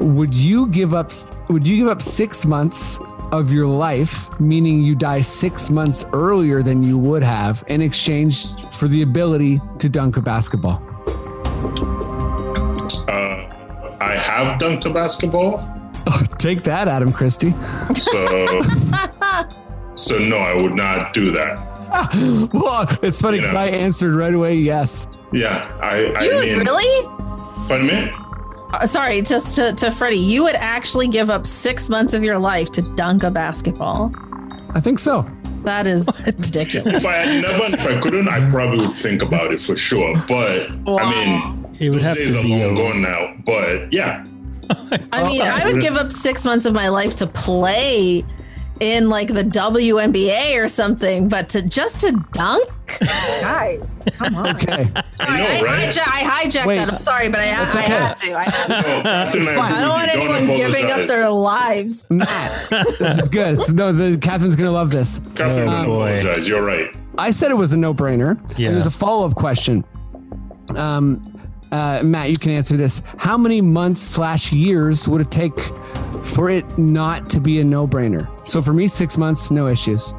would 0.00 0.32
you 0.32 0.68
give 0.68 0.94
up? 0.94 1.12
Would 1.50 1.68
you 1.68 1.76
give 1.76 1.88
up 1.88 2.00
six 2.00 2.46
months 2.46 2.98
of 3.38 3.52
your 3.52 3.66
life, 3.66 4.28
meaning 4.40 4.82
you 4.82 4.94
die 4.94 5.20
six 5.20 5.70
months 5.70 6.06
earlier 6.12 6.62
than 6.62 6.82
you 6.82 6.96
would 6.98 7.22
have, 7.22 7.64
in 7.68 7.82
exchange 7.82 8.54
for 8.72 8.88
the 8.88 9.02
ability 9.02 9.60
to 9.78 9.88
dunk 9.88 10.16
a 10.16 10.20
basketball? 10.22 10.82
Uh, 13.08 13.96
I 14.00 14.14
have 14.16 14.58
dunked 14.60 14.84
a 14.86 14.90
basketball, 14.90 15.62
Take 16.38 16.62
that, 16.64 16.88
Adam 16.88 17.10
Christie. 17.12 17.52
so 17.94 18.60
so 19.94 20.18
no, 20.18 20.36
I 20.38 20.54
would 20.54 20.74
not 20.74 21.14
do 21.14 21.30
that. 21.32 22.50
well, 22.52 22.86
it's 23.02 23.22
funny 23.22 23.36
You 23.38 23.42
because 23.42 23.54
know. 23.54 23.60
I 23.60 23.66
answered 23.68 24.14
right 24.14 24.34
away. 24.34 24.56
Yes. 24.56 25.06
Yeah, 25.32 25.66
I, 25.80 26.12
I 26.16 26.24
You 26.24 26.34
would 26.34 26.44
mean, 26.44 26.58
really? 26.58 27.06
pardon 27.68 27.86
me? 27.86 28.12
Uh, 28.80 28.86
sorry, 28.86 29.22
just 29.22 29.54
to, 29.56 29.72
to 29.74 29.90
Freddie, 29.90 30.16
you 30.16 30.42
would 30.44 30.54
actually 30.56 31.08
give 31.08 31.30
up 31.30 31.46
six 31.46 31.88
months 31.88 32.14
of 32.14 32.22
your 32.24 32.38
life 32.38 32.70
to 32.72 32.82
dunk 32.94 33.22
a 33.22 33.30
basketball. 33.30 34.12
I 34.74 34.80
think 34.80 34.98
so. 34.98 35.26
That 35.62 35.86
is 35.86 36.22
ridiculous. 36.26 36.94
If 36.96 37.06
I 37.06 37.12
had 37.12 37.42
never, 37.42 37.74
if 37.74 37.86
I 37.86 37.98
couldn't, 38.00 38.28
I 38.28 38.48
probably 38.50 38.84
would 38.86 38.94
think 38.94 39.22
about 39.22 39.52
it 39.52 39.60
for 39.60 39.76
sure. 39.76 40.14
But 40.28 40.70
I 40.86 41.10
mean, 41.10 41.74
It 41.78 41.90
would 41.90 42.02
have 42.02 42.16
days 42.16 42.34
to 42.34 42.40
are 42.40 42.42
be 42.42 42.50
long 42.50 42.62
over. 42.62 42.74
gone 42.92 43.02
now. 43.02 43.34
But 43.46 43.92
yeah, 43.92 44.24
I 45.12 45.22
mean, 45.28 45.40
I 45.42 45.64
would 45.70 45.80
give 45.80 45.96
up 45.96 46.12
six 46.12 46.44
months 46.44 46.66
of 46.66 46.74
my 46.74 46.88
life 46.88 47.14
to 47.16 47.26
play 47.26 48.24
in 48.80 49.08
like 49.08 49.28
the 49.28 49.44
WNBA 49.44 50.62
or 50.62 50.68
something, 50.68 51.28
but 51.28 51.48
to 51.50 51.62
just 51.62 52.00
to 52.00 52.12
dunk, 52.32 52.68
guys, 52.98 54.02
come 54.18 54.34
on. 54.34 54.56
Okay. 54.56 54.72
I 55.20 55.38
know, 55.38 55.46
I, 55.46 55.62
right? 55.62 55.88
hijack, 55.88 56.02
I 56.06 56.44
hijacked 56.46 56.66
Wait. 56.66 56.76
that. 56.76 56.88
I'm 56.92 56.98
sorry, 56.98 57.28
but 57.28 57.40
I, 57.40 57.44
I 57.50 57.68
okay. 57.68 57.82
had 57.82 58.14
to. 58.16 58.34
I, 58.34 58.42
had 58.44 58.66
to. 58.66 58.72
No, 58.72 59.02
Catherine, 59.02 59.44
fine. 59.46 59.54
agree 59.54 59.60
I 59.76 59.80
don't 59.80 59.88
want 59.90 60.02
with 60.12 60.14
you. 60.14 60.20
anyone 60.34 60.56
giving 60.56 60.90
up 60.90 61.06
their 61.08 61.30
lives. 61.30 62.06
Matt, 62.10 62.68
this 62.70 63.00
is 63.00 63.28
good. 63.28 63.54
It's- 63.54 63.70
no, 63.72 63.92
the 63.92 64.18
Catherine's 64.18 64.56
gonna 64.56 64.70
love 64.72 64.90
this. 64.90 65.20
Catherine, 65.34 65.68
Oh, 65.68 65.84
boy. 65.84 66.18
apologize. 66.20 66.48
You're 66.48 66.62
right. 66.64 66.88
I 67.16 67.30
said 67.30 67.50
it 67.52 67.54
was 67.54 67.72
a 67.72 67.76
no-brainer. 67.76 68.36
Yeah. 68.58 68.68
And 68.68 68.76
there's 68.76 68.86
a 68.86 68.90
follow-up 68.90 69.36
question. 69.36 69.84
Um, 70.74 71.22
uh, 71.70 72.02
Matt, 72.02 72.30
you 72.30 72.36
can 72.36 72.50
answer 72.50 72.76
this. 72.76 73.02
How 73.18 73.36
many 73.38 73.60
months 73.60 74.02
slash 74.02 74.52
years 74.52 75.08
would 75.08 75.20
it 75.20 75.30
take 75.30 75.54
for 76.24 76.50
it 76.50 76.78
not 76.78 77.28
to 77.30 77.40
be 77.40 77.60
a 77.60 77.64
no-brainer? 77.64 78.28
So 78.46 78.60
for 78.62 78.72
me, 78.72 78.88
six 78.88 79.16
months, 79.18 79.50
no 79.50 79.66
issues. 79.68 80.12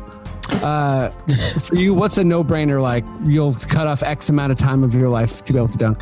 Uh, 0.62 1.10
for 1.60 1.76
you, 1.76 1.94
what's 1.94 2.18
a 2.18 2.24
no-brainer 2.24 2.82
like? 2.82 3.06
You'll 3.24 3.54
cut 3.56 3.88
off 3.88 4.04
X 4.04 4.30
amount 4.30 4.52
of 4.52 4.58
time 4.58 4.84
of 4.84 4.94
your 4.94 5.10
life 5.10 5.44
to 5.44 5.54
be 5.54 5.58
able 5.60 5.70
to 5.70 5.78
dunk. 5.78 6.00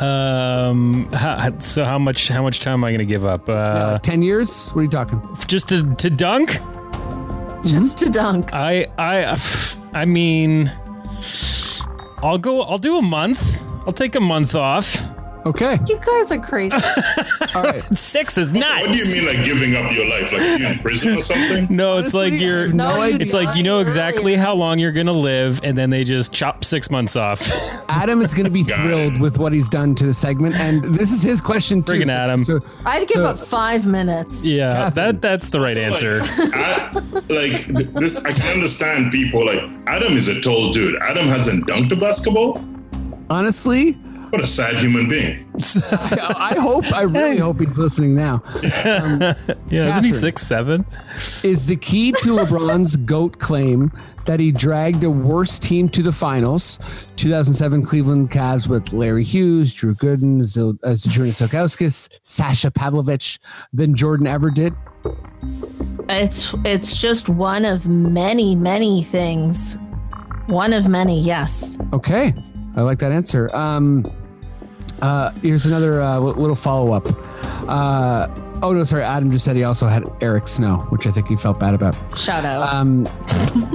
Um. 0.00 1.06
How, 1.12 1.56
so 1.58 1.84
how 1.84 1.98
much? 1.98 2.28
How 2.28 2.42
much 2.42 2.60
time 2.60 2.74
am 2.74 2.84
I 2.84 2.90
going 2.90 2.98
to 3.00 3.04
give 3.04 3.24
up? 3.26 3.48
Uh, 3.48 3.98
Ten 3.98 4.22
years? 4.22 4.70
What 4.70 4.80
are 4.80 4.84
you 4.84 4.88
talking? 4.90 5.20
just 5.46 5.68
to 5.68 5.94
to 5.96 6.08
dunk? 6.10 6.56
Just 7.64 7.98
to 7.98 8.08
dunk. 8.10 8.52
I 8.54 8.86
I 8.98 9.36
I 9.92 10.04
mean, 10.06 10.72
I'll 12.22 12.38
go. 12.38 12.62
I'll 12.62 12.78
do 12.78 12.96
a 12.96 13.02
month. 13.02 13.62
I'll 13.86 13.92
take 13.92 14.14
a 14.16 14.20
month 14.20 14.54
off. 14.54 14.96
Okay. 15.44 15.78
You 15.88 15.98
guys 15.98 16.30
are 16.30 16.38
crazy. 16.38 16.72
All 17.56 17.62
right. 17.64 17.82
Six 17.96 18.38
is 18.38 18.52
nuts. 18.52 18.82
What 18.86 18.92
do 18.92 18.98
you 18.98 19.16
mean, 19.16 19.26
like 19.26 19.44
giving 19.44 19.74
up 19.74 19.90
your 19.92 20.06
life? 20.08 20.30
Like 20.32 20.60
you 20.60 20.66
in 20.68 20.78
prison 20.78 21.16
or 21.18 21.22
something? 21.22 21.66
No, 21.74 21.98
it's 21.98 22.14
like 22.14 22.32
Honestly, 22.32 22.46
I 22.46 22.50
you're. 22.50 22.68
no 22.68 22.96
No, 22.96 23.04
you 23.04 23.16
It's 23.20 23.32
like 23.32 23.56
you 23.56 23.62
know 23.62 23.80
exactly 23.80 24.36
how 24.36 24.54
long 24.54 24.78
you're 24.78 24.92
gonna 24.92 25.10
live, 25.12 25.60
and 25.64 25.76
then 25.76 25.90
they 25.90 26.04
just 26.04 26.32
chop 26.32 26.64
six 26.64 26.90
months 26.90 27.16
off. 27.16 27.42
Adam 27.88 28.20
is 28.20 28.32
going 28.34 28.44
to 28.44 28.50
be 28.50 28.62
thrilled 28.64 29.14
it. 29.16 29.20
with 29.20 29.38
what 29.38 29.52
he's 29.52 29.68
done 29.68 29.94
to 29.96 30.06
the 30.06 30.14
segment, 30.14 30.54
and 30.56 30.82
this 30.94 31.10
is 31.12 31.22
his 31.22 31.40
question 31.40 31.82
too. 31.82 31.92
Friggin' 31.94 32.06
So- 32.06 32.12
Adam. 32.12 32.44
So, 32.44 32.60
I'd 32.86 33.06
give 33.08 33.16
So- 33.18 33.26
up 33.26 33.38
five 33.38 33.84
minutes. 33.86 34.46
yeah, 34.46 34.72
Catherine. 34.90 34.94
that 34.94 35.22
that's 35.22 35.48
the 35.48 35.60
right 35.60 35.76
answer. 35.76 36.18
Like, 36.20 36.54
I, 36.54 36.90
like 37.28 37.92
this, 37.94 38.24
I 38.24 38.32
can 38.32 38.54
understand 38.54 39.10
people. 39.12 39.44
Like 39.44 39.62
Adam 39.88 40.16
is 40.16 40.28
a 40.28 40.40
tall 40.40 40.70
dude. 40.70 40.96
Adam 41.02 41.26
hasn't 41.26 41.66
dunked 41.66 41.92
a 41.92 41.96
basketball. 41.96 42.62
honestly, 43.30 43.98
What 44.32 44.40
a 44.40 44.46
sad 44.46 44.78
human 44.78 45.10
being. 45.10 45.46
I 45.92 46.54
hope, 46.58 46.90
I 46.90 47.02
really 47.02 47.36
hope 47.36 47.60
he's 47.60 47.76
listening 47.76 48.14
now. 48.14 48.42
Yeah, 49.68 49.88
isn't 49.88 50.04
he 50.04 50.10
six 50.10 50.42
seven? 50.42 50.86
Is 51.42 51.66
the 51.66 51.76
key 51.76 52.12
to 52.12 52.36
LeBron's 52.36 52.96
GOAT 52.96 53.38
claim 53.38 53.92
that 54.26 54.40
he 54.40 54.52
dragged 54.52 55.04
a 55.04 55.10
worse 55.10 55.58
team 55.58 55.88
to 55.90 56.02
the 56.02 56.12
finals? 56.12 57.06
2007 57.16 57.84
Cleveland 57.84 58.30
Cavs 58.30 58.68
with 58.68 58.92
Larry 58.92 59.24
Hughes, 59.24 59.74
Drew 59.74 59.94
Gooden, 59.94 60.44
Zil, 60.44 60.78
uh, 60.82 60.88
Zydrunas 60.88 61.46
Ilgauskas, 61.46 62.08
Sasha 62.22 62.70
Pavlovic 62.70 63.38
than 63.72 63.94
Jordan 63.94 64.26
ever 64.26 64.50
did? 64.50 64.74
It's 66.08 66.54
it's 66.64 67.00
just 67.00 67.28
one 67.28 67.66
of 67.66 67.86
many, 67.86 68.56
many 68.56 69.02
things. 69.02 69.76
One 70.46 70.72
of 70.72 70.88
many, 70.88 71.20
yes. 71.20 71.76
Okay, 71.92 72.34
I 72.76 72.80
like 72.82 72.98
that 73.00 73.12
answer. 73.12 73.54
Um, 73.54 74.04
uh, 75.02 75.30
here's 75.42 75.66
another 75.66 76.00
uh, 76.00 76.18
little 76.18 76.56
follow 76.56 76.92
up. 76.92 77.06
Uh, 77.68 78.28
oh 78.62 78.72
no, 78.72 78.84
sorry. 78.84 79.02
Adam 79.02 79.30
just 79.30 79.44
said 79.44 79.56
he 79.56 79.64
also 79.64 79.86
had 79.88 80.04
Eric 80.22 80.48
Snow, 80.48 80.86
which 80.90 81.06
I 81.06 81.10
think 81.10 81.28
he 81.28 81.36
felt 81.36 81.58
bad 81.60 81.74
about. 81.74 81.96
Shout 82.18 82.44
out. 82.44 82.72
Um, 82.72 83.06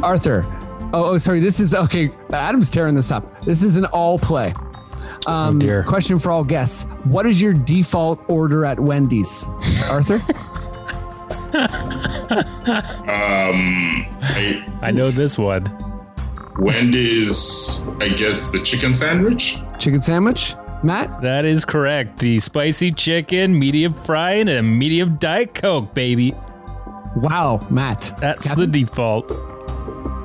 Arthur. 0.04 0.46
Oh, 0.94 1.04
oh, 1.06 1.18
sorry. 1.18 1.40
This 1.42 1.60
is 1.60 1.74
okay. 1.74 2.12
Adam's 2.32 2.72
tearing 2.72 2.96
this 2.96 3.12
up. 3.12 3.44
This 3.44 3.62
is 3.62 3.76
an 3.76 3.86
all 3.86 4.18
play. 4.18 4.54
Um, 5.26 5.58
Oh, 5.58 5.60
dear. 5.60 5.84
Question 5.84 6.18
for 6.20 6.32
all 6.32 6.44
guests: 6.44 6.84
What 7.04 7.26
is 7.26 7.40
your 7.42 7.54
default 7.54 8.28
order 8.30 8.66
at 8.66 8.80
Wendy's, 8.80 9.46
Arthur? 9.90 10.22
Um, 13.08 14.06
I, 14.22 14.64
I 14.82 14.92
know 14.92 15.12
this 15.12 15.38
one. 15.38 15.64
Wendy's, 16.60 17.82
I 18.02 18.10
guess 18.10 18.50
the 18.52 18.62
chicken 18.64 18.94
sandwich. 18.94 19.58
Chicken 19.80 20.02
sandwich, 20.02 20.56
Matt. 20.84 21.22
That 21.22 21.46
is 21.46 21.66
correct. 21.66 22.20
The 22.20 22.40
spicy 22.40 22.92
chicken, 22.92 23.58
medium 23.58 23.94
fry, 23.94 24.32
and 24.34 24.50
a 24.50 24.62
medium 24.64 25.16
diet 25.18 25.54
coke, 25.54 25.94
baby. 25.94 26.34
Wow, 27.16 27.66
Matt. 27.70 28.14
That's 28.20 28.48
Catherine? 28.48 28.72
the 28.72 28.80
default. 28.86 29.32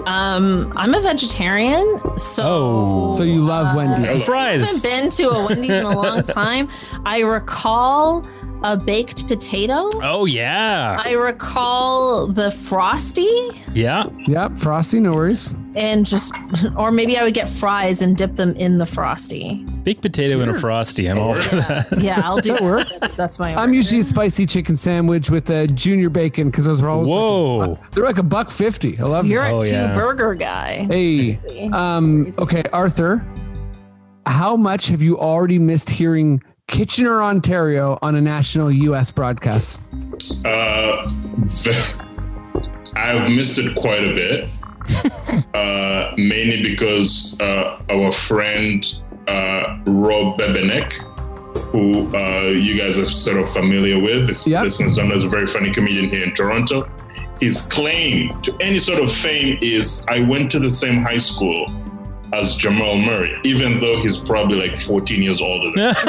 Um, 0.07 0.73
I'm 0.75 0.95
a 0.95 1.01
vegetarian, 1.01 2.01
so 2.19 2.43
Oh. 2.45 3.15
So 3.17 3.23
you 3.23 3.45
love 3.45 3.75
Wendy's? 3.77 4.05
I 4.05 4.09
haven't 4.09 4.25
Fries. 4.25 4.83
been 4.83 5.11
to 5.11 5.31
a 5.31 5.45
Wendy's 5.47 5.71
in 5.71 5.85
a 5.85 5.95
long 5.97 6.23
time. 6.25 6.69
I 7.07 7.21
recall 7.21 8.27
a 8.65 8.77
baked 8.77 9.27
potato. 9.27 9.89
Oh 10.03 10.25
yeah, 10.25 11.01
I 11.05 11.13
recall 11.13 12.27
the 12.27 12.51
frosty 12.51 13.29
yeah. 13.75 14.07
Yep. 14.27 14.59
Frosty, 14.59 15.01
no 15.01 15.15
worries. 15.15 15.55
and 15.77 16.05
just, 16.05 16.35
or 16.77 16.91
maybe 16.93 17.17
I 17.17 17.23
would 17.23 17.33
get 17.33 17.49
fries 17.49 18.03
and 18.03 18.15
dip 18.15 18.37
them 18.37 18.55
in 18.57 18.77
the 18.77 18.85
frosty. 18.85 19.65
Baked 19.83 20.03
potato 20.03 20.41
and 20.41 20.51
a 20.51 20.61
frosty. 20.61 21.07
I'm 21.09 21.19
all 21.19 21.35
for 21.35 21.57
that. 21.57 21.87
Yeah, 22.03 22.21
I'll 22.23 22.37
do 22.37 22.53
That 22.53 22.63
work. 22.63 22.89
That's, 23.01 23.15
that's 23.15 23.39
my. 23.39 23.55
I'm 23.55 23.73
usually 23.73 24.01
a 24.01 24.05
spicy 24.05 24.45
chicken 24.45 24.77
sandwich 24.77 25.31
with 25.31 25.49
a 25.49 25.67
junior 25.69 26.11
bacon 26.11 26.51
because 26.51 26.67
those 26.67 26.83
are 26.83 26.89
always 26.91 27.09
like 27.09 27.19
Whoa. 27.19 27.67
buck- 27.77 27.91
they're 27.93 28.05
like 28.05 28.19
a 28.19 28.23
buck 28.23 28.51
fifty. 28.51 28.99
I 28.99 29.05
love 29.05 29.27
You're 29.27 29.43
them. 29.45 29.55
a 29.55 29.57
Oh, 29.57 29.61
two 29.63 29.69
yeah. 29.69 29.95
burger 29.95 30.35
guy. 30.35 30.85
Hey, 30.91 31.29
Crazy. 31.29 31.71
um, 31.73 32.25
Crazy. 32.25 32.43
okay, 32.43 32.63
Arthur, 32.75 33.25
how 34.27 34.55
much 34.57 34.89
have 34.89 35.01
you 35.01 35.19
already 35.19 35.59
missed 35.59 35.89
hearing 35.89 36.43
Kitchener, 36.73 37.23
Ontario 37.23 37.99
on 38.01 38.15
a 38.15 38.21
national 38.21 38.71
U.S. 38.71 39.13
broadcast? 39.13 39.83
Uh, 40.43 41.07
I've 42.97 43.31
missed 43.31 43.59
it 43.59 43.75
quite 43.77 44.03
a 44.03 44.15
bit, 44.15 44.51
uh, 45.55 46.15
mainly 46.17 46.63
because 46.63 47.37
uh, 47.41 47.79
our 47.91 48.11
friend 48.11 48.83
uh, 49.29 49.81
Rob 49.87 50.39
Bebenek, 50.41 50.95
who 51.73 52.09
uh, 52.17 52.49
you 52.49 52.79
guys 52.79 52.99
are 52.99 53.05
sort 53.05 53.37
of 53.37 53.51
familiar 53.53 54.01
with, 54.01 54.31
if 54.31 54.47
Yeah. 54.47 54.63
listeners 54.63 54.97
don't 54.97 55.11
know, 55.11 55.15
is 55.15 55.25
a 55.25 55.29
very 55.29 55.47
funny 55.47 55.71
comedian 55.71 56.09
here 56.09 56.25
in 56.25 56.33
Toronto. 56.33 56.91
His 57.39 57.61
claim 57.69 58.41
to 58.43 58.57
any 58.63 58.79
sort 58.79 59.03
of 59.03 59.13
fame 59.13 59.59
is 59.61 60.07
I 60.09 60.23
went 60.23 60.51
to 60.53 60.59
the 60.59 60.71
same 60.71 61.03
high 61.03 61.19
school 61.19 61.67
as 62.33 62.55
Jamal 62.55 62.97
Murray, 62.99 63.39
even 63.45 63.79
though 63.81 64.01
he's 64.03 64.19
probably 64.19 64.57
like 64.69 64.79
14 64.79 65.23
years 65.23 65.41
older 65.41 65.71
than 65.75 65.89
me. 65.89 65.93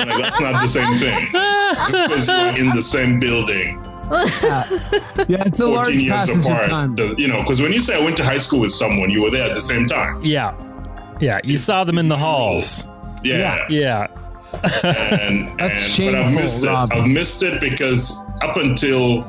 Like, 0.00 0.16
that's 0.22 0.40
not 0.40 0.62
the 0.62 0.68
same 0.68 0.96
thing. 0.96 1.28
Just 1.32 1.92
because 1.92 2.26
you're 2.28 2.56
in 2.68 2.74
the 2.74 2.80
same 2.82 3.20
building 3.20 3.78
Yeah, 5.28 5.42
it's 5.46 5.60
a 5.60 5.64
14 5.64 5.74
large 5.74 5.94
years 5.94 6.10
passage 6.12 6.36
of 6.38 6.44
apart. 6.46 6.66
time. 6.66 6.94
does- 6.94 7.14
you 7.18 7.28
know, 7.28 7.38
because 7.40 7.60
when 7.60 7.72
you 7.72 7.80
say 7.80 8.00
I 8.00 8.04
went 8.04 8.16
to 8.16 8.24
high 8.24 8.38
school 8.38 8.60
with 8.60 8.72
someone, 8.72 9.10
you 9.10 9.22
were 9.22 9.30
there 9.30 9.46
at 9.48 9.54
the 9.54 9.60
same 9.60 9.86
time. 9.86 10.20
Yeah, 10.24 10.56
yeah. 11.20 11.40
You 11.44 11.58
saw 11.58 11.84
them 11.84 11.98
in 11.98 12.08
the 12.08 12.16
halls. 12.16 12.88
Yeah. 13.22 13.66
Yeah. 13.68 14.06
And, 14.82 15.48
That's 15.58 15.78
and 15.82 15.90
shameful, 15.90 16.22
but 16.22 16.28
I've 16.28 16.34
missed 16.34 16.66
Rob. 16.66 16.92
it. 16.92 16.96
I've 16.98 17.06
missed 17.06 17.42
it 17.42 17.60
because 17.60 18.18
up 18.42 18.56
until 18.56 19.20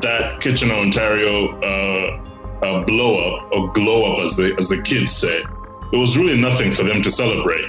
that 0.00 0.40
Kitchener, 0.40 0.74
Ontario 0.74 1.58
uh, 1.60 2.24
uh, 2.62 2.84
blow 2.84 3.18
up 3.18 3.52
or 3.52 3.72
glow 3.72 4.12
up, 4.12 4.18
as 4.20 4.36
the 4.36 4.54
as 4.58 4.68
the 4.68 4.80
kids 4.82 5.12
say, 5.12 5.42
there 5.90 6.00
was 6.00 6.16
really 6.18 6.40
nothing 6.40 6.72
for 6.72 6.82
them 6.84 7.02
to 7.02 7.10
celebrate. 7.10 7.66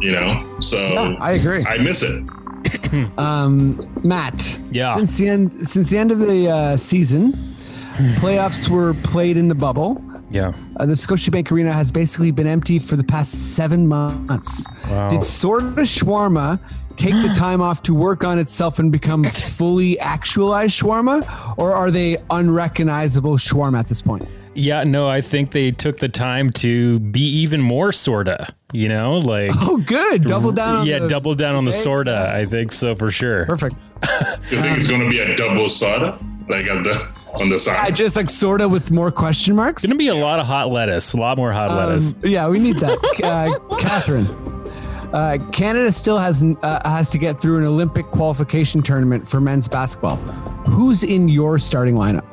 You 0.00 0.12
know, 0.12 0.58
so 0.60 0.78
Yeah, 0.92 1.16
I 1.20 1.32
agree. 1.32 1.64
I 1.64 1.78
miss 1.78 2.02
it. 2.02 2.24
Um, 3.18 3.78
Matt. 4.02 4.58
Yeah. 4.70 4.96
Since 4.96 5.18
the 5.18 5.28
end, 5.28 5.68
since 5.68 5.90
the 5.90 5.98
end 5.98 6.10
of 6.10 6.18
the 6.20 6.48
uh, 6.48 6.76
season, 6.76 7.32
playoffs 8.20 8.68
were 8.68 8.94
played 8.94 9.36
in 9.36 9.48
the 9.48 9.54
bubble. 9.54 10.02
Yeah. 10.30 10.52
Uh, 10.76 10.86
the 10.86 10.94
Scotiabank 10.94 11.50
Arena 11.50 11.72
has 11.72 11.90
basically 11.92 12.30
been 12.30 12.46
empty 12.46 12.78
for 12.78 12.96
the 12.96 13.04
past 13.04 13.54
seven 13.56 13.86
months. 13.86 14.64
Wow. 14.88 15.08
Did 15.10 15.22
Sorta 15.22 15.82
Shawarma 15.82 16.60
take 16.98 17.14
the 17.22 17.32
time 17.34 17.62
off 17.62 17.82
to 17.84 17.94
work 17.94 18.24
on 18.24 18.38
itself 18.38 18.78
and 18.78 18.92
become 18.92 19.24
fully 19.24 19.98
actualized 20.00 20.78
shawarma, 20.80 21.24
or 21.56 21.72
are 21.72 21.90
they 21.90 22.18
unrecognizable 22.30 23.36
shawarma 23.38 23.78
at 23.78 23.88
this 23.88 24.02
point? 24.02 24.26
Yeah, 24.54 24.82
no, 24.82 25.08
I 25.08 25.20
think 25.20 25.52
they 25.52 25.70
took 25.70 25.98
the 25.98 26.08
time 26.08 26.50
to 26.50 26.98
be 26.98 27.20
even 27.20 27.60
more 27.60 27.92
sorta. 27.92 28.52
You 28.72 28.88
know, 28.88 29.18
like 29.18 29.52
Oh, 29.60 29.78
good. 29.78 30.24
Double 30.24 30.52
down. 30.52 30.76
On 30.78 30.86
yeah, 30.86 30.98
the, 30.98 31.08
double 31.08 31.34
down 31.34 31.54
on 31.54 31.64
the 31.64 31.72
sorta. 31.72 32.30
I 32.34 32.44
think 32.44 32.72
so 32.72 32.94
for 32.94 33.10
sure. 33.10 33.46
Perfect. 33.46 33.76
You 34.50 34.60
think 34.60 34.76
it's 34.78 34.88
going 34.88 35.00
to 35.02 35.08
be 35.08 35.20
a 35.20 35.36
double 35.36 35.68
soda, 35.68 36.18
like 36.48 36.66
at 36.66 36.82
the 36.84 37.08
on 37.34 37.48
the 37.48 37.54
I 37.54 37.58
side? 37.58 37.96
just 37.96 38.16
like 38.16 38.28
sorta 38.30 38.68
with 38.68 38.90
more 38.90 39.10
question 39.12 39.54
marks. 39.54 39.82
Gonna 39.84 39.94
be 39.96 40.08
a 40.08 40.14
lot 40.14 40.40
of 40.40 40.46
hot 40.46 40.70
lettuce, 40.70 41.12
a 41.12 41.16
lot 41.18 41.36
more 41.36 41.52
hot 41.52 41.70
lettuce. 41.74 42.12
Um, 42.14 42.20
yeah, 42.24 42.48
we 42.48 42.58
need 42.58 42.78
that. 42.78 42.98
Uh, 43.22 43.76
Catherine, 43.76 44.26
uh, 45.12 45.38
Canada 45.52 45.92
still 45.92 46.18
has 46.18 46.42
uh, 46.62 46.88
has 46.88 47.08
to 47.10 47.18
get 47.18 47.40
through 47.40 47.58
an 47.58 47.64
Olympic 47.64 48.06
qualification 48.06 48.82
tournament 48.82 49.28
for 49.28 49.40
men's 49.40 49.68
basketball. 49.68 50.16
Who's 50.68 51.02
in 51.02 51.28
your 51.28 51.58
starting 51.58 51.94
lineup? 51.94 52.24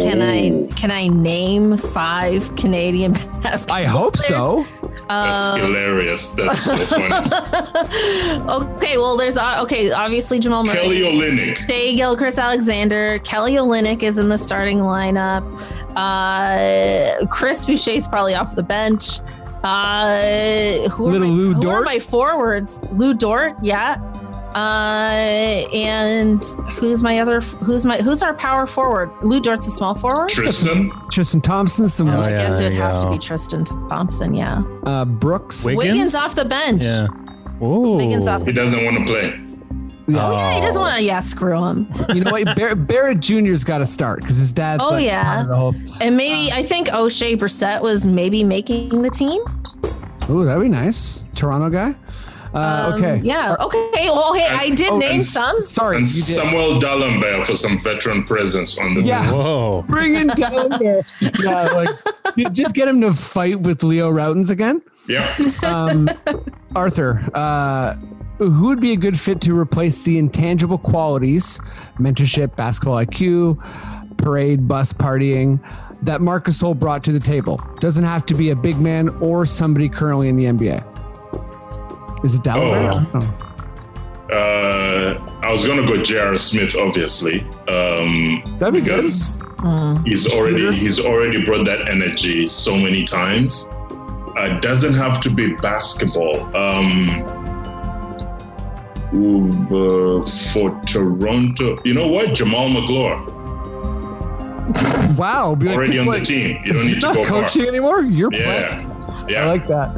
Can 0.00 0.22
I 0.22 0.50
Oh, 0.50 0.68
can 0.76 0.90
I 0.92 1.08
name 1.08 1.76
five 1.76 2.54
Canadian 2.56 3.12
basketball? 3.42 3.76
I 3.76 3.82
hope 3.84 4.14
players? 4.14 4.28
so. 4.28 4.66
That's 5.08 5.60
hilarious. 5.60 6.28
That's 6.34 6.62
so 6.62 6.76
funny. 6.76 8.48
Okay, 8.76 8.96
well, 8.96 9.16
there's 9.16 9.36
uh, 9.36 9.60
okay. 9.62 9.90
Obviously, 9.90 10.38
Jamal 10.38 10.64
Murray. 10.64 10.74
Kelly 10.76 11.00
Olynyk. 11.00 11.56
Shai 11.56 11.96
Gilgeous-Alexander, 11.96 13.18
Kelly 13.24 13.54
Olynyk 13.54 14.04
is 14.04 14.18
in 14.18 14.28
the 14.28 14.38
starting 14.38 14.78
lineup. 14.78 15.42
Uh, 15.96 17.26
Chris 17.26 17.64
Boucher's 17.64 18.06
probably 18.06 18.36
off 18.36 18.54
the 18.54 18.62
bench. 18.62 19.18
Uh, 19.62 20.88
who 20.90 21.08
are, 21.08 21.12
Little 21.12 21.28
my, 21.28 21.34
Lou 21.34 21.52
who 21.52 21.58
are 21.58 21.62
Dort? 21.62 21.84
my 21.84 21.98
forwards? 21.98 22.82
Lu 22.92 23.14
Dort, 23.14 23.54
yeah. 23.62 23.96
Uh, 24.54 25.68
and 25.72 26.42
who's 26.74 27.02
my 27.02 27.20
other? 27.20 27.40
Who's 27.40 27.86
my? 27.86 27.98
Who's 27.98 28.20
our 28.22 28.34
power 28.34 28.66
forward? 28.66 29.08
Lu 29.22 29.40
Dort's 29.40 29.68
a 29.68 29.70
small 29.70 29.94
forward. 29.94 30.28
Tristan. 30.30 30.90
Tristan 31.10 31.40
Thompson, 31.40 31.88
some 31.88 32.08
Oh, 32.08 32.20
I 32.20 32.30
yeah, 32.30 32.36
guess 32.48 32.58
it 32.58 32.64
would 32.64 32.72
there 32.72 32.78
you 32.78 32.82
have 32.82 33.02
to 33.04 33.10
be 33.10 33.18
Tristan 33.18 33.64
Thompson. 33.64 34.34
Yeah, 34.34 34.62
uh, 34.84 35.04
Brooks. 35.04 35.64
Wiggins? 35.64 35.84
Wiggins 35.86 36.14
off 36.16 36.34
the 36.34 36.44
bench. 36.44 36.82
Yeah. 36.82 37.06
Ooh. 37.62 37.96
Wiggins 37.96 38.26
off 38.26 38.44
He 38.44 38.50
doesn't 38.52 38.84
want 38.84 38.96
to 38.98 39.04
play. 39.04 39.38
Oh, 40.18 40.32
yeah, 40.32 40.54
he 40.54 40.60
doesn't 40.60 40.80
want 40.80 40.96
to. 40.96 41.02
Yeah, 41.02 41.20
screw 41.20 41.64
him. 41.64 41.88
You 42.14 42.24
know 42.24 42.30
what? 42.32 42.56
Bar- 42.56 42.74
Barrett 42.74 43.20
Jr.'s 43.20 43.64
got 43.64 43.78
to 43.78 43.86
start 43.86 44.20
because 44.20 44.36
his 44.36 44.52
dad's. 44.52 44.82
Oh, 44.84 44.90
like, 44.90 45.04
yeah. 45.04 45.24
part 45.24 45.40
of 45.42 45.48
The 45.48 45.56
whole, 45.56 45.74
And 46.00 46.16
maybe 46.16 46.50
I 46.52 46.62
think 46.62 46.88
Oshae 46.88 47.36
Brissett 47.38 47.80
was 47.82 48.06
maybe 48.06 48.42
making 48.44 49.02
the 49.02 49.10
team. 49.10 49.42
ooh, 50.28 50.44
that'd 50.44 50.62
be 50.62 50.68
nice. 50.68 51.24
Toronto 51.34 51.70
guy. 51.70 51.94
Uh, 52.52 52.90
Um, 52.92 52.92
okay. 52.94 53.20
Yeah. 53.22 53.54
Okay. 53.60 54.06
Well, 54.10 54.34
hey, 54.34 54.46
I 54.48 54.70
did 54.70 54.88
Oh, 54.90 54.98
name 54.98 55.10
and- 55.12 55.24
some. 55.24 55.62
Sorry. 55.62 55.98
And 55.98 56.06
you 56.06 56.14
did. 56.22 56.34
Samuel 56.34 56.80
Dalembert 56.80 57.44
for 57.46 57.54
some 57.54 57.80
veteran 57.80 58.24
presence 58.24 58.76
on 58.76 58.94
the 58.94 59.02
Yeah. 59.02 59.30
Whoa. 59.30 59.82
Bring 59.88 60.14
him 60.14 60.26
down 60.28 60.70
there. 60.80 61.02
Yeah, 61.20 61.62
like 61.74 61.88
you 62.36 62.50
just 62.50 62.74
get 62.74 62.88
him 62.88 63.00
to 63.02 63.12
fight 63.12 63.60
with 63.60 63.84
Leo 63.84 64.10
Rautins 64.10 64.50
again. 64.50 64.82
Yep. 65.08 65.62
Um, 65.64 66.08
Arthur, 66.74 67.24
uh, 67.34 67.94
who 68.48 68.68
would 68.68 68.80
be 68.80 68.92
a 68.92 68.96
good 68.96 69.18
fit 69.18 69.40
to 69.42 69.58
replace 69.58 70.02
the 70.02 70.18
intangible 70.18 70.78
qualities, 70.78 71.58
mentorship, 71.98 72.56
basketball 72.56 72.96
IQ, 72.96 73.58
parade, 74.16 74.66
bus 74.66 74.92
partying 74.92 75.60
that 76.02 76.20
Marc 76.22 76.46
Gasol 76.46 76.78
brought 76.78 77.04
to 77.04 77.12
the 77.12 77.20
table? 77.20 77.60
Doesn't 77.80 78.04
have 78.04 78.24
to 78.26 78.34
be 78.34 78.50
a 78.50 78.56
big 78.56 78.78
man 78.78 79.10
or 79.20 79.44
somebody 79.44 79.88
currently 79.88 80.28
in 80.28 80.36
the 80.36 80.44
NBA. 80.46 82.24
Is 82.24 82.34
it 82.34 82.42
Dallas? 82.42 83.06
Oh. 83.14 83.46
Uh, 84.32 85.40
I 85.42 85.50
was 85.50 85.66
gonna 85.66 85.86
go 85.86 86.02
J.R. 86.02 86.36
Smith, 86.36 86.76
obviously. 86.76 87.40
Um, 87.66 88.42
That'd 88.58 88.74
be 88.74 88.80
good. 88.80 89.02
because 89.02 89.42
he's 90.04 90.32
already 90.32 90.72
he's 90.76 91.00
already 91.00 91.44
brought 91.44 91.64
that 91.66 91.88
energy 91.88 92.46
so 92.46 92.76
many 92.76 93.04
times. 93.04 93.68
Uh, 94.36 94.58
doesn't 94.60 94.94
have 94.94 95.20
to 95.20 95.30
be 95.30 95.54
basketball. 95.56 96.36
Um, 96.56 97.08
ooh, 97.08 97.39
uh, 99.12 100.26
for 100.52 100.80
Toronto, 100.86 101.78
you 101.84 101.94
know 101.94 102.08
what? 102.08 102.28
Jamaal 102.28 102.72
Magloire 102.72 103.36
Wow. 105.16 105.54
Be 105.54 105.66
like, 105.66 105.76
already 105.76 105.92
it's 105.92 106.00
on 106.00 106.06
like, 106.06 106.20
the 106.20 106.26
team. 106.26 106.58
You 106.64 106.72
don't 106.72 106.86
need 106.86 106.90
You're 106.92 107.00
to 107.00 107.06
not 107.06 107.14
go 107.16 107.24
far. 107.24 107.42
coaching 107.42 107.66
anymore. 107.66 108.02
You're 108.02 108.30
playing. 108.30 108.46
Yeah, 108.48 109.26
yeah. 109.28 109.42
I 109.44 109.46
like 109.46 109.66
that. 109.66 109.88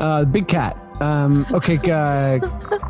Uh, 0.00 0.24
Big 0.24 0.48
Cat. 0.48 0.76
Um, 1.00 1.46
okay, 1.52 1.76
uh, 1.90 2.38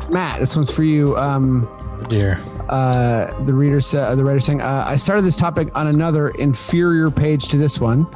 Matt, 0.09 0.39
this 0.39 0.55
one's 0.55 0.71
for 0.71 0.83
you. 0.83 1.15
Um, 1.17 1.67
Dear. 2.09 2.39
uh, 2.69 3.43
the 3.45 3.53
reader 3.53 3.81
said, 3.81 4.15
the 4.15 4.23
writer 4.23 4.39
saying, 4.39 4.61
uh, 4.61 4.83
I 4.87 4.95
started 4.95 5.23
this 5.23 5.37
topic 5.37 5.69
on 5.75 5.87
another 5.87 6.29
inferior 6.29 7.09
page 7.11 7.49
to 7.49 7.57
this 7.57 7.79
one. 7.79 8.07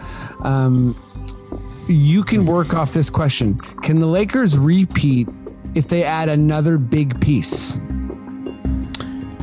Um, 0.42 0.96
you 1.88 2.24
can 2.24 2.46
work 2.46 2.74
off 2.76 2.94
this 2.94 3.10
question. 3.10 3.58
Can 3.84 4.00
the 4.00 4.06
Lakers 4.06 4.58
repeat 4.58 5.28
if 5.76 5.88
they 5.88 6.04
add 6.04 6.30
another 6.30 6.78
big 6.78 7.20
piece? 7.22 7.78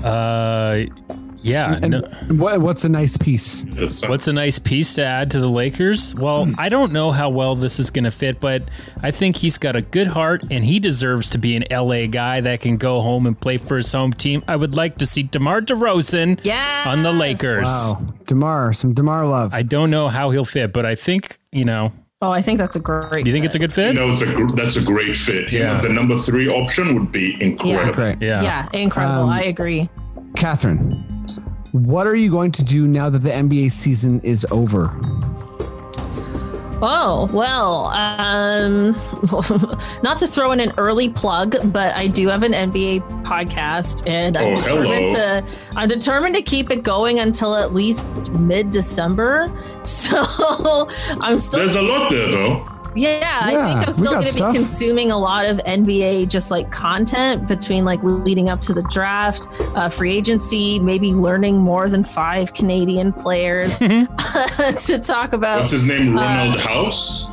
Uh, 0.05 0.85
yeah. 1.43 1.79
And 1.83 1.91
no- 1.91 2.01
what, 2.37 2.61
what's 2.61 2.85
a 2.85 2.89
nice 2.89 3.17
piece? 3.17 3.65
What's 4.09 4.27
a 4.29 4.33
nice 4.33 4.59
piece 4.59 4.95
to 4.95 5.05
add 5.05 5.31
to 5.33 5.41
the 5.41 5.49
Lakers? 5.49 6.15
Well, 6.15 6.49
I 6.59 6.69
don't 6.69 6.93
know 6.93 7.11
how 7.13 7.29
well 7.31 7.55
this 7.57 7.79
is 7.79 7.91
going 7.91 8.05
to 8.05 8.11
fit, 8.11 8.41
but 8.41 8.69
I 9.03 9.11
think 9.11 9.37
he's 9.37 9.59
got 9.59 9.77
a 9.77 9.83
good 9.83 10.09
heart 10.09 10.43
and 10.51 10.65
he 10.65 10.81
deserves 10.81 11.31
to 11.31 11.39
be 11.39 11.57
an 11.57 11.65
LA 11.71 12.07
guy 12.07 12.41
that 12.41 12.61
can 12.61 12.77
go 12.77 13.01
home 13.01 13.27
and 13.27 13.39
play 13.41 13.59
for 13.59 13.77
his 13.77 13.93
home 13.93 14.13
team. 14.13 14.43
I 14.49 14.57
would 14.57 14.75
like 14.75 14.97
to 14.99 15.07
see 15.07 15.23
DeMar 15.25 15.61
DeRozan 15.63 16.41
Yes. 16.45 16.87
on 16.87 17.03
the 17.03 17.13
Lakers. 17.13 17.65
Wow, 17.65 18.15
Demar, 18.27 18.73
some 18.73 18.93
Demar 18.95 19.27
love. 19.27 19.55
I 19.55 19.63
don't 19.63 19.91
know 19.91 20.09
how 20.09 20.31
he'll 20.31 20.45
fit, 20.45 20.73
but 20.73 20.85
I 20.85 20.95
think, 20.97 21.39
you 21.53 21.65
know, 21.65 21.93
Oh, 22.23 22.31
I 22.31 22.41
think 22.41 22.59
that's 22.59 22.77
a 22.77 22.81
great. 22.81 23.25
do 23.25 23.31
you 23.31 23.33
think 23.35 23.45
it's 23.45 23.57
a 23.57 23.59
good 23.59 23.75
fit? 23.75 23.95
No, 23.95 24.11
it's 24.11 24.23
a 24.23 24.33
gr- 24.33 24.55
that's 24.55 24.77
a 24.77 24.83
great 24.83 25.15
fit. 25.15 25.51
Him 25.51 25.61
Yeah. 25.63 25.73
as 25.75 25.83
the 25.83 25.91
number 25.91 26.17
three 26.17 26.49
option 26.49 26.95
would 26.95 27.13
be 27.13 27.37
incredible. 27.43 27.93
Great. 27.93 28.23
Yeah. 28.23 28.41
Yeah, 28.43 28.69
incredible. 28.73 29.25
Um, 29.25 29.29
I 29.29 29.43
agree. 29.45 29.91
Catherine, 30.35 30.93
what 31.73 32.07
are 32.07 32.15
you 32.17 32.31
going 32.31 32.53
to 32.53 32.65
do 32.65 32.89
now 32.89 33.11
that 33.11 33.19
the 33.19 33.29
NBA 33.31 33.71
season 33.71 34.21
is 34.23 34.47
over? 34.51 34.99
Oh, 36.83 37.29
well, 37.33 37.87
um, 37.87 38.93
not 40.03 40.19
to 40.19 40.27
throw 40.27 40.53
in 40.53 40.61
an 40.61 40.73
early 40.77 41.09
plug, 41.09 41.57
but 41.73 41.95
I 41.95 42.07
do 42.07 42.29
have 42.29 42.43
an 42.43 42.53
NBA 42.53 43.01
podcast 43.25 44.07
and 44.07 44.37
I'm 44.37 44.45
Oh, 44.59 44.61
determined 44.61 45.09
hello. 45.09 45.41
to 45.41 45.47
I'm 45.75 45.89
determined 45.89 46.35
to 46.35 46.43
keep 46.43 46.71
it 46.71 46.83
going 46.83 47.21
until 47.21 47.55
at 47.57 47.73
least 47.73 48.07
mid-December. 48.33 49.51
So 49.87 50.17
I'm 51.23 51.39
still 51.41 51.61
There's 51.61 51.77
a 51.77 51.83
lot 51.83 52.11
there, 52.11 52.29
though. 52.31 52.65
Yeah, 52.97 53.41
I 53.43 53.51
think 53.51 53.89
I'm 53.89 53.93
still 53.93 54.13
going 54.13 54.27
to 54.27 54.35
be 54.35 54.59
consuming 54.59 55.11
a 55.11 55.19
lot 55.19 55.45
of 55.45 55.59
NBA 55.59 56.29
just 56.29 56.51
like 56.51 56.71
content 56.71 57.47
between 57.47 57.85
like 57.85 58.03
leading 58.03 58.49
up 58.49 58.61
to 58.63 58.75
the 58.75 58.83
draft, 58.85 59.49
uh, 59.75 59.89
free 59.89 60.17
agency, 60.17 60.79
maybe 60.79 61.13
learning 61.13 61.59
more 61.59 61.89
than 61.89 62.03
five 62.03 62.55
Canadian 62.55 63.13
players 63.13 63.79
to 63.79 65.01
talk 65.05 65.33
about. 65.33 65.61
What's 65.61 65.73
his 65.73 65.85
name? 65.85 66.17
Ronald 66.17 66.61
House. 66.61 67.27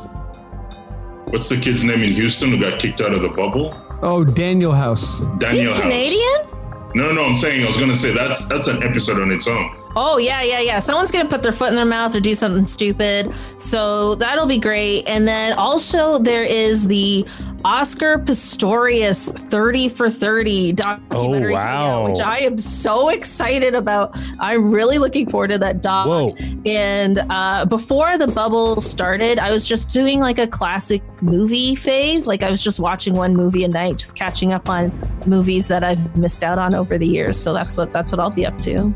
What's 1.28 1.48
the 1.48 1.58
kid's 1.58 1.82
name 1.82 2.02
in 2.02 2.12
Houston 2.12 2.50
who 2.50 2.60
got 2.60 2.78
kicked 2.78 3.00
out 3.00 3.12
of 3.12 3.22
the 3.22 3.28
bubble? 3.28 3.74
Oh, 4.02 4.24
Danuel 4.24 4.76
House. 4.76 5.20
Daniel 5.38 5.50
He's 5.52 5.70
House. 5.70 5.80
Canadian? 5.80 6.54
No, 6.94 7.10
no, 7.10 7.24
I'm 7.24 7.36
saying 7.36 7.64
I 7.64 7.66
was 7.66 7.76
gonna 7.76 7.96
say 7.96 8.12
that's 8.12 8.46
that's 8.46 8.68
an 8.68 8.82
episode 8.82 9.20
on 9.20 9.32
its 9.32 9.48
own. 9.48 9.83
Oh 9.96 10.18
yeah, 10.18 10.42
yeah, 10.42 10.60
yeah. 10.60 10.78
Someone's 10.80 11.10
gonna 11.10 11.28
put 11.28 11.42
their 11.42 11.52
foot 11.52 11.68
in 11.70 11.76
their 11.76 11.84
mouth 11.84 12.14
or 12.14 12.20
do 12.20 12.34
something 12.34 12.66
stupid. 12.66 13.32
So 13.58 14.14
that'll 14.16 14.46
be 14.46 14.58
great. 14.58 15.04
And 15.06 15.26
then 15.26 15.56
also 15.58 16.18
there 16.18 16.42
is 16.42 16.86
the 16.88 17.26
Oscar 17.64 18.18
Pistorius 18.18 19.32
30 19.32 19.88
for 19.88 20.10
30 20.10 20.72
documentary 20.72 21.56
out, 21.56 22.02
wow. 22.02 22.10
which 22.10 22.20
I 22.20 22.40
am 22.40 22.58
so 22.58 23.08
excited 23.08 23.74
about. 23.74 24.14
I'm 24.38 24.70
really 24.70 24.98
looking 24.98 25.30
forward 25.30 25.50
to 25.50 25.58
that 25.58 25.80
doc. 25.80 26.06
Whoa. 26.06 26.36
And 26.66 27.20
uh, 27.30 27.64
before 27.64 28.18
the 28.18 28.26
bubble 28.26 28.82
started, 28.82 29.38
I 29.38 29.50
was 29.50 29.66
just 29.66 29.88
doing 29.88 30.20
like 30.20 30.38
a 30.38 30.46
classic 30.46 31.02
movie 31.22 31.74
phase. 31.74 32.26
Like 32.26 32.42
I 32.42 32.50
was 32.50 32.62
just 32.62 32.80
watching 32.80 33.14
one 33.14 33.34
movie 33.34 33.64
a 33.64 33.68
night, 33.68 33.96
just 33.96 34.14
catching 34.14 34.52
up 34.52 34.68
on 34.68 34.92
movies 35.26 35.68
that 35.68 35.82
I've 35.82 36.18
missed 36.18 36.44
out 36.44 36.58
on 36.58 36.74
over 36.74 36.98
the 36.98 37.06
years. 37.06 37.38
So 37.38 37.54
that's 37.54 37.78
what 37.78 37.94
that's 37.94 38.12
what 38.12 38.20
I'll 38.20 38.30
be 38.30 38.44
up 38.44 38.60
to. 38.60 38.92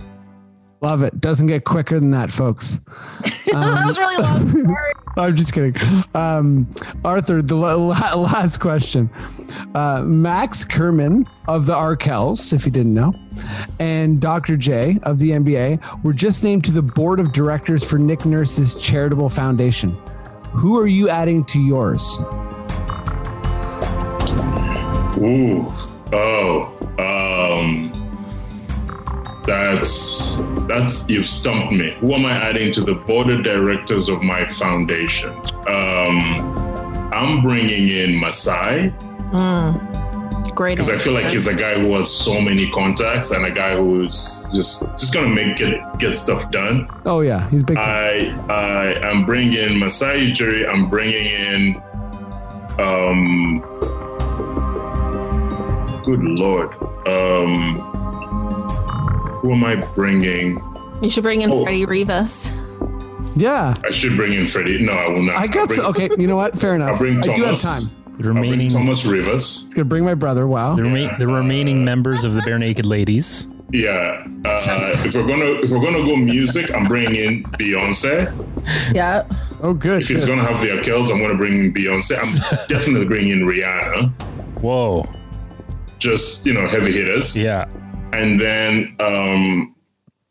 Love 0.81 1.03
it. 1.03 1.21
Doesn't 1.21 1.49
get 1.49 1.65
quicker 1.65 1.99
than 1.99 2.11
that, 2.13 2.31
folks. 2.31 2.79
that 3.53 3.83
was 3.87 3.99
really 3.99 4.23
long. 4.23 4.65
Sorry. 4.65 4.93
I'm 5.17 5.35
just 5.35 5.53
kidding. 5.53 5.75
Um, 6.15 6.71
Arthur, 7.05 7.43
the 7.43 7.57
la- 7.57 7.75
la- 7.75 8.15
last 8.17 8.59
question. 8.59 9.11
Uh, 9.75 10.03
Max 10.03 10.65
Kerman 10.65 11.27
of 11.49 11.67
the 11.67 11.75
Arkells, 11.75 12.53
if 12.53 12.65
you 12.65 12.71
didn't 12.71 12.95
know, 12.95 13.13
and 13.81 14.21
Dr. 14.21 14.57
J 14.57 15.01
of 15.03 15.19
the 15.19 15.31
NBA 15.31 16.05
were 16.05 16.13
just 16.13 16.45
named 16.45 16.65
to 16.67 16.71
the 16.71 16.83
board 16.83 17.19
of 17.19 17.33
directors 17.33 17.83
for 17.83 17.99
Nick 17.99 18.25
Nurse's 18.25 18.77
charitable 18.77 19.29
foundation. 19.29 19.91
Who 20.53 20.79
are 20.79 20.87
you 20.87 21.09
adding 21.09 21.45
to 21.47 21.61
yours? 21.61 22.21
Ooh. 25.19 25.67
Oh. 26.13 26.73
Um. 26.99 27.91
That's 29.45 30.37
that's 30.69 31.09
you've 31.09 31.29
stumped 31.29 31.73
me. 31.73 31.93
Who 32.01 32.13
am 32.15 32.27
I 32.27 32.33
adding 32.33 32.73
to 32.75 32.83
the 32.83 32.95
board 32.95 33.31
of 33.31 33.43
directors 33.43 34.09
of 34.09 34.23
my 34.23 34.47
foundation? 34.49 35.31
Um, 35.67 36.59
I'm 37.13 37.43
bringing 37.43 37.89
in 37.89 38.21
Masai 38.21 38.93
Great. 40.55 40.77
because 40.77 40.91
I 40.91 40.99
feel 40.99 41.13
like 41.13 41.31
he's 41.31 41.47
a 41.47 41.55
guy 41.55 41.81
who 41.81 41.93
has 41.95 42.13
so 42.13 42.41
many 42.41 42.69
contacts 42.71 43.31
and 43.31 43.45
a 43.45 43.51
guy 43.51 43.77
who's 43.77 44.45
just 44.55 44.83
just 44.99 45.15
gonna 45.15 45.29
make 45.29 45.57
get 45.57 45.99
get 45.99 46.17
stuff 46.17 46.51
done. 46.51 46.89
Oh 47.07 47.21
yeah, 47.21 47.49
he's 47.49 47.65
big. 47.65 47.77
time. 47.77 47.87
I 48.51 48.55
I 48.55 49.09
am 49.11 49.25
bringing 49.25 49.55
in 49.55 49.79
Masai 49.79 50.31
Ujiri. 50.31 50.69
I'm 50.69 50.89
bringing 50.89 51.27
in 51.27 51.83
um. 52.79 53.61
Good 56.05 56.23
lord. 56.23 56.75
Um. 57.07 57.98
Who 59.43 59.53
am 59.53 59.65
I 59.65 59.77
bringing? 59.77 60.61
you 61.03 61.09
should 61.09 61.23
bring 61.23 61.43
in 61.43 61.51
Oh. 61.51 61.63
Freddie 61.63 61.85
Rivas. 61.87 62.53
yeah, 63.37 63.75
I 63.87 63.91
should 63.91 64.17
bring 64.17 64.33
in 64.33 64.47
Freddie. 64.47 64.85
No, 64.85 64.93
I 64.93 65.09
will 65.09 65.23
not. 65.23 65.37
I 65.37 65.43
I'll 65.43 65.49
got 65.49 65.69
bring, 65.69 65.81
okay. 65.81 66.09
You 66.19 66.27
know 66.27 66.37
what? 66.37 66.59
Fair 66.59 66.75
enough. 66.75 66.93
I'll 66.93 66.99
bring 66.99 67.19
I 67.19 67.37
do 67.37 67.45
have 67.45 67.61
time. 67.61 67.83
The 68.19 68.27
I'll 68.27 68.33
bring 68.33 68.35
remaining 68.35 68.69
Thomas 68.69 69.07
Rivers. 69.07 69.65
Gonna 69.71 69.85
bring 69.85 70.05
my 70.05 70.15
brother. 70.15 70.49
Wow. 70.49 70.75
the, 70.75 70.83
rema- 70.83 71.17
the 71.19 71.27
remaining 71.29 71.85
members 71.85 72.25
of 72.25 72.33
the 72.33 72.41
Barenaked 72.41 72.85
Ladies. 72.85 73.47
Yeah. 73.71 74.25
Uh, 74.45 74.93
if 75.05 75.15
we're 75.15 75.27
gonna 75.27 75.45
if 75.63 75.71
we're 75.71 75.81
gonna 75.85 76.05
go 76.05 76.17
music, 76.17 76.75
I'm 76.75 76.89
bringing 76.89 77.15
in 77.15 77.43
Beyonce. 77.45 78.33
Yeah. 78.95 79.23
Oh, 79.63 79.73
good. 79.73 80.03
If 80.03 80.09
he's 80.09 80.25
gonna 80.25 80.43
have 80.43 80.61
the 80.61 80.69
Arkells, 80.69 81.11
I'm 81.13 81.21
gonna 81.21 81.37
bring 81.37 81.57
in 81.67 81.73
Beyonce. 81.73 82.19
I'm 82.19 82.67
definitely 82.67 83.07
bringing 83.07 83.31
in 83.41 83.47
Rihanna. 83.47 84.11
Whoa. 84.63 85.09
Just 85.99 86.45
you 86.47 86.55
know, 86.55 86.67
heavy 86.69 86.93
hitters. 86.93 87.37
Yeah. 87.39 87.67
And 88.13 88.39
then 88.39 88.97
um, 89.01 89.75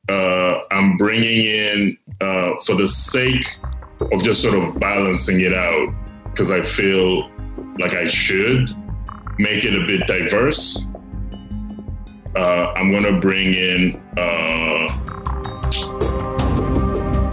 uh, 0.10 0.62
I'm 0.72 0.98
bringing 0.98 1.45
in 1.45 1.98
uh, 2.22 2.54
for 2.66 2.76
the 2.76 2.88
sake 2.88 3.45
of 4.12 4.24
just 4.24 4.41
sort 4.41 4.56
of 4.56 4.80
balancing 4.80 5.41
it 5.41 5.54
out 5.54 5.94
because 6.26 6.52
I 6.52 6.62
feel 6.62 7.30
like 7.80 7.95
I 7.95 8.06
should 8.06 8.70
make 9.38 9.66
it 9.66 9.76
a 9.76 9.86
bit 9.86 10.08
diverse. 10.08 10.86
Uh, 12.36 12.74
I'm 12.76 12.91
gonna 12.91 13.20
bring 13.20 13.54
in 13.54 14.02
uh, 14.18 14.88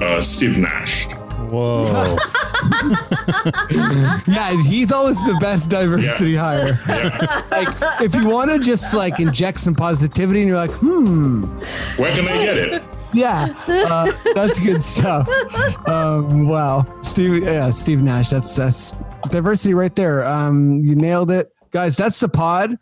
uh, 0.03 0.23
Steve 0.23 0.59
Nash. 0.59 1.07
Whoa. 1.55 2.17
Yeah, 4.27 4.61
he's 4.63 4.91
always 4.93 5.17
the 5.27 5.37
best 5.41 5.71
diversity 5.71 6.35
hire. 6.35 6.73
like, 7.51 7.69
if 8.01 8.15
you 8.15 8.29
want 8.29 8.51
to 8.51 8.59
just 8.59 8.95
like 8.95 9.21
inject 9.21 9.61
some 9.61 9.75
positivity, 9.75 10.41
and 10.41 10.49
you're 10.49 10.57
like, 10.57 10.71
hmm, 10.73 11.45
Where 11.97 12.15
can 12.15 12.27
I 12.27 12.45
get 12.45 12.57
it? 12.57 12.83
yeah, 13.13 13.55
uh, 13.69 14.11
that's 14.35 14.59
good 14.59 14.83
stuff. 14.83 15.29
Um, 15.87 16.49
wow, 16.49 16.85
Steve, 17.03 17.45
yeah, 17.45 17.71
Steve 17.71 18.03
Nash. 18.03 18.31
That's 18.31 18.57
that's 18.57 18.93
diversity 19.31 19.75
right 19.75 19.95
there. 19.95 20.25
Um, 20.25 20.81
you 20.81 20.95
nailed 20.95 21.31
it, 21.31 21.53
guys. 21.71 21.97
That's 21.97 22.19
the 22.21 22.29
pod. 22.29 22.77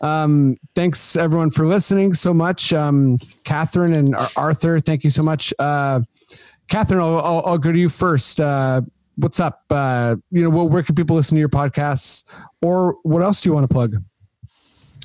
Um, 0.00 0.56
thanks 0.74 1.16
everyone 1.16 1.50
for 1.50 1.66
listening 1.66 2.14
so 2.14 2.32
much. 2.34 2.72
Um, 2.72 3.18
Catherine 3.44 3.96
and 3.96 4.14
Ar- 4.14 4.30
Arthur, 4.36 4.78
thank 4.80 5.02
you 5.02 5.10
so 5.10 5.22
much. 5.22 5.52
Uh, 5.58 6.00
Catherine, 6.68 7.00
I'll, 7.00 7.20
I'll, 7.20 7.42
I'll 7.46 7.58
go 7.58 7.72
to 7.72 7.78
you 7.78 7.88
first. 7.88 8.40
Uh, 8.40 8.82
what's 9.16 9.40
up? 9.40 9.64
Uh, 9.70 10.16
you 10.30 10.42
know, 10.42 10.64
where, 10.64 10.82
can 10.82 10.94
people 10.94 11.16
listen 11.16 11.36
to 11.36 11.40
your 11.40 11.48
podcasts, 11.48 12.24
or 12.62 12.96
what 13.02 13.22
else 13.22 13.40
do 13.40 13.48
you 13.48 13.54
want 13.54 13.64
to 13.64 13.72
plug? 13.72 14.02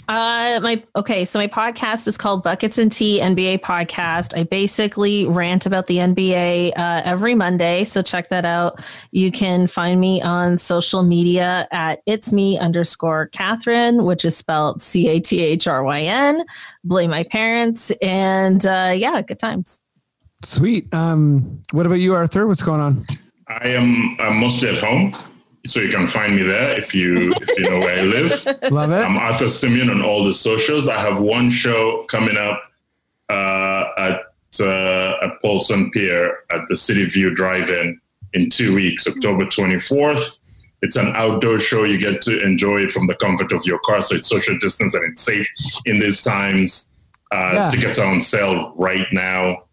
Uh, 0.07 0.60
my 0.64 0.84
okay, 0.95 1.23
so 1.23 1.38
my 1.38 1.45
podcast 1.45 2.07
is 2.07 2.18
called 2.18 2.44
Buckets 2.44 2.80
and 2.80 2.91
Tea 2.91 3.19
NBA 3.19 3.60
Podcast. 3.60 4.36
I 4.36 4.41
basically 4.41 5.27
rant 5.27 5.68
about 5.68 5.86
the 5.86 5.98
NBA 5.98 6.72
uh, 6.76 7.03
every 7.06 7.36
Monday, 7.36 7.84
so 7.84 8.02
check 8.02 8.30
that 8.30 8.44
out. 8.44 8.84
You 9.11 9.31
can 9.31 9.68
find 9.68 9.99
me 9.99 10.19
on 10.19 10.57
social 10.57 11.03
media 11.03 11.68
at 11.72 12.02
it's 12.07 12.34
me 12.34 12.57
underscore 12.57 13.27
Catherine, 13.27 14.03
which 14.03 14.26
is 14.26 14.36
spelled 14.36 14.81
C 14.81 15.07
A 15.10 15.19
T 15.19 15.44
H 15.44 15.68
R 15.68 15.84
Y 15.84 16.02
N. 16.02 16.44
Blame 16.84 17.11
my 17.11 17.22
parents, 17.26 17.91
and 18.02 18.65
uh, 18.65 18.91
yeah, 18.95 19.22
good 19.22 19.38
times. 19.38 19.80
Sweet. 20.44 20.91
Um, 20.94 21.61
what 21.72 21.86
about 21.86 21.99
you, 21.99 22.14
Arthur? 22.14 22.48
What's 22.48 22.64
going 22.64 22.80
on? 22.82 23.06
I 23.48 23.70
am 23.70 24.16
I'm 24.20 24.40
mostly 24.40 24.70
at 24.70 24.78
home, 24.84 25.16
so 25.66 25.80
you 25.82 25.90
can 25.90 26.07
find 26.07 26.36
me 26.36 26.44
there 26.44 26.78
if 26.78 26.94
you 26.95 27.34
if 27.41 27.60
you 27.60 27.70
know 27.70 27.80
where 27.80 27.99
I 27.99 28.03
live. 28.03 28.45
Love 28.72 28.91
it. 28.91 29.03
I'm 29.06 29.18
Arthur 29.18 29.49
Simeon 29.49 29.90
on 29.90 30.02
all 30.03 30.24
the 30.24 30.34
socials. 30.34 30.88
I 30.88 31.02
have 31.02 31.20
one 31.20 31.49
show 31.49 32.03
coming 32.07 32.38
up 32.38 32.61
uh, 33.30 33.86
at 33.98 34.22
uh, 34.61 35.18
at 35.26 35.41
Polson 35.41 35.91
Pier 35.91 36.40
at 36.52 36.61
the 36.70 36.78
City 36.78 37.06
View 37.06 37.34
Drive-In 37.36 37.99
in 38.34 38.49
two 38.49 38.74
weeks, 38.74 39.07
October 39.07 39.45
24th. 39.45 40.40
It's 40.82 40.95
an 40.95 41.11
outdoor 41.16 41.60
show. 41.60 41.84
You 41.84 41.98
get 41.98 42.22
to 42.24 42.41
enjoy 42.41 42.84
it 42.84 42.91
from 42.91 43.07
the 43.07 43.16
comfort 43.16 43.52
of 43.52 43.66
your 43.66 43.80
car, 43.80 44.02
so 44.02 44.16
it's 44.16 44.30
social 44.30 44.57
distance 44.60 44.94
and 44.94 45.03
it's 45.11 45.22
safe 45.22 45.48
in 45.86 45.99
these 45.99 46.22
times. 46.22 46.91
Uh, 47.32 47.52
Yeah. 47.53 47.70
Tickets 47.70 47.99
are 47.99 48.07
on 48.07 48.22
sale 48.22 48.74
right 48.78 49.06
now. 49.11 49.64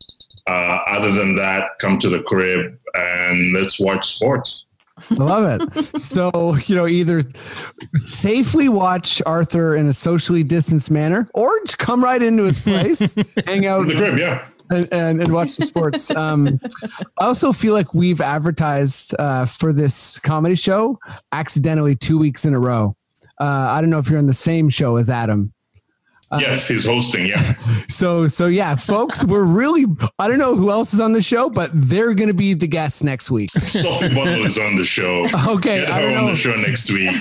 Uh, 0.47 0.79
other 0.87 1.11
than 1.11 1.35
that, 1.37 1.71
come 1.81 1.99
to 1.99 2.09
the 2.09 2.21
crib 2.23 2.79
and 2.95 3.53
let's 3.53 3.81
watch 3.81 4.15
sports. 4.15 4.65
I 5.11 5.15
love 5.15 5.61
it. 5.61 5.87
So, 6.01 6.55
you 6.67 6.75
know, 6.75 6.87
either 6.87 7.23
safely 7.97 8.69
watch 8.69 9.21
Arthur 9.27 9.75
in 9.77 9.87
a 9.89 9.93
socially 9.93 10.43
distanced 10.43 10.91
manner 10.91 11.29
or 11.35 11.51
just 11.65 11.79
come 11.79 12.03
right 12.03 12.23
into 12.23 12.45
his 12.45 12.61
place, 12.61 13.15
hang 13.47 13.67
out 13.67 13.89
The 13.89 13.95
crib, 13.95 14.19
yeah. 14.19 14.47
and, 14.71 14.89
and, 14.93 15.21
and 15.21 15.33
watch 15.33 15.51
some 15.51 15.67
sports. 15.67 16.11
Um, 16.13 16.61
I 17.19 17.27
also 17.27 17.53
feel 17.53 17.75
like 17.75 17.93
we've 17.93 18.21
advertised 18.21 19.15
uh, 19.19 19.45
for 19.47 19.73
this 19.73 20.19
comedy 20.21 20.55
show 20.55 20.99
accidentally 21.33 21.97
two 21.97 22.19
weeks 22.19 22.45
in 22.47 22.55
a 22.55 22.61
row. 22.61 22.97
Uh, 23.39 23.45
I 23.45 23.81
don't 23.83 23.91
know 23.91 23.99
if 23.99 24.09
you're 24.09 24.19
on 24.19 24.27
the 24.27 24.33
same 24.33 24.71
show 24.71 24.97
as 24.97 25.11
Adam. 25.11 25.53
Uh, 26.31 26.39
yes, 26.41 26.67
he's 26.67 26.85
hosting. 26.85 27.27
Yeah. 27.27 27.55
So, 27.89 28.27
so 28.27 28.47
yeah, 28.49 28.75
folks, 28.75 29.25
we're 29.25 29.45
really, 29.45 29.87
I 30.19 30.27
don't 30.29 30.39
know 30.39 30.55
who 30.57 30.71
else 30.71 30.93
is 30.93 31.01
on 31.01 31.13
the 31.13 31.23
show, 31.23 31.49
but 31.49 31.71
they're 31.73 32.13
going 32.15 32.29
to 32.29 32.35
be 32.35 32.53
the 32.53 32.67
guests 32.67 33.03
next 33.03 33.31
week. 33.31 33.51
Sophie 33.53 34.09
Butler 34.09 34.45
is 34.47 34.59
on 34.59 34.77
the 34.77 34.85
show. 34.85 35.25
Okay, 35.49 35.79
Get 35.81 35.89
I 35.89 36.03
her 36.03 36.09
don't 36.09 36.17
on 36.19 36.25
know. 36.27 36.31
the 36.33 36.37
show 36.37 36.55
next 36.57 36.91
week. 36.91 37.13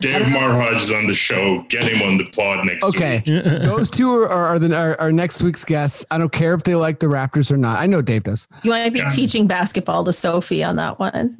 Dave 0.00 0.22
Merheje 0.26 0.76
is 0.76 0.90
on 0.92 1.08
the 1.08 1.14
show. 1.14 1.62
Get 1.68 1.82
him 1.84 2.00
on 2.08 2.16
the 2.16 2.24
pod 2.30 2.64
next 2.64 2.84
Okay, 2.84 3.22
week. 3.26 3.44
Okay. 3.44 3.64
Those 3.66 3.90
two 3.90 4.08
are, 4.10 4.28
are, 4.28 4.58
the, 4.58 4.74
are, 4.74 4.98
are 5.00 5.12
next 5.12 5.42
week's 5.42 5.64
guests. 5.64 6.06
I 6.10 6.16
don't 6.16 6.32
care 6.32 6.54
if 6.54 6.62
they 6.62 6.76
like 6.76 7.00
the 7.00 7.08
Raptors 7.08 7.50
or 7.50 7.56
not. 7.58 7.78
I 7.80 7.86
know 7.86 8.00
Dave 8.00 8.22
does. 8.22 8.46
You 8.62 8.70
might 8.70 8.90
be 8.90 9.02
teaching 9.10 9.46
basketball 9.48 10.04
to 10.04 10.12
Sophie 10.12 10.62
on 10.62 10.76
that 10.76 10.98
one. 11.00 11.36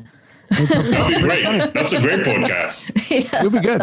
That'd 0.50 0.68
be 1.14 1.20
great. 1.22 1.74
That's 1.74 1.92
a 1.92 2.00
great 2.00 2.24
podcast. 2.24 2.90
It'll 3.34 3.50
be 3.50 3.60
good. 3.60 3.82